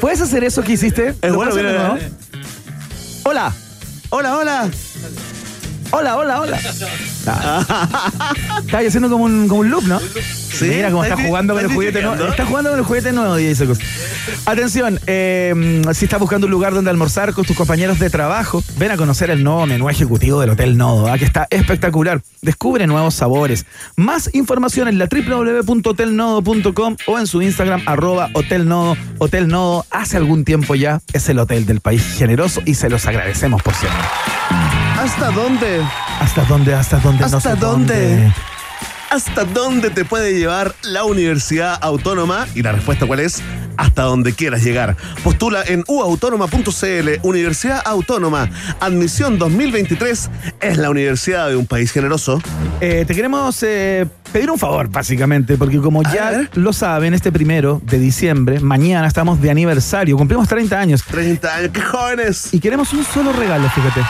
¿Puedes 0.00 0.20
hacer 0.20 0.44
eso 0.44 0.62
que 0.62 0.72
hiciste? 0.72 1.14
Es 1.20 1.30
¿Lo 1.30 1.36
bueno, 1.36 1.54
mira, 1.54 1.72
de 1.72 1.78
nuevo? 1.78 1.98
Hola. 3.24 3.52
Hola, 4.10 4.36
hola. 4.36 4.70
Hola, 5.90 6.16
hola, 6.16 6.40
hola. 6.40 6.60
Ah. 7.26 8.32
Estaba 8.64 8.86
haciendo 8.86 9.08
como 9.08 9.24
un, 9.24 9.48
como 9.48 9.60
un 9.60 9.70
loop, 9.70 9.84
¿no? 9.84 9.98
Sí, 10.00 10.66
Mira 10.68 10.90
cómo 10.90 11.02
está 11.02 11.14
¿estás 11.14 11.26
jugando 11.28 11.54
con 11.54 11.64
el 11.64 11.72
juguete 11.72 12.02
nuevo. 12.02 12.26
Está 12.26 12.44
jugando 12.46 12.70
con 12.70 12.78
el 12.78 12.84
juguete 12.84 13.12
nuevo, 13.12 13.36
Secos. 13.54 13.78
Atención, 14.44 15.00
eh, 15.06 15.82
si 15.94 16.04
estás 16.04 16.20
buscando 16.20 16.46
un 16.46 16.50
lugar 16.50 16.74
donde 16.74 16.90
almorzar 16.90 17.32
con 17.32 17.44
tus 17.44 17.56
compañeros 17.56 17.98
de 17.98 18.10
trabajo, 18.10 18.62
ven 18.76 18.90
a 18.90 18.96
conocer 18.96 19.30
el 19.30 19.42
nuevo 19.44 19.66
menú 19.66 19.88
ejecutivo 19.88 20.40
del 20.40 20.50
Hotel 20.50 20.76
Nodo, 20.76 21.12
que 21.18 21.24
está 21.24 21.46
espectacular. 21.50 22.20
Descubre 22.42 22.86
nuevos 22.86 23.14
sabores. 23.14 23.66
Más 23.96 24.30
información 24.34 24.88
en 24.88 24.98
la 24.98 25.06
www.hotelnodo.com 25.06 26.96
o 27.06 27.18
en 27.18 27.26
su 27.26 27.42
Instagram, 27.42 27.82
arroba 27.86 28.30
Hotel 28.34 28.68
Nodo. 28.68 28.96
Hotel 29.18 29.48
Nodo, 29.48 29.86
hace 29.90 30.16
algún 30.16 30.44
tiempo 30.44 30.74
ya, 30.74 31.00
es 31.12 31.28
el 31.28 31.38
hotel 31.38 31.66
del 31.66 31.80
país 31.80 32.04
generoso 32.16 32.60
y 32.64 32.74
se 32.74 32.90
los 32.90 33.06
agradecemos 33.06 33.62
por 33.62 33.74
siempre. 33.74 34.02
¿Hasta 35.08 35.30
dónde? 35.30 35.82
¿Hasta 36.20 36.44
dónde? 36.44 36.74
¿Hasta 36.74 36.98
dónde? 36.98 37.20
No 37.20 37.36
¿Hasta 37.38 37.54
dónde? 37.54 38.32
¿Hasta 39.10 39.44
dónde 39.44 39.88
te 39.88 40.04
puede 40.04 40.38
llevar 40.38 40.74
la 40.82 41.04
Universidad 41.04 41.78
Autónoma? 41.80 42.46
Y 42.54 42.60
la 42.60 42.72
respuesta 42.72 43.06
cuál 43.06 43.20
es, 43.20 43.42
hasta 43.78 44.02
donde 44.02 44.34
quieras 44.34 44.62
llegar. 44.62 44.96
Postula 45.24 45.62
en 45.66 45.82
uautónoma.cl, 45.88 47.08
Universidad 47.22 47.80
Autónoma, 47.86 48.50
admisión 48.80 49.38
2023, 49.38 50.28
es 50.60 50.76
la 50.76 50.90
universidad 50.90 51.48
de 51.48 51.56
un 51.56 51.64
país 51.66 51.90
generoso. 51.90 52.42
Eh, 52.82 53.04
te 53.08 53.14
queremos 53.14 53.62
eh, 53.62 54.06
pedir 54.30 54.50
un 54.50 54.58
favor, 54.58 54.90
básicamente, 54.90 55.56
porque 55.56 55.78
como 55.78 56.02
A 56.04 56.12
ya 56.12 56.30
ver. 56.32 56.50
lo 56.52 56.74
saben, 56.74 57.14
este 57.14 57.32
primero 57.32 57.80
de 57.82 57.98
diciembre, 57.98 58.60
mañana 58.60 59.06
estamos 59.08 59.40
de 59.40 59.50
aniversario, 59.50 60.18
cumplimos 60.18 60.46
30 60.48 60.78
años 60.78 61.02
30 61.02 61.54
años, 61.54 61.70
qué 61.72 61.80
jóvenes. 61.80 62.52
y 62.52 62.60
queremos 62.60 62.92
un 62.92 63.04
solo 63.06 63.32
regalo, 63.32 63.70
fíjate. 63.70 64.02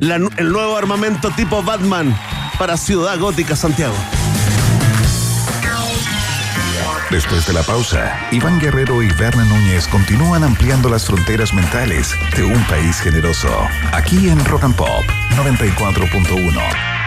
el 0.00 0.52
nuevo 0.52 0.76
armamento 0.76 1.30
tipo 1.30 1.62
Batman 1.62 2.16
para 2.58 2.76
Ciudad 2.76 3.18
Gótica 3.18 3.54
Santiago. 3.56 3.94
Después 7.10 7.44
de 7.46 7.52
la 7.52 7.62
pausa, 7.62 8.28
Iván 8.30 8.60
Guerrero 8.60 9.02
y 9.02 9.08
Berna 9.10 9.44
Núñez 9.44 9.88
continúan 9.88 10.44
ampliando 10.44 10.88
las 10.88 11.06
fronteras 11.06 11.52
mentales 11.52 12.14
de 12.36 12.44
un 12.44 12.62
país 12.68 13.00
generoso. 13.00 13.48
Aquí 13.92 14.28
en 14.28 14.44
Rock 14.44 14.64
and 14.64 14.76
Pop 14.76 15.04
94.1. 15.36 16.99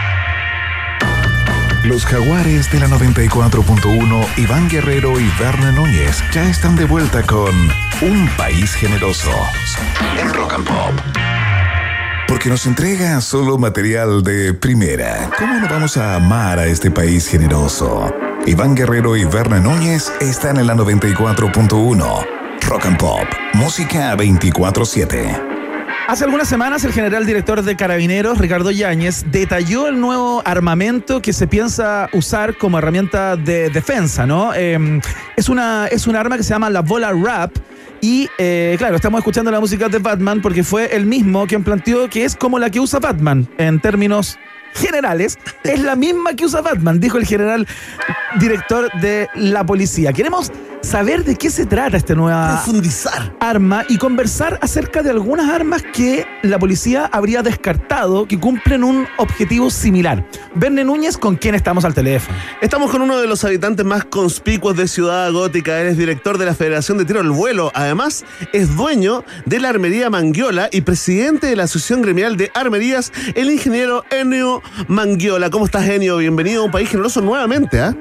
Los 1.84 2.06
jaguares 2.06 2.72
de 2.72 2.80
la 2.80 2.88
94.1, 2.88 4.38
Iván 4.38 4.70
Guerrero 4.70 5.20
y 5.20 5.30
Berna 5.38 5.70
Núñez 5.70 6.24
ya 6.32 6.48
están 6.48 6.76
de 6.76 6.86
vuelta 6.86 7.22
con 7.24 7.54
Un 8.00 8.26
País 8.38 8.72
Generoso 8.74 9.30
en 10.18 10.32
Rock 10.32 10.54
and 10.54 10.66
Pop. 10.66 10.92
Porque 12.26 12.48
nos 12.48 12.64
entrega 12.64 13.20
solo 13.20 13.58
material 13.58 14.22
de 14.22 14.54
primera. 14.54 15.30
¿Cómo 15.38 15.60
no 15.60 15.68
vamos 15.68 15.98
a 15.98 16.14
amar 16.14 16.58
a 16.58 16.64
este 16.64 16.90
país 16.90 17.28
generoso? 17.28 18.10
Iván 18.46 18.74
Guerrero 18.74 19.14
y 19.14 19.26
Berna 19.26 19.60
Núñez 19.60 20.10
están 20.22 20.56
en 20.56 20.68
la 20.68 20.74
94.1. 20.74 22.26
Rock 22.66 22.86
and 22.86 22.96
Pop. 22.96 23.26
Música 23.52 24.16
24-7. 24.16 25.53
Hace 26.06 26.24
algunas 26.24 26.48
semanas 26.48 26.84
el 26.84 26.92
general 26.92 27.24
director 27.24 27.62
de 27.62 27.76
Carabineros, 27.76 28.36
Ricardo 28.36 28.70
Yáñez, 28.70 29.24
detalló 29.30 29.88
el 29.88 29.98
nuevo 29.98 30.42
armamento 30.44 31.22
que 31.22 31.32
se 31.32 31.46
piensa 31.46 32.10
usar 32.12 32.58
como 32.58 32.76
herramienta 32.76 33.36
de 33.36 33.70
defensa, 33.70 34.26
¿no? 34.26 34.52
Eh, 34.54 35.00
es, 35.34 35.48
una, 35.48 35.86
es 35.86 36.06
un 36.06 36.14
arma 36.14 36.36
que 36.36 36.42
se 36.42 36.50
llama 36.50 36.68
la 36.68 36.82
bola 36.82 37.10
rap. 37.10 37.52
Y 38.02 38.28
eh, 38.36 38.74
claro, 38.76 38.96
estamos 38.96 39.18
escuchando 39.20 39.50
la 39.50 39.60
música 39.60 39.88
de 39.88 39.98
Batman 39.98 40.42
porque 40.42 40.62
fue 40.62 40.94
el 40.94 41.06
mismo 41.06 41.46
quien 41.46 41.64
planteó 41.64 42.10
que 42.10 42.26
es 42.26 42.36
como 42.36 42.58
la 42.58 42.68
que 42.68 42.80
usa 42.80 43.00
Batman 43.00 43.48
en 43.56 43.80
términos 43.80 44.38
generales. 44.74 45.38
Es 45.62 45.80
la 45.80 45.96
misma 45.96 46.34
que 46.34 46.44
usa 46.44 46.60
Batman, 46.60 47.00
dijo 47.00 47.16
el 47.16 47.24
general 47.24 47.66
director 48.38 48.92
de 49.00 49.28
la 49.34 49.64
policía. 49.64 50.12
Queremos 50.12 50.52
saber 50.84 51.24
de 51.24 51.36
qué 51.36 51.50
se 51.50 51.66
trata 51.66 51.96
esta 51.96 52.14
nueva 52.14 52.62
Profundizar. 52.62 53.34
arma 53.40 53.84
y 53.88 53.96
conversar 53.96 54.58
acerca 54.62 55.02
de 55.02 55.10
algunas 55.10 55.50
armas 55.50 55.82
que 55.82 56.26
la 56.42 56.58
policía 56.58 57.08
habría 57.12 57.42
descartado 57.42 58.26
que 58.26 58.38
cumplen 58.38 58.84
un 58.84 59.06
objetivo 59.16 59.70
similar. 59.70 60.26
Verne 60.54 60.84
Núñez, 60.84 61.16
¿con 61.16 61.36
quién 61.36 61.54
estamos 61.54 61.84
al 61.84 61.94
teléfono? 61.94 62.36
Estamos 62.60 62.90
con 62.90 63.02
uno 63.02 63.18
de 63.18 63.26
los 63.26 63.44
habitantes 63.44 63.84
más 63.84 64.04
conspicuos 64.04 64.76
de 64.76 64.86
Ciudad 64.86 65.32
Gótica. 65.32 65.80
Él 65.80 65.88
es 65.88 65.98
director 65.98 66.38
de 66.38 66.46
la 66.46 66.54
Federación 66.54 66.98
de 66.98 67.04
Tiro 67.04 67.20
al 67.20 67.30
Vuelo. 67.30 67.72
Además, 67.74 68.24
es 68.52 68.76
dueño 68.76 69.24
de 69.46 69.60
la 69.60 69.70
Armería 69.70 70.10
Manguiola 70.10 70.68
y 70.70 70.82
presidente 70.82 71.46
de 71.46 71.56
la 71.56 71.64
Asociación 71.64 72.02
Gremial 72.02 72.36
de 72.36 72.50
Armerías, 72.54 73.12
el 73.34 73.50
ingeniero 73.50 74.04
Enio 74.10 74.62
Manguiola. 74.88 75.50
¿Cómo 75.50 75.64
estás, 75.64 75.88
Enio? 75.88 76.18
Bienvenido 76.18 76.62
a 76.62 76.66
un 76.66 76.70
país 76.70 76.90
generoso 76.90 77.20
nuevamente, 77.20 77.80
¿ah? 77.80 77.94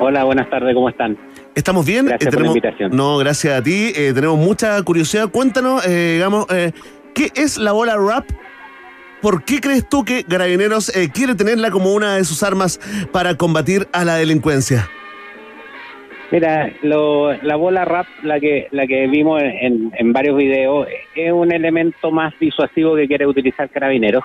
Hola, 0.00 0.22
buenas 0.22 0.48
tardes, 0.48 0.74
¿cómo 0.74 0.88
están? 0.88 1.18
¿Estamos 1.58 1.84
bien? 1.84 2.06
Gracias 2.06 2.32
por 2.32 2.42
la 2.42 2.48
invitación. 2.48 2.90
No, 2.94 3.18
gracias 3.18 3.58
a 3.58 3.62
ti. 3.62 3.92
Eh, 3.96 4.12
tenemos 4.14 4.38
mucha 4.38 4.80
curiosidad. 4.82 5.28
Cuéntanos, 5.28 5.84
eh, 5.84 6.12
digamos, 6.14 6.46
eh, 6.50 6.70
¿qué 7.16 7.32
es 7.34 7.58
la 7.58 7.72
bola 7.72 7.96
rap? 7.96 8.24
¿Por 9.20 9.42
qué 9.42 9.60
crees 9.60 9.88
tú 9.88 10.04
que 10.04 10.22
Carabineros 10.22 10.94
eh, 10.96 11.10
quiere 11.12 11.34
tenerla 11.34 11.72
como 11.72 11.92
una 11.92 12.14
de 12.14 12.24
sus 12.24 12.44
armas 12.44 12.78
para 13.10 13.34
combatir 13.36 13.88
a 13.92 14.04
la 14.04 14.14
delincuencia? 14.14 14.88
Mira, 16.30 16.70
lo- 16.82 17.32
la 17.42 17.56
bola 17.56 17.84
rap, 17.84 18.06
la 18.22 18.38
que 18.38 18.68
la 18.70 18.86
que 18.86 19.08
vimos 19.08 19.42
en, 19.42 19.90
en 19.98 20.12
varios 20.12 20.36
videos, 20.36 20.86
es 21.16 21.32
un 21.32 21.50
elemento 21.52 22.12
más 22.12 22.32
disuasivo 22.38 22.94
que 22.94 23.08
quiere 23.08 23.26
utilizar 23.26 23.68
Carabineros. 23.68 24.22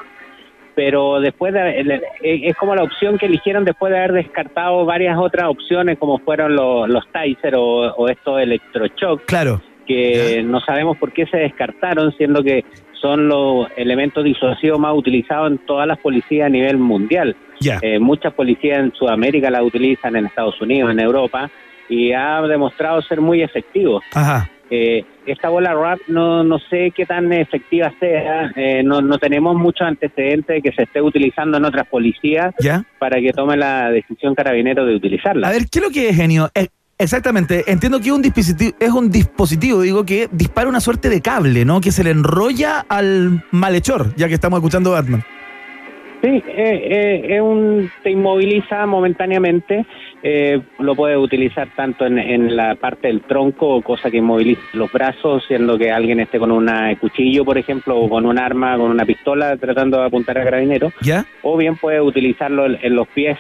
Pero 0.76 1.20
después 1.20 1.54
de, 1.54 1.80
el- 1.80 2.02
es 2.22 2.56
como 2.56 2.76
la 2.76 2.84
opción 2.84 3.18
que 3.18 3.28
eligieron 3.28 3.64
después 3.64 3.92
de 3.92 4.00
haber 4.00 4.14
descartado 4.14 4.86
varias 4.86 5.18
otras 5.18 5.46
opciones, 5.50 5.98
como 6.00 6.18
fueron 6.20 6.56
los, 6.56 6.90
los 6.90 7.04
o, 7.56 7.94
o 7.98 8.10
estos 8.10 8.42
electroshock, 8.42 9.26
Claro. 9.26 9.62
que 9.86 10.42
no 10.44 10.60
sabemos 10.62 10.98
por 10.98 11.12
qué 11.14 11.26
se 11.28 11.38
descartaron, 11.38 12.12
siendo 12.14 12.42
que 12.44 12.64
son 13.00 13.28
los 13.28 13.68
elementos 13.76 14.24
disuasivos 14.24 14.80
más 14.80 14.94
utilizados 14.96 15.52
en 15.52 15.58
todas 15.60 15.86
las 15.86 16.00
policías 16.00 16.48
a 16.48 16.50
nivel 16.50 16.78
mundial. 16.78 17.36
Ya. 17.60 17.78
Eh, 17.82 18.00
muchas 18.00 18.34
policías 18.34 18.80
en 18.80 18.94
Sudamérica 18.94 19.52
la 19.52 19.62
utilizan, 19.62 20.16
en 20.16 20.26
Estados 20.26 20.60
Unidos, 20.62 20.92
en 20.92 21.00
Europa, 21.00 21.50
y 21.90 22.14
ha 22.14 22.42
demostrado 22.44 23.02
ser 23.02 23.20
muy 23.22 23.42
efectivo. 23.44 24.02
Ajá. 24.14 24.50
Eh, 24.76 25.06
esta 25.28 25.50
bola 25.50 25.72
rap 25.76 26.00
no, 26.08 26.44
no 26.44 26.58
sé 26.58 26.92
qué 26.96 27.06
tan 27.06 27.32
efectiva 27.32 27.94
sea, 28.00 28.52
eh, 28.56 28.82
no, 28.84 29.02
no 29.02 29.20
tenemos 29.20 29.56
muchos 29.56 29.88
antecedentes 29.88 30.48
de 30.48 30.62
que 30.64 30.76
se 30.76 30.84
esté 30.84 31.00
utilizando 31.00 31.58
en 31.58 31.66
otras 31.66 31.88
policías 31.88 32.56
¿Ya? 32.60 32.84
para 32.98 33.20
que 33.20 33.32
tome 33.34 33.56
la 33.56 33.92
decisión 33.92 34.34
carabinero 34.34 34.84
de 34.84 34.96
utilizarla. 34.96 35.48
A 35.48 35.52
ver, 35.52 35.68
¿qué 35.72 35.78
es 35.78 35.86
lo 35.86 35.92
que 35.92 36.10
es 36.10 36.16
genio? 36.16 36.50
Eh, 36.56 36.70
exactamente, 36.98 37.64
entiendo 37.68 38.00
que 38.00 38.08
es 38.08 38.14
un 38.14 38.24
dispositivo, 38.24 38.76
es 38.80 38.90
un 38.90 39.12
dispositivo, 39.12 39.82
digo, 39.82 40.04
que 40.08 40.28
dispara 40.32 40.68
una 40.68 40.80
suerte 40.80 41.08
de 41.08 41.22
cable, 41.22 41.66
¿no? 41.66 41.80
Que 41.80 41.92
se 41.92 42.04
le 42.04 42.10
enrolla 42.10 42.84
al 42.90 43.46
malhechor, 43.52 44.16
ya 44.16 44.28
que 44.28 44.34
estamos 44.34 44.58
escuchando 44.58 44.90
Batman. 44.90 45.24
Sí, 46.24 46.30
eh, 46.30 46.44
eh, 46.48 47.36
es 47.36 47.42
un, 47.42 47.92
te 48.02 48.10
inmoviliza 48.10 48.86
momentáneamente, 48.86 49.86
eh, 50.24 50.62
lo 50.80 50.96
puedes 50.96 51.18
utilizar 51.18 51.68
tanto 51.76 52.06
en, 52.06 52.18
en 52.18 52.56
la 52.56 52.76
parte 52.76 53.10
del 53.10 53.24
tronco, 53.24 53.82
cosa 53.82 54.10
que 54.10 54.20
inmoviliza 54.20 54.62
los 54.72 54.90
brazos, 54.90 55.44
siendo 55.50 55.78
que 55.78 55.92
alguien 55.92 56.22
esté 56.22 56.40
con 56.40 56.50
un 56.50 56.70
cuchillo, 57.02 57.44
por 57.44 57.58
ejemplo, 57.58 57.98
o 58.00 58.08
con 58.08 58.26
un 58.26 58.40
arma, 58.40 58.78
con 58.78 58.90
una 58.90 59.06
pistola, 59.06 59.58
tratando 59.58 60.00
de 60.00 60.06
apuntar 60.06 60.38
a 60.38 60.46
carabinero, 60.46 60.94
¿Ya? 61.02 61.26
o 61.42 61.58
bien 61.58 61.76
puedes 61.76 62.02
utilizarlo 62.02 62.68
en, 62.68 62.80
en 62.82 62.96
los 62.96 63.10
pies 63.10 63.38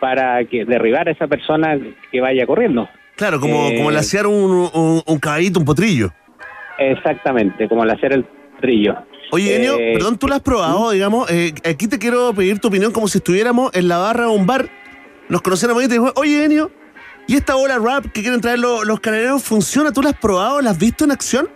para 0.00 0.44
que 0.46 0.64
derribar 0.64 1.06
a 1.06 1.12
esa 1.12 1.28
persona 1.28 1.78
que 2.10 2.20
vaya 2.20 2.44
corriendo. 2.44 2.88
Claro, 3.14 3.38
como, 3.38 3.68
Eh, 3.68 3.76
como 3.76 3.90
el 3.90 3.96
hacer 3.98 4.26
un, 4.26 4.68
un, 4.74 5.00
un 5.06 5.18
caballito, 5.20 5.60
un 5.60 5.64
potrillo. 5.64 6.10
Exactamente, 6.76 7.68
como 7.68 7.84
el 7.84 7.90
hacer 7.90 8.12
el 8.12 8.26
trillo. 8.60 8.96
Oye, 9.32 9.56
Enio, 9.56 9.76
Eh, 9.78 9.92
perdón, 9.94 10.18
tú 10.18 10.28
lo 10.28 10.34
has 10.34 10.40
probado, 10.42 10.90
digamos. 10.92 11.30
eh, 11.30 11.52
aquí 11.68 11.88
te 11.88 11.98
quiero 11.98 12.32
pedir 12.34 12.58
tu 12.60 12.68
opinión 12.68 12.92
como 12.92 13.08
si 13.08 13.18
estuviéramos 13.18 13.74
en 13.74 13.88
la 13.88 13.98
barra 13.98 14.24
de 14.26 14.30
un 14.30 14.46
bar. 14.46 14.68
Nos 15.28 15.42
conociéramos 15.42 15.82
y 15.84 15.88
te 15.88 15.94
digo, 15.94 16.12
oye, 16.16 16.44
Enio, 16.44 16.70
¿y 17.26 17.34
esta 17.34 17.54
bola 17.56 17.78
rap 17.78 18.04
que 18.12 18.22
quieren 18.22 18.40
traer 18.40 18.60
los, 18.60 18.86
los 18.86 19.00
carabineros 19.00 19.42
funciona? 19.42 19.92
¿Tú 19.92 20.02
la 20.02 20.10
has 20.10 20.18
probado? 20.18 20.60
¿La 20.62 20.70
has 20.70 20.78
visto 20.78 21.04
en 21.04 21.10
acción? 21.10 21.48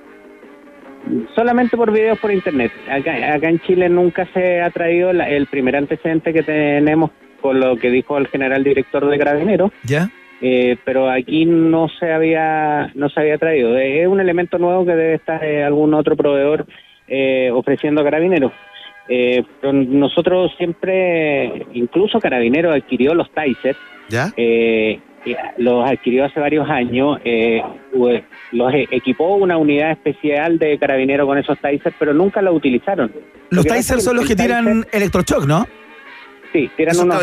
Solamente 1.34 1.76
por 1.76 1.92
videos 1.92 2.18
por 2.18 2.30
internet. 2.32 2.72
Acá, 2.90 3.34
acá 3.34 3.48
en 3.48 3.60
Chile 3.60 3.88
nunca 3.88 4.28
se 4.34 4.60
ha 4.60 4.70
traído 4.70 5.12
la- 5.12 5.28
el 5.30 5.46
primer 5.46 5.76
antecedente 5.76 6.32
que 6.32 6.42
tenemos 6.42 7.10
con 7.40 7.58
lo 7.58 7.76
que 7.76 7.90
dijo 7.90 8.18
el 8.18 8.26
general 8.28 8.62
director 8.64 9.08
de 9.08 9.18
Carabineros, 9.18 9.70
¿Ya? 9.84 10.10
eh, 10.42 10.76
pero 10.84 11.08
aquí 11.10 11.46
no 11.46 11.88
se 11.98 12.12
había 12.12 12.90
no 12.94 13.08
se 13.08 13.18
había 13.20 13.38
traído. 13.38 13.78
Es 13.78 14.06
un 14.08 14.20
elemento 14.20 14.58
nuevo 14.58 14.84
que 14.84 14.92
debe 14.94 15.14
estar 15.14 15.42
eh, 15.42 15.64
algún 15.64 15.94
otro 15.94 16.16
proveedor 16.16 16.66
eh, 17.10 17.50
ofreciendo 17.52 18.00
a 18.00 18.04
Carabineros. 18.04 18.52
Eh, 19.08 19.42
pero 19.60 19.72
nosotros 19.72 20.52
siempre, 20.56 21.66
incluso 21.74 22.20
Carabineros 22.20 22.74
adquirió 22.74 23.12
los 23.12 23.30
Taser, 23.32 23.76
¿Ya? 24.08 24.32
eh, 24.36 25.00
los 25.58 25.84
adquirió 25.90 26.24
hace 26.24 26.40
varios 26.40 26.68
años, 26.70 27.18
eh, 27.24 27.60
ue- 27.92 28.22
los 28.52 28.72
e- 28.72 28.88
equipó 28.90 29.34
una 29.34 29.58
unidad 29.58 29.90
especial 29.90 30.58
de 30.58 30.78
carabinero 30.78 31.26
con 31.26 31.36
esos 31.38 31.58
tasers, 31.58 31.94
pero 31.98 32.14
nunca 32.14 32.40
lo 32.40 32.54
utilizaron. 32.54 33.12
Lo 33.50 33.56
Los 33.56 33.66
es 33.66 34.02
son 34.02 34.16
los 34.16 34.26
que 34.26 34.34
tiran 34.36 34.86
electroshock, 34.92 35.44
¿no? 35.44 35.66
Sí, 36.52 36.70
tiran 36.76 36.92
Esos 36.92 37.04
unos 37.04 37.16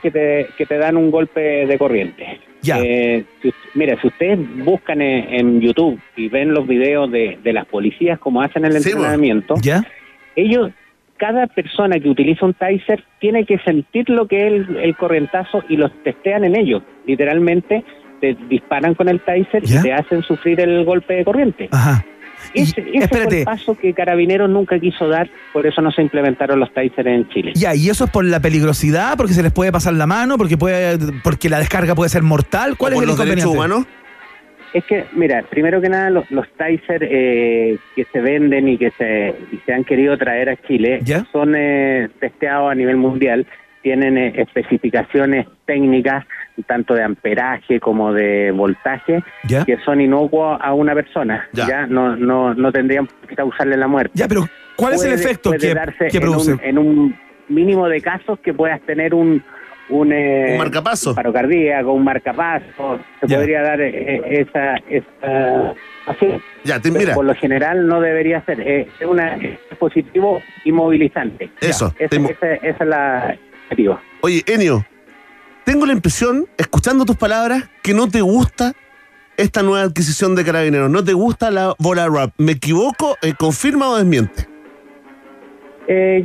que 0.00 0.10
te, 0.10 0.46
que 0.58 0.66
te 0.66 0.78
dan 0.78 0.96
un 0.96 1.10
golpe 1.10 1.66
de 1.66 1.78
corriente. 1.78 2.40
Ya. 2.64 2.78
Eh, 2.82 3.24
si 3.42 3.52
mira, 3.74 4.00
si 4.00 4.06
ustedes 4.08 4.38
buscan 4.64 5.00
en, 5.00 5.32
en 5.34 5.60
YouTube 5.60 6.00
y 6.16 6.28
ven 6.28 6.52
los 6.54 6.66
videos 6.66 7.10
de, 7.10 7.38
de 7.42 7.52
las 7.52 7.66
policías 7.66 8.18
como 8.18 8.42
hacen 8.42 8.64
el 8.64 8.72
Sí, 8.80 8.90
bo. 8.92 8.98
entrenamiento, 8.98 9.54
¿Ya? 9.62 9.84
ellos, 10.36 10.70
cada 11.16 11.46
persona 11.46 11.98
que 12.00 12.08
utiliza 12.08 12.44
un 12.44 12.54
taser 12.54 13.04
tiene 13.20 13.44
que 13.44 13.58
sentir 13.58 14.10
lo 14.10 14.26
que 14.26 14.46
es 14.46 14.52
el, 14.52 14.76
el 14.78 14.96
corrientazo 14.96 15.62
y 15.68 15.76
los 15.76 15.92
testean 16.02 16.44
en 16.44 16.56
ellos. 16.56 16.82
Literalmente 17.06 17.84
te 18.20 18.34
disparan 18.48 18.94
con 18.94 19.08
el 19.08 19.20
taser 19.20 19.62
¿Ya? 19.62 19.78
y 19.78 19.82
te 19.82 19.92
hacen 19.92 20.22
sufrir 20.22 20.60
el 20.60 20.84
golpe 20.84 21.14
de 21.14 21.24
corriente. 21.24 21.68
Ajá. 21.70 22.04
Ese, 22.52 22.84
ese 22.92 23.08
fue 23.08 23.38
el 23.38 23.44
paso 23.44 23.76
que 23.76 23.94
Carabineros 23.94 24.50
nunca 24.50 24.78
quiso 24.78 25.08
dar, 25.08 25.30
por 25.52 25.66
eso 25.66 25.80
no 25.80 25.90
se 25.90 26.02
implementaron 26.02 26.60
los 26.60 26.72
tasers 26.72 27.06
en 27.06 27.28
Chile. 27.28 27.52
ya, 27.54 27.74
y 27.74 27.88
eso 27.88 28.04
es 28.04 28.10
por 28.10 28.24
la 28.24 28.40
peligrosidad, 28.40 29.16
porque 29.16 29.32
se 29.32 29.42
les 29.42 29.52
puede 29.52 29.72
pasar 29.72 29.94
la 29.94 30.06
mano, 30.06 30.36
porque 30.36 30.56
puede, 30.56 30.98
porque 31.22 31.48
la 31.48 31.58
descarga 31.58 31.94
puede 31.94 32.10
ser 32.10 32.22
mortal. 32.22 32.76
¿Cuál 32.76 32.92
¿O 32.92 32.96
es 32.96 32.96
por 32.96 33.04
el 33.04 33.08
los 33.08 33.18
derechos 33.18 33.44
inconveniente? 33.52 33.74
humanos? 33.76 34.04
Es 34.74 34.84
que, 34.86 35.04
mira, 35.14 35.44
primero 35.48 35.80
que 35.80 35.88
nada, 35.88 36.10
los, 36.10 36.28
los 36.32 36.48
Taser 36.56 37.04
eh, 37.08 37.78
que 37.94 38.04
se 38.12 38.20
venden 38.20 38.68
y 38.68 38.76
que 38.76 38.90
se, 38.90 39.32
y 39.52 39.58
se 39.64 39.72
han 39.72 39.84
querido 39.84 40.18
traer 40.18 40.48
a 40.50 40.56
Chile 40.56 40.98
¿Ya? 41.04 41.24
son 41.30 41.54
eh, 41.56 42.08
testeados 42.18 42.72
a 42.72 42.74
nivel 42.74 42.96
mundial, 42.96 43.46
tienen 43.82 44.18
eh, 44.18 44.32
especificaciones 44.36 45.46
técnicas, 45.64 46.24
tanto 46.66 46.94
de 46.94 47.02
amperaje 47.02 47.80
como 47.80 48.12
de 48.12 48.50
voltaje, 48.52 49.22
¿Ya? 49.44 49.64
que 49.64 49.76
son 49.84 50.00
inocuos 50.00 50.58
a 50.62 50.72
una 50.74 50.94
persona. 50.94 51.48
Ya. 51.52 51.66
Ya, 51.66 51.86
no, 51.86 52.14
no, 52.16 52.54
no 52.54 52.70
tendrían 52.72 53.08
que 53.28 53.34
causarle 53.34 53.76
la 53.76 53.88
muerte. 53.88 54.12
Ya, 54.14 54.28
pero 54.28 54.44
¿cuál 54.76 54.94
es 54.94 55.04
el 55.04 55.12
efecto 55.14 55.50
puede 55.50 55.68
que, 55.68 55.74
darse 55.74 56.08
que 56.08 56.16
en 56.18 56.22
produce? 56.22 56.52
un- 56.52 56.60
En 56.62 56.78
un, 56.78 57.16
mínimo 57.48 57.88
de 57.88 58.00
casos 58.00 58.38
que 58.40 58.54
puedas 58.54 58.80
tener 58.82 59.14
un 59.14 59.42
un, 59.90 60.14
eh, 60.14 60.52
Un 60.52 60.56
marcapaso. 60.58 61.14
paro 61.14 61.30
cardíaco, 61.30 61.92
un 61.92 62.04
marcapaso, 62.04 62.98
se 63.20 63.26
Ya. 63.26 63.36
podría 63.36 63.60
dar 63.60 63.82
eh, 63.82 64.40
esa, 64.40 64.76
esa 64.88 65.74
así. 66.06 66.26
Ya, 66.64 66.80
te, 66.80 66.90
mira, 66.90 67.12
por 67.12 67.26
lo 67.26 67.34
general 67.34 67.86
no 67.86 68.00
debería 68.00 68.40
ser, 68.46 68.62
eh, 68.62 68.88
es 68.98 69.06
un 69.06 69.20
dispositivo 69.68 70.40
inmovilizante. 70.64 71.50
eso. 71.60 71.92
Esa, 71.98 72.08
te- 72.08 72.16
esa- 72.32 72.54
esa 72.54 72.84
es 72.84 72.88
la. 72.88 73.36
Oye, 74.22 74.42
Enio, 74.46 74.86
tengo 75.64 75.86
la 75.86 75.92
impresión, 75.92 76.46
escuchando 76.58 77.04
tus 77.04 77.16
palabras, 77.16 77.68
que 77.82 77.94
no 77.94 78.08
te 78.08 78.20
gusta 78.20 78.72
esta 79.36 79.62
nueva 79.62 79.82
adquisición 79.82 80.34
de 80.34 80.44
carabineros. 80.44 80.90
No 80.90 81.02
te 81.02 81.12
gusta 81.12 81.50
la 81.50 81.74
bola 81.78 82.08
rap. 82.08 82.30
¿Me 82.38 82.52
equivoco? 82.52 83.16
Eh, 83.22 83.34
¿Confirma 83.36 83.88
o 83.88 83.96
desmiente? 83.96 84.46
Eh, 85.88 86.24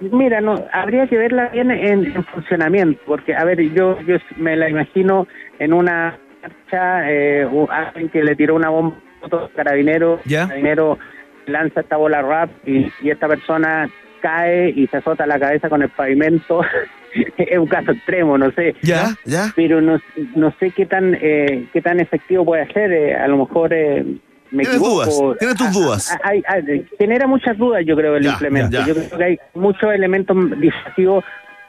mira, 0.00 0.40
no, 0.40 0.64
habría 0.72 1.06
que 1.06 1.16
verla 1.16 1.48
bien 1.48 1.70
en, 1.70 2.06
en 2.06 2.24
funcionamiento, 2.24 3.00
porque, 3.06 3.34
a 3.34 3.44
ver, 3.44 3.60
yo, 3.72 4.00
yo 4.02 4.16
me 4.36 4.56
la 4.56 4.68
imagino 4.68 5.26
en 5.58 5.72
una 5.72 6.18
marcha, 6.42 7.10
eh, 7.10 7.48
alguien 7.70 8.08
que 8.10 8.22
le 8.22 8.36
tiró 8.36 8.54
una 8.54 8.70
bomba 8.70 8.96
a 9.22 9.26
otro 9.26 9.50
carabinero, 9.54 10.20
¿Ya? 10.24 10.46
carabinero 10.46 10.98
lanza 11.46 11.80
esta 11.80 11.96
bola 11.96 12.22
rap 12.22 12.50
y, 12.66 12.90
y 13.02 13.10
esta 13.10 13.28
persona 13.28 13.90
cae 14.20 14.70
y 14.70 14.86
se 14.86 14.98
azota 14.98 15.26
la 15.26 15.38
cabeza 15.38 15.68
con 15.68 15.82
el 15.82 15.90
pavimento. 15.90 16.62
es 17.38 17.58
un 17.58 17.66
caso 17.66 17.92
extremo, 17.92 18.36
no 18.38 18.50
sé. 18.52 18.74
¿Ya? 18.82 19.14
¿Ya? 19.24 19.52
Pero 19.56 19.80
no, 19.80 19.98
no 20.34 20.52
sé 20.58 20.70
qué 20.70 20.86
tan 20.86 21.16
eh, 21.20 21.66
qué 21.72 21.80
tan 21.80 22.00
efectivo 22.00 22.44
puede 22.44 22.66
ser. 22.72 22.92
eh, 22.92 23.14
a 23.14 23.26
lo 23.28 23.38
mejor 23.38 23.72
eh, 23.72 24.04
me 24.50 24.62
Tienes 24.62 24.76
equivoco. 24.80 24.94
dudas, 25.04 25.38
tienes 25.38 25.56
tus 25.56 25.66
Ah, 25.66 25.70
dudas. 25.72 26.12
ah, 26.12 26.20
hay- 26.28 26.42
hay- 26.46 26.86
genera 26.98 27.26
muchas 27.26 27.56
dudas, 27.58 27.82
yo 27.84 27.96
creo, 27.96 28.16
el 28.16 28.22
Ya, 28.24 28.30
implemento. 28.32 28.70
ya, 28.72 28.80
ya. 28.80 28.86
Yo 28.86 28.94
creo 28.94 29.18
que 29.18 29.24
hay 29.24 29.38
muchos 29.54 29.92
elementos 29.92 30.36
disuasivos 30.60 31.24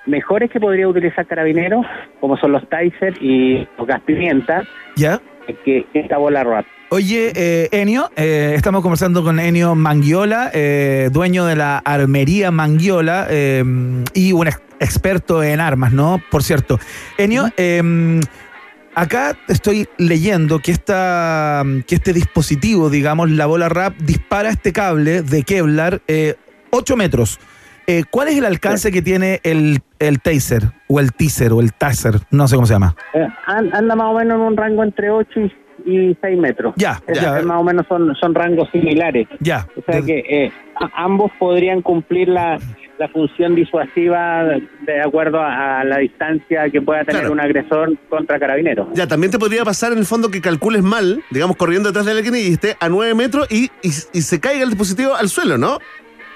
mejores 0.05 0.51
que 0.51 0.59
podría 0.59 0.87
utilizar 0.87 1.25
Carabineros, 1.25 1.83
como 2.19 2.37
son 2.37 2.51
los 2.51 2.67
Taser 2.69 3.13
y 3.21 3.67
los 3.77 3.87
gas 3.87 4.01
pimienta, 4.05 4.61
¿Ya? 4.95 5.19
que, 5.63 5.83
que 5.91 5.99
esta 5.99 6.17
bola 6.17 6.43
rap. 6.43 6.65
Oye, 6.89 7.31
eh, 7.35 7.69
Enio, 7.71 8.09
eh, 8.15 8.53
estamos 8.55 8.81
conversando 8.81 9.23
con 9.23 9.39
Enio 9.39 9.73
Manguiola, 9.75 10.51
eh, 10.53 11.09
dueño 11.11 11.45
de 11.45 11.55
la 11.55 11.79
armería 11.79 12.51
Manguiola 12.51 13.27
eh, 13.29 13.63
y 14.13 14.31
un 14.31 14.47
ex- 14.47 14.61
experto 14.79 15.43
en 15.43 15.59
armas, 15.59 15.91
¿no? 15.91 16.21
Por 16.29 16.43
cierto. 16.43 16.79
Enio, 17.17 17.49
eh, 17.57 18.21
acá 18.93 19.35
estoy 19.47 19.89
leyendo 19.97 20.59
que, 20.59 20.71
esta, 20.71 21.63
que 21.87 21.95
este 21.95 22.13
dispositivo, 22.13 22.89
digamos, 22.89 23.31
la 23.31 23.47
bola 23.47 23.67
RAP, 23.67 23.97
dispara 23.97 24.49
este 24.49 24.71
cable 24.71 25.21
de 25.23 25.43
Kevlar 25.43 26.01
eh, 26.07 26.35
8 26.69 26.95
metros. 26.95 27.39
¿Cuál 28.09 28.29
es 28.29 28.37
el 28.39 28.45
alcance 28.45 28.91
que 28.91 29.03
tiene 29.03 29.41
el, 29.43 29.79
el 29.99 30.19
taser 30.19 30.71
o 30.87 30.99
el 30.99 31.13
teaser 31.13 31.53
o 31.53 31.59
el 31.61 31.71
taser? 31.71 32.15
No 32.31 32.47
sé 32.47 32.55
cómo 32.55 32.65
se 32.65 32.73
llama. 32.73 32.95
An- 33.45 33.69
anda 33.75 33.95
más 33.95 34.07
o 34.07 34.17
menos 34.17 34.35
en 34.37 34.41
un 34.41 34.57
rango 34.57 34.83
entre 34.83 35.11
8 35.11 35.39
y, 35.41 35.53
y 35.85 36.17
6 36.19 36.37
metros. 36.37 36.73
Ya, 36.77 36.99
Es- 37.07 37.21
ya. 37.21 37.41
más 37.43 37.61
o 37.61 37.63
menos 37.63 37.85
son, 37.87 38.13
son 38.15 38.33
rangos 38.35 38.69
similares. 38.71 39.27
Ya. 39.39 39.67
O 39.77 39.81
sea 39.91 40.01
que 40.01 40.19
eh, 40.27 40.51
ambos 40.95 41.31
podrían 41.39 41.81
cumplir 41.81 42.27
la, 42.27 42.57
la 42.97 43.07
función 43.09 43.55
disuasiva 43.55 44.43
de, 44.43 45.01
acuerdo 45.01 45.39
a, 45.39 45.81
a 45.81 45.83
la 45.83 45.97
distancia 45.99 46.69
que 46.69 46.81
pueda 46.81 47.03
tener 47.03 47.21
Claro. 47.21 47.33
un 47.33 47.39
agresor 47.39 47.95
contra 48.09 48.39
carabineros. 48.39 48.87
Ya, 48.93 49.05
también 49.07 49.31
te 49.31 49.37
podría 49.39 49.63
pasar 49.63 49.91
en 49.91 49.99
el 49.99 50.05
fondo 50.05 50.29
que 50.31 50.41
calcules 50.41 50.81
mal, 50.81 51.21
digamos, 51.29 51.55
corriendo 51.57 51.89
detrás 51.89 52.05
de 52.05 52.13
alguien 52.13 52.35
y 52.35 52.53
esté 52.53 52.75
a 52.79 52.89
9 52.89 53.13
metros 53.15 53.47
y, 53.51 53.65
y, 53.83 53.89
y 54.13 54.21
se 54.21 54.39
caiga 54.39 54.63
el 54.63 54.69
dispositivo 54.69 55.13
al 55.13 55.29
suelo, 55.29 55.57
¿no? 55.57 55.77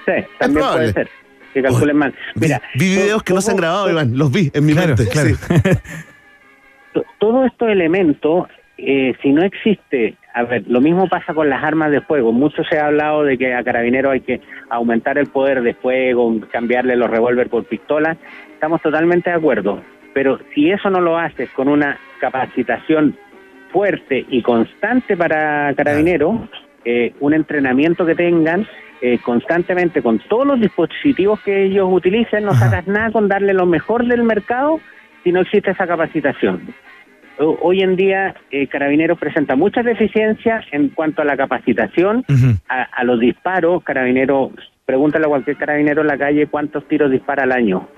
Sí, 0.06 0.12
también 0.38 0.66
puede 0.66 0.92
ser. 0.92 1.08
Que 1.52 1.62
calculen 1.62 1.96
mal. 1.96 2.14
Mira, 2.36 2.62
Vi 2.76 2.90
videos 2.94 3.24
que 3.24 3.34
no 3.34 3.40
se 3.40 3.50
han 3.50 3.56
grabado, 3.56 3.90
Iván, 3.90 4.16
los 4.16 4.30
vi 4.30 4.50
en 4.54 4.64
mi 4.64 4.72
Claro, 4.72 4.88
mente. 4.96 5.08
claro. 5.08 5.30
sí. 5.30 5.34
to- 6.94 7.04
todos 7.18 7.46
estos 7.46 7.68
elementos, 7.68 8.46
eh, 8.86 9.16
si 9.22 9.32
no 9.32 9.42
existe, 9.42 10.16
a 10.34 10.44
ver, 10.44 10.64
lo 10.66 10.80
mismo 10.80 11.08
pasa 11.08 11.34
con 11.34 11.48
las 11.48 11.62
armas 11.62 11.90
de 11.90 12.00
fuego. 12.00 12.32
Mucho 12.32 12.62
se 12.64 12.78
ha 12.78 12.86
hablado 12.86 13.24
de 13.24 13.36
que 13.36 13.54
a 13.54 13.62
carabineros 13.62 14.12
hay 14.12 14.20
que 14.20 14.40
aumentar 14.68 15.18
el 15.18 15.26
poder 15.26 15.62
de 15.62 15.74
fuego, 15.74 16.34
cambiarle 16.50 16.96
los 16.96 17.10
revólver 17.10 17.48
por 17.48 17.64
pistolas. 17.64 18.16
Estamos 18.52 18.80
totalmente 18.82 19.30
de 19.30 19.36
acuerdo. 19.36 19.82
Pero 20.14 20.38
si 20.54 20.70
eso 20.70 20.90
no 20.90 21.00
lo 21.00 21.18
haces 21.18 21.50
con 21.50 21.68
una 21.68 21.98
capacitación 22.20 23.16
fuerte 23.72 24.24
y 24.28 24.42
constante 24.42 25.16
para 25.16 25.72
carabineros, 25.74 26.36
eh, 26.84 27.12
un 27.20 27.34
entrenamiento 27.34 28.04
que 28.04 28.14
tengan 28.14 28.66
eh, 29.02 29.18
constantemente 29.22 30.02
con 30.02 30.18
todos 30.18 30.46
los 30.46 30.60
dispositivos 30.60 31.40
que 31.40 31.64
ellos 31.64 31.88
utilicen, 31.90 32.44
no 32.44 32.54
sacas 32.54 32.86
nada 32.86 33.10
con 33.10 33.28
darle 33.28 33.54
lo 33.54 33.66
mejor 33.66 34.06
del 34.06 34.24
mercado 34.24 34.80
si 35.22 35.32
no 35.32 35.40
existe 35.40 35.70
esa 35.70 35.86
capacitación. 35.86 36.74
Hoy 37.42 37.80
en 37.80 37.96
día, 37.96 38.34
eh, 38.50 38.66
Carabineros 38.66 39.18
presenta 39.18 39.56
muchas 39.56 39.84
deficiencias 39.84 40.64
en 40.72 40.90
cuanto 40.90 41.22
a 41.22 41.24
la 41.24 41.36
capacitación, 41.38 42.24
a, 42.68 42.82
a 42.82 43.04
los 43.04 43.18
disparos. 43.18 43.82
Carabineros, 43.82 44.50
pregúntale 44.84 45.24
a 45.24 45.28
cualquier 45.28 45.56
carabinero 45.56 46.02
en 46.02 46.08
la 46.08 46.18
calle 46.18 46.48
cuántos 46.48 46.86
tiros 46.86 47.10
dispara 47.10 47.44
al 47.44 47.52
año. 47.52 47.88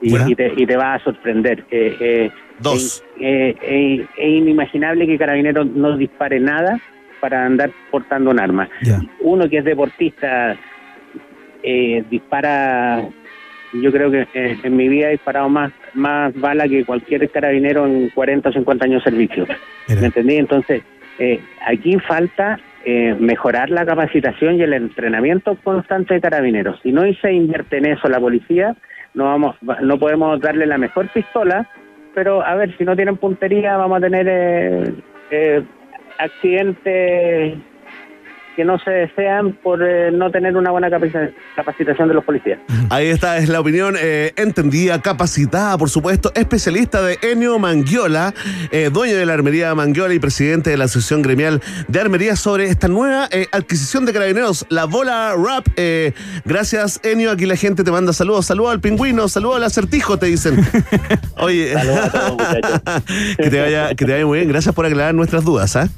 Y, 0.00 0.34
te, 0.34 0.52
y 0.56 0.66
te 0.66 0.76
va 0.76 0.94
a 0.94 0.98
sorprender. 1.00 1.64
Eh, 1.70 1.96
eh, 1.98 2.30
Dos. 2.60 3.02
eh, 3.18 4.06
es 4.16 4.28
inimaginable 4.28 5.06
que 5.06 5.18
Carabineros 5.18 5.66
no 5.66 5.96
dispare 5.96 6.38
nada 6.38 6.78
para 7.20 7.44
andar 7.46 7.70
portando 7.90 8.30
un 8.30 8.38
arma. 8.38 8.68
Uno 9.20 9.48
que 9.48 9.58
es 9.58 9.64
deportista 9.64 10.54
eh, 11.62 12.04
dispara, 12.10 13.08
yo 13.82 13.90
creo 13.92 14.10
que 14.10 14.26
eh, 14.34 14.56
en 14.62 14.76
mi 14.76 14.88
vida 14.88 15.08
he 15.08 15.12
disparado 15.12 15.48
más, 15.48 15.72
más 15.94 16.32
bala 16.38 16.68
que 16.68 16.84
cualquier 16.84 17.28
carabinero 17.30 17.86
en 17.86 18.10
40 18.10 18.48
o 18.48 18.52
50 18.52 18.84
años 18.84 19.04
de 19.04 19.10
servicio. 19.10 19.46
Mira. 19.88 20.00
¿Me 20.00 20.06
entendí? 20.06 20.36
Entonces, 20.36 20.82
eh, 21.18 21.40
aquí 21.66 21.98
falta 22.00 22.58
eh, 22.84 23.14
mejorar 23.18 23.70
la 23.70 23.84
capacitación 23.84 24.56
y 24.56 24.62
el 24.62 24.72
entrenamiento 24.74 25.56
constante 25.64 26.14
de 26.14 26.20
carabineros. 26.20 26.78
Si 26.82 26.92
no 26.92 27.02
se 27.20 27.32
invierte 27.32 27.78
en 27.78 27.86
eso 27.86 28.08
la 28.08 28.20
policía, 28.20 28.76
no 29.14 29.24
vamos, 29.24 29.56
va- 29.68 29.80
no 29.80 29.98
podemos 29.98 30.40
darle 30.40 30.66
la 30.66 30.78
mejor 30.78 31.08
pistola, 31.08 31.68
pero 32.14 32.44
a 32.46 32.54
ver, 32.54 32.76
si 32.78 32.84
no 32.84 32.94
tienen 32.94 33.16
puntería, 33.16 33.76
vamos 33.76 33.98
a 33.98 34.00
tener 34.02 34.26
eh, 34.28 34.84
eh, 35.30 35.62
accidentes 36.18 37.54
que 38.56 38.64
no 38.64 38.78
se 38.78 38.90
desean 38.90 39.52
por 39.62 39.82
eh, 39.82 40.10
no 40.10 40.30
tener 40.30 40.56
una 40.56 40.70
buena 40.70 40.88
capaci- 40.88 41.32
capacitación 41.54 42.08
de 42.08 42.14
los 42.14 42.24
policías. 42.24 42.58
Ahí 42.90 43.08
está, 43.08 43.36
es 43.36 43.48
la 43.48 43.60
opinión 43.60 43.94
eh, 44.00 44.32
entendida, 44.36 45.00
capacitada, 45.02 45.76
por 45.78 45.90
supuesto, 45.90 46.32
especialista 46.34 47.02
de 47.02 47.18
Enio 47.22 47.58
Manguiola, 47.58 48.32
eh, 48.70 48.90
dueño 48.92 49.14
de 49.16 49.26
la 49.26 49.34
armería 49.34 49.74
Manguiola 49.74 50.14
y 50.14 50.18
presidente 50.18 50.70
de 50.70 50.76
la 50.78 50.84
Asociación 50.86 51.22
Gremial 51.22 51.60
de 51.88 52.00
Armería 52.00 52.34
sobre 52.36 52.64
esta 52.66 52.88
nueva 52.88 53.28
eh, 53.30 53.46
adquisición 53.52 54.06
de 54.06 54.12
carabineros, 54.14 54.64
la 54.70 54.86
bola 54.86 55.34
rap. 55.36 55.66
Eh, 55.76 56.12
gracias, 56.44 56.98
Enio. 57.04 57.30
Aquí 57.30 57.44
la 57.44 57.56
gente 57.56 57.84
te 57.84 57.90
manda 57.90 58.12
saludos. 58.12 58.46
Saludos 58.46 58.72
al 58.72 58.80
pingüino, 58.80 59.28
saludos 59.28 59.56
al 59.56 59.64
acertijo, 59.64 60.18
te 60.18 60.26
dicen. 60.26 60.56
Oye, 61.36 61.74
Saludos 61.74 61.98
a 62.00 62.10
todos, 62.10 62.30
muchachos. 62.32 62.80
que, 63.36 63.50
te 63.50 63.60
vaya, 63.60 63.88
que 63.94 64.04
te 64.06 64.12
vaya 64.12 64.24
muy 64.26 64.38
bien. 64.38 64.48
Gracias 64.48 64.74
por 64.74 64.86
aclarar 64.86 65.14
nuestras 65.14 65.44
dudas. 65.44 65.76
¿ah? 65.76 65.88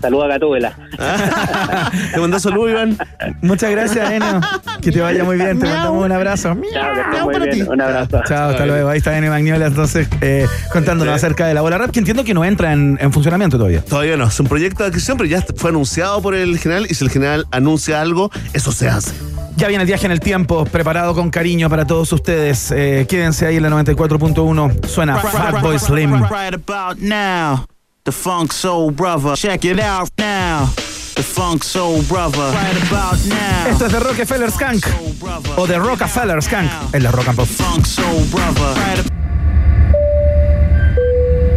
Saludos 0.00 0.24
a 0.24 0.28
Gatúbela. 0.28 0.72
Te 2.14 2.20
mando 2.20 2.38
saludos, 2.40 2.70
Iván. 2.70 2.98
Muchas 3.42 3.70
gracias, 3.70 4.10
Enio. 4.10 4.40
Que 4.80 4.92
te 4.92 5.00
vaya 5.00 5.24
muy 5.24 5.36
bien. 5.36 5.58
Te 5.58 5.66
mandamos 5.66 6.04
un 6.04 6.12
abrazo. 6.12 6.56
Chao, 6.72 6.94
que 6.94 7.00
estén 7.00 7.24
muy 7.24 7.48
bien. 7.50 7.68
Un 7.68 7.80
abrazo. 7.80 8.20
Chao, 8.26 8.50
hasta 8.50 8.66
luego. 8.66 8.88
Ahí 8.88 8.98
está 8.98 9.16
Enio 9.16 9.30
Magnola, 9.30 9.66
entonces, 9.66 10.08
eh, 10.20 10.46
contándonos 10.72 11.14
Sí. 11.14 11.16
acerca 11.26 11.46
de 11.46 11.54
la 11.54 11.60
bola 11.62 11.78
rap, 11.78 11.90
que 11.90 11.98
entiendo 11.98 12.24
que 12.24 12.34
no 12.34 12.44
entra 12.44 12.72
en, 12.72 12.98
en 13.00 13.12
funcionamiento 13.12 13.56
todavía. 13.56 13.82
Todavía 13.82 14.16
no, 14.16 14.24
es 14.26 14.38
un 14.40 14.46
proyecto 14.46 14.82
de 14.82 14.88
adquisición, 14.90 15.16
pero 15.16 15.28
ya 15.28 15.42
fue 15.56 15.70
anunciado 15.70 16.20
por 16.22 16.34
el 16.34 16.58
general 16.58 16.86
y 16.88 16.94
si 16.94 17.04
el 17.04 17.10
general 17.10 17.46
anuncia 17.50 18.00
algo, 18.00 18.30
eso 18.52 18.72
se 18.72 18.88
hace. 18.88 19.12
Ya 19.56 19.66
viene 19.68 19.82
el 19.82 19.88
viaje 19.88 20.06
en 20.06 20.12
el 20.12 20.20
tiempo, 20.20 20.64
preparado 20.66 21.14
con 21.14 21.30
cariño 21.30 21.68
para 21.68 21.84
todos 21.84 22.12
ustedes. 22.12 22.70
Eh, 22.70 23.06
quédense 23.08 23.46
ahí 23.46 23.56
en 23.56 23.64
la 23.64 23.70
94.1. 23.70 24.86
Suena 24.86 25.16
Fatboy 25.18 25.78
Slim. 25.80 26.14
Right 26.24 26.54
about 26.54 26.98
now, 27.00 27.64
the 28.08 28.12
Funk 28.12 28.54
Soul 28.54 28.90
Brother. 28.90 29.36
Check 29.36 29.66
it 29.66 29.78
out 29.78 30.08
now, 30.16 30.64
the 31.14 31.22
Funk 31.22 31.62
Soul 31.62 32.00
Brother. 32.04 32.50
Right 32.54 32.74
about 32.88 33.18
now, 33.26 33.68
Esto 33.68 33.84
es 33.84 33.92
de 33.92 34.00
Rockefeller 34.00 34.50
Skunk 34.50 34.86
o 35.58 35.66
de 35.66 35.78
Rockefeller 35.78 36.42
Skunk 36.42 36.70
en 36.94 37.02
la 37.02 37.10
Rock 37.10 37.28
and 37.28 37.36
Pop. 37.36 37.46
Funk 37.46 37.84
Soul 37.84 38.24
Brother. 38.30 38.74
Right 38.76 39.12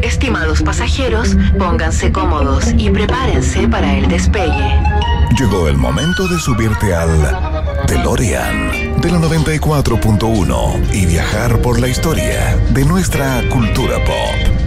Estimados 0.04 0.62
pasajeros, 0.62 1.38
pónganse 1.58 2.12
cómodos 2.12 2.66
y 2.78 2.89
prepárense 2.89 3.70
para 3.70 3.95
el 3.95 4.10
despegue. 4.10 4.78
Llegó 5.39 5.70
el 5.70 5.78
momento 5.78 6.28
de 6.28 6.38
subirte 6.38 6.93
al 6.93 7.34
DeLorean 7.88 8.99
de 8.99 9.10
la 9.10 9.20
94.1 9.20 10.93
y 10.93 11.06
viajar 11.06 11.62
por 11.62 11.80
la 11.80 11.88
historia 11.88 12.58
de 12.72 12.84
nuestra 12.84 13.41
cultura 13.49 14.04
pop. 14.04 14.61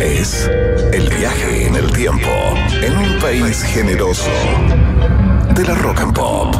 Es 0.00 0.50
el 0.92 1.08
viaje 1.08 1.66
en 1.66 1.74
el 1.76 1.90
tiempo 1.92 2.28
en 2.82 2.96
un 2.96 3.18
país 3.20 3.62
generoso 3.62 4.30
de 5.54 5.64
la 5.64 5.74
rock 5.74 6.00
and 6.00 6.14
pop. 6.14 6.56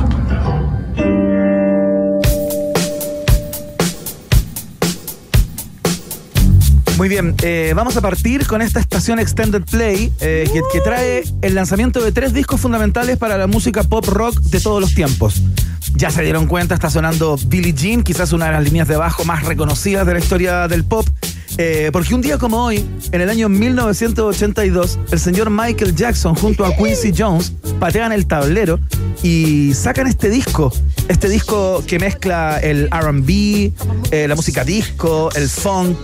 Muy 6.97 7.09
bien, 7.09 7.35
eh, 7.43 7.73
vamos 7.75 7.97
a 7.97 8.01
partir 8.01 8.47
con 8.47 8.63
esta 8.63 8.79
estación 8.79 9.19
Extended 9.19 9.63
Play 9.63 10.13
eh, 10.21 10.49
que, 10.53 10.61
que 10.73 10.81
trae 10.81 11.25
el 11.41 11.55
lanzamiento 11.55 12.01
de 12.01 12.13
tres 12.13 12.33
discos 12.33 12.61
fundamentales 12.61 13.19
para 13.19 13.37
la 13.37 13.49
música 13.49 13.83
pop 13.83 14.07
rock 14.07 14.39
de 14.39 14.61
todos 14.61 14.81
los 14.81 14.95
tiempos. 14.95 15.43
Ya 15.95 16.11
se 16.11 16.23
dieron 16.23 16.47
cuenta, 16.47 16.75
está 16.75 16.91
sonando 16.91 17.37
Billie 17.47 17.73
Jean, 17.73 18.03
quizás 18.03 18.33
una 18.33 18.47
de 18.47 18.53
las 18.53 18.63
líneas 18.63 18.89
de 18.89 18.97
bajo 18.97 19.25
más 19.25 19.45
reconocidas 19.45 20.07
de 20.07 20.13
la 20.13 20.19
historia 20.21 20.69
del 20.69 20.85
pop. 20.85 21.07
Eh, 21.59 21.91
porque 21.93 22.15
un 22.15 22.21
día 22.21 22.39
como 22.39 22.65
hoy, 22.65 22.85
en 23.13 23.21
el 23.21 23.29
año 23.29 23.49
1982, 23.49 24.99
el 25.11 25.19
señor 25.19 25.51
Michael 25.51 25.95
Jackson 25.95 26.35
junto 26.35 26.65
a 26.65 26.75
Quincy 26.77 27.13
Jones 27.17 27.53
patean 27.79 28.13
el 28.13 28.27
tablero 28.27 28.79
y 29.23 29.73
sacan 29.75 30.07
este 30.07 30.29
disco. 30.31 30.73
Este 31.09 31.29
disco 31.29 31.83
que 31.87 31.99
mezcla 31.99 32.59
el 32.61 32.89
RB, 32.91 33.73
eh, 34.11 34.27
la 34.29 34.35
música 34.35 34.65
disco, 34.65 35.31
el 35.35 35.49
funk 35.49 35.99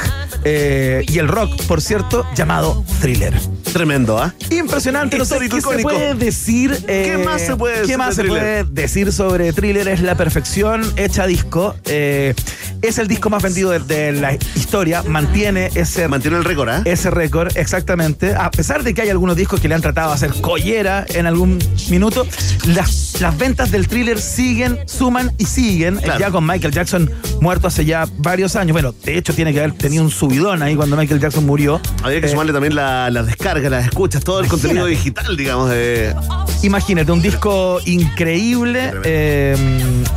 eh, 0.45 1.05
y 1.09 1.19
el 1.19 1.29
rock, 1.29 1.63
por 1.67 1.81
cierto, 1.81 2.27
llamado 2.35 2.85
Thriller. 3.01 3.35
Tremendo, 3.73 4.19
¿ah? 4.19 4.35
Impresionante, 4.51 5.19
no 5.19 5.25
sé 5.25 5.39
qué 5.49 5.61
se 5.61 5.79
puede 5.83 6.15
decir. 6.15 6.73
eh, 6.89 7.15
¿Qué 7.17 7.25
más 7.25 7.43
se 7.43 7.55
puede 7.57 7.75
¿Qué 7.75 7.81
decir 7.83 7.99
más 7.99 8.09
de 8.09 8.15
se 8.15 8.23
Thriller? 8.23 8.65
puede 8.65 8.83
decir 8.83 9.13
sobre 9.13 9.53
Thriller? 9.53 9.87
Es 9.89 10.01
la 10.01 10.17
perfección 10.17 10.83
hecha 10.97 11.27
disco. 11.27 11.75
eh, 11.85 12.35
es 12.81 12.99
el 12.99 13.09
disco 13.09 13.29
más 13.29 13.43
vendido 13.43 13.71
de, 13.71 13.81
de 13.81 14.13
la 14.13 14.35
historia. 14.55 15.03
Mantiene 15.03 15.38
ese, 15.45 16.09
Mantiene 16.09 16.37
el 16.37 16.45
récord, 16.45 16.69
¿ah? 16.69 16.83
ese 16.85 17.11
récord, 17.11 17.57
exactamente. 17.57 18.35
A 18.35 18.51
pesar 18.51 18.83
de 18.83 18.93
que 18.95 19.03
hay 19.03 19.09
algunos 19.11 19.37
discos 19.37 19.61
que 19.61 19.69
le 19.69 19.75
han 19.75 19.81
tratado 19.83 20.09
de 20.09 20.15
hacer 20.15 20.33
collera 20.41 21.07
en 21.09 21.27
algún 21.27 21.59
minuto, 21.91 22.27
las, 22.67 23.21
las 23.21 23.37
ventas 23.39 23.71
del 23.71 23.87
thriller 23.89 24.21
siguen, 24.21 24.79
suman 24.87 25.33
y 25.39 25.45
siguen. 25.47 25.97
Claro. 25.97 26.19
Ya 26.19 26.31
con 26.31 26.47
Michael 26.47 26.73
Jackson 26.73 27.11
muerto 27.41 27.69
hace 27.69 27.85
ya 27.85 28.07
varios 28.19 28.57
años. 28.57 28.73
Bueno, 28.73 28.93
de 29.05 29.17
hecho 29.17 29.33
tiene 29.35 29.53
que 29.53 29.61
haber 29.61 29.73
tenido 29.73 30.03
un 30.03 30.11
subidón 30.11 30.63
ahí 30.63 30.75
cuando 30.75 30.97
Michael 30.97 31.21
Jackson 31.21 31.47
murió. 31.47 31.81
Había 32.03 32.21
que 32.21 32.27
Eh, 32.27 32.31
sumarle 32.31 32.53
también 32.53 32.75
la, 32.75 33.11
la 33.11 33.23
descarga, 33.23 33.71
las 33.71 33.85
escuchas, 33.87 34.25
todo 34.25 34.41
el 34.41 34.49
contenido 34.49 34.87
digital, 34.87 35.37
digamos, 35.37 35.71
de. 35.71 36.15
Imagínate, 36.63 37.13
un 37.13 37.23
disco 37.23 37.79
increíble, 37.87 38.93
eh, 39.05 39.57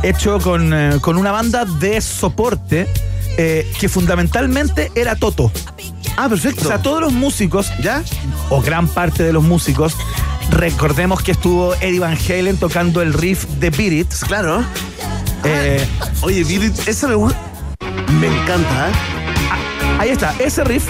hecho 0.02 0.38
con, 0.40 0.72
eh, 0.74 0.98
con 1.00 1.16
una 1.16 1.30
banda 1.30 1.64
de 1.64 2.00
soporte 2.00 2.88
eh, 3.36 3.70
que 3.78 3.88
fundamentalmente 3.88 4.90
era 4.94 5.16
Toto. 5.16 5.50
Ah, 6.16 6.28
perfecto. 6.28 6.64
O 6.64 6.68
sea, 6.68 6.82
todos 6.82 7.00
los 7.00 7.12
músicos, 7.12 7.70
¿Ya? 7.82 8.02
o 8.50 8.60
gran 8.60 8.86
parte 8.88 9.22
de 9.22 9.32
los 9.32 9.42
músicos, 9.42 9.94
recordemos 10.50 11.22
que 11.22 11.32
estuvo 11.32 11.74
Eddie 11.76 12.00
Van 12.00 12.16
Halen 12.28 12.58
tocando 12.58 13.00
el 13.02 13.14
riff 13.14 13.44
de 13.58 13.70
Beat 13.70 13.92
It. 13.92 14.12
Claro. 14.26 14.64
Eh, 15.44 15.84
Oye, 16.20 16.44
Beat 16.44 16.62
It, 16.64 16.88
esa 16.88 17.08
me 17.08 17.14
gusta. 17.14 17.38
Me 18.20 18.26
encanta, 18.26 18.88
¿eh? 18.88 18.92
ahí 19.98 20.10
está, 20.10 20.34
ese 20.38 20.62
riff 20.64 20.88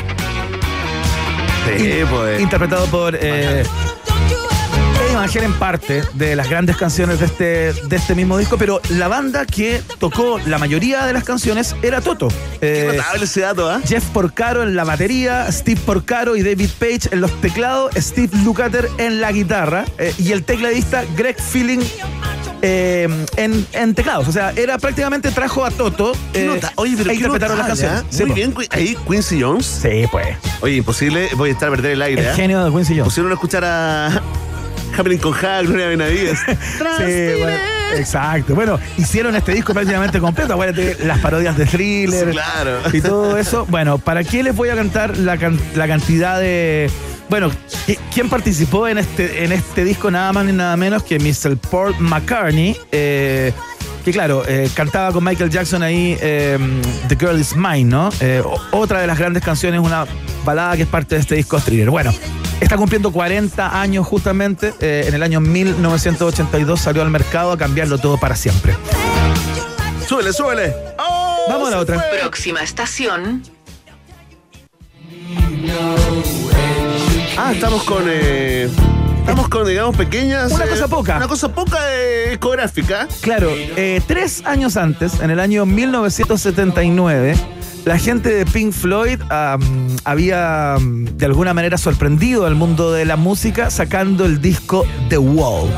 Sí, 1.79 2.01
pues. 2.11 2.41
interpretado 2.41 2.87
por 2.87 3.17
eh, 3.19 3.63
Halen, 5.29 5.53
parte 5.55 6.03
de 6.15 6.37
las 6.37 6.49
grandes 6.49 6.77
canciones 6.77 7.21
de 7.21 7.27
este, 7.27 7.45
de 7.89 7.97
este 7.97 8.15
mismo 8.15 8.39
disco, 8.39 8.57
pero 8.59 8.81
la 8.91 9.09
banda 9.09 9.47
que 9.47 9.81
tocó 9.99 10.39
la 10.47 10.59
mayoría 10.59 11.07
de 11.07 11.13
las 11.13 11.25
canciones 11.25 11.75
era 11.83 12.01
Toto. 12.01 12.29
Qué 12.61 12.83
Eh, 12.91 12.97
notable 12.97 13.25
ese 13.25 13.41
dato, 13.41 13.69
¿ah? 13.71 13.81
Jeff 13.87 14.05
Porcaro 14.07 14.63
en 14.63 14.75
la 14.77 14.85
batería, 14.85 15.51
Steve 15.51 15.81
Porcaro 15.85 16.37
y 16.37 16.43
David 16.43 16.71
Page 16.79 17.09
en 17.13 17.21
los 17.21 17.31
teclados, 17.41 17.93
Steve 17.97 18.31
Lukather 18.45 18.89
en 18.99 19.21
la 19.21 19.33
guitarra 19.33 19.85
eh, 19.99 20.15
y 20.19 20.33
el 20.33 20.45
tecladista 20.45 21.05
Greg 21.17 21.41
Feeling 21.41 21.81
eh, 22.63 23.09
en, 23.37 23.67
en 23.73 23.95
teclados. 23.95 24.29
O 24.29 24.33
sea, 24.33 24.53
era 24.57 24.79
prácticamente 24.79 25.31
trajo 25.31 25.65
a 25.65 25.71
Toto 25.71 26.13
eh, 26.35 26.45
nota- 26.47 26.73
Oye, 26.77 26.95
pero 26.97 27.11
e 27.11 27.15
interpretaron 27.15 27.59
las 27.59 27.67
canciones. 27.67 28.01
¿ah? 28.03 28.07
Sí, 28.11 28.25
Muy 28.25 28.35
bien, 28.35 28.55
ahí 28.71 28.97
Quincy 29.09 29.41
Jones. 29.43 29.67
Sí, 29.67 30.05
pues. 30.11 30.37
Oye, 30.61 30.77
imposible, 30.77 31.29
voy 31.37 31.51
a 31.51 31.53
estar 31.53 31.69
a 31.69 31.71
perder 31.73 31.93
el 31.93 32.03
aire, 32.03 32.23
El 32.23 32.29
¿ah? 32.29 32.35
genio 32.35 32.65
de 32.65 32.71
Quincy 32.71 32.93
Jones. 32.95 33.05
Pusieron 33.05 33.33
a 33.33 33.35
escuchar 33.35 33.65
a 33.65 34.23
Happening 34.97 35.19
con 35.19 35.33
Gloria 35.33 35.89
Benavides. 35.89 36.39
Sí, 36.49 37.41
bueno, 37.41 37.57
exacto. 37.97 38.55
Bueno, 38.55 38.79
hicieron 38.99 39.35
este 39.37 39.53
disco 39.53 39.73
prácticamente 39.73 40.19
completo. 40.21 40.53
Acuérdate, 40.55 40.97
las 41.05 41.19
parodias 41.21 41.57
de 41.57 41.67
thriller 41.67 42.27
Sí, 42.27 42.33
claro. 42.33 42.79
y 42.93 43.01
todo 43.01 43.37
eso. 43.37 43.67
Bueno, 43.71 43.99
¿para 43.99 44.25
qué 44.25 44.43
les 44.43 44.55
voy 44.55 44.69
a 44.69 44.75
cantar 44.75 45.17
la, 45.19 45.37
can- 45.39 45.59
la 45.75 45.87
cantidad 45.89 46.39
de. 46.41 46.91
Bueno, 47.29 47.51
¿qui- 47.87 47.99
¿quién 48.13 48.29
participó 48.29 48.87
en 48.89 48.99
este, 48.99 49.45
en 49.45 49.53
este 49.53 49.85
disco? 49.85 50.11
Nada 50.11 50.33
más 50.33 50.45
ni 50.45 50.53
nada 50.53 50.77
menos 50.77 51.03
que 51.03 51.19
Mr. 51.19 51.57
Paul 51.57 51.95
McCartney. 51.99 52.77
eh, 52.93 53.53
que 54.05 54.11
claro, 54.13 54.43
eh, 54.47 54.69
cantaba 54.75 55.13
con 55.13 55.23
Michael 55.25 55.51
Jackson 55.51 55.83
ahí 55.83 56.17
eh, 56.21 56.59
The 57.09 57.17
Girl 57.17 57.39
Is 57.39 57.55
Mine, 57.57 57.85
¿no? 57.85 58.11
Eh, 58.21 58.43
otra 58.73 59.01
de 59.01 59.07
las 59.07 59.19
grandes 59.19 59.43
canciones, 59.45 59.81
una 59.81 60.07
balada 60.45 60.77
que 60.77 60.83
es 60.83 60.89
parte 60.89 61.15
de 61.15 61.21
este 61.21 61.35
disco 61.37 61.59
thriller. 61.61 61.89
Bueno, 61.91 62.13
está 62.61 62.77
cumpliendo 62.77 63.13
40 63.13 63.81
años 63.81 64.07
justamente. 64.07 64.75
eh, 64.81 65.05
en 65.07 65.15
el 65.15 65.23
año 65.23 65.41
1982 65.41 66.81
salió 66.81 67.03
al 67.03 67.11
mercado 67.11 67.53
a 67.53 67.59
cambiarlo 67.59 67.99
todo 67.99 68.19
para 68.19 68.35
siempre. 68.37 68.75
súbele, 70.09 70.33
súbele. 70.33 70.75
¡Oh, 70.99 71.37
Vamos 71.49 71.69
a 71.69 71.71
la 71.73 71.79
otra. 71.79 71.99
fue! 72.01 72.19
Próxima 72.21 72.63
estación. 72.63 73.43
Ah, 77.37 77.53
estamos 77.53 77.83
con. 77.85 78.05
Estamos 79.23 79.49
con, 79.49 79.67
digamos, 79.67 79.97
pequeñas. 79.97 80.53
Una 80.53 80.65
eh, 80.65 80.69
cosa 80.69 80.89
poca. 80.89 81.17
Una 81.17 81.29
cosa 81.29 81.55
poca 81.55 81.79
eh, 81.91 82.31
discográfica. 82.31 83.07
Claro, 83.21 83.51
eh, 83.55 84.01
tres 84.07 84.43
años 84.45 84.77
antes, 84.77 85.21
en 85.21 85.31
el 85.31 85.39
año 85.39 85.65
1979, 85.65 87.35
la 87.85 87.99
gente 87.99 88.35
de 88.35 88.45
Pink 88.45 88.73
Floyd 88.73 89.21
había 90.05 90.77
de 90.81 91.27
alguna 91.27 91.55
manera 91.55 91.79
sorprendido 91.79 92.47
al 92.47 92.55
mundo 92.55 92.93
de 92.93 93.05
la 93.05 93.17
música 93.17 93.71
sacando 93.71 94.25
el 94.25 94.41
disco 94.41 94.85
The 95.09 95.19
Wall. 95.19 95.71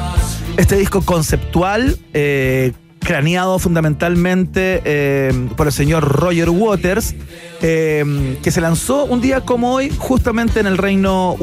Este 0.56 0.76
disco 0.76 1.02
conceptual, 1.02 1.98
eh, 2.14 2.72
craneado 3.00 3.58
fundamentalmente 3.58 4.80
eh, 4.84 5.48
por 5.56 5.66
el 5.66 5.72
señor 5.72 6.04
Roger 6.04 6.50
Waters, 6.50 7.14
eh, 7.60 8.38
que 8.42 8.50
se 8.50 8.60
lanzó 8.60 9.04
un 9.04 9.20
día 9.20 9.42
como 9.42 9.74
hoy 9.74 9.92
justamente 9.96 10.60
en 10.60 10.66
el 10.66 10.78
Reino 10.78 11.36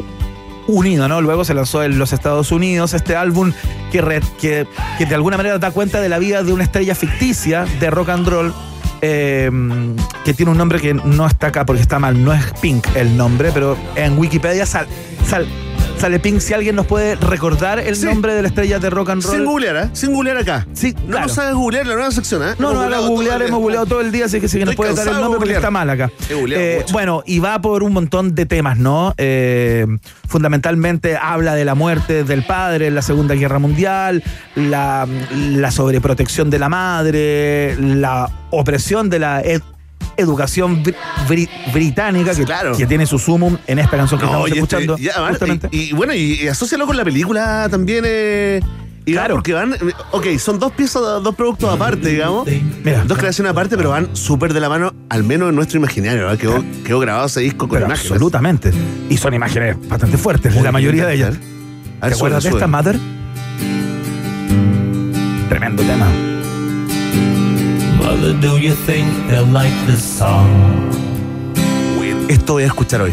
Unido, 0.73 1.07
¿no? 1.07 1.21
Luego 1.21 1.45
se 1.45 1.53
lanzó 1.53 1.83
en 1.83 1.97
los 1.99 2.13
Estados 2.13 2.51
Unidos 2.51 2.93
este 2.93 3.15
álbum 3.15 3.51
que, 3.91 4.21
que, 4.39 4.65
de 5.05 5.15
alguna 5.15 5.37
manera 5.37 5.57
da 5.59 5.71
cuenta 5.71 5.99
de 6.01 6.09
la 6.09 6.19
vida 6.19 6.43
de 6.43 6.53
una 6.53 6.63
estrella 6.63 6.95
ficticia 6.95 7.65
de 7.79 7.89
rock 7.89 8.09
and 8.09 8.27
roll. 8.27 8.53
eh, 9.03 9.49
que 10.23 10.33
tiene 10.35 10.51
un 10.51 10.57
nombre 10.59 10.79
que 10.79 10.93
no 10.93 11.25
está 11.25 11.47
acá 11.47 11.65
porque 11.65 11.81
está 11.81 11.97
mal, 11.97 12.23
no 12.23 12.31
es 12.33 12.43
Pink 12.61 12.85
el 12.95 13.17
nombre, 13.17 13.49
pero 13.51 13.75
en 13.95 14.17
Wikipedia 14.17 14.65
sal- 14.67 14.87
sal- 15.27 15.47
sale 16.01 16.19
Pink. 16.19 16.39
Si 16.39 16.53
alguien 16.53 16.75
nos 16.75 16.87
puede 16.87 17.15
recordar 17.15 17.79
el 17.79 17.95
Sí. 17.95 18.05
nombre 18.05 18.33
de 18.33 18.41
la 18.41 18.47
estrella 18.47 18.79
de 18.79 18.89
rock 18.89 19.11
and 19.11 19.23
roll. 19.23 19.35
Sin 19.35 19.45
googlear, 19.45 19.75
¿eh? 19.77 19.89
Sin 19.93 20.13
googlear 20.13 20.37
acá. 20.37 20.65
Sí, 20.73 20.93
No 20.93 21.07
claro. 21.11 21.27
nos 21.27 21.35
sabes 21.35 21.53
googlear 21.53 21.85
la 21.85 21.93
nueva 21.93 22.11
sección, 22.11 22.41
¿eh? 22.41 22.53
No, 22.57 22.73
no, 22.73 22.81
ahora 22.81 22.99
googlear, 22.99 23.41
hemos 23.43 23.59
googleado 23.59 23.85
todo 23.85 24.01
el 24.01 24.11
día, 24.11 24.25
así 24.25 24.41
que 24.41 24.47
si 24.47 24.57
nos 24.57 24.69
Estoy 24.69 24.75
puede 24.77 24.95
dar 24.95 25.07
el 25.07 25.21
nombre 25.21 25.37
porque 25.37 25.53
está 25.53 25.69
mal 25.69 25.89
acá. 25.89 26.11
Eh, 26.29 26.83
bueno, 26.91 27.21
y 27.25 27.37
va 27.39 27.61
por 27.61 27.83
un 27.83 27.93
montón 27.93 28.33
de 28.33 28.45
temas, 28.47 28.77
¿no? 28.79 29.13
Eh, 29.17 29.85
fundamentalmente 30.27 31.17
habla 31.21 31.53
de 31.53 31.65
la 31.65 31.75
muerte 31.75 32.23
del 32.23 32.43
padre 32.43 32.87
en 32.87 32.95
la 32.95 33.01
Segunda 33.03 33.35
Guerra 33.35 33.59
Mundial, 33.59 34.23
la, 34.55 35.07
la 35.35 35.71
sobreprotección 35.71 36.49
de 36.49 36.57
la 36.59 36.69
madre, 36.69 37.75
la 37.79 38.29
opresión 38.49 39.09
de 39.09 39.19
la 39.19 39.41
educación 40.17 40.83
bri- 40.83 40.95
bri- 41.27 41.49
británica, 41.73 42.33
que, 42.35 42.43
Claro. 42.45 42.75
que 42.77 42.85
tiene 42.85 43.05
su 43.05 43.17
sumum 43.19 43.57
en 43.67 43.79
esta 43.79 43.97
canción 43.97 44.19
que 44.19 44.25
No, 44.25 44.31
estamos 44.31 44.49
y, 44.49 44.51
este- 44.51 44.59
escuchando. 44.77 44.95
y 44.99 45.09
además- 45.09 45.29
justamente. 45.31 45.69
y- 45.71 45.81
y 45.89 45.93
bueno, 45.93 46.13
y, 46.13 46.33
y 46.43 46.47
asócialo 46.47 46.85
con 46.87 46.97
la 46.97 47.03
película 47.03 47.67
también. 47.69 48.03
Eh, 48.07 48.59
y 49.05 49.13
Claro. 49.13 49.33
Porque 49.35 49.53
van. 49.53 49.75
Ok, 50.11 50.27
son 50.37 50.59
dos 50.59 50.71
piezas, 50.73 51.01
dos 51.23 51.33
productos 51.35 51.73
aparte, 51.73 52.07
digamos. 52.09 52.47
Mira. 52.83 53.03
Dos 53.05 53.17
creaciones 53.17 53.49
aparte, 53.51 53.75
pero 53.75 53.89
van 53.89 54.15
súper 54.15 54.53
de 54.53 54.59
la 54.59 54.69
mano, 54.69 54.93
al 55.09 55.23
menos 55.23 55.49
en 55.49 55.55
nuestro 55.55 55.79
imaginario. 55.79 56.21
¿verdad? 56.27 56.37
Quedó, 56.37 56.63
quedó 56.85 56.99
grabado 56.99 57.25
ese 57.25 57.39
disco 57.41 57.67
con 57.67 57.77
Pero 57.77 57.87
imágenes. 57.87 58.11
absolutamente. 58.11 58.71
Y 59.09 59.17
son 59.17 59.33
imágenes 59.33 59.75
bastante 59.89 60.17
fuertes, 60.19 60.53
Muy 60.53 60.63
la 60.63 60.71
mayoría 60.71 61.07
de 61.07 61.15
ellas. 61.15 61.35
A 61.99 62.05
ver, 62.05 62.13
¿Te 62.13 62.15
acuerdas 62.15 62.43
de 62.43 62.49
esta. 62.51 62.67
Mother? 62.67 62.99
Tremendo 65.49 65.83
tema. 65.83 66.07
Do 68.21 68.59
you 68.59 68.75
think 68.85 69.07
they'll 69.29 69.51
like 69.51 69.73
this 69.87 69.99
song? 69.99 70.47
Esto 72.29 72.53
voy 72.53 72.63
a 72.63 72.67
escuchar 72.67 73.01
hoy. 73.01 73.11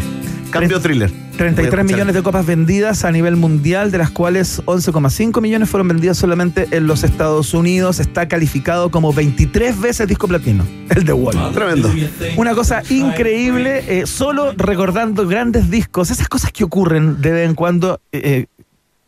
Cambio 0.51 0.79
thriller. 0.79 1.11
33 1.35 1.83
millones 1.83 2.13
de 2.13 2.21
copas 2.21 2.45
vendidas 2.45 3.03
a 3.05 3.11
nivel 3.11 3.35
mundial, 3.35 3.89
de 3.89 3.97
las 3.97 4.11
cuales 4.11 4.61
11,5 4.65 5.41
millones 5.41 5.67
fueron 5.67 5.87
vendidas 5.87 6.15
solamente 6.17 6.67
en 6.69 6.85
los 6.85 7.03
Estados 7.03 7.55
Unidos. 7.55 7.99
Está 7.99 8.27
calificado 8.27 8.91
como 8.91 9.11
23 9.11 9.79
veces 9.81 10.07
disco 10.07 10.27
platino, 10.27 10.63
el 10.89 11.03
de 11.05 11.13
Wall. 11.13 11.53
Tremendo. 11.53 11.91
Una 12.37 12.53
cosa 12.53 12.83
increíble, 12.91 13.83
eh, 13.87 14.05
solo 14.05 14.53
recordando 14.55 15.27
grandes 15.27 15.71
discos, 15.71 16.11
esas 16.11 16.27
cosas 16.29 16.51
que 16.51 16.63
ocurren 16.63 17.19
de 17.19 17.31
vez 17.31 17.49
en 17.49 17.55
cuando. 17.55 17.99
eh, 18.11 18.45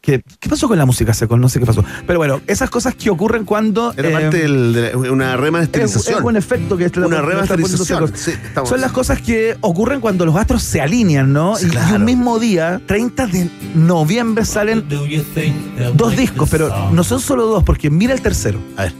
que- 0.01 0.23
¿Qué 0.39 0.49
pasó 0.49 0.67
con 0.67 0.77
la 0.79 0.85
música 0.85 1.13
seco? 1.13 1.37
No 1.37 1.47
sé 1.47 1.59
qué 1.59 1.65
pasó. 1.65 1.83
Pero 2.07 2.17
bueno, 2.19 2.41
esas 2.47 2.69
cosas 2.69 2.95
que 2.95 3.09
ocurren 3.11 3.45
cuando. 3.45 3.93
Era 3.95 4.09
eh, 4.09 4.11
parte 4.13 4.37
del- 4.39 4.73
de 4.73 4.91
la- 4.93 4.97
una 5.11 5.33
es, 5.35 5.39
remasterización. 5.39 6.17
es 6.19 6.23
un 6.25 6.35
efecto 6.37 6.75
que 6.77 6.85
está- 6.85 7.01
Una 7.05 7.21
remasterización. 7.21 8.07
Seco. 8.07 8.17
Sí, 8.17 8.33
Son 8.67 8.81
las 8.81 8.91
cosas 8.91 9.21
que 9.21 9.55
ocurren 9.61 10.01
cuando 10.01 10.25
los 10.25 10.35
astros 10.35 10.63
se 10.63 10.81
alinean, 10.81 11.31
¿no? 11.31 11.55
Sí, 11.55 11.65
Y- 11.65 11.67
Y, 11.67 11.71
claro. 11.71 11.95
un 11.97 12.05
mismo 12.05 12.39
día, 12.39 12.81
30 12.87 13.27
de 13.27 13.47
noviembre, 13.75 14.43
salen 14.45 14.87
Do 14.89 15.05
you 15.05 15.21
think 15.35 15.55
they'll 15.77 15.95
dos 15.95 16.15
discos, 16.17 16.49
pero 16.49 16.89
no 16.91 17.03
son 17.03 17.19
solo 17.19 17.45
dos, 17.45 17.63
porque 17.63 17.89
mira 17.91 18.13
el 18.13 18.21
tercero. 18.21 18.59
A 18.77 18.83
ver. 18.83 18.93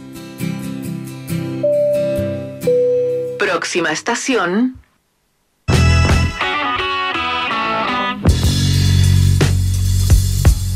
Próxima 3.38 3.90
estación. 3.92 4.76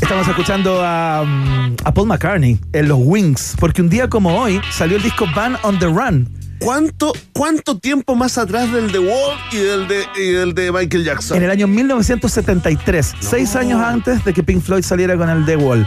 Estamos 0.07 0.29
escuchando 0.29 0.81
a, 0.81 1.25
mm, 1.25 1.75
a 1.83 1.93
Paul 1.93 2.07
McCartney 2.07 2.57
en 2.71 2.87
los 2.87 2.97
Wings, 2.97 3.57
porque 3.59 3.81
un 3.81 3.89
día 3.89 4.07
como 4.07 4.39
hoy 4.39 4.61
salió 4.71 4.95
el 4.95 5.03
disco 5.03 5.25
Band 5.35 5.57
on 5.63 5.77
the 5.79 5.85
Run. 5.85 6.29
¿Cuánto, 6.59 7.11
¿Cuánto 7.33 7.77
tiempo 7.77 8.15
más 8.15 8.37
atrás 8.37 8.71
del 8.71 8.89
The 8.89 8.99
Wall 8.99 9.37
y 9.51 9.57
del 9.57 9.87
de, 9.89 10.05
y 10.15 10.31
del 10.31 10.53
de 10.55 10.71
Michael 10.71 11.03
Jackson? 11.03 11.35
En 11.35 11.43
el 11.43 11.49
año 11.49 11.67
1973, 11.67 13.15
seis 13.19 13.53
años 13.57 13.81
antes 13.81 14.23
de 14.23 14.33
que 14.33 14.43
Pink 14.43 14.63
Floyd 14.63 14.83
saliera 14.83 15.17
con 15.17 15.29
el 15.29 15.45
The 15.45 15.57
Wall. 15.57 15.85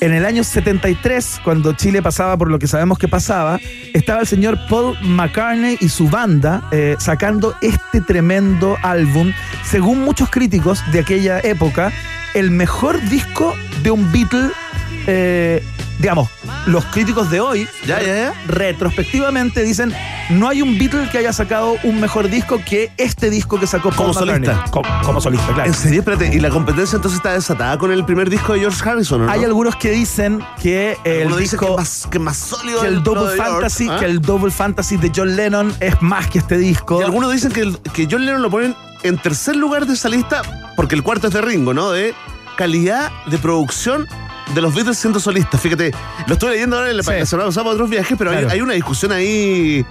En 0.00 0.12
el 0.12 0.24
año 0.24 0.44
73, 0.44 1.40
cuando 1.42 1.72
Chile 1.72 2.02
pasaba 2.02 2.36
por 2.36 2.50
lo 2.50 2.60
que 2.60 2.68
sabemos 2.68 2.98
que 2.98 3.08
pasaba, 3.08 3.58
estaba 3.94 4.20
el 4.20 4.28
señor 4.28 4.56
Paul 4.68 4.96
McCartney 5.02 5.76
y 5.80 5.88
su 5.88 6.08
banda 6.08 6.62
eh, 6.70 6.94
sacando 7.00 7.56
este 7.62 8.00
tremendo 8.00 8.76
álbum, 8.82 9.32
según 9.64 10.04
muchos 10.04 10.30
críticos 10.30 10.80
de 10.92 11.00
aquella 11.00 11.40
época, 11.40 11.92
el 12.34 12.52
mejor 12.52 13.00
disco 13.08 13.56
de 13.82 13.90
un 13.90 14.12
Beatle, 14.12 14.50
eh, 15.08 15.64
digamos, 15.98 16.28
los 16.66 16.84
críticos 16.86 17.30
de 17.30 17.40
hoy, 17.40 17.68
Ya, 17.86 18.00
ya, 18.00 18.06
ya. 18.14 18.34
retrospectivamente 18.46 19.62
dicen, 19.62 19.92
no 20.30 20.48
hay 20.48 20.62
un 20.62 20.78
Beatle 20.78 21.08
que 21.10 21.18
haya 21.18 21.32
sacado 21.32 21.76
un 21.82 22.00
mejor 22.00 22.28
disco 22.28 22.60
que 22.64 22.92
este 22.96 23.30
disco 23.30 23.58
que 23.58 23.66
sacó 23.66 23.90
Paul 23.90 23.96
Como 24.08 24.14
solista. 24.14 24.64
Co- 24.70 24.82
Como, 25.04 25.20
solista, 25.20 25.46
claro. 25.54 25.68
En 25.68 25.74
serio, 25.74 26.00
espérate, 26.00 26.30
¿y 26.34 26.38
la 26.40 26.50
competencia 26.50 26.96
entonces 26.96 27.16
está 27.18 27.32
desatada 27.32 27.78
con 27.78 27.90
el 27.90 28.04
primer 28.04 28.30
disco 28.30 28.52
de 28.52 28.60
George 28.60 28.88
Harrison, 28.88 29.22
¿o 29.22 29.26
¿no? 29.26 29.30
Hay 29.32 29.42
algunos 29.44 29.76
que 29.76 29.90
dicen 29.90 30.40
que 30.62 30.96
el 31.04 31.34
disco, 31.36 31.66
que 31.66 31.76
más, 31.76 32.06
que 32.10 32.18
más 32.18 32.36
sólido 32.36 32.80
que 32.82 32.86
el 32.88 33.02
Double 33.02 33.30
de 33.30 33.36
George, 33.36 33.50
Fantasy, 33.52 33.88
¿ah? 33.90 33.96
que 33.98 34.04
el 34.04 34.20
Double 34.20 34.50
Fantasy 34.50 34.96
de 34.98 35.10
John 35.14 35.34
Lennon 35.36 35.74
es 35.80 36.00
más 36.02 36.26
que 36.28 36.38
este 36.38 36.58
disco. 36.58 37.00
Y 37.00 37.04
algunos 37.04 37.32
dicen 37.32 37.50
que, 37.52 37.60
el- 37.62 37.78
que 37.92 38.06
John 38.10 38.24
Lennon 38.24 38.42
lo 38.42 38.50
ponen 38.50 38.74
en 39.02 39.16
tercer 39.18 39.56
lugar 39.56 39.86
de 39.86 39.94
esa 39.94 40.08
lista 40.08 40.42
porque 40.76 40.94
el 40.94 41.02
cuarto 41.02 41.28
es 41.28 41.32
de 41.34 41.40
Ringo, 41.40 41.72
¿no? 41.74 41.90
De 41.90 42.14
calidad 42.56 43.10
de 43.26 43.38
producción 43.38 44.06
de 44.54 44.60
los 44.60 44.74
Beatles 44.74 44.98
siendo 44.98 45.20
solistas. 45.20 45.60
Fíjate, 45.60 45.92
lo 46.26 46.34
estuve 46.34 46.52
leyendo 46.52 46.76
ahora 46.76 46.90
en 46.90 46.96
la, 46.96 47.02
Sí. 47.02 47.10
la 47.12 47.26
semana 47.26 47.46
pasada 47.48 47.64
para 47.64 47.74
otros 47.74 47.90
viajes, 47.90 48.16
pero 48.18 48.30
hay- 48.30 48.36
Claro. 48.38 48.50
hay, 48.52 48.60
una 48.60 48.72
discusión 48.74 49.12
ahí 49.12 49.84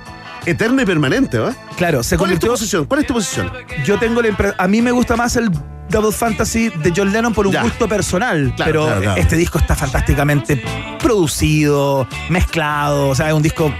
eterna 0.45 0.81
y 0.83 0.85
permanente, 0.85 1.37
¿va? 1.39 1.53
Claro, 1.75 2.03
se 2.03 2.17
¿Cuál 2.17 2.31
es 2.31 2.39
tu 2.39 2.47
convirtió. 2.47 2.51
posición? 2.51 2.85
¿Cuál 2.85 3.01
es 3.01 3.07
tu 3.07 3.13
posición? 3.13 3.51
Yo 3.85 3.97
tengo 3.99 4.21
la 4.21 4.29
impresión. 4.29 4.55
A 4.59 4.67
mí 4.67 4.81
me 4.81 4.91
gusta 4.91 5.15
más 5.15 5.35
el 5.35 5.49
Double 5.89 6.11
Fantasy 6.11 6.69
de 6.69 6.93
John 6.95 7.11
Lennon 7.13 7.33
por 7.33 7.47
un 7.47 7.53
Ya. 7.53 7.61
gusto 7.63 7.87
personal. 7.87 8.53
Claro, 8.55 8.71
pero 8.71 8.85
claro, 8.85 9.01
claro. 9.01 9.21
este 9.21 9.35
disco 9.37 9.57
está 9.57 9.75
fantásticamente 9.75 10.61
producido, 10.99 12.07
mezclado. 12.29 13.09
O 13.09 13.15
sea, 13.15 13.27
es 13.29 13.33
un 13.33 13.41
disco. 13.43 13.71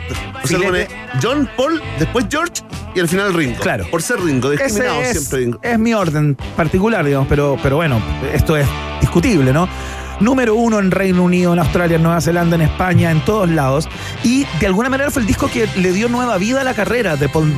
O 0.44 0.48
sea, 0.48 0.60
pone 0.60 0.88
John, 1.22 1.50
Paul, 1.58 1.82
después 2.00 2.26
George 2.30 2.64
y 2.96 3.00
al 3.00 3.08
final 3.08 3.34
Ringo. 3.34 3.60
Claro. 3.60 3.86
Por 3.92 4.02
ser 4.02 4.20
Ringo, 4.22 4.50
discriminado 4.50 5.02
Ese 5.02 5.12
es, 5.12 5.18
siempre 5.20 5.40
Ringo. 5.40 5.60
es 5.62 5.80
mi 5.80 5.94
orden 5.94 6.36
particular, 6.56 7.06
digamos, 7.06 7.28
pero, 7.28 7.58
pero 7.62 7.76
bueno, 7.76 8.02
esto 8.34 8.56
es 8.58 8.68
discutible, 9.02 9.52
¿no? 9.54 9.68
Número 10.20 10.56
uno 10.56 10.80
en 10.80 10.90
Reino 10.92 11.24
Unido, 11.24 11.54
en 11.54 11.60
Australia, 11.60 11.98
en 11.98 12.04
Nueva 12.04 12.22
Zelanda, 12.22 12.56
en 12.56 12.62
España, 12.64 13.12
en 13.12 13.22
todos 13.22 13.50
lados. 13.50 13.88
Y 14.24 14.46
de 14.60 14.68
alguna 14.68 14.90
manera 14.90 15.12
fue 15.12 15.22
el 15.22 15.28
disco 15.28 15.48
que 15.50 15.68
le 15.78 15.92
dio 15.92 16.10
nueva 16.10 16.38
vida 16.38 16.62
a 16.62 16.64
la 16.64 16.74
carrera 16.74 17.16
de 17.18 17.30
Paul 17.30 17.54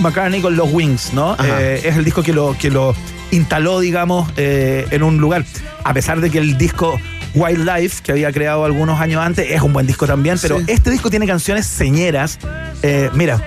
McCartney 0.00 0.42
con 0.42 0.56
los 0.56 0.70
Wings, 0.72 1.12
¿no? 1.14 1.36
Eh, 1.42 1.80
es 1.84 1.96
el 1.96 2.04
disco 2.04 2.22
que 2.22 2.32
lo, 2.34 2.54
que 2.58 2.70
lo 2.70 2.94
instaló, 3.30 3.80
digamos, 3.80 4.28
eh, 4.36 4.86
en 4.90 5.02
un 5.02 5.16
lugar. 5.18 5.44
A 5.84 5.94
pesar 5.94 6.20
de 6.20 6.28
que 6.30 6.38
el 6.38 6.58
disco 6.58 7.00
Wildlife, 7.34 8.02
que 8.02 8.12
había 8.12 8.30
creado 8.32 8.64
algunos 8.64 9.00
años 9.00 9.22
antes, 9.24 9.50
es 9.50 9.62
un 9.62 9.72
buen 9.72 9.86
disco 9.86 10.06
también, 10.06 10.36
pero 10.40 10.58
Sí. 10.58 10.64
este 10.68 10.90
disco 10.90 11.08
tiene 11.10 11.26
canciones 11.26 11.66
señeras. 11.66 12.38
Eh, 12.82 13.08
mira, 13.14 13.40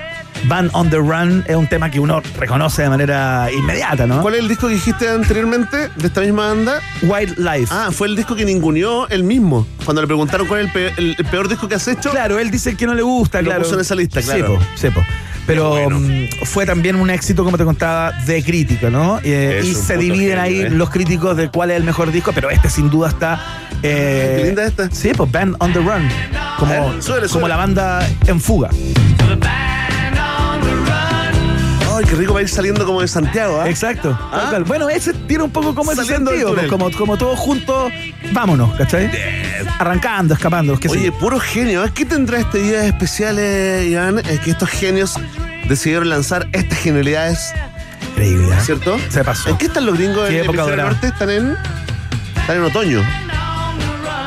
Van 0.45 0.69
on 0.73 0.89
the 0.89 0.97
Run 0.97 1.43
es 1.47 1.55
un 1.55 1.67
tema 1.67 1.91
que 1.91 1.99
uno 1.99 2.21
reconoce 2.37 2.81
de 2.83 2.89
manera 2.89 3.49
inmediata, 3.51 4.07
¿no? 4.07 4.21
¿Cuál 4.21 4.35
es 4.35 4.39
el 4.41 4.47
disco 4.47 4.67
que 4.67 4.73
dijiste 4.75 5.07
anteriormente 5.09 5.89
de 5.95 6.07
esta 6.07 6.21
misma 6.21 6.47
banda? 6.47 6.79
Wildlife. 7.01 7.67
Ah, 7.73 7.89
fue 7.91 8.07
el 8.07 8.15
disco 8.15 8.35
que 8.35 8.45
ninguneó 8.45 9.07
él 9.09 9.23
mismo. 9.23 9.67
Cuando 9.85 10.01
le 10.01 10.07
preguntaron 10.07 10.47
cuál 10.47 10.61
es 10.61 10.65
el, 10.67 10.71
pe- 10.71 10.93
el- 10.97 11.15
el 11.17 11.25
peor 11.25 11.49
disco 11.49 11.67
que 11.67 11.75
has 11.75 11.87
hecho. 11.87 12.11
Claro, 12.11 12.39
él 12.39 12.49
dice 12.51 12.75
que 12.75 12.85
no 12.87 12.93
le 12.93 13.01
gusta, 13.01 13.41
Lo 13.41 13.49
claro. 13.49 13.63
puso 13.63 13.75
en 13.75 13.81
esa 13.81 13.95
lista, 13.95 14.21
claro. 14.21 14.59
Sí, 14.75 14.87
po, 14.87 14.87
sí, 14.87 14.89
po. 14.89 15.03
Pero 15.45 15.69
bueno. 15.71 15.99
mm, 15.99 16.45
fue 16.45 16.65
también 16.67 16.95
un 16.95 17.09
éxito, 17.09 17.43
como 17.43 17.57
te 17.57 17.63
contaba, 17.65 18.11
de 18.25 18.43
crítica, 18.43 18.89
¿no? 18.91 19.19
Eh, 19.23 19.61
y 19.63 19.73
un 19.73 19.81
se 19.81 19.97
dividen 19.97 20.37
genio, 20.37 20.41
ahí 20.41 20.59
eh. 20.61 20.69
los 20.69 20.89
críticos 20.91 21.35
de 21.37 21.49
cuál 21.49 21.71
es 21.71 21.77
el 21.77 21.83
mejor 21.83 22.11
disco, 22.11 22.31
pero 22.33 22.49
este 22.51 22.69
sin 22.69 22.89
duda 22.89 23.09
está. 23.09 23.41
eh, 23.81 24.35
Qué 24.39 24.45
linda 24.45 24.65
esta. 24.65 24.89
Sí, 24.91 25.09
pues 25.17 25.31
Band 25.31 25.55
on 25.59 25.73
the 25.73 25.79
Run. 25.79 26.07
Como, 26.59 26.73
A 26.73 26.79
ver, 26.91 27.01
súbele, 27.03 27.27
como 27.29 27.47
la 27.47 27.55
banda 27.55 28.07
en 28.27 28.39
fuga. 28.39 28.69
Qué 32.09 32.15
rico 32.15 32.33
va 32.33 32.39
a 32.39 32.41
ir 32.41 32.49
saliendo 32.49 32.87
como 32.87 33.01
de 33.01 33.07
Santiago, 33.07 33.61
¿ah? 33.61 33.69
Exacto. 33.69 34.17
¿Ah? 34.19 34.51
Bueno, 34.65 34.89
ese 34.89 35.13
tiene 35.13 35.43
un 35.43 35.51
poco 35.51 35.75
como 35.75 35.91
ese 35.91 36.03
Saliendo 36.03 36.31
sentido, 36.31 36.55
pues, 36.55 36.67
como, 36.67 36.89
como 36.91 37.17
todos 37.17 37.37
juntos, 37.37 37.91
vámonos, 38.31 38.75
¿cachai? 38.77 39.11
Arrancando, 39.77 40.33
escapando. 40.33 40.79
Oye, 40.89 41.11
puro 41.11 41.39
genio. 41.39 41.85
¿eh? 41.85 41.91
¿Qué 41.93 42.05
tendrá 42.05 42.39
este 42.39 42.63
día 42.63 42.83
especial, 42.85 43.37
eh, 43.37 43.89
Iván? 43.91 44.19
Es 44.19 44.39
que 44.39 44.49
estos 44.49 44.69
genios 44.69 45.17
decidieron 45.67 46.09
lanzar 46.09 46.47
estas 46.51 46.79
genialidades, 46.79 47.53
increíble, 48.09 48.55
¿eh? 48.55 48.61
¿cierto? 48.61 48.97
Se 49.09 49.23
pasó. 49.23 49.49
¿En 49.49 49.57
qué 49.57 49.67
están 49.67 49.85
los 49.85 49.95
gringos 49.95 50.27
Qué 50.29 50.41
en 50.41 50.49
el 50.49 50.77
norte? 50.77 51.07
Están 51.09 51.29
en, 51.29 51.55
están 52.35 52.57
en 52.57 52.63
otoño. 52.63 53.03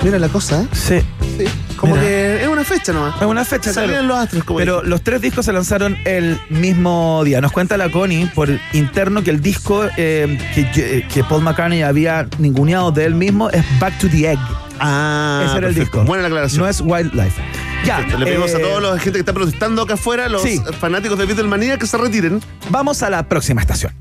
Mira 0.05 0.21
la 0.21 0.29
cosa, 0.29 0.63
¿eh? 0.63 0.67
Sí. 0.73 1.03
Sí. 1.45 1.77
Como 1.77 1.95
Mira. 1.95 2.07
que 2.07 2.43
es 2.43 2.49
una 2.49 2.65
fecha 2.65 2.93
nomás. 2.93 3.17
Es 3.21 3.27
una 3.27 3.45
fecha, 3.45 3.73
Salían 3.73 3.91
claro. 3.91 4.09
los 4.09 4.19
astros, 4.19 4.45
como 4.45 4.59
Pero 4.59 4.83
los 4.83 5.03
tres 5.03 5.21
discos 5.21 5.45
se 5.47 5.53
lanzaron 5.53 5.97
el 6.05 6.39
mismo 6.49 7.23
día. 7.25 7.41
Nos 7.41 7.53
cuenta 7.53 7.77
la 7.77 7.91
Connie 7.91 8.27
por 8.35 8.49
interno 8.73 9.23
que 9.23 9.31
el 9.31 9.41
disco 9.43 9.85
eh, 9.97 10.39
que, 10.55 11.07
que- 11.09 11.25
Paul 11.25 11.43
McCartney 11.43 11.83
había 11.83 12.27
ninguneado 12.39 12.93
de 12.93 13.05
él 13.05 13.15
mismo 13.15 13.51
es 13.51 13.65
Back 13.81 13.99
to 13.99 14.09
the 14.09 14.33
Egg. 14.33 14.39
Ah, 14.79 15.45
Ese 15.47 15.59
era 15.59 15.69
el 15.69 15.75
disco. 15.75 16.03
Buena 16.05 16.23
la 16.23 16.29
aclaración. 16.29 16.63
No 16.63 16.69
es 16.69 16.81
Wildlife. 16.81 17.41
Ya. 17.85 18.01
Le 18.01 18.25
pedimos 18.27 18.55
a 18.55 18.59
eh, 18.59 18.63
toda 18.63 18.81
la 18.81 18.99
gente 18.99 19.13
que 19.13 19.21
está 19.21 19.33
protestando 19.33 19.83
acá 19.83 19.95
afuera, 19.95 20.29
los 20.29 20.43
sí. 20.43 20.61
fanáticos 20.81 21.19
de 21.19 21.27
Beatlemania, 21.27 21.79
que 21.79 21.87
se 21.87 21.97
retiren. 21.97 22.41
Vamos 22.71 23.03
a 23.03 23.11
la 23.11 23.29
próxima 23.29 23.61
estación. 23.61 23.93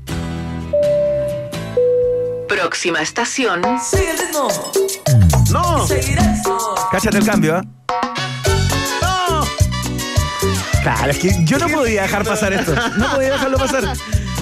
Próxima 2.52 3.00
estación. 3.00 3.62
¡No! 5.50 5.88
Cáchate 6.90 7.16
el 7.16 7.24
cambio, 7.24 7.56
¿eh? 7.56 7.62
Claro, 10.82 11.10
es 11.10 11.18
que 11.18 11.44
yo 11.44 11.58
no 11.58 11.68
podía 11.68 12.02
dejar 12.02 12.24
pasar 12.26 12.52
esto. 12.52 12.74
No 12.98 13.12
podía 13.12 13.30
dejarlo 13.32 13.56
pasar. 13.56 13.84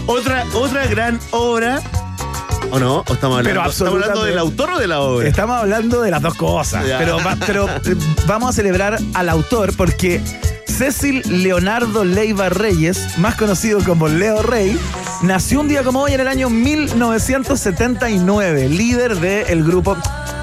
Otra, 0.08 0.44
otra 0.54 0.88
gran 0.88 1.20
obra. 1.30 1.80
¿O 2.72 2.80
no? 2.80 3.04
¿O 3.06 3.12
estamos 3.12 3.38
hablando, 3.38 3.60
Pero 3.60 3.70
¿Estamos 3.70 3.94
hablando 3.94 4.24
del 4.24 4.38
autor 4.38 4.70
o 4.70 4.78
de 4.80 4.88
la 4.88 5.00
obra? 5.02 5.28
Estamos 5.28 5.60
hablando 5.60 6.02
de 6.02 6.10
las 6.10 6.20
dos 6.20 6.34
cosas. 6.34 6.84
Ya. 6.84 6.98
Pero, 6.98 7.18
pero 7.46 7.68
eh, 7.68 7.96
vamos 8.26 8.50
a 8.50 8.52
celebrar 8.52 8.98
al 9.14 9.28
autor 9.28 9.76
porque 9.76 10.20
Cecil 10.80 11.20
Leonardo 11.28 12.06
Leiva 12.06 12.48
Reyes, 12.48 13.18
más 13.18 13.34
conocido 13.34 13.84
como 13.84 14.08
Leo 14.08 14.40
Rey, 14.40 14.80
nació 15.20 15.60
un 15.60 15.68
día 15.68 15.84
como 15.84 16.00
hoy 16.00 16.14
en 16.14 16.20
el 16.20 16.28
año 16.28 16.48
1979, 16.48 18.70
líder 18.70 19.16
del 19.16 19.62
grupo. 19.62 19.98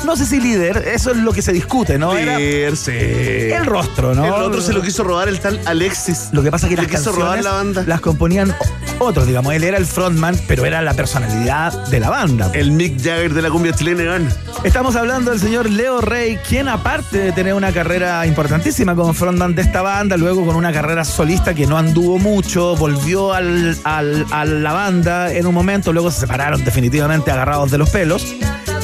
No 0.05 0.15
sé 0.15 0.25
si 0.25 0.39
líder, 0.39 0.85
eso 0.87 1.11
es 1.11 1.17
lo 1.17 1.33
que 1.33 1.41
se 1.41 1.51
discute, 1.51 1.97
¿no? 1.99 2.15
Era 2.15 2.37
Líder, 2.37 2.77
sí. 2.77 2.91
el 2.91 3.65
rostro, 3.65 4.15
¿no? 4.15 4.25
El 4.25 4.31
otro 4.31 4.61
se 4.61 4.71
lo 4.71 4.81
quiso 4.81 5.03
robar 5.03 5.27
el 5.27 5.39
tal 5.39 5.59
Alexis. 5.65 6.29
Lo 6.31 6.41
que 6.43 6.49
pasa 6.51 6.67
es 6.67 6.69
que 6.69 6.75
Le 6.77 6.83
las 6.83 6.91
quiso 6.91 7.11
canciones 7.11 7.43
robar 7.43 7.43
la 7.43 7.51
banda. 7.51 7.83
las 7.85 7.99
componían 7.99 8.55
otros, 8.99 9.27
digamos. 9.27 9.53
Él 9.53 9.63
era 9.65 9.77
el 9.77 9.85
frontman, 9.85 10.39
pero 10.47 10.65
era 10.65 10.81
la 10.81 10.93
personalidad 10.93 11.73
de 11.87 11.99
la 11.99 12.09
banda. 12.09 12.49
El 12.53 12.71
Mick 12.71 12.97
Jagger 13.03 13.33
de 13.33 13.41
la 13.41 13.49
cumbia 13.49 13.73
chilena, 13.73 14.03
Iván. 14.03 14.29
Estamos 14.63 14.95
hablando 14.95 15.31
del 15.31 15.39
señor 15.41 15.69
Leo 15.69 15.99
Rey, 15.99 16.37
quien 16.47 16.69
aparte 16.69 17.17
de 17.17 17.31
tener 17.33 17.53
una 17.53 17.73
carrera 17.73 18.25
importantísima 18.25 18.95
como 18.95 19.13
frontman 19.13 19.55
de 19.55 19.61
esta 19.63 19.81
banda, 19.81 20.15
luego 20.15 20.45
con 20.45 20.55
una 20.55 20.71
carrera 20.71 21.03
solista 21.03 21.53
que 21.53 21.67
no 21.67 21.77
anduvo 21.77 22.17
mucho, 22.17 22.75
volvió 22.77 23.33
al- 23.33 23.77
al- 23.83 24.25
a 24.31 24.45
la 24.45 24.71
banda 24.73 25.33
en 25.33 25.45
un 25.47 25.53
momento, 25.53 25.91
luego 25.91 26.11
se 26.11 26.21
separaron 26.21 26.63
definitivamente 26.63 27.29
agarrados 27.31 27.71
de 27.71 27.77
los 27.77 27.89
pelos. 27.89 28.35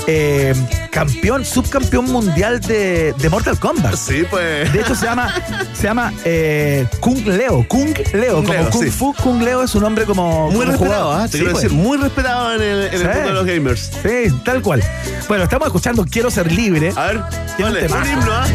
Eh, 0.06 0.54
campeón, 0.92 1.46
subcampeón 1.46 2.06
mundial 2.06 2.60
de, 2.60 3.14
de 3.18 3.30
Mortal 3.30 3.58
Kombat. 3.60 3.96
Sí, 3.96 4.26
pues. 4.30 4.72
De 4.74 4.82
hecho, 4.82 4.96
se 4.96 5.06
llama, 5.06 5.34
se 5.74 5.84
llama 5.84 6.14
eh, 6.26 6.86
Kung 7.00 7.26
Leo. 7.26 7.66
Kung 7.68 7.94
Leo, 8.14 8.36
Kung 8.36 8.46
como 8.46 8.54
Leo, 8.54 8.70
Kung 8.70 8.84
sí. 8.84 8.92
Fu. 8.92 9.14
Kung 9.14 9.42
Leo 9.42 9.64
es 9.64 9.74
un 9.76 9.82
nombre 9.82 10.06
como. 10.06 10.52
Muy 10.52 10.66
como 10.66 10.72
respetado, 10.72 11.04
jugador. 11.06 11.22
¿ah? 11.22 11.26
Te 11.26 11.32
Sí, 11.32 11.38
quiero 11.38 11.52
pues. 11.54 11.64
decir, 11.64 11.78
muy 11.78 11.98
respetado 11.98 12.54
en 12.56 12.62
el, 12.62 12.82
en 12.88 12.94
el 12.94 13.08
mundo 13.08 13.28
de 13.28 13.34
los 13.34 13.46
gamers. 13.46 13.92
Sí, 14.04 14.34
tal 14.44 14.62
cual. 14.62 14.84
Bueno, 15.28 15.46
estamos 15.46 15.68
escuchando 15.68 16.06
Quiero 16.10 16.30
ser 16.30 16.52
libre. 16.52 16.94
A 16.96 17.06
ver, 17.08 17.22
vale, 17.60 17.88
un 17.88 18.08
himno, 18.08 18.32
¿ah? 18.32 18.46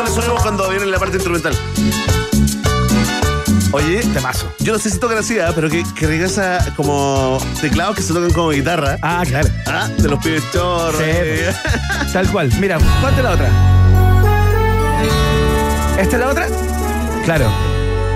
Nosotros 0.00 0.34
le 0.36 0.42
cuando 0.42 0.68
viene 0.70 0.86
la 0.86 0.98
parte 0.98 1.16
instrumental. 1.16 1.54
Oye, 3.74 4.02
Temazo. 4.14 4.54
yo 4.60 4.72
no 4.74 4.78
sé 4.78 4.88
si 4.88 5.00
así, 5.18 5.40
¿ah? 5.40 5.50
pero 5.52 5.68
que, 5.68 5.82
que 5.98 6.06
regresa 6.06 6.64
como 6.76 7.40
teclados 7.60 7.96
que 7.96 8.02
se 8.02 8.14
tocan 8.14 8.30
como 8.30 8.50
guitarra. 8.50 8.98
Ah, 9.02 9.24
claro. 9.26 9.48
Ah, 9.66 9.88
de 9.98 10.08
los 10.08 10.22
pibes 10.22 10.44
chorros. 10.52 10.96
Sí. 10.96 11.04
eh. 11.08 11.52
Tal 12.12 12.30
cual. 12.30 12.52
Mira, 12.60 12.78
ponte 13.02 13.20
la 13.20 13.32
otra. 13.32 13.48
¿Esta 15.98 16.16
es 16.16 16.20
la 16.20 16.28
otra? 16.28 16.46
Claro. 17.24 17.73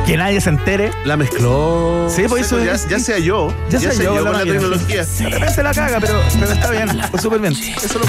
Que 0.08 0.16
nadie 0.16 0.40
se 0.40 0.48
entere. 0.48 0.90
La 1.04 1.18
mezcló. 1.18 2.08
Sí, 2.08 2.22
pues 2.26 2.46
eso 2.46 2.58
ya, 2.64 2.76
ya 2.88 2.98
sea 2.98 3.18
yo. 3.18 3.54
Ya, 3.68 3.78
sé 3.78 4.02
yo, 4.02 4.24
con 4.24 4.32
la 4.32 4.42
tecnología. 4.42 5.04
De 5.04 5.28
repente 5.28 5.62
la 5.62 5.74
caga, 5.74 6.00
pero, 6.00 6.14
pero 6.40 6.50
está 6.52 6.70
bien. 6.70 6.88
Está 7.04 7.20
súper 7.20 7.40
bien. 7.40 7.52
Eso 7.52 7.98
lo. 7.98 8.06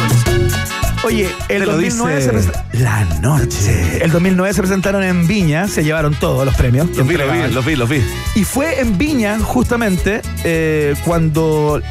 Oye, 1.03 1.29
el 1.49 1.59
Te 1.61 1.65
lo 1.65 1.73
2009 1.73 2.15
dice 2.15 2.25
se 2.27 2.31
presenta- 2.33 2.65
La 2.73 3.03
noche. 3.19 4.03
El 4.03 4.11
2009 4.11 4.53
se 4.53 4.61
presentaron 4.61 5.03
en 5.03 5.27
Viña, 5.27 5.67
se 5.67 5.83
llevaron 5.83 6.13
todos 6.15 6.45
los 6.45 6.55
premios. 6.55 6.87
Los 6.95 7.05
vi, 7.05 7.15
los 7.17 7.31
vi, 7.33 7.53
los 7.53 7.65
vi, 7.65 7.75
los 7.75 7.89
vi. 7.89 8.01
Y 8.35 8.45
fue 8.45 8.79
en 8.79 8.97
Viña, 8.97 9.37
justamente, 9.39 10.21
eh, 10.45 10.95
cuando 11.03 11.81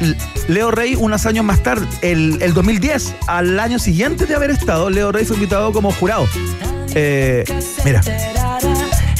Leo 0.47 0.71
Rey, 0.71 0.95
unos 0.95 1.27
años 1.27 1.45
más 1.45 1.61
tarde, 1.61 1.85
el, 2.01 2.39
el 2.41 2.53
2010, 2.55 3.13
al 3.27 3.59
año 3.59 3.77
siguiente 3.77 4.25
de 4.25 4.33
haber 4.35 4.49
estado, 4.49 4.89
Leo 4.89 5.11
Rey 5.11 5.25
fue 5.25 5.35
invitado 5.37 5.71
como 5.71 5.91
jurado. 5.91 6.27
Eh, 6.95 7.43
mira. 7.85 8.01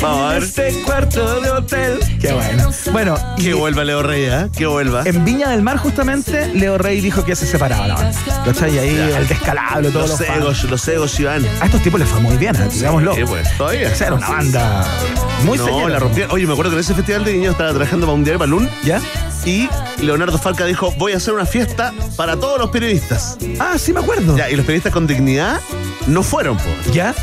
Vamos 0.02 0.22
a 0.22 0.34
ver. 0.34 0.43
Este 0.43 0.82
cuarto 0.84 1.41
de 1.41 1.50
hotel. 1.50 2.00
Qué 2.22 2.32
bueno. 2.32 2.70
Bueno, 2.91 3.16
y 3.38 3.43
Que 3.43 3.54
vuelva 3.54 3.84
Leo 3.84 4.02
Rey, 4.04 4.24
¿eh? 4.26 4.50
Que 4.56 4.66
vuelva. 4.66 5.04
en 5.06 5.26
Viña 5.26 5.50
del 5.50 5.62
Mar, 5.62 5.78
justamente, 5.78 6.47
Leo 6.54 6.78
Rey 6.78 7.02
dijo 7.02 7.24
que 7.26 7.36
se 7.36 7.45
separaba 7.45 7.88
la 7.88 7.95
banda. 7.95 8.20
¿Cachai? 8.45 8.76
Y 8.76 8.80
ahí 8.80 8.95
Ya. 8.95 9.18
el 9.20 9.28
descalabro, 9.28 9.89
todos 9.91 10.10
Los 10.10 10.20
los, 10.20 10.28
fans. 10.28 10.39
egos, 10.41 10.64
los 10.66 10.88
egos, 10.88 11.20
Iván. 11.20 11.45
A 11.62 11.66
estos 11.66 11.82
tipos 11.82 12.00
les 12.00 12.10
fue 12.10 12.20
muy 12.22 12.38
bien, 12.38 12.56
¿eh? 12.56 12.68
digámoslo. 12.72 13.14
Sí, 13.16 13.22
pues, 13.28 13.58
todavía. 13.58 13.89
O 13.91 13.95
sea, 13.95 14.08
era 14.08 14.16
una 14.16 14.30
banda 14.30 14.86
muy 15.43 15.58
no, 15.58 15.89
la 15.89 16.00
rompieron. 16.00 16.32
Oye, 16.32 16.45
me 16.47 16.54
acuerdo 16.54 16.72
que 16.72 16.76
en 16.78 16.82
ese 16.82 16.93
festival 16.93 17.24
de 17.26 17.34
niños 17.34 17.52
estaba 17.52 17.70
trabajando 17.72 18.06
para 18.06 18.14
un 18.16 18.24
diario 18.24 18.39
Balloon 18.39 18.70
¿Ya? 18.84 19.02
y 19.45 19.70
Leonardo 20.02 20.38
Falca 20.38 20.66
dijo, 20.66 20.93
voy 20.97 21.14
a 21.14 21.18
hacer 21.18 21.34
una 21.34 21.45
fiesta 21.45 21.93
para 22.16 22.36
todos 22.38 22.58
los 22.60 22.70
periodistas. 22.70 23.38
Ah, 23.60 23.76
sí 23.78 23.93
me 23.93 24.00
acuerdo. 24.00 24.38
Ya, 24.38 24.50
y 24.50 24.56
los 24.56 24.66
periodistas 24.66 24.93
con 24.93 25.08
dignidad 25.08 25.60
no 26.10 26.24
fueron, 26.24 26.57
pues. 26.57 26.91
¿Ya? 26.93 27.14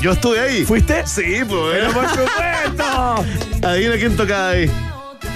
Yo 0.00 0.12
estuve 0.12 0.40
ahí. 0.40 0.64
¿Fuiste? 0.64 1.06
Sí, 1.06 1.42
pues. 1.48 1.72
Pero 1.72 1.92
por 1.92 2.08
supuesto. 2.08 3.24
Adivina 3.68 3.96
quién 3.96 4.16
tocaba 4.16 4.48
ahí. 4.50 4.70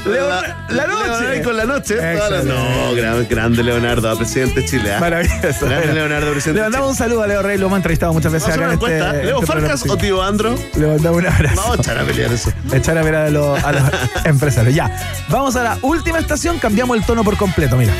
Leo- 0.06 0.28
la, 0.28 0.66
la 0.70 0.86
noche. 0.86 1.04
Leonardo 1.10 1.44
con 1.44 1.56
la 1.58 1.64
noche. 1.66 1.96
No, 2.44 2.94
gran- 2.94 3.28
grande 3.28 3.62
Leonardo, 3.62 4.16
presidente 4.16 4.60
de 4.60 4.66
Chile. 4.66 4.94
¿ah? 4.94 5.00
Maravilloso. 5.00 5.66
Grande 5.66 5.92
Leonardo, 5.92 6.30
presidente 6.32 6.58
Le 6.60 6.62
mandamos 6.62 6.90
un 6.90 6.96
saludo 6.96 7.22
a 7.22 7.26
Leo 7.26 7.42
Rey, 7.42 7.58
lo 7.58 7.66
hemos 7.66 7.76
entrevistado 7.76 8.12
muchas 8.14 8.32
veces 8.32 8.48
Vamos 8.56 8.82
a 8.82 8.86
acá 8.86 8.86
en 8.86 9.02
este. 9.12 9.24
¿Leo 9.26 9.40
este 9.40 9.46
Farcas 9.52 9.84
o 9.90 9.96
tío 9.98 10.22
Andro? 10.22 10.54
Le 10.76 10.86
mandamos 10.86 11.18
un 11.18 11.26
abrazo. 11.26 11.56
Vamos 11.60 11.78
a 11.78 11.82
echar 11.82 11.98
a 11.98 12.04
pelear 12.04 12.32
eso. 12.32 12.52
Echar 12.72 12.96
a 12.98 13.30
los, 13.30 13.62
a 13.64 13.72
los 13.72 13.82
empresarios. 14.24 14.74
Ya, 14.74 14.90
vamos 15.28 15.54
a 15.56 15.64
la 15.64 15.78
última 15.82 16.18
estación, 16.18 16.58
cambiamos 16.58 16.96
el 16.96 17.04
tono 17.04 17.22
por 17.22 17.36
completo, 17.36 17.76
mira. 17.76 17.92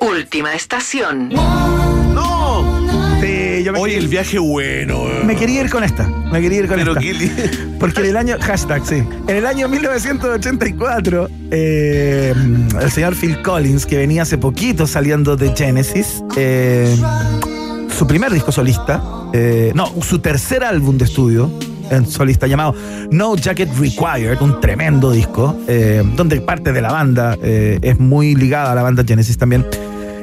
Última 0.00 0.54
estación. 0.54 1.30
Me, 3.72 3.78
Oye, 3.78 3.96
el 3.96 4.08
viaje 4.08 4.38
bueno. 4.38 5.04
me 5.24 5.36
quería 5.36 5.62
ir 5.62 5.70
con 5.70 5.84
esta. 5.84 6.06
Me 6.06 6.40
quería 6.40 6.60
ir 6.60 6.68
con 6.68 6.76
Pero 6.76 6.92
esta. 6.92 7.00
qué 7.00 7.58
Porque 7.80 8.00
en 8.00 8.06
el 8.06 8.16
año, 8.16 8.36
hashtag, 8.40 8.84
sí. 8.86 9.02
En 9.26 9.36
el 9.36 9.46
año 9.46 9.68
1984, 9.68 11.28
eh, 11.50 12.34
el 12.80 12.90
señor 12.90 13.14
Phil 13.14 13.42
Collins, 13.42 13.86
que 13.86 13.96
venía 13.96 14.22
hace 14.22 14.38
poquito 14.38 14.86
saliendo 14.86 15.36
de 15.36 15.54
Genesis, 15.56 16.22
eh, 16.36 16.96
su 17.96 18.06
primer 18.06 18.32
disco 18.32 18.52
solista, 18.52 19.02
eh, 19.32 19.72
no, 19.74 19.92
su 20.02 20.20
tercer 20.20 20.64
álbum 20.64 20.96
de 20.98 21.04
estudio 21.04 21.50
en 21.90 22.06
solista 22.06 22.46
llamado 22.46 22.74
No 23.10 23.36
Jacket 23.36 23.70
Required, 23.78 24.40
un 24.40 24.60
tremendo 24.60 25.10
disco, 25.10 25.56
eh, 25.66 26.02
donde 26.16 26.40
parte 26.40 26.72
de 26.72 26.80
la 26.80 26.92
banda 26.92 27.36
eh, 27.42 27.78
es 27.82 27.98
muy 27.98 28.34
ligada 28.34 28.72
a 28.72 28.74
la 28.74 28.82
banda 28.82 29.04
Genesis 29.06 29.36
también. 29.38 29.66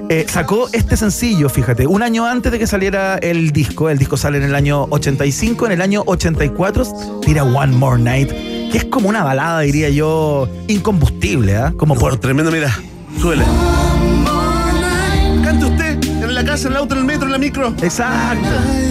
Eh, 0.08 0.26
sacó 0.30 0.70
este 0.72 0.98
sencillo, 0.98 1.50
fíjate, 1.50 1.88
un 1.88 2.04
año 2.04 2.26
antes 2.26 2.52
de 2.52 2.60
que 2.60 2.68
saliera 2.68 3.18
el 3.18 3.52
disco. 3.52 3.90
El 3.90 3.98
disco 3.98 4.18
sale 4.18 4.38
en 4.38 4.44
el 4.44 4.54
año 4.54 4.86
85, 4.90 5.66
en 5.66 5.72
el 5.72 5.82
año 5.82 6.04
84 6.06 6.86
tira 7.22 7.44
One 7.44 7.76
More 7.76 8.02
Night, 8.02 8.30
que 8.72 8.78
es 8.78 8.86
como 8.86 9.10
una 9.10 9.24
balada, 9.24 9.62
diría 9.62 9.90
yo, 9.90 10.48
incombustible, 10.68 11.56
¿ah? 11.56 11.74
Como 11.76 11.96
por 11.96 12.12
Por 12.12 12.20
tremendo, 12.20 12.52
mira. 12.52 12.78
Suele. 13.20 13.44
En 16.56 16.62
la 16.62 16.64
casa, 16.64 16.68
en 16.68 16.74
el 16.74 16.78
auto, 16.80 16.94
en 16.96 17.00
el 17.02 17.06
metro, 17.06 17.26
en 17.26 17.32
la 17.34 17.38
micro. 17.38 17.74
Exacto. 17.82 18.48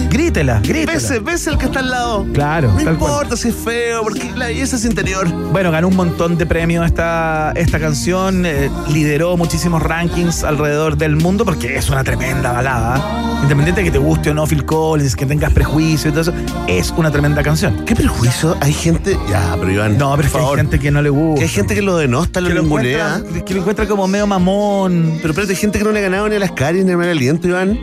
Grítela, 0.09 0.59
grítela. 0.59 0.93
Bese, 0.93 1.19
bese 1.19 1.49
el 1.49 1.57
que 1.57 1.65
está 1.65 1.79
al 1.79 1.89
lado. 1.89 2.25
Claro, 2.31 2.67
No 2.69 2.75
cual. 2.75 2.89
importa 2.89 3.35
si 3.35 3.49
es 3.49 3.55
feo, 3.55 4.03
porque 4.03 4.31
la 4.35 4.45
belleza 4.47 4.75
es 4.75 4.85
interior. 4.85 5.27
Bueno, 5.51 5.71
ganó 5.71 5.87
un 5.87 5.95
montón 5.95 6.37
de 6.37 6.45
premios 6.45 6.85
esta, 6.85 7.51
esta 7.55 7.79
canción, 7.79 8.45
eh, 8.45 8.69
lideró 8.89 9.35
muchísimos 9.35 9.81
rankings 9.81 10.43
alrededor 10.43 10.95
del 10.95 11.15
mundo 11.15 11.43
porque 11.43 11.75
es 11.75 11.89
una 11.89 12.03
tremenda 12.03 12.51
balada. 12.51 13.03
Independiente 13.41 13.81
de 13.81 13.85
que 13.85 13.91
te 13.91 13.97
guste 13.97 14.29
o 14.29 14.33
no 14.33 14.45
Phil 14.47 14.63
Collins, 14.63 15.15
que 15.15 15.25
tengas 15.25 15.51
prejuicio 15.51 16.09
y 16.09 16.11
todo 16.13 16.21
eso, 16.21 16.33
es 16.67 16.91
una 16.95 17.11
tremenda 17.11 17.43
canción. 17.43 17.83
¿Qué 17.85 17.95
prejuicio? 17.95 18.55
Hay 18.61 18.73
gente. 18.73 19.17
Ya, 19.29 19.55
pero 19.59 19.71
Iván. 19.71 19.97
No, 19.97 20.15
pero 20.15 20.15
por 20.15 20.21
que 20.21 20.25
hay 20.37 20.43
favor. 20.43 20.57
gente 20.57 20.79
que 20.79 20.91
no 20.91 21.01
le 21.01 21.09
gusta. 21.09 21.39
Que 21.39 21.43
hay 21.43 21.49
gente 21.49 21.75
que 21.75 21.81
lo 21.81 21.97
denosta, 21.97 22.41
lo 22.41 22.47
que 22.47 22.53
lo, 22.53 22.61
encuentra, 22.63 23.21
que 23.45 23.53
lo 23.53 23.59
encuentra 23.59 23.87
como 23.87 24.07
medio 24.07 24.27
mamón. 24.27 25.17
Pero 25.17 25.29
espérate, 25.31 25.53
hay 25.53 25.59
gente 25.59 25.77
que 25.77 25.83
no 25.83 25.91
le 25.91 25.99
ha 25.99 26.03
ganado 26.03 26.29
ni 26.29 26.35
a 26.35 26.39
las 26.39 26.51
caries 26.53 26.85
ni 26.85 26.91
a 26.91 26.95
el 26.95 27.09
aliento, 27.09 27.47
Iván. 27.55 27.79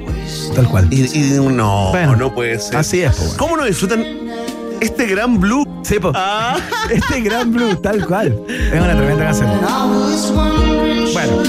Tal 0.54 0.68
cual. 0.68 0.88
Y, 0.90 1.04
y 1.18 1.40
no, 1.40 1.90
Bueno, 1.90 2.16
no 2.16 2.34
puede 2.34 2.58
ser. 2.58 2.76
Así 2.76 3.02
es, 3.02 3.18
bueno. 3.18 3.34
¿Cómo 3.38 3.56
no 3.56 3.64
disfrutan 3.64 4.04
este 4.80 5.06
gran 5.06 5.40
blue? 5.40 5.64
Sí, 5.82 5.98
po. 5.98 6.12
Ah. 6.14 6.56
Este 6.90 7.20
gran 7.20 7.52
blue, 7.52 7.76
tal 7.76 8.06
cual. 8.06 8.38
Es 8.48 8.80
una 8.80 8.96
tremenda 8.96 9.24
canción. 9.24 9.50
Bueno, 11.12 11.42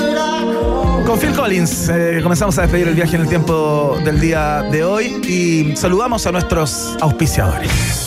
con 1.06 1.20
Phil 1.20 1.34
Collins 1.34 1.90
eh, 1.90 2.20
comenzamos 2.24 2.58
a 2.58 2.62
despedir 2.64 2.88
el 2.88 2.96
viaje 2.96 3.16
en 3.16 3.24
el 3.24 3.28
tiempo 3.28 3.98
del 4.06 4.20
día 4.20 4.64
de 4.72 4.84
hoy 4.84 5.06
y 5.28 5.76
saludamos 5.76 6.26
a 6.28 6.32
nuestros 6.32 6.96
auspiciadores. 7.02 8.03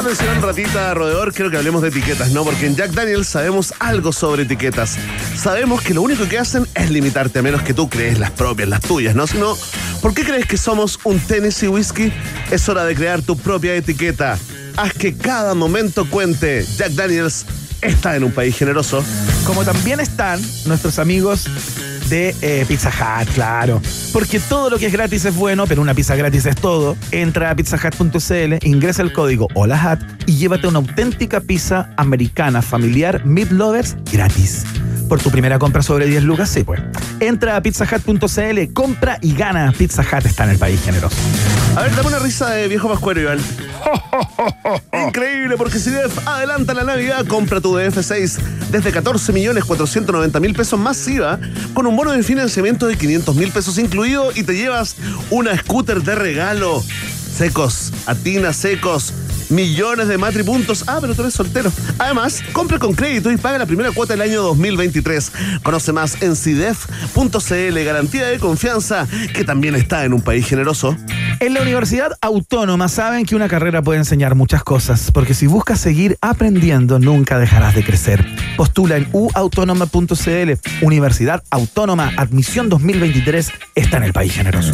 Atención, 0.00 0.40
ratita 0.40 0.94
rodeador, 0.94 1.34
quiero 1.34 1.50
que 1.50 1.58
hablemos 1.58 1.82
de 1.82 1.88
etiquetas, 1.88 2.30
¿no? 2.30 2.42
Porque 2.42 2.64
en 2.64 2.74
Jack 2.74 2.92
Daniels 2.92 3.28
sabemos 3.28 3.74
algo 3.80 4.12
sobre 4.12 4.44
etiquetas. 4.44 4.96
Sabemos 5.36 5.82
que 5.82 5.92
lo 5.92 6.00
único 6.00 6.26
que 6.26 6.38
hacen 6.38 6.66
es 6.74 6.88
limitarte 6.88 7.40
a 7.40 7.42
menos 7.42 7.60
que 7.60 7.74
tú 7.74 7.90
crees 7.90 8.18
las 8.18 8.30
propias, 8.30 8.70
las 8.70 8.80
tuyas, 8.80 9.14
¿no? 9.14 9.26
Sino, 9.26 9.58
¿por 10.00 10.14
qué 10.14 10.24
crees 10.24 10.46
que 10.46 10.56
somos 10.56 10.98
un 11.04 11.20
Tennessee 11.20 11.68
Whiskey? 11.68 12.10
Es 12.50 12.66
hora 12.70 12.86
de 12.86 12.94
crear 12.94 13.20
tu 13.20 13.36
propia 13.36 13.74
etiqueta. 13.74 14.38
Haz 14.78 14.94
que 14.94 15.14
cada 15.14 15.54
momento 15.54 16.08
cuente. 16.08 16.64
Jack 16.78 16.92
Daniels 16.92 17.44
está 17.82 18.16
en 18.16 18.24
un 18.24 18.32
país 18.32 18.56
generoso. 18.56 19.04
Como 19.44 19.64
también 19.64 20.00
están 20.00 20.40
nuestros 20.64 20.98
amigos 20.98 21.46
de 22.10 22.34
eh, 22.42 22.64
Pizza 22.68 22.90
Hut, 22.90 23.28
claro. 23.32 23.80
Porque 24.12 24.40
todo 24.40 24.68
lo 24.68 24.78
que 24.78 24.86
es 24.86 24.92
gratis 24.92 25.24
es 25.24 25.34
bueno, 25.34 25.66
pero 25.66 25.80
una 25.80 25.94
pizza 25.94 26.16
gratis 26.16 26.44
es 26.46 26.56
todo. 26.56 26.96
Entra 27.12 27.50
a 27.50 27.54
pizzahut.cl, 27.54 28.66
ingresa 28.66 29.02
el 29.02 29.12
código 29.12 29.48
HOLAHAT 29.54 30.00
y 30.26 30.36
llévate 30.36 30.66
una 30.66 30.78
auténtica 30.78 31.40
pizza 31.40 31.90
americana 31.96 32.60
familiar 32.60 33.24
Meat 33.24 33.50
Lovers 33.50 33.96
gratis. 34.12 34.64
Por 35.10 35.20
tu 35.20 35.32
primera 35.32 35.58
compra 35.58 35.82
sobre 35.82 36.06
10 36.06 36.22
lucas, 36.22 36.48
sí, 36.48 36.62
pues. 36.62 36.80
Entra 37.18 37.56
a 37.56 37.60
pizzahut.cl, 37.60 38.72
compra 38.72 39.18
y 39.20 39.34
gana. 39.34 39.74
Pizza 39.76 40.02
Hut 40.02 40.24
está 40.24 40.44
en 40.44 40.50
el 40.50 40.58
país 40.58 40.80
generoso. 40.84 41.16
A 41.74 41.82
ver, 41.82 41.96
dame 41.96 42.10
una 42.10 42.20
risa 42.20 42.50
de 42.50 42.68
viejo 42.68 42.88
pascuero, 42.88 43.20
Iván. 43.20 43.40
Increíble, 45.08 45.56
porque 45.56 45.80
si 45.80 45.90
DF 45.90 46.28
adelanta 46.28 46.74
la 46.74 46.84
Navidad, 46.84 47.26
compra 47.26 47.60
tu 47.60 47.74
DF6 47.74 48.38
desde 48.70 48.92
14 48.92 49.32
millones 49.32 49.64
490 49.64 50.38
mil 50.38 50.54
pesos 50.54 50.78
más 50.78 51.08
IVA, 51.08 51.40
con 51.74 51.88
un 51.88 51.96
bono 51.96 52.12
de 52.12 52.22
financiamiento 52.22 52.86
de 52.86 52.96
500 52.96 53.34
mil 53.34 53.50
pesos 53.50 53.78
incluido 53.78 54.30
y 54.36 54.44
te 54.44 54.54
llevas 54.54 54.94
una 55.30 55.58
scooter 55.58 56.04
de 56.04 56.14
regalo. 56.14 56.84
Secos, 57.36 57.92
Atina 58.06 58.52
Secos. 58.52 59.12
Millones 59.50 60.08
de 60.08 60.16
matripuntos. 60.16 60.84
Ah, 60.86 60.98
pero 61.00 61.14
tú 61.14 61.22
eres 61.22 61.34
soltero. 61.34 61.72
Además, 61.98 62.42
compra 62.52 62.78
con 62.78 62.94
crédito 62.94 63.30
y 63.30 63.36
paga 63.36 63.58
la 63.58 63.66
primera 63.66 63.90
cuota 63.92 64.14
del 64.14 64.22
año 64.22 64.42
2023. 64.42 65.32
Conoce 65.62 65.92
más 65.92 66.22
en 66.22 66.36
CIDEF.cl. 66.36 67.84
Garantía 67.84 68.26
de 68.26 68.38
confianza 68.38 69.06
que 69.34 69.44
también 69.44 69.74
está 69.74 70.04
en 70.04 70.12
un 70.12 70.22
país 70.22 70.46
generoso. 70.46 70.96
En 71.40 71.54
la 71.54 71.62
Universidad 71.62 72.12
Autónoma 72.20 72.88
saben 72.88 73.24
que 73.24 73.34
una 73.34 73.48
carrera 73.48 73.82
puede 73.82 73.98
enseñar 73.98 74.34
muchas 74.34 74.62
cosas, 74.62 75.10
porque 75.12 75.34
si 75.34 75.46
buscas 75.46 75.80
seguir 75.80 76.16
aprendiendo, 76.20 76.98
nunca 76.98 77.38
dejarás 77.38 77.74
de 77.74 77.84
crecer. 77.84 78.26
Postula 78.56 78.96
en 78.96 79.08
uautónoma.cl. 79.12 80.52
Universidad 80.82 81.42
Autónoma, 81.50 82.12
admisión 82.16 82.68
2023, 82.68 83.50
está 83.74 83.96
en 83.96 84.02
el 84.04 84.12
país 84.12 84.32
generoso. 84.32 84.72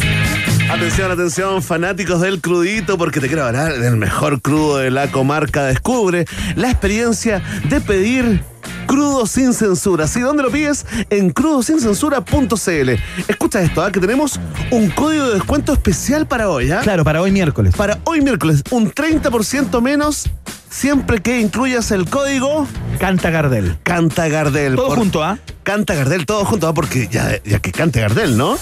Atención, 0.69 1.11
atención, 1.11 1.63
fanáticos 1.63 2.19
del 2.21 2.41
crudito, 2.41 2.97
porque 2.97 3.19
te 3.21 3.27
quiero 3.27 3.45
hablar 3.45 3.79
del 3.79 3.95
mejor 3.95 4.41
crudo 4.41 4.77
de 4.77 4.91
la 4.91 5.09
comarca. 5.11 5.63
Descubre 5.63 6.25
la 6.55 6.69
experiencia 6.69 7.41
de 7.69 7.79
pedir 7.79 8.43
crudo 8.85 9.25
sin 9.27 9.53
censura. 9.53 10.07
¿Sí? 10.07 10.19
¿Dónde 10.19 10.43
lo 10.43 10.51
pides? 10.51 10.85
En 11.09 11.29
crudosincensura.cl. 11.29 12.89
Escucha 13.27 13.61
esto, 13.61 13.81
¿ah? 13.81 13.91
que 13.91 13.99
tenemos 14.01 14.39
un 14.71 14.89
código 14.89 15.27
de 15.29 15.35
descuento 15.35 15.71
especial 15.73 16.27
para 16.27 16.49
hoy. 16.49 16.69
¿ah? 16.71 16.81
Claro, 16.83 17.03
para 17.05 17.21
hoy 17.21 17.31
miércoles. 17.31 17.73
Para 17.75 17.99
hoy 18.03 18.21
miércoles, 18.21 18.61
un 18.71 18.91
30% 18.91 19.81
menos 19.81 20.29
siempre 20.69 21.21
que 21.21 21.39
incluyas 21.39 21.91
el 21.91 22.09
código 22.09 22.67
Canta 22.99 23.29
Gardel. 23.29 23.77
Canta 23.83 24.27
Gardel. 24.27 24.75
Todo 24.75 24.87
Por- 24.89 24.97
junto, 24.97 25.23
¿ah? 25.23 25.39
Canta 25.63 25.95
Gardel, 25.95 26.25
todo 26.25 26.43
junto, 26.45 26.67
¿ah? 26.67 26.73
porque 26.73 27.07
ya, 27.09 27.41
ya 27.45 27.59
que 27.59 27.71
cante 27.71 28.01
Gardel, 28.01 28.37
¿no? 28.37 28.57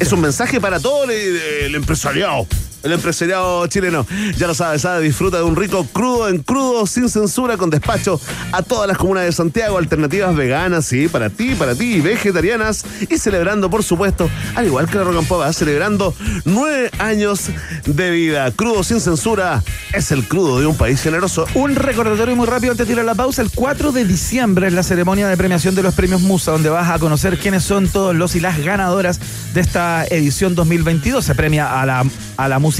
Es 0.00 0.12
un 0.12 0.20
mensaje 0.20 0.60
para 0.60 0.80
todo 0.80 1.04
el, 1.04 1.10
el 1.10 1.74
empresariado. 1.74 2.46
El 2.84 2.92
empresariado 2.92 3.66
chileno. 3.66 4.06
Ya 4.36 4.46
lo 4.46 4.52
sabes, 4.52 4.82
¿sabes? 4.82 5.02
Disfruta 5.02 5.38
de 5.38 5.42
un 5.42 5.56
rico 5.56 5.86
crudo 5.90 6.28
en 6.28 6.42
crudo, 6.42 6.86
sin 6.86 7.08
censura, 7.08 7.56
con 7.56 7.70
despacho 7.70 8.20
a 8.52 8.62
todas 8.62 8.86
las 8.86 8.98
comunas 8.98 9.24
de 9.24 9.32
Santiago. 9.32 9.78
Alternativas 9.78 10.36
veganas, 10.36 10.84
sí, 10.84 11.08
para 11.08 11.30
ti, 11.30 11.54
para 11.54 11.74
ti, 11.74 12.02
vegetarianas. 12.02 12.84
Y 13.08 13.16
celebrando, 13.16 13.70
por 13.70 13.82
supuesto, 13.82 14.28
al 14.54 14.66
igual 14.66 14.86
que 14.86 14.98
la 14.98 15.04
Pop, 15.22 15.40
¿ah? 15.42 15.52
celebrando 15.54 16.14
nueve 16.44 16.90
años 16.98 17.48
de 17.86 18.10
vida. 18.10 18.50
Crudo 18.50 18.84
sin 18.84 19.00
censura 19.00 19.62
es 19.94 20.12
el 20.12 20.28
crudo 20.28 20.60
de 20.60 20.66
un 20.66 20.76
país 20.76 21.00
generoso. 21.00 21.46
Un 21.54 21.76
recordatorio 21.76 22.36
muy 22.36 22.46
rápido 22.46 22.72
antes 22.72 22.86
de 22.86 22.92
tirar 22.92 23.06
la 23.06 23.14
pausa. 23.14 23.40
El 23.40 23.50
4 23.50 23.92
de 23.92 24.04
diciembre 24.04 24.66
es 24.66 24.74
la 24.74 24.82
ceremonia 24.82 25.26
de 25.26 25.38
premiación 25.38 25.74
de 25.74 25.82
los 25.82 25.94
premios 25.94 26.20
Musa, 26.20 26.52
donde 26.52 26.68
vas 26.68 26.90
a 26.90 26.98
conocer 26.98 27.38
quiénes 27.38 27.62
son 27.62 27.88
todos 27.88 28.14
los 28.14 28.36
y 28.36 28.40
las 28.40 28.62
ganadoras 28.62 29.20
de 29.54 29.62
esta 29.62 30.04
edición 30.04 30.54
2022. 30.54 31.24
Se 31.24 31.34
premia 31.34 31.80
a 31.80 31.86
la, 31.86 32.04
a 32.36 32.48
la 32.48 32.58
música 32.58 32.73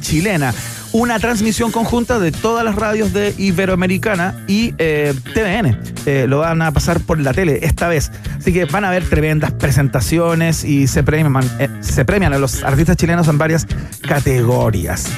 chilena. 0.00 0.54
Una 0.92 1.20
transmisión 1.20 1.70
conjunta 1.70 2.18
de 2.18 2.32
todas 2.32 2.64
las 2.64 2.74
radios 2.74 3.12
de 3.12 3.32
Iberoamericana 3.38 4.44
y 4.48 4.74
eh, 4.78 5.14
TVN. 5.34 5.78
Eh, 6.04 6.26
lo 6.28 6.38
van 6.38 6.62
a 6.62 6.72
pasar 6.72 6.98
por 7.00 7.20
la 7.20 7.32
tele 7.32 7.60
esta 7.62 7.86
vez. 7.86 8.10
Así 8.36 8.52
que 8.52 8.64
van 8.64 8.84
a 8.84 8.88
haber 8.88 9.04
tremendas 9.08 9.52
presentaciones 9.52 10.64
y 10.64 10.88
se 10.88 11.04
premian, 11.04 11.44
eh, 11.60 11.68
se 11.80 12.04
premian 12.04 12.32
a 12.32 12.38
los 12.38 12.64
artistas 12.64 12.96
chilenos 12.96 13.28
en 13.28 13.38
varias 13.38 13.66
categorías. 14.02 15.10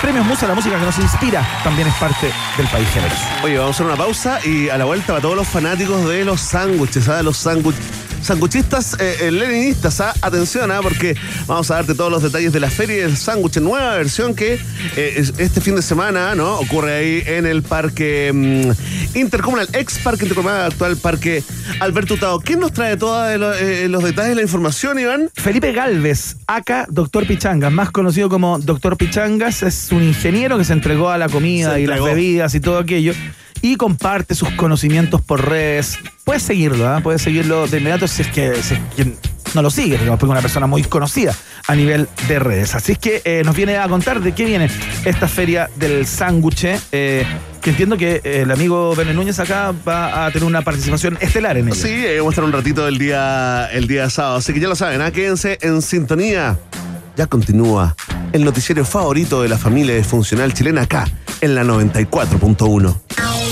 Premios 0.00 0.26
Musa, 0.26 0.46
la 0.46 0.54
música 0.54 0.78
que 0.78 0.84
nos 0.84 0.96
inspira, 0.98 1.44
también 1.64 1.88
es 1.88 1.94
parte 1.94 2.30
del 2.56 2.68
país 2.68 2.88
generoso. 2.90 3.20
Oye, 3.42 3.58
vamos 3.58 3.72
a 3.72 3.74
hacer 3.74 3.86
una 3.86 3.96
pausa 3.96 4.38
y 4.46 4.68
a 4.68 4.78
la 4.78 4.84
vuelta 4.84 5.08
para 5.08 5.20
todos 5.20 5.34
los 5.34 5.48
fanáticos 5.48 6.08
de 6.08 6.24
los 6.24 6.40
sándwiches, 6.40 7.02
¿sabes? 7.04 7.24
Los 7.24 7.36
sándwiches 7.36 7.84
sanguchistas 8.22 8.94
eh, 9.00 9.16
eh, 9.22 9.30
leninistas, 9.30 10.00
¿ah? 10.00 10.14
atención, 10.22 10.70
¿ah? 10.70 10.80
porque 10.82 11.16
vamos 11.46 11.70
a 11.70 11.74
darte 11.76 11.94
todos 11.94 12.10
los 12.10 12.22
detalles 12.22 12.52
de 12.52 12.60
la 12.60 12.70
Feria 12.70 13.02
del 13.06 13.16
Sándwich, 13.16 13.58
nueva 13.58 13.96
versión 13.96 14.34
que 14.34 14.54
eh, 14.96 15.14
es- 15.16 15.34
este 15.38 15.60
fin 15.60 15.74
de 15.76 15.82
semana 15.82 16.34
no 16.34 16.54
ocurre 16.58 16.92
ahí 16.94 17.22
en 17.26 17.46
el 17.46 17.62
Parque 17.62 18.30
mm, 18.32 19.16
Intercomunal, 19.18 19.68
ex 19.72 19.98
Parque 19.98 20.24
Intercomunal, 20.24 20.66
actual 20.72 20.96
Parque 20.96 21.42
Alberto 21.80 22.14
Hurtado. 22.14 22.40
¿Quién 22.40 22.60
nos 22.60 22.72
trae 22.72 22.96
todos 22.96 23.38
los 23.38 24.02
detalles 24.04 24.30
de 24.30 24.34
la 24.36 24.42
información, 24.42 24.98
Iván? 24.98 25.30
Felipe 25.34 25.72
Galvez, 25.72 26.36
acá 26.46 26.86
Doctor 26.88 27.26
Pichangas, 27.26 27.72
más 27.72 27.90
conocido 27.90 28.28
como 28.28 28.58
Doctor 28.58 28.96
Pichangas, 28.96 29.62
es 29.62 29.88
un 29.92 30.02
ingeniero 30.02 30.58
que 30.58 30.64
se 30.64 30.72
entregó 30.72 31.10
a 31.10 31.18
la 31.18 31.28
comida 31.28 31.74
Se 31.74 31.80
y 31.82 31.86
las 31.86 32.02
bebidas 32.02 32.54
y 32.54 32.60
todo 32.60 32.78
aquello 32.78 33.12
y 33.62 33.76
comparte 33.76 34.34
sus 34.34 34.50
conocimientos 34.50 35.20
por 35.20 35.48
redes. 35.48 35.98
Puedes 36.24 36.42
seguirlo, 36.42 36.88
¿ah? 36.88 37.00
puedes 37.02 37.22
seguirlo 37.22 37.66
de 37.66 37.78
inmediato 37.78 38.06
si 38.08 38.22
es 38.22 38.28
que, 38.28 38.52
no 39.54 39.62
lo 39.62 39.70
sigue, 39.70 39.98
digamos, 39.98 40.18
porque 40.18 40.30
es 40.30 40.32
una 40.32 40.42
persona 40.42 40.66
muy 40.66 40.82
conocida 40.82 41.34
a 41.66 41.74
nivel 41.74 42.08
de 42.26 42.38
redes. 42.38 42.74
Así 42.74 42.92
es 42.92 42.98
que 42.98 43.22
eh, 43.24 43.42
nos 43.44 43.54
viene 43.54 43.76
a 43.76 43.88
contar 43.88 44.20
de 44.20 44.32
qué 44.32 44.44
viene 44.44 44.68
esta 45.04 45.28
feria 45.28 45.70
del 45.76 46.06
sándwich, 46.06 46.66
eh, 46.90 47.26
que 47.60 47.70
entiendo 47.70 47.96
que 47.96 48.20
eh, 48.24 48.42
el 48.42 48.50
amigo 48.50 48.94
Bené 48.96 49.14
Núñez 49.14 49.38
acá 49.38 49.72
va 49.86 50.26
a 50.26 50.30
tener 50.30 50.44
una 50.44 50.62
participación 50.62 51.16
estelar 51.20 51.56
en 51.56 51.68
ella. 51.68 51.76
Sí, 51.76 51.88
eh, 51.90 52.18
vamos 52.18 52.32
a 52.32 52.34
estar 52.34 52.44
un 52.44 52.52
ratito 52.52 52.88
el 52.88 52.98
día, 52.98 53.68
el 53.72 53.86
día 53.86 54.10
sábado. 54.10 54.36
Así 54.36 54.52
que 54.52 54.60
ya 54.60 54.68
lo 54.68 54.74
saben, 54.74 55.00
¿ah? 55.00 55.10
quédense 55.10 55.58
en 55.60 55.80
sintonía. 55.82 56.58
Ya 57.16 57.26
continúa 57.26 57.94
el 58.32 58.44
noticiero 58.44 58.84
favorito 58.84 59.42
de 59.42 59.48
la 59.48 59.58
familia 59.58 59.94
disfuncional 59.94 60.54
chilena 60.54 60.82
acá, 60.82 61.06
en 61.40 61.54
la 61.54 61.62
94.1. 61.62 63.51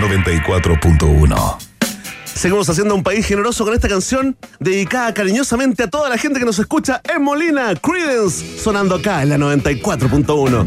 94.1. 0.00 1.70
Seguimos 2.24 2.68
haciendo 2.70 2.94
un 2.94 3.02
país 3.02 3.26
generoso 3.26 3.64
con 3.64 3.74
esta 3.74 3.86
canción 3.86 4.36
dedicada 4.58 5.12
cariñosamente 5.12 5.82
a 5.82 5.90
toda 5.90 6.08
la 6.08 6.16
gente 6.16 6.38
que 6.38 6.46
nos 6.46 6.58
escucha 6.58 7.02
en 7.04 7.22
Molina, 7.22 7.74
Credence, 7.74 8.58
sonando 8.58 8.94
acá 8.94 9.22
en 9.22 9.28
la 9.28 9.36
94.1. 9.36 10.64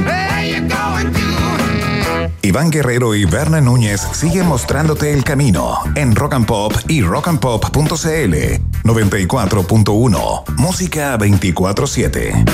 Where 0.06 0.48
you 0.48 0.62
going 0.68 1.12
to? 1.12 1.28
Iván 2.44 2.70
Guerrero 2.70 3.16
y 3.16 3.26
Berna 3.26 3.62
Núñez 3.62 4.02
siguen 4.14 4.46
mostrándote 4.46 5.12
el 5.12 5.24
camino 5.24 5.80
en 5.96 6.16
Rock 6.16 6.36
and 6.36 6.46
Pop 6.46 6.74
y 6.88 7.02
rockandpop.cl 7.02 8.77
94.1 8.88 10.44
Música 10.56 11.18
24/7. 11.18 12.46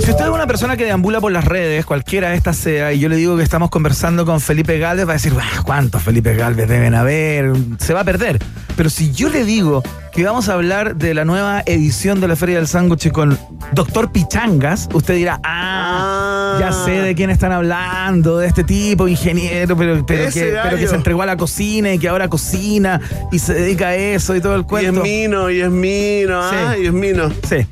Si 0.00 0.10
usted 0.10 0.24
es 0.24 0.30
una 0.30 0.46
persona 0.46 0.76
que 0.76 0.84
deambula 0.84 1.20
por 1.20 1.30
las 1.30 1.44
redes, 1.44 1.86
cualquiera 1.86 2.30
de 2.30 2.36
estas 2.36 2.56
sea, 2.56 2.92
y 2.92 2.98
yo 2.98 3.08
le 3.08 3.16
digo 3.16 3.36
que 3.36 3.42
estamos 3.44 3.70
conversando 3.70 4.26
con 4.26 4.40
Felipe 4.40 4.78
Galvez, 4.78 5.06
va 5.06 5.12
a 5.12 5.14
decir, 5.14 5.32
"Bah, 5.34 5.62
¿cuántos 5.64 6.02
Felipe 6.02 6.34
Galvez 6.34 6.68
deben 6.68 6.94
haber? 6.94 7.52
Se 7.78 7.94
va 7.94 8.00
a 8.00 8.04
perder. 8.04 8.38
Pero 8.76 8.90
si 8.90 9.12
yo 9.12 9.28
le 9.28 9.44
digo 9.44 9.82
que 10.16 10.24
vamos 10.24 10.48
a 10.48 10.54
hablar 10.54 10.96
de 10.96 11.12
la 11.12 11.26
nueva 11.26 11.62
edición 11.66 12.22
de 12.22 12.28
la 12.28 12.36
Feria 12.36 12.56
del 12.56 12.66
Sándwich 12.66 13.12
con 13.12 13.38
Doctor 13.72 14.10
Pichangas, 14.12 14.88
usted 14.94 15.14
dirá, 15.14 15.38
ah, 15.44 16.56
ya 16.58 16.72
sé 16.72 17.02
de 17.02 17.14
quién 17.14 17.28
están 17.28 17.52
hablando, 17.52 18.38
de 18.38 18.46
este 18.46 18.64
tipo, 18.64 19.08
ingeniero, 19.08 19.76
pero, 19.76 20.06
pero, 20.06 20.32
que, 20.32 20.40
pero 20.40 20.62
que 20.62 20.76
gallo. 20.76 20.88
se 20.88 20.94
entregó 20.94 21.20
a 21.20 21.26
la 21.26 21.36
cocina 21.36 21.92
y 21.92 21.98
que 21.98 22.08
ahora 22.08 22.28
cocina 22.28 22.98
y 23.30 23.38
se 23.38 23.52
dedica 23.52 23.88
a 23.88 23.94
eso 23.94 24.34
y 24.34 24.40
todo 24.40 24.54
el 24.54 24.60
Y 24.60 24.62
es 24.62 24.66
cuento. 24.66 25.02
mino, 25.02 25.50
y 25.50 25.60
es 25.60 25.70
mino, 25.70 26.40
¿ah? 26.42 26.74
Y 26.80 26.86
es 26.86 26.92
mino. 26.94 27.30
Sí. 27.46 27.66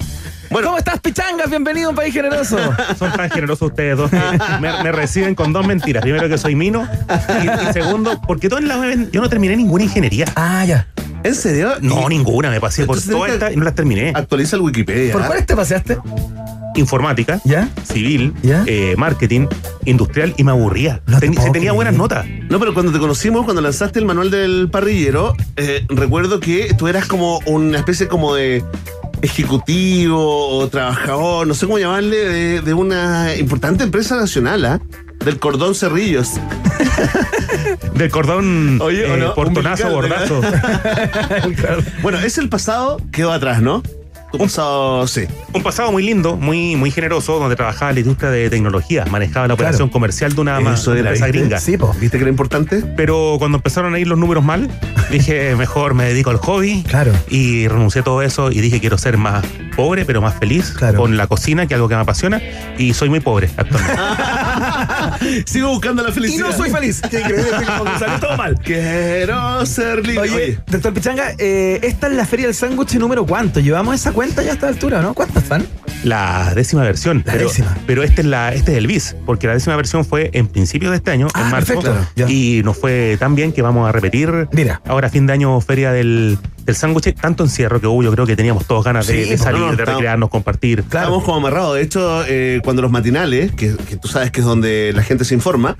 ¿Cómo 0.50 0.76
estás, 0.76 1.00
Pichangas? 1.00 1.48
Bienvenido 1.48 1.86
a 1.86 1.90
un 1.90 1.96
país 1.96 2.12
generoso. 2.12 2.58
Son 2.98 3.10
tan 3.10 3.30
generosos 3.30 3.70
ustedes 3.70 3.96
dos 3.96 4.12
me, 4.12 4.82
me 4.82 4.92
reciben 4.92 5.34
con 5.34 5.54
dos 5.54 5.66
mentiras. 5.66 6.02
Primero 6.02 6.28
que 6.28 6.36
soy 6.36 6.54
mino 6.54 6.86
y, 7.42 7.68
y 7.70 7.72
segundo, 7.72 8.20
porque 8.26 8.50
todo 8.50 8.58
en 8.58 8.68
la 8.68 8.78
web 8.78 9.10
yo 9.10 9.22
no 9.22 9.30
terminé 9.30 9.56
ninguna 9.56 9.84
ingeniería. 9.84 10.26
Ah, 10.36 10.64
ya. 10.66 10.86
¿En 11.24 11.34
serio? 11.34 11.72
No, 11.80 12.08
ninguna. 12.08 12.50
Me 12.50 12.60
pasé 12.60 12.84
por 12.86 13.00
todas 13.00 13.32
estas 13.32 13.52
y 13.52 13.56
no 13.56 13.64
las 13.64 13.74
terminé. 13.74 14.12
Actualiza 14.14 14.56
el 14.56 14.62
Wikipedia. 14.62 15.12
¿Por 15.12 15.26
cuáles 15.26 15.46
te 15.46 15.56
paseaste? 15.56 15.98
Informática, 16.76 17.40
¿Ya? 17.44 17.68
civil, 17.84 18.34
¿Ya? 18.42 18.64
eh, 18.66 18.94
marketing, 18.98 19.46
industrial 19.84 20.34
y 20.36 20.42
me 20.44 20.50
aburría. 20.50 21.00
No 21.06 21.18
te 21.20 21.26
Ten- 21.26 21.34
puedo 21.34 21.46
se 21.46 21.52
tenía 21.52 21.70
creer. 21.70 21.74
buenas 21.74 21.94
notas. 21.94 22.26
No, 22.50 22.58
pero 22.58 22.74
cuando 22.74 22.90
te 22.92 22.98
conocimos, 22.98 23.44
cuando 23.44 23.62
lanzaste 23.62 24.00
el 24.00 24.04
manual 24.06 24.30
del 24.30 24.68
parrillero, 24.70 25.34
eh, 25.56 25.84
recuerdo 25.88 26.40
que 26.40 26.74
tú 26.76 26.88
eras 26.88 27.06
como 27.06 27.38
una 27.46 27.78
especie 27.78 28.08
como 28.08 28.34
de 28.34 28.64
ejecutivo 29.22 30.48
o 30.58 30.68
trabajador, 30.68 31.46
no 31.46 31.54
sé 31.54 31.66
cómo 31.66 31.78
llamarle, 31.78 32.16
de, 32.16 32.60
de 32.60 32.74
una 32.74 33.34
importante 33.36 33.84
empresa 33.84 34.16
nacional, 34.16 34.64
¿ah? 34.64 34.80
Del 35.24 35.38
cordón 35.38 35.74
Cerrillos. 35.74 36.32
Del 37.94 38.10
cordón 38.10 38.78
Oye, 38.82 39.10
¿o 39.10 39.14
eh, 39.14 39.18
no? 39.18 39.34
portonazo, 39.34 39.90
bordazo. 39.90 40.40
Bueno, 42.02 42.18
es 42.18 42.36
el 42.38 42.48
pasado, 42.48 43.00
quedó 43.10 43.32
atrás, 43.32 43.62
¿no? 43.62 43.82
Tu 44.32 44.38
pasado, 44.38 45.06
sí. 45.06 45.22
Un 45.52 45.62
pasado 45.62 45.92
muy 45.92 46.02
lindo, 46.02 46.36
muy, 46.36 46.74
muy 46.74 46.90
generoso, 46.90 47.38
donde 47.38 47.54
trabajaba 47.54 47.92
en 47.92 47.94
la 47.94 48.00
industria 48.00 48.30
de 48.30 48.50
tecnología, 48.50 49.04
manejaba 49.06 49.46
la 49.46 49.54
operación 49.54 49.88
comercial 49.88 50.34
de 50.34 50.40
una, 50.40 50.58
Eso 50.58 50.90
de 50.92 51.00
una 51.00 51.10
empresa 51.10 51.26
¿viste? 51.26 51.38
gringa. 51.38 51.60
Sí, 51.60 51.76
po. 51.76 51.94
¿Viste 52.00 52.18
que 52.18 52.24
era 52.24 52.30
importante? 52.30 52.82
Pero 52.96 53.36
cuando 53.38 53.58
empezaron 53.58 53.94
a 53.94 53.98
ir 53.98 54.08
los 54.08 54.18
números 54.18 54.44
mal, 54.44 54.68
dije, 55.10 55.54
mejor 55.54 55.94
me 55.94 56.04
dedico 56.04 56.30
al 56.30 56.38
hobby. 56.38 56.82
Claro. 56.82 57.12
Y 57.30 57.68
renuncié 57.68 58.00
a 58.00 58.04
todo 58.04 58.22
eso 58.22 58.50
y 58.50 58.60
dije, 58.60 58.80
quiero 58.80 58.98
ser 58.98 59.18
más 59.18 59.44
pobre, 59.74 60.04
pero 60.04 60.20
más 60.22 60.34
feliz 60.38 60.70
Claro. 60.72 60.98
con 60.98 61.16
la 61.16 61.26
cocina, 61.26 61.66
que 61.66 61.74
es 61.74 61.76
algo 61.76 61.88
que 61.88 61.94
me 61.94 62.00
apasiona. 62.02 62.40
Y 62.78 62.94
soy 62.94 63.08
muy 63.08 63.20
pobre 63.20 63.50
actualmente. 63.56 64.02
Sigo 65.46 65.68
buscando 65.70 66.02
la 66.02 66.10
Y 66.10 66.12
felicidad. 66.12 66.46
no 66.48 66.52
soy 66.56 66.70
feliz. 66.70 67.00
Qué 67.10 67.20
increíble, 67.20 67.50
como 67.78 67.84
que 67.92 67.98
salió 67.98 68.20
todo 68.20 68.36
mal. 68.36 68.58
Quiero 68.64 69.66
ser 69.66 70.06
libre. 70.06 70.20
Oye, 70.30 70.58
doctor 70.66 70.92
Pichanga, 70.94 71.32
eh, 71.38 71.80
esta 71.82 72.06
es 72.08 72.12
la 72.14 72.26
Feria 72.26 72.46
del 72.46 72.54
Sándwich 72.54 72.94
número 72.94 73.26
cuánto? 73.26 73.60
¿Llevamos 73.60 73.94
esa 73.94 74.12
cuenta 74.12 74.42
ya 74.42 74.50
a 74.52 74.54
esta 74.54 74.68
altura, 74.68 75.02
no? 75.02 75.14
¿Cuántas 75.14 75.48
van? 75.48 75.66
la 76.04 76.52
décima 76.54 76.82
versión. 76.82 77.22
La 77.24 77.32
pero, 77.32 77.48
décima. 77.48 77.78
Pero 77.86 78.02
este 78.02 78.20
es, 78.20 78.26
la, 78.26 78.52
este 78.52 78.72
es 78.72 78.78
el 78.78 78.86
bis, 78.86 79.16
porque 79.24 79.46
la 79.46 79.54
décima 79.54 79.74
versión 79.76 80.04
fue 80.04 80.28
en 80.34 80.48
principio 80.48 80.90
de 80.90 80.96
este 80.98 81.10
año, 81.10 81.28
Ah, 81.32 81.44
en 81.46 81.50
marzo. 81.50 81.80
perfecto. 81.80 82.30
Y 82.30 82.60
nos 82.62 82.76
fue 82.76 83.16
tan 83.18 83.34
bien 83.34 83.52
que 83.54 83.62
vamos 83.62 83.88
a 83.88 83.92
repetir 83.92 84.48
Mira. 84.52 84.82
ahora 84.86 85.08
fin 85.08 85.26
de 85.26 85.32
año 85.32 85.58
Feria 85.62 85.92
del, 85.92 86.36
del 86.64 86.74
Sándwich. 86.76 87.14
Tanto 87.14 87.44
encierro 87.44 87.80
que 87.80 87.86
hubo, 87.86 88.02
yo 88.02 88.10
creo 88.12 88.26
que 88.26 88.36
teníamos 88.36 88.66
todos 88.66 88.84
ganas 88.84 89.06
de, 89.06 89.12
Sí, 89.14 89.20
de 89.20 89.26
pues, 89.28 89.40
salir, 89.42 89.60
no, 89.60 89.74
de 89.76 89.84
recrearnos, 89.84 90.30
compartir. 90.30 90.80
Estábamos 90.80 91.24
como 91.24 91.36
amarrados. 91.38 91.76
De 91.76 91.82
hecho, 91.82 92.24
eh, 92.26 92.60
cuando 92.64 92.82
los 92.82 92.90
matinales, 92.90 93.52
que, 93.54 93.74
que 93.76 93.96
tú 93.96 94.08
sabes 94.08 94.30
que 94.30 94.40
es 94.40 94.46
donde 94.46 94.92
la 94.94 95.02
gente 95.02 95.24
se 95.24 95.34
informa, 95.34 95.76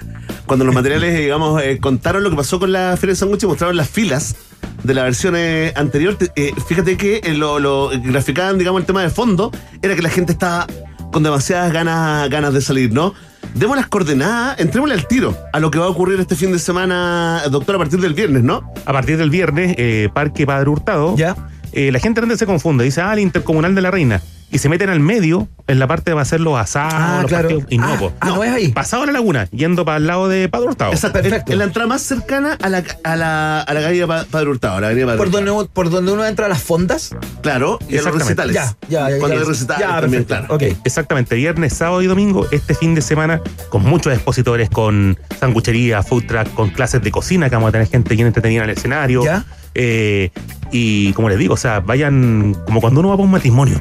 cuando 0.47 0.65
los 0.65 0.75
matinales, 0.75 1.19
digamos, 1.19 1.63
eh, 1.63 1.79
contaron 1.81 2.23
lo 2.23 2.31
que 2.31 2.37
pasó 2.37 2.59
con 2.59 2.73
la 2.73 2.97
Feria 2.97 3.13
de 3.13 3.17
Sándwich 3.17 3.43
y 3.43 3.47
mostraron 3.47 3.77
las 3.77 3.89
filas 3.89 4.37
de 4.83 4.95
la 4.95 5.03
versión 5.05 5.35
eh, 5.37 5.73
anterior, 5.77 6.17
te- 6.17 6.31
eh, 6.37 6.53
fíjate 6.69 6.97
que 6.97 7.21
eh, 7.25 7.33
lo, 7.35 7.59
lo 7.59 7.91
graficaban, 8.03 8.59
digamos, 8.59 8.81
el 8.81 8.87
tema 8.87 9.03
de 9.03 9.09
fondo, 9.11 9.51
era 9.83 9.95
que 9.95 10.03
la 10.03 10.11
gente 10.11 10.33
estaba 10.33 10.67
con 11.13 11.23
demasiadas 11.23 11.73
ganas, 11.73 12.29
ganas 12.29 12.53
de 12.53 12.61
salir, 12.61 12.93
¿no? 12.93 13.15
Demos 13.55 13.77
las 13.77 13.87
coordenadas, 13.87 14.59
entrémosle 14.59 14.95
al 14.95 15.07
tiro 15.07 15.37
a 15.53 15.61
lo 15.61 15.71
que 15.71 15.79
va 15.79 15.87
a 15.87 15.89
ocurrir 15.89 16.19
este 16.19 16.35
fin 16.35 16.51
de 16.51 16.59
semana, 16.59 17.43
doctor, 17.51 17.77
a 17.77 17.79
partir 17.79 18.01
del 18.01 18.13
viernes, 18.13 18.43
¿no? 18.43 18.73
A 18.85 18.93
partir 18.93 19.17
del 19.17 19.31
viernes, 19.31 19.77
eh, 19.79 20.09
Parque 20.13 20.45
Padre 20.45 20.71
Hurtado. 20.71 21.17
Ya. 21.17 21.37
eh, 21.73 21.93
la 21.93 22.01
gente 22.01 22.21
antes 22.21 22.39
se 22.39 22.47
confunde, 22.47 22.83
dice, 22.85 23.01
ah, 23.01 23.13
el 23.13 23.21
Intercomunal 23.21 23.75
de 23.75 23.81
la 23.81 23.93
Reina. 23.93 24.21
Y 24.51 24.59
se 24.59 24.69
meten 24.69 24.89
al 24.89 25.01
medio, 25.01 25.49
en 25.67 25.81
la 25.81 25.89
parte 25.89 26.13
de 26.13 26.15
va 26.15 26.23
a 26.23 26.25
ser 26.25 26.41
los 26.41 26.57
asados, 26.57 26.93
Ah, 26.97 27.19
los 27.23 27.29
claro. 27.29 27.49
partidos. 27.49 27.73
Y 27.73 27.79
no, 27.79 27.87
Ah, 27.93 27.97
po. 27.99 28.13
ah, 28.21 28.27
¿no 28.29 28.45
es 28.45 28.53
ahí? 28.53 28.69
Pasado 28.69 29.05
la 29.05 29.11
laguna, 29.11 29.49
yendo 29.51 29.85
para 29.85 29.97
el 29.97 30.07
lado 30.07 30.29
de 30.29 30.49
Padre 30.49 30.69
Hurtado. 30.69 30.93
Exacto, 30.93 31.21
perfecto. 31.21 31.47
En, 31.49 31.53
en 31.55 31.59
la 31.59 31.65
entrada 31.65 31.89
más 31.89 32.03
cercana 32.03 32.57
a 32.63 32.69
la, 32.69 32.85
a 33.03 33.17
la, 33.17 33.61
a 33.63 33.75
la 33.75 33.81
calle 33.83 34.07
Pa- 34.07 34.25
Padre 34.31 34.51
Hurtado, 34.51 34.81
la 34.81 34.87
avenida 34.89 35.07
Padre 35.07 35.19
¿Por 35.19 35.31
donde, 35.33 35.69
¿Por 35.73 35.91
donde 35.91 36.13
uno 36.13 36.25
entra 36.25 36.47
a 36.47 36.49
las 36.49 36.63
fondas? 36.63 37.17
Claro, 37.43 37.81
y 37.89 37.97
a 37.99 38.03
los 38.03 38.15
recitales. 38.15 38.55
Ya, 38.55 38.77
ya, 38.89 39.11
ya, 39.11 39.19
Cuando 39.19 39.35
ya. 39.37 39.43
hay 39.43 39.47
recitales 39.49 39.87
Ya, 39.89 40.01
también, 40.01 40.25
claro. 40.25 40.47
Ok. 40.55 40.63
Exactamente, 40.85 41.35
viernes, 41.35 41.73
sábado 41.75 42.01
y 42.03 42.07
domingo, 42.07 42.47
este 42.53 42.77
fin 42.77 42.95
de 42.95 43.03
semana, 43.03 43.41
con 43.71 43.83
muchos 43.83 44.13
expositores, 44.13 44.71
con 44.71 45.19
sanguchería, 45.41 46.05
food 46.05 46.27
truck, 46.27 46.55
con 46.55 46.71
clases 46.71 47.03
de 47.03 47.11
cocina, 47.11 47.51
que 47.51 47.57
vamos 47.57 47.71
a 47.71 47.73
tener 47.73 47.89
gente 47.89 48.15
bien 48.15 48.29
entretenida 48.29 48.63
en 48.63 48.71
el 48.71 48.77
escenario. 48.77 49.25
Ya. 49.25 49.45
Eh, 49.77 50.31
y 50.71 51.13
como 51.15 51.29
les 51.29 51.39
digo, 51.39 51.55
o 51.55 51.57
sea, 51.57 51.81
vayan 51.81 52.55
como 52.67 52.81
cuando 52.81 53.01
uno 53.01 53.09
va 53.09 53.17
para 53.17 53.25
un 53.25 53.33
matrimonio. 53.33 53.81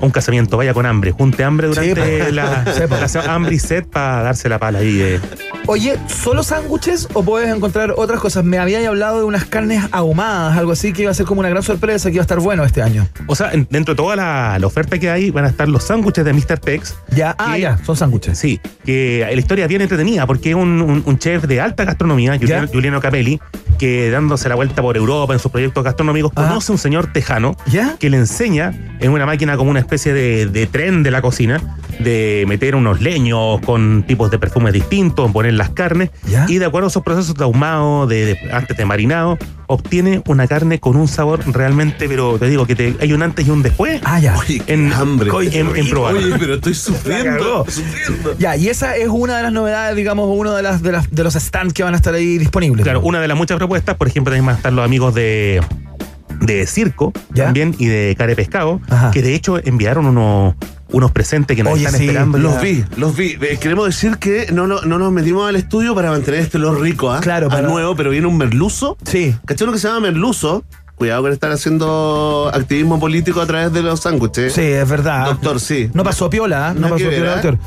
Un 0.00 0.10
casamiento, 0.10 0.56
vaya 0.56 0.74
con 0.74 0.86
hambre, 0.86 1.12
junte 1.12 1.44
hambre 1.44 1.68
durante 1.68 1.94
pues. 1.94 2.32
la, 2.32 2.64
pues. 2.88 3.14
la- 3.14 3.34
hambre 3.34 3.54
y 3.54 3.58
sed 3.58 3.84
para 3.86 4.22
darse 4.22 4.48
la 4.48 4.58
pala 4.58 4.78
ahí. 4.80 5.00
eh. 5.00 5.20
Oye, 5.66 5.98
¿solo 6.06 6.42
sándwiches 6.42 7.08
o 7.12 7.22
puedes 7.22 7.54
encontrar 7.54 7.92
otras 7.96 8.20
cosas? 8.20 8.42
Me 8.44 8.58
habíais 8.58 8.86
hablado 8.88 9.18
de 9.18 9.24
unas 9.24 9.44
carnes 9.44 9.84
ahumadas, 9.92 10.56
algo 10.56 10.72
así 10.72 10.92
que 10.94 11.02
iba 11.02 11.10
a 11.10 11.14
ser 11.14 11.26
como 11.26 11.40
una 11.40 11.50
gran 11.50 11.62
sorpresa, 11.62 12.08
que 12.08 12.14
iba 12.14 12.22
a 12.22 12.24
estar 12.24 12.40
bueno 12.40 12.64
este 12.64 12.80
año. 12.82 13.06
O 13.26 13.34
sea, 13.36 13.52
en- 13.52 13.66
dentro 13.70 13.94
de 13.94 13.96
toda 13.96 14.16
la, 14.16 14.58
la 14.58 14.66
oferta 14.66 14.98
que 14.98 15.10
hay 15.10 15.30
van 15.30 15.44
a 15.44 15.48
estar 15.48 15.68
los 15.68 15.84
sándwiches 15.84 16.24
de 16.24 16.32
Mr. 16.32 16.58
Tex. 16.58 16.96
Ya, 17.14 17.34
ah, 17.38 17.52
que- 17.54 17.60
ya, 17.60 17.78
son 17.84 17.96
sándwiches. 17.96 18.38
Sí, 18.38 18.60
que 18.84 19.26
la 19.30 19.32
historia 19.38 19.64
es 19.64 19.68
bien 19.68 19.82
entretenida 19.82 20.26
porque 20.26 20.50
es 20.50 20.54
un, 20.56 20.80
un- 20.80 21.02
un 21.04 21.18
chef 21.18 21.44
de 21.44 21.60
alta 21.60 21.84
gastronomía, 21.84 22.36
Giuliano, 22.38 22.66
Ya. 22.66 22.72
Giuliano 22.72 23.00
Capelli, 23.00 23.38
que 23.78 24.10
dándose 24.10 24.48
la 24.48 24.54
vuelta 24.54 24.80
por 24.82 24.96
Europa 24.96 25.34
en 25.34 25.38
sus 25.38 25.52
proyectos 25.52 25.84
gastronómicos, 25.84 26.32
conoce 26.32 26.72
a 26.72 26.74
un 26.74 26.78
señor 26.78 27.12
tejano 27.12 27.56
¿Ya? 27.66 27.96
que 27.98 28.08
le 28.10 28.16
enseña 28.16 28.72
en 29.00 29.10
una 29.12 29.26
máquina 29.26 29.56
como 29.56 29.70
una 29.70 29.80
especie 29.88 30.12
de, 30.12 30.46
de 30.46 30.66
tren 30.66 31.02
de 31.02 31.10
la 31.10 31.22
cocina, 31.22 31.76
de 31.98 32.44
meter 32.46 32.74
unos 32.76 33.00
leños 33.00 33.58
con 33.64 34.02
tipos 34.06 34.30
de 34.30 34.38
perfumes 34.38 34.74
distintos, 34.74 35.32
poner 35.32 35.54
las 35.54 35.70
carnes, 35.70 36.10
¿Ya? 36.28 36.44
y 36.46 36.58
de 36.58 36.66
acuerdo 36.66 36.88
a 36.88 36.90
esos 36.90 37.02
procesos 37.02 37.34
de 37.34 37.44
ahumado, 37.44 38.06
de, 38.06 38.26
de- 38.26 38.38
antes 38.52 38.76
de 38.76 38.84
marinado, 38.84 39.38
obtiene 39.66 40.22
una 40.26 40.46
carne 40.46 40.78
con 40.78 40.96
un 40.96 41.08
sabor 41.08 41.40
realmente, 41.52 42.06
pero 42.06 42.38
te 42.38 42.48
digo 42.50 42.66
que 42.66 42.76
te- 42.76 42.96
hay 43.00 43.12
un 43.14 43.22
antes 43.22 43.46
y 43.46 43.50
un 43.50 43.62
después. 43.62 44.00
Ah, 44.04 44.20
ya. 44.20 44.36
Oye, 44.36 44.60
qué 44.60 44.74
En- 44.74 44.92
hambre. 44.92 45.30
en- 45.52 45.74
en 45.74 45.88
probar. 45.88 46.14
Oye, 46.16 46.34
pero 46.38 46.54
estoy 46.56 46.74
sufriendo. 46.74 47.64
sufriendo. 47.66 48.36
Ya, 48.38 48.56
y 48.56 48.68
esa 48.68 48.94
es 48.96 49.08
una 49.08 49.38
de 49.38 49.42
las 49.44 49.52
novedades, 49.52 49.96
digamos, 49.96 50.28
uno 50.30 50.54
de, 50.54 50.62
las, 50.62 50.82
de, 50.82 50.92
las, 50.92 51.10
de 51.10 51.24
los 51.24 51.32
stands 51.34 51.72
que 51.72 51.82
van 51.82 51.94
a 51.94 51.96
estar 51.96 52.12
ahí 52.14 52.36
disponibles. 52.38 52.84
Claro, 52.84 53.00
una 53.00 53.20
de 53.20 53.28
las 53.28 53.36
muchas 53.38 53.56
propuestas, 53.56 53.96
por 53.96 54.06
ejemplo, 54.06 54.30
también 54.32 54.44
van 54.46 54.54
a 54.54 54.58
estar 54.58 54.72
los 54.72 54.84
amigos 54.84 55.14
de, 55.14 55.60
de 56.40 56.66
Circo 56.66 57.12
¿Ya? 57.32 57.44
también 57.44 57.74
y 57.78 57.86
de 57.86 58.14
Care 58.18 58.34
Pescado, 58.36 58.80
Ajá. 58.88 59.10
que 59.10 59.22
de 59.22 59.34
hecho 59.34 59.58
enviaron 59.64 60.06
unos, 60.06 60.54
unos 60.90 61.10
presentes 61.10 61.56
que 61.56 61.62
nos 61.62 61.74
Oye, 61.74 61.84
están 61.84 61.98
sí, 62.00 62.06
esperando. 62.06 62.38
Los 62.38 62.54
ya. 62.54 62.60
vi, 62.60 62.84
los 62.96 63.16
vi. 63.16 63.36
Eh, 63.40 63.58
queremos 63.60 63.86
decir 63.86 64.18
que 64.18 64.46
no, 64.52 64.66
no, 64.66 64.80
no 64.82 64.98
nos 64.98 65.12
metimos 65.12 65.48
al 65.48 65.56
estudio 65.56 65.94
para 65.94 66.10
mantener 66.10 66.40
este 66.40 66.58
olor 66.58 66.80
rico, 66.80 67.10
¿ah? 67.12 67.20
Claro, 67.20 67.48
para- 67.48 67.66
nuevo, 67.68 67.94
pero 67.96 68.10
viene 68.10 68.26
un 68.26 68.36
merluzo. 68.38 68.96
Sí. 69.04 69.34
¿Cachai 69.46 69.66
lo 69.66 69.72
que 69.72 69.78
se 69.78 69.88
llama 69.88 70.00
merluzo? 70.00 70.64
Cuidado 70.94 71.22
con 71.22 71.32
estar 71.32 71.52
haciendo 71.52 72.50
activismo 72.52 72.98
político 72.98 73.40
a 73.40 73.46
través 73.46 73.72
de 73.72 73.82
los 73.82 74.00
sándwiches. 74.00 74.52
Sí, 74.52 74.62
es 74.62 74.88
verdad. 74.88 75.26
Doctor, 75.26 75.60
sí. 75.60 75.90
No 75.94 76.02
pasó 76.02 76.28
piola, 76.28 76.70
¿eh? 76.70 76.74
no 76.74 76.80
Nada 76.80 76.94
pasó 76.94 77.08
piola, 77.08 77.26
¿eh? 77.26 77.34
doctor. 77.34 77.58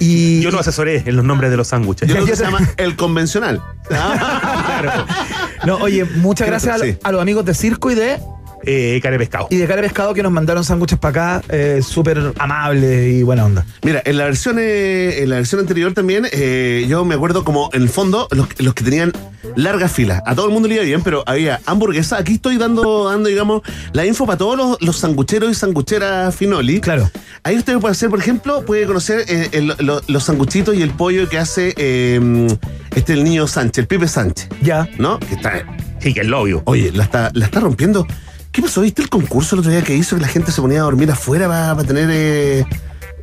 Y, 0.00 0.40
Yo 0.40 0.50
lo 0.50 0.58
asesoré 0.60 1.02
en 1.06 1.14
los 1.16 1.24
nombres 1.24 1.50
de 1.52 1.56
los 1.56 1.68
sándwiches. 1.68 2.08
Yo 2.08 2.14
creo 2.14 2.26
Ya, 2.26 2.32
que 2.32 2.36
se 2.38 2.44
llama 2.44 2.58
el 2.76 2.96
convencional. 2.96 3.62
No, 5.66 5.76
oye, 5.76 6.04
muchas 6.04 6.46
gracias 6.46 6.76
a, 6.80 6.84
Sí. 6.84 6.96
a 7.02 7.12
los 7.12 7.20
amigos 7.20 7.44
de 7.44 7.54
Circo 7.54 7.90
y 7.90 7.94
de 7.94 8.18
Eh, 8.64 8.98
Care 9.02 9.18
Pescado. 9.18 9.46
y 9.50 9.56
de 9.56 9.66
Cara 9.66 9.80
de 9.82 9.88
Pescado 9.88 10.14
que 10.14 10.22
nos 10.22 10.32
mandaron 10.32 10.64
sándwiches 10.64 10.98
para 10.98 11.36
acá, 11.38 11.46
eh, 11.48 11.80
súper 11.82 12.32
amables 12.38 13.14
y 13.14 13.22
buena 13.22 13.44
onda. 13.44 13.64
Mira, 13.82 14.02
en 14.04 14.18
la 14.18 14.24
versión 14.24 14.56
eh, 14.58 15.22
en 15.22 15.30
la 15.30 15.36
versión 15.36 15.60
anterior 15.60 15.92
también, 15.94 16.26
eh, 16.32 16.84
yo 16.88 17.04
me 17.04 17.14
acuerdo 17.14 17.44
como 17.44 17.70
en 17.72 17.82
el 17.82 17.88
fondo, 17.88 18.28
los, 18.32 18.48
los 18.60 18.74
que 18.74 18.84
tenían 18.84 19.12
largas 19.56 19.92
filas. 19.92 20.20
A 20.26 20.34
todo 20.34 20.46
el 20.46 20.52
mundo 20.52 20.68
le 20.68 20.74
iba 20.74 20.84
bien, 20.84 21.02
pero 21.02 21.22
había 21.26 21.60
hamburguesa. 21.66 22.18
Aquí 22.18 22.34
estoy 22.34 22.58
dando, 22.58 23.08
dando 23.08 23.28
digamos, 23.28 23.62
la 23.92 24.04
info 24.04 24.26
para 24.26 24.36
todos 24.38 24.56
los, 24.56 24.76
los 24.82 24.96
sangucheros 24.96 25.50
y 25.50 25.54
sangucheras 25.54 26.34
finoli. 26.34 26.80
Claro. 26.80 27.10
Ahí 27.44 27.56
usted 27.56 27.78
puede 27.78 27.92
hacer, 27.92 28.10
por 28.10 28.18
ejemplo, 28.18 28.64
puede 28.64 28.86
conocer 28.86 29.24
eh, 29.28 29.48
el- 29.52 29.74
lo- 29.78 30.02
los 30.06 30.24
sanguchitos 30.24 30.74
y 30.74 30.82
el 30.82 30.90
pollo 30.90 31.28
que 31.28 31.38
hace 31.38 31.72
eh, 31.76 32.48
este 32.94 33.12
el 33.12 33.24
niño 33.24 33.46
Sánchez, 33.46 33.78
el 33.78 33.86
Pipe 33.86 34.08
Sánchez, 34.08 34.48
Ya. 34.60 34.88
¿no? 34.98 35.18
Que 35.20 35.34
está, 35.34 35.64
Sí, 36.00 36.12
que 36.14 36.20
es 36.20 36.26
lo 36.26 36.40
obvio. 36.42 36.62
oye, 36.66 36.92
la 36.92 37.04
está, 37.04 37.30
la 37.34 37.46
está 37.46 37.60
rompiendo. 37.60 38.06
¿Qué 38.52 38.62
pasó? 38.62 38.80
¿Viste 38.80 39.02
el 39.02 39.08
concurso 39.08 39.56
el 39.56 39.60
otro 39.60 39.70
día 39.70 39.82
que 39.82 39.94
hizo 39.94 40.16
que 40.16 40.22
la 40.22 40.28
gente 40.28 40.52
se 40.52 40.60
ponía 40.60 40.80
a 40.80 40.82
dormir 40.82 41.10
afuera 41.10 41.48
para, 41.48 41.84
tener 41.84 42.08
eh, 42.10 42.66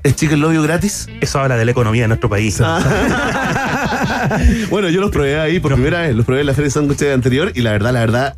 el 0.03 0.15
chicken 0.15 0.39
lobio 0.39 0.61
gratis? 0.61 1.07
Eso 1.21 1.39
habla 1.39 1.57
de 1.57 1.65
la 1.65 1.71
economía 1.71 2.03
de 2.03 2.09
nuestro 2.09 2.29
país. 2.29 2.59
bueno, 4.69 4.89
yo 4.89 5.01
los 5.01 5.11
probé 5.11 5.39
ahí 5.39 5.59
por 5.59 5.73
primera 5.73 6.01
vez, 6.01 6.15
los 6.15 6.25
probé 6.25 6.41
en 6.41 6.47
la 6.47 6.53
feria 6.53 6.67
de 6.67 6.71
sándwiches 6.71 7.13
anterior 7.13 7.51
y 7.55 7.61
la 7.61 7.71
verdad, 7.71 7.93
la 7.93 7.99
verdad, 7.99 8.35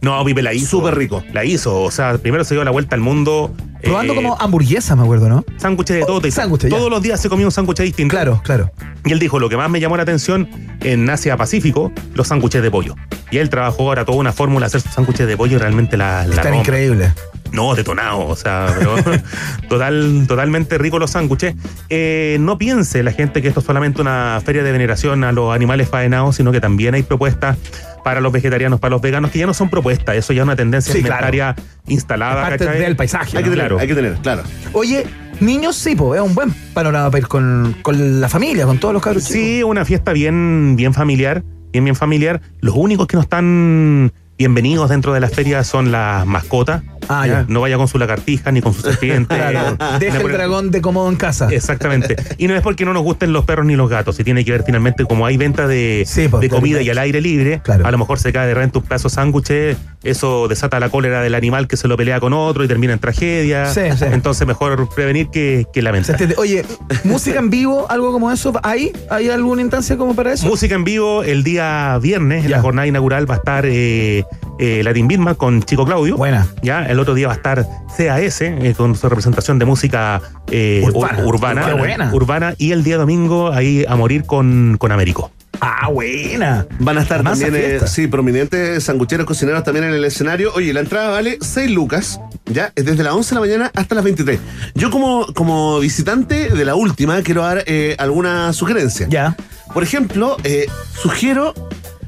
No, 0.00 0.24
Pipe 0.24 0.42
la 0.42 0.54
hizo. 0.54 0.78
Súper 0.78 0.96
rico. 0.96 1.24
La 1.32 1.44
hizo. 1.44 1.82
O 1.82 1.90
sea, 1.90 2.16
primero 2.18 2.44
se 2.44 2.54
dio 2.54 2.64
la 2.64 2.70
vuelta 2.70 2.94
al 2.94 3.02
mundo. 3.02 3.54
Probando 3.82 4.12
eh, 4.12 4.16
como 4.16 4.36
hamburguesa, 4.40 4.96
me 4.96 5.02
acuerdo, 5.02 5.28
¿no? 5.28 5.44
sándwiches 5.56 5.96
de 5.96 6.04
todo. 6.04 6.20
Oh, 6.24 6.30
sándwiches, 6.30 6.70
ya. 6.70 6.76
Todos 6.76 6.90
los 6.90 7.02
días 7.02 7.20
se 7.20 7.28
comía 7.28 7.46
un 7.46 7.52
sándwich 7.52 7.78
distinto. 7.80 8.10
Claro, 8.12 8.40
claro. 8.44 8.70
Y 9.04 9.12
él 9.12 9.18
dijo, 9.18 9.38
lo 9.38 9.48
que 9.48 9.56
más 9.56 9.70
me 9.70 9.80
llamó 9.80 9.96
la 9.96 10.02
atención 10.02 10.48
en 10.80 11.08
Asia 11.08 11.36
Pacífico, 11.36 11.92
los 12.14 12.28
sándwiches 12.28 12.62
de 12.62 12.70
pollo. 12.70 12.94
Y 13.30 13.38
él 13.38 13.50
trabajó 13.50 13.82
ahora 13.82 14.04
toda 14.04 14.18
una 14.18 14.32
fórmula 14.32 14.66
hacer 14.66 14.80
sus 14.80 14.92
sándwiches 14.92 15.26
de 15.26 15.36
pollo 15.36 15.56
y 15.56 15.58
realmente 15.58 15.96
la, 15.96 16.26
la 16.26 16.36
Están 16.36 16.54
increíbles. 16.54 17.12
No, 17.52 17.74
detonado, 17.74 18.26
o 18.26 18.36
sea, 18.36 18.74
pero 18.78 18.96
total, 19.68 20.24
totalmente 20.28 20.78
rico 20.78 20.98
los 20.98 21.10
sándwiches. 21.12 21.54
Eh, 21.88 22.36
no 22.40 22.58
piense 22.58 23.02
la 23.02 23.12
gente 23.12 23.40
que 23.42 23.48
esto 23.48 23.60
es 23.60 23.66
solamente 23.66 24.00
una 24.00 24.40
feria 24.44 24.62
de 24.62 24.72
veneración 24.72 25.24
a 25.24 25.32
los 25.32 25.54
animales 25.54 25.88
faenados, 25.88 26.36
sino 26.36 26.52
que 26.52 26.60
también 26.60 26.94
hay 26.94 27.02
propuestas 27.02 27.56
para 28.04 28.20
los 28.20 28.32
vegetarianos, 28.32 28.80
para 28.80 28.90
los 28.90 29.00
veganos, 29.02 29.30
que 29.30 29.38
ya 29.38 29.46
no 29.46 29.54
son 29.54 29.68
propuestas, 29.70 30.16
eso 30.16 30.32
ya 30.32 30.42
es 30.42 30.44
una 30.44 30.56
tendencia 30.56 30.92
Sí, 30.94 31.00
claro. 31.02 31.26
alimentaria 31.26 31.56
instalada. 31.88 32.42
Es 32.54 32.58
parte 32.62 32.78
del 32.78 32.96
paisaje, 32.96 33.36
hay 33.38 33.44
que 33.44 33.50
tener, 33.50 33.66
Claro. 33.66 33.78
hay 33.78 33.88
que 33.88 33.94
tener, 33.94 34.14
claro. 34.16 34.42
Oye, 34.72 35.06
niños 35.40 35.76
sí, 35.76 35.94
po, 35.96 36.14
es 36.14 36.20
un 36.20 36.34
buen 36.34 36.50
panorama 36.74 37.10
para 37.10 37.20
ir 37.20 37.28
con, 37.28 37.76
con 37.82 38.20
la 38.20 38.28
familia, 38.28 38.66
con 38.66 38.78
todos 38.78 38.94
los 38.94 39.02
cabros 39.02 39.24
chicos. 39.24 39.40
Sí, 39.42 39.62
una 39.62 39.84
fiesta 39.84 40.12
bien, 40.12 40.74
bien 40.76 40.94
familiar, 40.94 41.42
bien, 41.72 41.84
bien 41.84 41.96
familiar. 41.96 42.40
Los 42.60 42.74
únicos 42.76 43.06
que 43.06 43.16
no 43.16 43.22
están 43.22 44.12
bienvenidos 44.38 44.88
dentro 44.88 45.12
de 45.12 45.18
la 45.20 45.28
feria 45.28 45.64
son 45.64 45.90
las 45.90 46.24
mascotas. 46.24 46.82
Ah, 47.10 47.26
ya. 47.26 47.46
No 47.48 47.62
vaya 47.62 47.78
con 47.78 47.88
su 47.88 47.98
lagartija 47.98 48.52
ni 48.52 48.60
con 48.60 48.74
su 48.74 48.82
serpiente. 48.82 49.34
Claro, 49.48 49.76
deja 49.98 50.18
el 50.20 50.32
dragón 50.32 50.70
de 50.70 50.82
cómodo 50.82 51.08
en 51.08 51.16
casa. 51.16 51.48
Exactamente. 51.50 52.16
Y 52.36 52.48
no 52.48 52.54
es 52.54 52.60
porque 52.60 52.84
no 52.84 52.92
nos 52.92 53.02
gusten 53.02 53.32
los 53.32 53.44
perros 53.46 53.64
ni 53.66 53.76
los 53.76 53.88
gatos, 53.88 54.16
si 54.16 54.24
tiene 54.24 54.44
que 54.44 54.52
ver 54.52 54.62
finalmente 54.62 55.04
como 55.04 55.24
hay 55.24 55.36
venta 55.38 55.66
de, 55.66 56.04
Sí, 56.06 56.28
pues, 56.28 56.42
de 56.42 56.50
comida 56.50 56.82
y 56.82 56.90
al 56.90 56.98
aire 56.98 57.20
libre, 57.20 57.60
Claro. 57.64 57.86
a 57.86 57.90
lo 57.90 57.98
mejor 57.98 58.18
se 58.18 58.30
cae 58.32 58.46
de 58.46 58.54
repente 58.54 58.78
un 58.78 58.84
pedazo 58.84 59.08
de 59.08 59.14
sándwich, 59.14 59.76
eso 60.04 60.48
desata 60.48 60.78
la 60.80 60.90
cólera 60.90 61.22
del 61.22 61.34
animal 61.34 61.66
que 61.66 61.76
se 61.78 61.88
lo 61.88 61.96
pelea 61.96 62.20
con 62.20 62.32
otro 62.34 62.62
y 62.62 62.68
termina 62.68 62.92
en 62.92 62.98
tragedia. 62.98 63.66
Sí, 63.72 63.80
sí. 63.96 64.04
Entonces 64.12 64.46
mejor 64.46 64.88
prevenir 64.94 65.28
que, 65.30 65.64
que 65.72 65.80
¿Se 65.80 65.82
lamentar. 65.82 66.20
Oye, 66.36 66.64
música 67.04 67.38
en 67.38 67.48
vivo, 67.48 67.86
algo 67.90 68.12
como 68.12 68.30
eso, 68.30 68.52
¿hay? 68.62 68.92
¿Hay 69.10 69.30
alguna 69.30 69.62
instancia 69.62 69.96
como 69.96 70.14
para 70.14 70.34
eso? 70.34 70.46
Música 70.46 70.74
en 70.74 70.84
vivo 70.84 71.22
el 71.22 71.42
día 71.42 71.98
viernes, 72.02 72.44
en 72.44 72.50
la 72.50 72.60
jornada 72.60 72.86
inaugural 72.86 73.28
va 73.28 73.36
a 73.36 73.38
estar 73.38 73.64
eh, 73.66 74.24
eh, 74.58 74.82
Latin 74.84 75.08
Bitman 75.08 75.34
con 75.34 75.62
Chico 75.62 75.84
Claudio. 75.84 76.16
Buena. 76.16 76.46
Ya, 76.62 76.84
el 76.86 76.98
otro 76.98 77.14
día 77.14 77.28
va 77.28 77.34
a 77.34 77.36
estar 77.36 77.66
CAS 77.96 78.40
eh, 78.40 78.74
con 78.76 78.94
su 78.96 79.08
representación 79.08 79.58
de 79.58 79.64
música 79.64 80.20
eh, 80.50 80.82
Urbana. 80.84 81.18
ur- 81.22 81.26
urbana, 81.26 81.66
Qué 81.66 81.72
buena. 81.74 82.10
urbana, 82.12 82.54
y 82.58 82.72
el 82.72 82.82
día 82.84 82.96
domingo 82.96 83.52
ahí 83.52 83.84
a 83.88 83.96
morir 83.96 84.24
con, 84.24 84.76
con 84.78 84.92
Américo. 84.92 85.30
Ah, 85.60 85.88
buena. 85.90 86.66
Van 86.78 86.98
a 86.98 87.02
estar 87.02 87.24
también, 87.24 87.52
eh, 87.56 87.80
sí, 87.86 88.06
prominentes 88.06 88.84
sangucheros, 88.84 89.26
cocineros 89.26 89.64
también 89.64 89.86
en 89.86 89.94
el 89.94 90.04
escenario. 90.04 90.52
Oye, 90.54 90.72
la 90.72 90.78
entrada 90.80 91.08
vale 91.10 91.38
6 91.40 91.70
lucas, 91.72 92.20
ya, 92.46 92.70
es 92.76 92.84
desde 92.84 93.02
las 93.02 93.12
11 93.14 93.30
de 93.30 93.34
la 93.34 93.40
mañana 93.40 93.70
hasta 93.74 93.96
las 93.96 94.04
23. 94.04 94.38
Yo 94.76 94.90
como, 94.92 95.26
como 95.34 95.80
visitante 95.80 96.50
de 96.50 96.64
la 96.64 96.76
última 96.76 97.20
quiero 97.22 97.42
dar 97.42 97.64
eh, 97.66 97.96
alguna 97.98 98.52
sugerencia. 98.52 99.08
Ya. 99.10 99.36
Por 99.74 99.82
ejemplo, 99.82 100.36
eh, 100.44 100.66
sugiero 100.94 101.54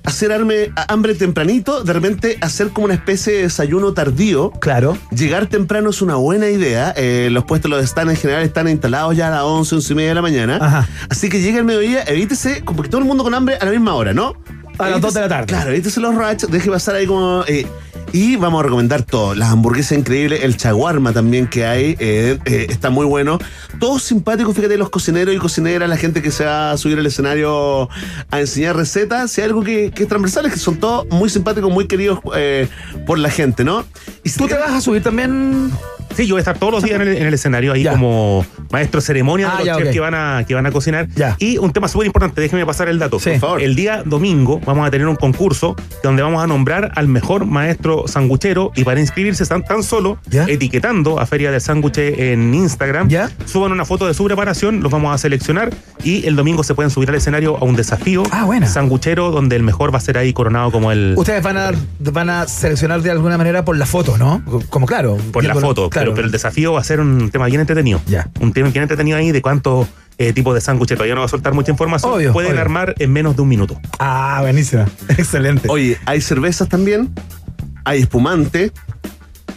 hacer 0.05 0.31
arme- 0.33 0.73
hambre 0.89 1.15
tempranito, 1.15 1.83
de 1.85 1.93
repente 1.93 2.39
hacer 2.41 2.71
como 2.71 2.87
una 2.87 2.95
especie 2.95 3.33
de 3.35 3.43
desayuno 3.45 3.93
tardío. 3.93 4.51
Claro. 4.53 4.97
Llegar 5.11 5.47
temprano 5.47 5.91
es 5.91 6.03
una 6.03 6.17
buena 6.17 6.49
idea. 6.49 6.93
eh, 6.97 7.29
los 7.31 7.45
puestos 7.45 7.71
los 7.71 7.83
están 7.85 8.11
en 8.11 8.17
general 8.17 8.43
están 8.43 8.69
instalados 8.69 9.17
ya 9.17 9.29
a 9.29 9.31
las 9.31 9.43
11, 9.43 9.75
11 9.77 9.93
y 9.93 9.97
media 9.97 10.09
de 10.11 10.15
la 10.15 10.23
mañana. 10.23 10.59
Ajá. 10.61 10.89
Así 11.09 11.29
que 11.29 11.41
llega 11.41 11.59
el 11.59 11.65
mediodía, 11.65 12.03
evítese, 12.05 12.63
como 12.65 12.83
que 12.83 12.89
todo 12.89 13.01
el 13.01 13.07
mundo 13.07 13.25
con 13.25 13.35
hambre 13.35 13.57
a 13.61 13.65
la 13.65 13.71
misma 13.71 13.95
hora, 13.95 14.13
¿no? 14.15 14.35
A 14.79 14.85
las 14.89 14.93
Evítese- 14.99 15.01
dos 15.01 15.15
de 15.15 15.21
la 15.21 15.29
tarde. 15.29 15.47
Claro, 15.47 15.71
evítese 15.71 16.01
los 16.01 16.15
rush, 16.15 16.47
deje 16.51 16.71
pasar 16.71 16.95
ahí 16.97 17.07
como. 17.07 17.45
eh, 17.47 17.67
y 18.13 18.37
vamos 18.37 18.61
a 18.61 18.65
recomendar 18.65 19.03
todo. 19.03 19.35
Las 19.35 19.51
hamburguesas 19.51 19.99
increíbles, 19.99 20.43
el 20.43 20.57
chaguarma 20.57 21.13
también 21.13 21.47
que 21.47 21.67
hay, 21.67 21.97
eh, 21.99 22.39
eh, 22.45 22.67
está 22.69 22.91
muy 22.91 23.07
bueno. 23.07 23.39
Todos 23.79 24.03
simpáticos, 24.03 24.55
fíjate, 24.55 24.77
los 24.77 24.91
cocineros 24.91 25.35
y 25.35 25.39
cocineras, 25.39 25.89
la 25.89 25.97
gente 25.97 26.23
que 26.23 26.31
se 26.31 26.45
va 26.45 26.73
a 26.73 26.77
subir 26.77 26.99
al 26.99 27.07
escenario 27.07 27.89
a 28.31 28.41
enseñar 28.41 28.77
recetas. 28.77 29.31
Si 29.31 29.41
hay 29.41 29.49
algo 29.49 29.63
que, 29.63 29.91
que 29.91 30.03
es 30.03 30.09
transversal, 30.09 30.47
es 30.47 30.53
que 30.53 30.59
son 30.59 30.77
todos 30.77 31.07
muy 31.11 31.29
simpáticos, 31.31 31.71
muy 31.73 31.87
queridos 31.87 32.21
eh, 32.35 32.69
por 33.07 33.19
la 33.19 33.31
gente, 33.31 33.65
¿no? 33.65 33.85
Y 34.25 34.29
si 34.29 34.39
¿Tú 34.39 34.49
te 34.49 34.55
vas 34.55 34.71
a 34.71 34.81
subir 34.81 35.03
también? 35.03 35.71
Sí, 36.17 36.27
yo 36.27 36.35
voy 36.35 36.41
a 36.41 36.43
estar 36.43 36.59
todos 36.59 36.73
los 36.73 36.83
días 36.83 36.97
en 37.01 37.09
el, 37.09 37.17
en 37.17 37.27
el 37.27 37.35
escenario 37.35 37.73
ahí 37.73 37.83
Ya. 37.85 37.93
como, 37.93 38.45
maestros 38.71 39.05
ceremonia 39.05 39.49
Ah, 39.49 39.53
de 39.53 39.59
los 39.59 39.67
ya, 39.67 39.77
chefs 39.79 39.91
que 39.93 40.01
van 40.01 40.15
a 40.15 40.45
que 40.47 40.55
van 40.55 40.67
a 40.67 40.71
cocinar. 40.73 41.09
Ya. 41.15 41.37
Y 41.39 41.59
un 41.59 41.73
tema 41.73 41.89
súper 41.89 42.07
importante, 42.07 42.41
déjeme 42.41 42.67
pasar 42.67 42.89
el 42.89 42.99
dato. 42.99 43.19
Sí. 43.19 43.31
Por 43.31 43.39
favor. 43.41 43.63
El 43.63 43.75
día 43.75 44.03
domingo 44.05 44.61
vamos 44.67 44.87
a 44.87 44.91
tener 44.91 45.07
un 45.09 45.17
concurso 45.17 45.77
donde 46.03 46.23
vamos 46.23 46.43
a 46.43 46.47
nombrar 46.47 46.93
al 46.97 47.09
mejor 47.09 47.47
maestro 47.47 48.07
sanguchero 48.09 48.73
y 48.75 48.85
para 48.85 49.01
inscribirse 49.01 49.45
tan, 49.47 49.65
tan 49.65 49.83
solo 49.83 50.19
etiquetando 50.49 51.19
a 51.21 51.27
Feria 51.27 51.51
del 51.51 51.61
Sándwich 51.61 51.99
en 51.99 52.55
Instagram, 52.55 53.09
Ya. 53.09 53.31
suban 53.47 53.73
una 53.73 53.85
foto 53.85 54.07
de 54.07 54.15
su 54.15 54.25
preparación, 54.25 54.83
los 54.83 54.91
vamos 54.93 55.15
a 55.15 55.19
seleccionar 55.19 55.71
y 56.03 56.27
el 56.27 56.37
domingo 56.37 56.63
se 56.65 56.75
pueden 56.75 56.91
subir 56.91 57.09
al 57.11 57.15
escenario 57.17 57.57
a 57.57 57.65
un 57.65 57.77
desafío 57.77 58.23
Ah, 58.33 58.47
sanguchero 58.67 59.31
donde 59.31 59.57
el 59.57 59.63
mejor 59.63 59.93
va 59.95 59.99
a 59.99 60.01
ser 60.01 60.19
ahí 60.19 60.33
coronado 60.33 60.71
como 60.71 60.93
el 60.93 61.15
Ustedes 61.17 61.43
van 61.43 61.57
a, 61.57 61.71
van 62.01 62.31
a 62.31 62.47
seleccionar 62.49 63.03
de 63.03 63.11
alguna 63.11 63.37
manera 63.39 63.65
por 63.65 63.77
la 63.77 63.87
foto, 63.87 64.17
¿no? 64.19 64.43
Como 64.71 64.87
claro. 64.87 65.17
por 65.33 65.45
la 65.45 65.55
foto, 65.55 65.89
claro. 65.91 66.00
Pero, 66.01 66.15
pero 66.15 66.27
el 66.27 66.33
desafío 66.33 66.73
va 66.73 66.81
a 66.81 66.85
ser 66.85 67.01
un 67.01 67.31
tema 67.31 67.47
bien 67.47 67.61
entretenido. 67.61 68.01
Ya. 68.07 68.29
Un 68.41 68.53
tema 68.53 68.69
bien 68.71 68.83
entretenido 68.83 69.17
ahí 69.17 69.31
de 69.33 69.41
cuántos 69.43 69.87
eh, 70.19 70.33
tipos 70.33 70.55
de 70.55 70.61
sándwiches. 70.61 70.97
Todavía 70.97 71.15
no 71.15 71.21
va 71.21 71.27
a 71.27 71.31
soltar 71.31 71.55
mucha 71.55 71.71
información. 71.71 72.13
Obvio, 72.13 72.33
Pueden 72.33 72.53
obvio. 72.53 72.61
armar 72.61 72.95
en 72.99 73.13
menos 73.13 73.37
de 73.37 73.43
un 73.43 73.49
minuto. 73.49 73.81
Ah, 73.99 74.39
buenísima. 74.43 74.87
Excelente. 75.09 75.69
Oye, 75.71 75.97
hay 76.07 76.21
cervezas 76.21 76.69
también, 76.69 77.09
hay 77.85 78.01
espumante, 78.01 78.73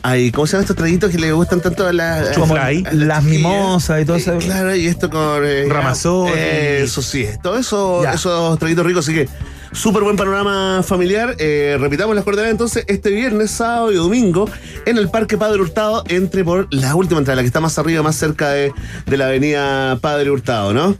hay, 0.03 0.32
¿cómo 0.32 0.45
se 0.48 0.53
llaman 0.53 0.64
estos 0.64 0.76
traguitos 0.76 1.11
que 1.11 1.18
le 1.18 1.32
gustan 1.32 1.61
tanto 1.61 1.88
a 1.88 1.94
las 1.94 2.32
chiquilla? 2.32 3.22
mimosas 3.22 4.02
y 4.02 4.06
todo 4.06 4.18
eso. 4.18 4.34
Eh, 4.34 4.40
Claro, 4.40 4.76
y 4.76 4.88
esto 4.88 5.10
con. 5.10 5.45
eh, 5.45 5.65
Ramazzotti. 5.70 6.32
Eso 6.36 7.02
sí, 7.02 7.26
todo 7.41 7.57
eso, 7.57 8.03
Ya. 8.03 8.14
esos 8.14 8.57
traguitos 8.60 8.86
ricos, 8.86 9.06
así 9.07 9.15
que. 9.15 9.30
Súper 9.74 10.04
buen 10.04 10.16
panorama 10.16 10.82
familiar. 10.84 11.36
Eh, 11.40 11.78
repitamos 11.80 12.16
las 12.16 12.24
coordenadas 12.24 12.52
entonces 12.52 12.86
este 12.88 13.10
viernes, 13.10 13.50
sábado 13.50 13.91
y 13.91 13.95
domingo 13.95 14.48
en 14.86 15.00
el 15.00 15.10
Parque 15.10 15.36
Padre 15.36 15.62
Hurtado. 15.62 16.04
Entre 16.10 16.44
por 16.44 16.68
la 16.72 16.95
última 16.95 17.20
entrada, 17.20 17.38
la 17.38 17.41
que 17.41 17.48
está 17.48 17.60
más 17.60 17.78
arriba, 17.80 18.04
más 18.04 18.16
cerca 18.16 18.50
de, 18.50 18.72
de 19.08 19.18
la 19.18 19.26
avenida 19.26 19.98
Padre 20.00 20.30
Hurtado, 20.30 20.74
¿no? 20.74 20.95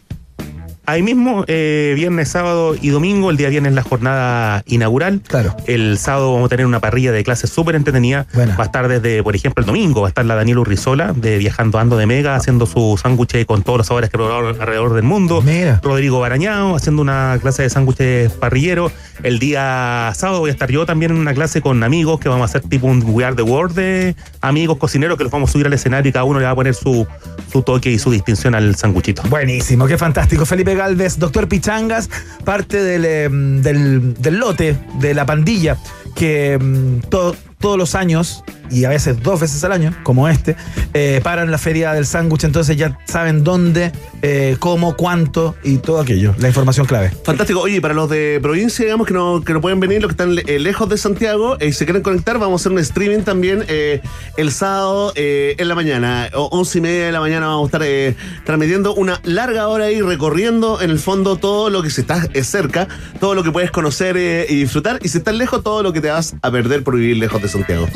Ahí 0.86 1.02
mismo, 1.02 1.46
eh, 1.48 1.94
viernes, 1.96 2.30
sábado 2.30 2.76
y 2.80 2.90
domingo, 2.90 3.30
el 3.30 3.38
día 3.38 3.50
viernes 3.50 3.74
la 3.74 3.84
jornada 3.84 4.64
inaugural. 4.68 5.22
Claro. 5.28 5.56
El 5.66 5.98
sábado 5.98 6.34
vamos 6.34 6.48
a 6.48 6.50
tener 6.50 6.66
una 6.66 6.80
parrilla 6.82 7.12
de 7.12 7.24
clases 7.24 7.50
súper 7.50 7.76
entretenida. 7.76 8.28
Buena. 8.34 8.58
Va 8.58 8.64
a 8.64 8.66
estar 8.66 8.88
desde, 8.88 9.24
por 9.24 9.36
ejemplo, 9.36 9.62
el 9.62 9.66
domingo, 9.66 10.02
va 10.02 10.08
a 10.08 10.10
estar 10.10 10.26
la 10.26 10.36
Daniela 10.36 10.62
Urrizola 10.62 11.14
de 11.14 11.38
Viajando 11.38 11.80
Ando 11.80 11.96
de 11.96 12.06
Mega, 12.06 12.36
haciendo 12.36 12.66
su 12.66 13.00
sándwich 13.02 13.46
con 13.46 13.64
todos 13.64 13.78
los 13.78 13.88
sabores 13.88 14.10
que 14.10 14.18
probaron 14.18 14.60
alrededor 14.60 14.94
del 14.94 15.04
mundo. 15.04 15.42
Mira. 15.42 15.80
Rodrigo 15.82 16.20
Barañao 16.20 16.76
haciendo 16.76 17.02
una 17.02 17.38
clase 17.42 17.64
de 17.64 17.70
sándwiches 17.70 18.34
parrilleros. 18.34 18.92
El 19.24 19.40
día 19.40 20.12
sábado 20.16 20.42
voy 20.42 20.50
a 20.50 20.54
estar 20.54 20.70
yo 20.70 20.86
también 20.86 21.12
en 21.12 21.18
una 21.18 21.34
clase 21.34 21.62
con 21.62 21.82
amigos 21.84 22.20
que 22.20 22.28
vamos 22.28 22.44
a 22.44 22.46
hacer 22.46 22.70
tipo 22.70 22.88
un 22.88 23.04
We 23.06 23.24
Are 23.24 23.36
the 23.36 23.42
World 23.42 23.76
de 23.76 24.16
amigos 24.42 24.78
cocineros 24.78 25.18
que 25.18 25.24
los 25.24 25.32
vamos 25.32 25.50
a 25.50 25.54
subir 25.54 25.68
al 25.68 25.74
escenario 25.74 26.10
y 26.10 26.12
cada 26.12 26.26
uno 26.26 26.40
le 26.40 26.46
va 26.46 26.52
a 26.52 26.56
poner 26.56 26.76
su, 26.76 27.08
su 27.52 27.62
toque 27.62 27.90
y 27.90 28.00
su 28.00 28.12
distinción 28.12 28.54
al 28.54 28.76
sanguchito. 28.76 29.24
Buenísimo, 29.30 29.88
qué 29.88 29.98
fantástico. 29.98 30.46
Felipe 30.46 30.73
Galvez, 30.76 31.18
doctor 31.20 31.48
Pichangas, 31.48 32.10
parte 32.44 32.82
del, 32.84 33.06
eh, 33.06 33.30
del, 33.32 34.14
del 34.16 34.36
lote, 34.38 34.78
de 35.00 35.14
la 35.14 35.26
pandilla, 35.26 35.78
que 36.16 36.58
mm, 36.60 37.10
to- 37.10 37.36
todos 37.64 37.78
los 37.78 37.96
años, 37.96 38.44
y 38.70 38.84
a 38.84 38.90
veces 38.90 39.24
dos 39.24 39.40
veces 39.40 39.64
al 39.64 39.72
año, 39.72 39.96
como 40.04 40.28
este, 40.28 40.58
eh, 40.94 41.22
paran 41.24 41.50
la 41.50 41.58
feria 41.58 41.94
del 41.94 42.06
sándwich, 42.06 42.44
entonces 42.44 42.76
ya 42.76 43.00
saben 43.06 43.46
dónde, 43.46 43.94
eh, 44.22 44.58
cómo, 44.60 44.98
cuánto 44.98 45.56
y 45.64 45.78
todo 45.78 46.02
aquello, 46.02 46.36
la 46.40 46.50
información 46.50 46.86
clave. 46.86 47.12
Fantástico. 47.24 47.62
Oye, 47.62 47.80
para 47.80 47.94
los 47.94 48.10
de 48.10 48.40
provincia, 48.42 48.84
digamos, 48.84 49.08
que 49.08 49.14
no, 49.14 49.42
que 49.46 49.54
no 49.54 49.62
pueden 49.62 49.80
venir, 49.80 50.02
los 50.02 50.14
que 50.14 50.24
están 50.24 50.38
eh, 50.46 50.60
lejos 50.60 50.90
de 50.90 50.98
Santiago 50.98 51.56
y 51.62 51.72
se 51.72 51.86
quieren 51.86 52.04
conectar, 52.04 52.38
vamos 52.38 52.60
a 52.60 52.64
hacer 52.64 52.74
un 52.74 52.80
streaming 52.80 53.20
también 53.20 53.64
el 53.68 54.52
sábado 54.52 55.14
en 55.16 55.66
la 55.66 55.76
mañana, 55.76 56.30
o 56.34 56.48
once 56.48 56.80
y 56.80 56.82
media 56.82 57.06
de 57.06 57.12
la 57.14 57.22
mañana 57.22 57.48
vamos 57.48 57.74
a 57.74 57.78
estar 57.78 58.16
transmitiendo 58.44 58.94
una 58.94 59.22
larga 59.24 59.70
hora 59.70 59.86
ahí, 59.86 60.02
recorriendo 60.02 60.82
en 60.82 60.90
el 60.90 61.00
fondo 61.00 61.38
todo 61.38 61.70
lo 61.70 61.82
que 61.82 61.90
se 61.90 62.02
está 62.02 62.28
cerca, 62.44 62.90
todo 63.22 63.36
lo 63.36 63.44
que 63.44 63.52
puedes 63.52 63.72
conocer 63.72 64.18
y 64.50 64.56
disfrutar, 64.56 65.00
y 65.02 65.08
si 65.08 65.20
estás 65.20 65.36
lejos, 65.36 65.64
todo 65.64 65.82
lo 65.82 65.94
que 65.94 66.02
te 66.02 66.10
vas 66.10 66.36
a 66.42 66.52
perder 66.52 66.84
por 66.84 66.98
vivir 66.98 67.18
lejos 67.18 67.42
de 67.42 67.48
Santiago. 67.54 67.88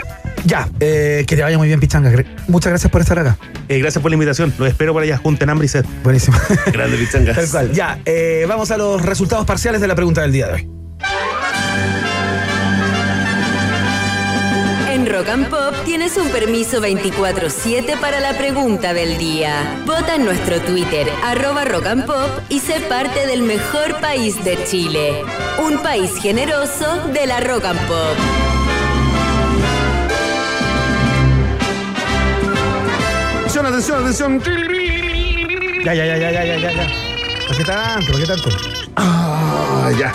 Ya, 0.45 0.69
eh, 0.79 1.25
que 1.27 1.35
te 1.35 1.41
vaya 1.41 1.57
muy 1.57 1.67
bien, 1.67 1.79
Pichangas. 1.79 2.13
Gre- 2.13 2.25
Muchas 2.47 2.69
gracias 2.71 2.89
por 2.91 3.01
estar 3.01 3.19
acá. 3.19 3.37
Eh, 3.67 3.79
gracias 3.79 4.01
por 4.01 4.11
la 4.11 4.15
invitación. 4.15 4.53
Los 4.57 4.69
espero 4.69 4.93
por 4.93 5.03
allá, 5.03 5.17
junten 5.17 5.49
hambre 5.49 5.65
y 5.65 5.69
sed. 5.69 5.85
Buenísimo. 6.03 6.37
Grande 6.71 6.95
Pichangas. 6.97 7.35
Tal 7.35 7.49
cual. 7.49 7.71
Ya, 7.73 7.99
eh, 8.05 8.45
vamos 8.47 8.71
a 8.71 8.77
los 8.77 9.01
resultados 9.01 9.45
parciales 9.45 9.81
de 9.81 9.87
la 9.87 9.95
pregunta 9.95 10.21
del 10.21 10.31
día 10.31 10.47
de 10.47 10.53
hoy. 10.53 10.69
En 14.89 15.05
Rock 15.05 15.29
and 15.29 15.47
Pop 15.49 15.73
tienes 15.85 16.17
un 16.17 16.29
permiso 16.29 16.81
24-7 16.81 17.99
para 17.99 18.19
la 18.19 18.37
pregunta 18.37 18.93
del 18.93 19.17
día. 19.17 19.81
Vota 19.85 20.15
en 20.15 20.25
nuestro 20.25 20.59
Twitter, 20.61 21.07
arroba 21.25 21.65
Rock 21.65 21.85
and 21.87 22.05
Pop, 22.05 22.29
y 22.49 22.59
sé 22.59 22.79
parte 22.81 23.27
del 23.27 23.41
mejor 23.43 23.99
país 24.01 24.43
de 24.43 24.57
Chile. 24.65 25.21
Un 25.63 25.77
país 25.83 26.11
generoso 26.21 27.07
de 27.13 27.27
la 27.27 27.39
Rock 27.41 27.65
and 27.65 27.79
Pop. 27.87 28.17
Atención, 33.57 33.99
atención, 34.03 34.35
atención. 34.35 35.83
Ya, 35.83 35.93
ya, 35.95 36.05
ya, 36.05 36.17
ya, 36.17 36.31
ya, 36.31 36.57
ya, 36.57 36.71
ya. 36.71 36.87
¿Por 37.47 37.57
qué 37.57 37.63
tanto? 37.63 38.11
¿Por 38.11 38.21
qué 38.21 38.27
tanto? 38.27 38.49
Ah, 38.95 39.89
ya. 39.97 40.13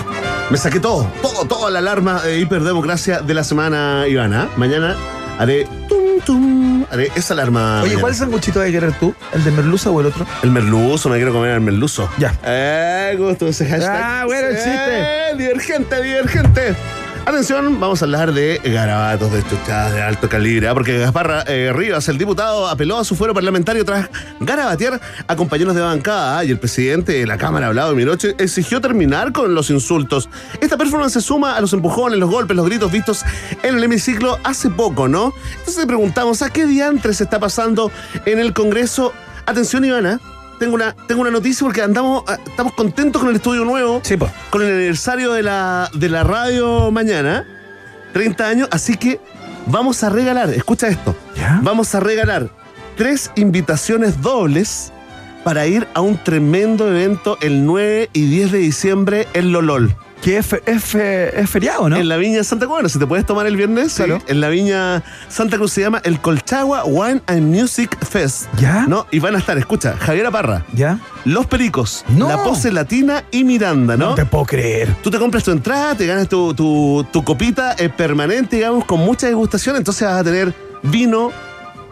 Me 0.49 0.57
saqué 0.57 0.79
todo, 0.79 1.11
todo, 1.21 1.45
toda 1.47 1.71
la 1.73 1.81
alarma 1.81 2.23
de 2.23 2.39
hiperdemocracia 2.39 3.21
de 3.21 3.35
la 3.35 3.43
semana, 3.43 4.07
Ivana. 4.07 4.49
Mañana 4.57 4.97
haré 5.41 5.67
tum, 5.89 6.21
tum, 6.25 6.87
haré 6.89 7.11
esa 7.17 7.35
alarma. 7.35 7.79
Oye, 7.81 7.87
mañana. 7.87 8.01
¿cuál 8.01 8.15
sanguchito 8.15 8.63
que 8.63 8.71
querer 8.71 8.93
tú? 9.01 9.13
¿El 9.33 9.43
de 9.43 9.51
merluza 9.51 9.91
o 9.91 10.01
el 10.01 10.07
otro? 10.07 10.25
El 10.45 10.53
merluzo, 10.53 11.09
me 11.09 11.17
quiero 11.17 11.33
comer 11.33 11.51
el 11.51 11.63
merluzo. 11.63 12.09
Ya. 12.19 12.33
Eh, 12.45 13.17
gusto 13.19 13.49
ese 13.49 13.67
hashtag. 13.67 14.03
Ah, 14.05 14.23
bueno, 14.25 14.49
el 14.49 14.55
chiste. 14.55 14.73
Eh, 14.73 15.35
divergente, 15.37 16.01
divergente. 16.01 16.77
Atención, 17.25 17.79
vamos 17.79 18.03
a 18.03 18.05
hablar 18.05 18.35
de 18.35 18.61
garabatos 18.65 19.33
de 19.33 19.45
chuchadas 19.45 19.93
de 19.93 20.03
alto 20.03 20.29
calibre, 20.29 20.67
¿ah? 20.67 20.75
porque 20.75 20.99
Gaspar 20.99 21.45
eh, 21.47 21.73
Rivas, 21.73 22.09
el 22.09 22.19
diputado, 22.19 22.67
apeló 22.67 22.99
a 22.99 23.05
su 23.05 23.15
fuero 23.15 23.33
parlamentario 23.33 23.85
tras 23.85 24.11
garabatear 24.41 25.01
a 25.29 25.37
compañeros 25.37 25.77
de 25.77 25.83
bancada 25.83 26.39
¿ah? 26.39 26.45
y 26.45 26.51
el 26.51 26.59
presidente 26.59 27.13
de 27.13 27.25
la 27.25 27.39
Cámara, 27.39 27.69
Hablado 27.69 27.95
Miroche, 27.95 28.35
exigió 28.39 28.81
terminar 28.81 29.31
con 29.31 29.55
los 29.55 29.71
insultos. 29.71 30.29
Esta 30.61 30.77
performance 30.77 31.13
se 31.13 31.21
suma 31.21 31.57
a 31.57 31.61
los 31.61 31.73
empujones, 31.73 32.19
los 32.19 32.29
golpes, 32.29 32.57
los 32.57 32.67
gritos 32.67 32.91
vistos 32.91 33.25
en 33.63 33.77
el 33.77 33.85
hemiciclo 33.85 34.41
hace 34.43 34.69
poco, 34.69 35.07
¿no? 35.07 35.33
Entonces 35.53 35.79
le 35.79 35.87
preguntamos, 35.87 36.43
¿a 36.43 36.51
qué 36.51 36.67
diantres 36.67 37.21
está 37.21 37.39
pasando 37.39 37.93
en 38.27 38.41
el 38.41 38.53
Congreso? 38.53 39.13
Atención, 39.47 39.85
Ivana, 39.85 40.21
tengo 40.63 40.77
una, 40.77 40.95
tengo 41.09 41.23
una 41.23 41.31
noticia 41.33 41.65
porque 41.67 41.83
andamos, 41.83 42.23
ah, 42.29 42.39
estamos 42.47 42.73
contentos 42.75 43.21
con 43.21 43.31
el 43.31 43.37
estudio 43.37 43.65
nuevo, 43.65 44.01
Sí, 44.05 44.17
pues. 44.17 44.31
con 44.49 44.63
el 44.63 44.69
aniversario 44.73 45.33
de 45.33 45.43
la, 45.43 45.91
de 45.93 46.09
la 46.09 46.23
radio 46.23 46.93
mañana, 46.93 47.45
30 48.13 48.47
años, 48.47 48.69
así 48.71 48.97
que 48.97 49.19
vamos 49.67 50.05
a 50.05 50.09
regalar, 50.11 50.51
escucha 50.51 50.87
esto, 50.87 51.17
¿Ya? 51.37 51.59
vamos 51.65 51.93
a 51.97 52.01
regalar 52.01 52.49
tres 52.97 53.33
invitaciones 53.35 54.23
dobles 54.23 54.93
para 55.43 55.67
ir 55.67 55.89
a 55.95 56.01
un 56.01 56.17
tremendo 56.23 56.87
evento 56.87 57.39
el 57.41 57.67
9 57.67 58.11
y 58.13 58.27
10 58.27 58.53
de 58.53 58.59
diciembre 58.59 59.27
en 59.35 59.51
Lolol. 59.51 59.97
Que 60.23 60.37
es, 60.39 60.47
fe- 60.47 60.63
es 60.67 60.85
fe- 60.85 61.41
es 61.41 61.51
feriado, 61.51 61.89
¿no? 61.89 61.97
En 61.97 62.09
la 62.09 62.17
viña 62.17 62.45
Santa 62.45 62.67
Cruz, 62.67 62.77
bueno, 62.77 62.89
si 62.89 62.99
te 63.01 63.07
puedes 63.09 63.27
tomar 63.27 63.45
el 63.49 63.57
viernes, 63.57 63.93
sí, 63.93 64.05
en 64.29 64.41
la 64.41 64.49
viña 64.51 65.03
Santa 65.29 65.57
Cruz 65.57 65.73
se 65.73 65.81
llama 65.81 66.01
el 66.05 66.21
Colchagua 66.21 66.85
Wine 66.85 67.21
and 67.27 67.43
Music 67.55 67.99
Fest. 68.09 68.47
¿Ya? 68.57 68.87
¿No? 68.87 69.07
Y 69.11 69.19
van 69.19 69.35
a 69.35 69.39
estar, 69.39 69.59
escucha, 69.59 69.97
Javier 69.99 70.31
Parra, 70.31 70.65
¿Ya? 70.75 71.01
Los 71.25 71.47
Pericos, 71.47 72.05
No. 72.09 72.29
La 72.29 72.43
Pose 72.45 72.71
Latina 72.71 73.25
y 73.33 73.43
Miranda, 73.43 73.97
¿no? 73.97 74.11
No 74.11 74.15
te 74.15 74.25
puedo 74.25 74.45
creer. 74.45 74.95
Tú 75.03 75.11
te 75.11 75.19
compras 75.19 75.43
tu 75.43 75.51
entrada, 75.51 75.97
te 75.97 76.07
ganas 76.07 76.29
tu, 76.29 76.55
tu, 76.55 77.05
tu 77.13 77.25
copita 77.25 77.75
eh, 77.77 77.89
permanente, 77.89 78.57
digamos, 78.57 78.85
con 78.85 79.01
mucha 79.01 79.27
degustación, 79.27 79.75
entonces 79.75 80.07
vas 80.07 80.21
a 80.21 80.25
tener 80.25 80.55
vino, 80.85 81.33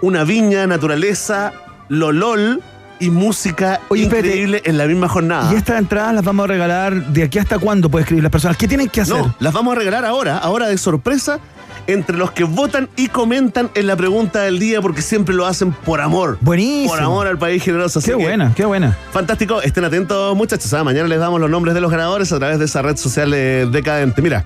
una 0.02 0.22
viña, 0.22 0.68
naturaleza, 0.68 1.52
lolol 1.88 2.62
y 3.00 3.10
música 3.10 3.80
Oye, 3.88 4.02
espérate. 4.04 4.28
increíble 4.28 4.62
en 4.64 4.78
la 4.78 4.86
misma 4.86 5.08
jornada. 5.08 5.52
Y 5.52 5.56
estas 5.56 5.78
entradas 5.78 6.14
las 6.14 6.24
vamos 6.24 6.44
a 6.44 6.46
regalar 6.46 7.06
de 7.06 7.22
aquí 7.24 7.38
hasta 7.38 7.58
cuándo 7.58 7.88
puede 7.90 8.02
escribir 8.02 8.22
las 8.22 8.30
personas. 8.32 8.56
¿Qué 8.56 8.68
tienen 8.68 8.88
que 8.88 9.00
hacer? 9.00 9.16
No, 9.16 9.34
las 9.40 9.52
vamos 9.52 9.74
a 9.74 9.78
regalar 9.78 10.04
ahora, 10.04 10.38
ahora 10.38 10.68
de 10.68 10.78
sorpresa, 10.78 11.40
entre 11.86 12.16
los 12.16 12.30
que 12.30 12.44
votan 12.44 12.88
y 12.96 13.08
comentan 13.08 13.70
en 13.74 13.86
la 13.86 13.96
pregunta 13.96 14.42
del 14.42 14.58
día, 14.58 14.80
porque 14.80 15.02
siempre 15.02 15.34
lo 15.34 15.46
hacen 15.46 15.72
por 15.72 16.00
amor. 16.00 16.38
Buenísimo. 16.40 16.90
Por 16.90 17.00
amor 17.02 17.26
al 17.26 17.38
país 17.38 17.62
generoso. 17.62 17.98
así 17.98 18.10
Qué 18.10 18.16
que, 18.16 18.22
buena, 18.22 18.52
qué 18.54 18.64
buena. 18.64 18.96
Fantástico, 19.12 19.60
estén 19.62 19.84
atentos 19.84 20.36
muchachos. 20.36 20.72
¿ah? 20.74 20.84
Mañana 20.84 21.08
les 21.08 21.18
damos 21.18 21.40
los 21.40 21.50
nombres 21.50 21.74
de 21.74 21.80
los 21.80 21.90
ganadores 21.90 22.30
a 22.32 22.38
través 22.38 22.58
de 22.58 22.66
esa 22.66 22.82
red 22.82 22.96
social 22.96 23.32
eh, 23.34 23.66
decadente. 23.72 24.22
Mira, 24.22 24.44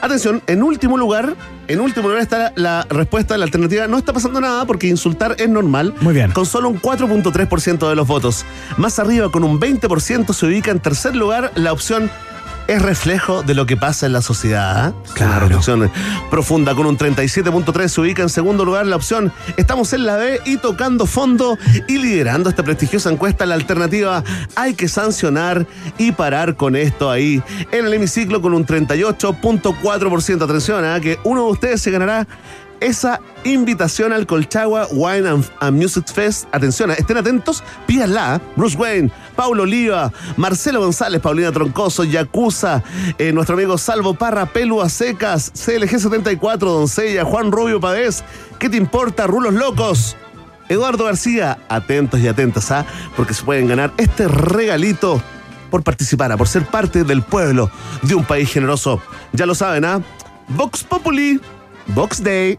atención, 0.00 0.42
en 0.46 0.62
último 0.62 0.96
lugar, 0.96 1.34
en 1.68 1.80
último 1.80 2.08
lugar 2.08 2.22
está 2.22 2.38
la, 2.38 2.52
la 2.56 2.86
respuesta 2.88 3.34
de 3.34 3.38
la 3.38 3.44
alternativa. 3.44 3.86
No 3.86 3.98
está 3.98 4.12
pasando 4.12 4.40
nada 4.40 4.64
porque 4.66 4.86
insultar 4.86 5.36
es 5.38 5.48
normal. 5.48 5.94
Muy 6.00 6.14
bien. 6.14 6.32
Con 6.32 6.46
solo 6.46 6.68
un 6.68 6.80
4.3% 6.80 7.88
de 7.88 7.94
los 7.94 8.06
votos. 8.06 8.44
Más 8.76 8.98
arriba, 8.98 9.30
con 9.30 9.44
un 9.44 9.60
20%, 9.60 10.32
se 10.32 10.46
ubica 10.46 10.70
en 10.70 10.80
tercer 10.80 11.16
lugar 11.16 11.52
la 11.54 11.72
opción 11.72 12.10
es 12.68 12.82
reflejo 12.82 13.42
de 13.42 13.54
lo 13.54 13.66
que 13.66 13.76
pasa 13.76 14.06
en 14.06 14.12
la 14.12 14.22
sociedad. 14.22 14.86
¿ah? 14.86 14.92
Claro. 15.14 15.32
Una 15.32 15.38
reflexión 15.40 15.90
profunda 16.30 16.74
con 16.74 16.86
un 16.86 16.96
37.3 16.96 17.88
se 17.88 18.00
ubica 18.00 18.22
en 18.22 18.28
segundo 18.28 18.64
lugar 18.64 18.86
la 18.86 18.96
opción. 18.96 19.32
Estamos 19.56 19.92
en 19.94 20.04
la 20.04 20.16
B 20.16 20.40
y 20.44 20.58
tocando 20.58 21.06
fondo 21.06 21.58
y 21.88 21.98
liderando 21.98 22.50
esta 22.50 22.62
prestigiosa 22.62 23.10
encuesta 23.10 23.46
la 23.46 23.54
alternativa. 23.54 24.22
Hay 24.54 24.74
que 24.74 24.86
sancionar 24.86 25.66
y 25.96 26.12
parar 26.12 26.56
con 26.56 26.76
esto 26.76 27.10
ahí 27.10 27.42
en 27.72 27.86
el 27.86 27.94
hemiciclo 27.94 28.42
con 28.42 28.52
un 28.52 28.66
38.4%. 28.66 30.42
Atención, 30.42 30.84
¿ah? 30.84 31.00
que 31.00 31.18
uno 31.24 31.46
de 31.46 31.52
ustedes 31.52 31.80
se 31.80 31.90
ganará 31.90 32.28
esa 32.80 33.20
invitación 33.44 34.12
al 34.12 34.26
Colchagua 34.26 34.86
Wine 34.90 35.28
and, 35.60 35.72
Music 35.72 36.06
Fest. 36.12 36.46
Atención, 36.52 36.90
estén 36.90 37.16
atentos, 37.16 37.62
pídanla. 37.86 38.40
Bruce 38.56 38.76
Wayne, 38.76 39.10
Paulo 39.36 39.64
Oliva, 39.64 40.12
Marcelo 40.36 40.80
González, 40.80 41.20
Paulina 41.20 41.52
Troncoso, 41.52 42.04
Yacuza, 42.04 42.82
eh, 43.18 43.32
nuestro 43.32 43.56
amigo 43.56 43.78
Salvo 43.78 44.14
Parra, 44.14 44.46
Pelua 44.46 44.88
Secas, 44.88 45.52
CLG74, 45.54 46.58
Doncella, 46.58 47.24
Juan 47.24 47.52
Rubio 47.52 47.80
Padez. 47.80 48.24
¿Qué 48.58 48.68
te 48.68 48.76
importa, 48.76 49.26
Rulos 49.26 49.54
Locos? 49.54 50.16
Eduardo 50.68 51.04
García, 51.04 51.58
atentos 51.68 52.20
y 52.20 52.28
atentas, 52.28 52.70
¿ah? 52.70 52.84
Porque 53.16 53.34
se 53.34 53.42
pueden 53.42 53.68
ganar 53.68 53.92
este 53.96 54.28
regalito 54.28 55.22
por 55.70 55.82
participar, 55.82 56.36
por 56.36 56.48
ser 56.48 56.66
parte 56.66 57.04
del 57.04 57.22
pueblo 57.22 57.70
de 58.02 58.14
un 58.14 58.24
país 58.24 58.50
generoso. 58.50 59.00
Ya 59.32 59.46
lo 59.46 59.54
saben, 59.54 59.84
¿ah? 59.84 60.00
Vox 60.48 60.82
Populi, 60.84 61.40
Vox 61.88 62.22
Day. 62.22 62.58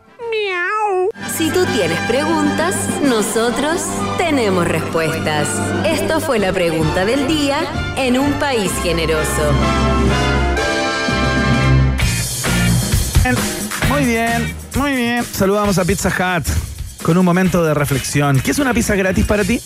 Si 1.37 1.49
tú 1.51 1.65
tienes 1.65 1.99
preguntas, 2.01 2.75
nosotros 3.03 3.81
tenemos 4.17 4.67
respuestas. 4.67 5.47
Esto 5.85 6.19
fue 6.19 6.39
la 6.39 6.51
pregunta 6.51 7.05
del 7.05 7.27
día 7.27 7.59
en 7.97 8.17
un 8.17 8.33
país 8.33 8.71
generoso. 8.83 9.51
Muy 13.89 14.05
bien, 14.05 14.55
muy 14.75 14.95
bien. 14.95 15.23
Saludamos 15.23 15.77
a 15.77 15.85
Pizza 15.85 16.09
Hut 16.09 16.45
con 17.03 17.17
un 17.17 17.25
momento 17.25 17.63
de 17.63 17.73
reflexión. 17.73 18.39
¿Qué 18.39 18.51
es 18.51 18.59
una 18.59 18.73
pizza 18.73 18.95
gratis 18.95 19.25
para 19.25 19.43
ti? 19.43 19.61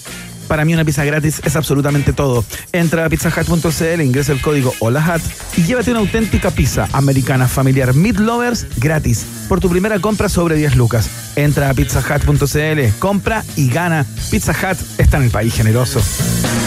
Para 0.48 0.65
mí 0.65 0.74
una 0.74 0.86
pizza 0.86 1.06
gratis 1.06 1.41
es 1.44 1.56
absolutamente 1.56 2.14
todo. 2.14 2.44
Entra 2.72 3.06
a 3.06 3.10
pizzahut.cl, 3.10 4.02
ingresa 4.02 4.32
el 4.32 4.41
código 4.41 4.74
HOLAHAT 4.80 5.22
y 5.57 5.64
llévate 5.64 5.91
una 5.91 5.99
auténtica 5.99 6.52
pizza 6.52 6.88
americana 6.94 7.48
familiar 7.48 7.94
Meat 7.94 8.18
Lovers 8.18 8.65
gratis 8.78 9.26
por 9.48 9.60
tu 9.60 9.70
primera 9.70 9.99
compra 9.99 10.30
sobre 10.30 10.56
10 10.56 10.76
lucas. 10.76 11.10
Entra 11.36 11.70
a 11.70 11.74
pizzahut.cl, 11.74 12.99
compra 12.99 13.44
y 13.56 13.70
gana. 13.70 14.06
Pizza 14.30 14.52
Hut 14.52 14.78
está 14.98 15.18
en 15.18 15.24
el 15.24 15.32
país 15.32 15.53
generoso. 15.53 16.02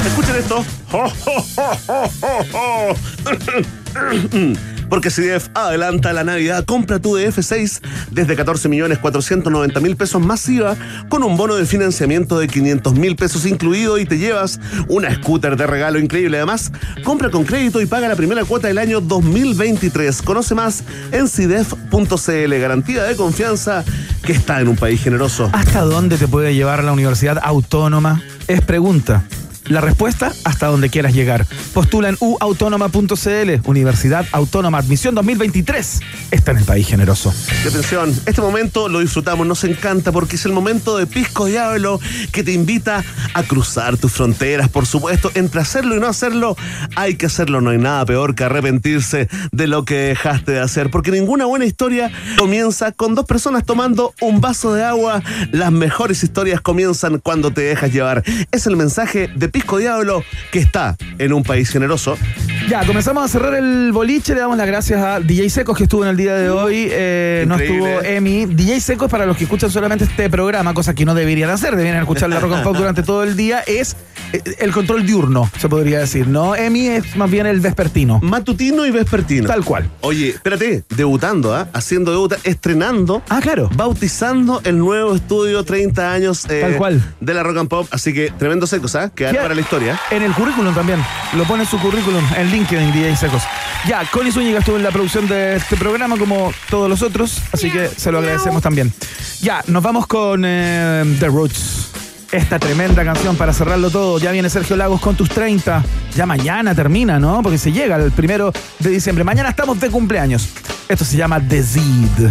Escuchen 0.07 0.36
esto. 0.36 0.65
Porque 4.88 5.10
si 5.10 5.22
DF 5.22 5.48
adelanta 5.54 6.12
la 6.12 6.24
Navidad, 6.24 6.64
compra 6.64 6.98
tu 6.98 7.16
DF6 7.16 7.80
desde 8.10 8.36
14 8.36 8.68
millones 8.68 8.98
490 8.98 9.80
mil 9.80 9.96
pesos 9.96 10.20
masiva 10.20 10.76
con 11.08 11.22
un 11.22 11.36
bono 11.36 11.56
de 11.56 11.66
financiamiento 11.66 12.38
de 12.38 12.48
500 12.48 12.94
mil 12.94 13.16
pesos 13.16 13.46
incluido 13.46 13.98
y 13.98 14.06
te 14.06 14.18
llevas 14.18 14.60
una 14.88 15.14
scooter 15.14 15.56
de 15.56 15.66
regalo 15.66 15.98
increíble. 15.98 16.38
Además, 16.38 16.72
compra 17.04 17.30
con 17.30 17.44
crédito 17.44 17.80
y 17.80 17.86
paga 17.86 18.08
la 18.08 18.16
primera 18.16 18.44
cuota 18.44 18.68
del 18.68 18.78
año 18.78 19.00
2023. 19.00 20.22
Conoce 20.22 20.54
más 20.54 20.84
en 21.12 21.28
CIDEF.cl. 21.28 22.54
Garantía 22.60 23.04
de 23.04 23.16
confianza 23.16 23.84
que 24.22 24.32
está 24.32 24.60
en 24.60 24.68
un 24.68 24.76
país 24.76 25.02
generoso. 25.02 25.50
¿Hasta 25.52 25.82
dónde 25.82 26.18
te 26.18 26.28
puede 26.28 26.54
llevar 26.54 26.82
la 26.84 26.92
Universidad 26.92 27.38
Autónoma? 27.42 28.22
Es 28.48 28.60
pregunta. 28.60 29.24
La 29.68 29.80
respuesta, 29.80 30.32
hasta 30.44 30.68
donde 30.68 30.90
quieras 30.90 31.12
llegar. 31.12 31.44
Postula 31.74 32.09
en 32.09 32.16
uautónoma.cl. 32.20 33.68
Universidad 33.68 34.24
Autónoma 34.30 34.78
Admisión 34.78 35.14
2023. 35.16 36.01
Está 36.30 36.52
en 36.52 36.59
el 36.59 36.64
país 36.64 36.86
generoso. 36.86 37.34
Y 37.64 37.68
atención, 37.68 38.14
este 38.26 38.40
momento 38.40 38.88
lo 38.88 39.01
disfrutamos, 39.01 39.44
nos 39.47 39.64
encanta 39.64 40.12
porque 40.12 40.36
es 40.36 40.47
el 40.47 40.52
momento 40.52 40.97
de 40.97 41.06
Pisco 41.06 41.47
Diablo 41.47 42.01
que 42.30 42.44
te 42.44 42.52
invita 42.52 43.05
a 43.34 43.43
cruzar 43.43 43.97
tus 43.97 44.12
fronteras, 44.12 44.68
por 44.68 44.86
supuesto. 44.86 45.32
Entre 45.34 45.60
hacerlo 45.60 45.97
y 45.97 46.01
no 46.01 46.06
hacerlo, 46.06 46.56
hay 46.94 47.16
que 47.16 47.26
hacerlo. 47.26 47.60
No 47.60 47.70
hay 47.70 47.78
nada 47.78 48.06
peor 48.06 48.36
que 48.36 48.44
arrepentirse 48.44 49.28
de 49.51 49.66
lo 49.66 49.84
que 49.84 49.97
dejaste 49.97 50.52
de 50.52 50.60
hacer, 50.60 50.90
porque 50.90 51.10
ninguna 51.10 51.44
buena 51.47 51.64
historia 51.64 52.12
comienza 52.38 52.93
con 52.93 53.16
dos 53.16 53.26
personas 53.26 53.64
tomando 53.64 54.14
un 54.20 54.40
vaso 54.40 54.74
de 54.74 54.84
agua. 54.84 55.22
Las 55.51 55.72
mejores 55.72 56.22
historias 56.22 56.60
comienzan 56.60 57.18
cuando 57.18 57.51
te 57.51 57.62
dejas 57.62 57.93
llevar. 57.93 58.22
Es 58.52 58.66
el 58.68 58.76
mensaje 58.76 59.28
de 59.34 59.48
Pisco 59.57 59.78
Diablo 59.78 60.23
que 60.51 60.59
está 60.59 60.99
en 61.19 61.33
un 61.33 61.43
país 61.43 61.70
generoso. 61.70 62.19
Ya, 62.68 62.84
comenzamos 62.84 63.24
a 63.24 63.28
cerrar 63.28 63.55
el 63.55 63.93
boliche. 63.93 64.34
Le 64.34 64.40
damos 64.40 64.56
las 64.56 64.66
gracias 64.66 65.01
a 65.01 65.20
DJ 65.20 65.51
Secos 65.51 65.76
que 65.76 65.84
estuvo 65.84 66.02
en 66.02 66.10
el 66.10 66.16
día 66.16 66.34
de 66.34 66.51
hoy. 66.51 66.88
Eh, 66.90 67.44
no 67.47 67.55
estuvo 67.55 67.86
Emi. 68.02 68.47
DJ 68.47 68.80
Secos, 68.80 69.09
para 69.09 69.24
los 69.24 69.36
que 69.36 69.44
escuchan 69.44 69.70
solamente 69.70 70.05
este 70.05 70.28
programa, 70.28 70.74
cosa 70.74 70.93
que 70.93 71.05
no 71.05 71.14
deberían 71.14 71.48
hacer, 71.51 71.76
deberían 71.76 71.98
escuchar 71.98 72.28
la 72.28 72.40
Rock 72.40 72.55
and 72.55 72.64
Pop 72.64 72.76
durante 72.76 73.05
todo 73.05 73.22
el 73.22 73.36
día, 73.36 73.60
es 73.60 73.94
eh, 74.32 74.43
el 74.59 74.72
control 74.72 75.06
diurno, 75.06 75.48
se 75.59 75.68
podría 75.68 76.01
decir, 76.01 76.26
¿no? 76.26 76.56
Emi 76.56 76.88
es 76.88 77.14
más 77.14 77.30
bien 77.30 77.47
el 77.47 77.60
vespertino. 77.60 78.18
Matutino 78.20 78.84
y 78.84 78.90
vespertino. 78.90 79.47
Tal 79.47 79.64
cual. 79.64 79.88
Oye, 80.01 80.30
espérate, 80.30 80.82
debutando, 80.88 81.55
¿ah? 81.55 81.68
Haciendo 81.72 82.10
debut, 82.10 82.34
estrenando. 82.43 83.22
Ah, 83.28 83.38
claro. 83.40 83.70
Bautizando 83.76 84.60
el 84.64 84.78
nuevo 84.78 85.14
estudio 85.14 85.62
30 85.62 86.12
años 86.12 86.44
eh, 86.51 86.62
Tal 86.62 86.76
cual. 86.76 87.14
de 87.20 87.34
la 87.34 87.44
Rock 87.44 87.59
and 87.59 87.68
Pop. 87.68 87.86
Así 87.93 88.12
que 88.12 88.32
tremendo 88.36 88.66
secos, 88.66 88.97
¿ah? 88.97 89.09
Quedar 89.14 89.36
para 89.36 89.55
la 89.55 89.60
historia. 89.60 90.01
En 90.10 90.22
el 90.22 90.32
currículum 90.32 90.74
también. 90.74 90.98
Lo 91.36 91.44
pone 91.44 91.62
en 91.62 91.68
su 91.68 91.78
currículum, 91.78 92.24
en 92.36 92.56
LinkedIn, 92.57 92.91
DJ 92.91 93.15
Secos. 93.16 93.43
Ya, 93.87 94.03
Connie 94.11 94.33
Zúñiga 94.33 94.61
estuvo 94.61 94.77
en 94.77 94.83
la 94.83 94.91
producción 94.91 95.28
de 95.28 95.57
este 95.57 95.77
programa 95.77 96.16
como 96.16 96.51
todos 96.70 96.89
los 96.89 97.03
otros, 97.03 97.43
así 97.53 97.70
que 97.70 97.87
se 97.87 98.11
lo 98.11 98.19
agradecemos 98.19 98.62
también. 98.62 98.95
Ya, 99.43 99.62
nos 99.66 99.83
vamos 99.83 100.07
con 100.07 100.43
eh, 100.47 101.05
The 101.20 101.27
Roots. 101.27 101.91
Esta 102.33 102.59
tremenda 102.59 103.05
canción 103.05 103.37
para 103.37 103.53
cerrarlo 103.53 103.91
todo. 103.91 104.19
Ya 104.19 104.31
viene 104.33 104.49
Sergio 104.49 104.74
Lagos 104.74 105.03
con 105.03 105.16
tus 105.16 105.28
30. 105.28 105.85
Ya 106.15 106.24
mañana 106.24 106.74
termina, 106.74 107.19
¿no? 107.19 107.43
Porque 107.43 107.59
se 107.59 107.73
llega 107.73 107.97
el 107.97 108.11
primero 108.11 108.53
de 108.78 108.91
diciembre. 108.91 109.23
Mañana 109.23 109.51
estamos 109.51 109.78
de 109.78 109.91
cumpleaños. 109.91 110.49
Esto 110.89 111.05
se 111.05 111.19
llama 111.19 111.39
The 111.47 111.62
Zid. 111.62 112.31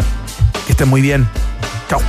Que 0.66 0.72
estén 0.72 0.90
muy 0.90 1.02
bien. 1.02 1.30
Chao. 1.88 2.02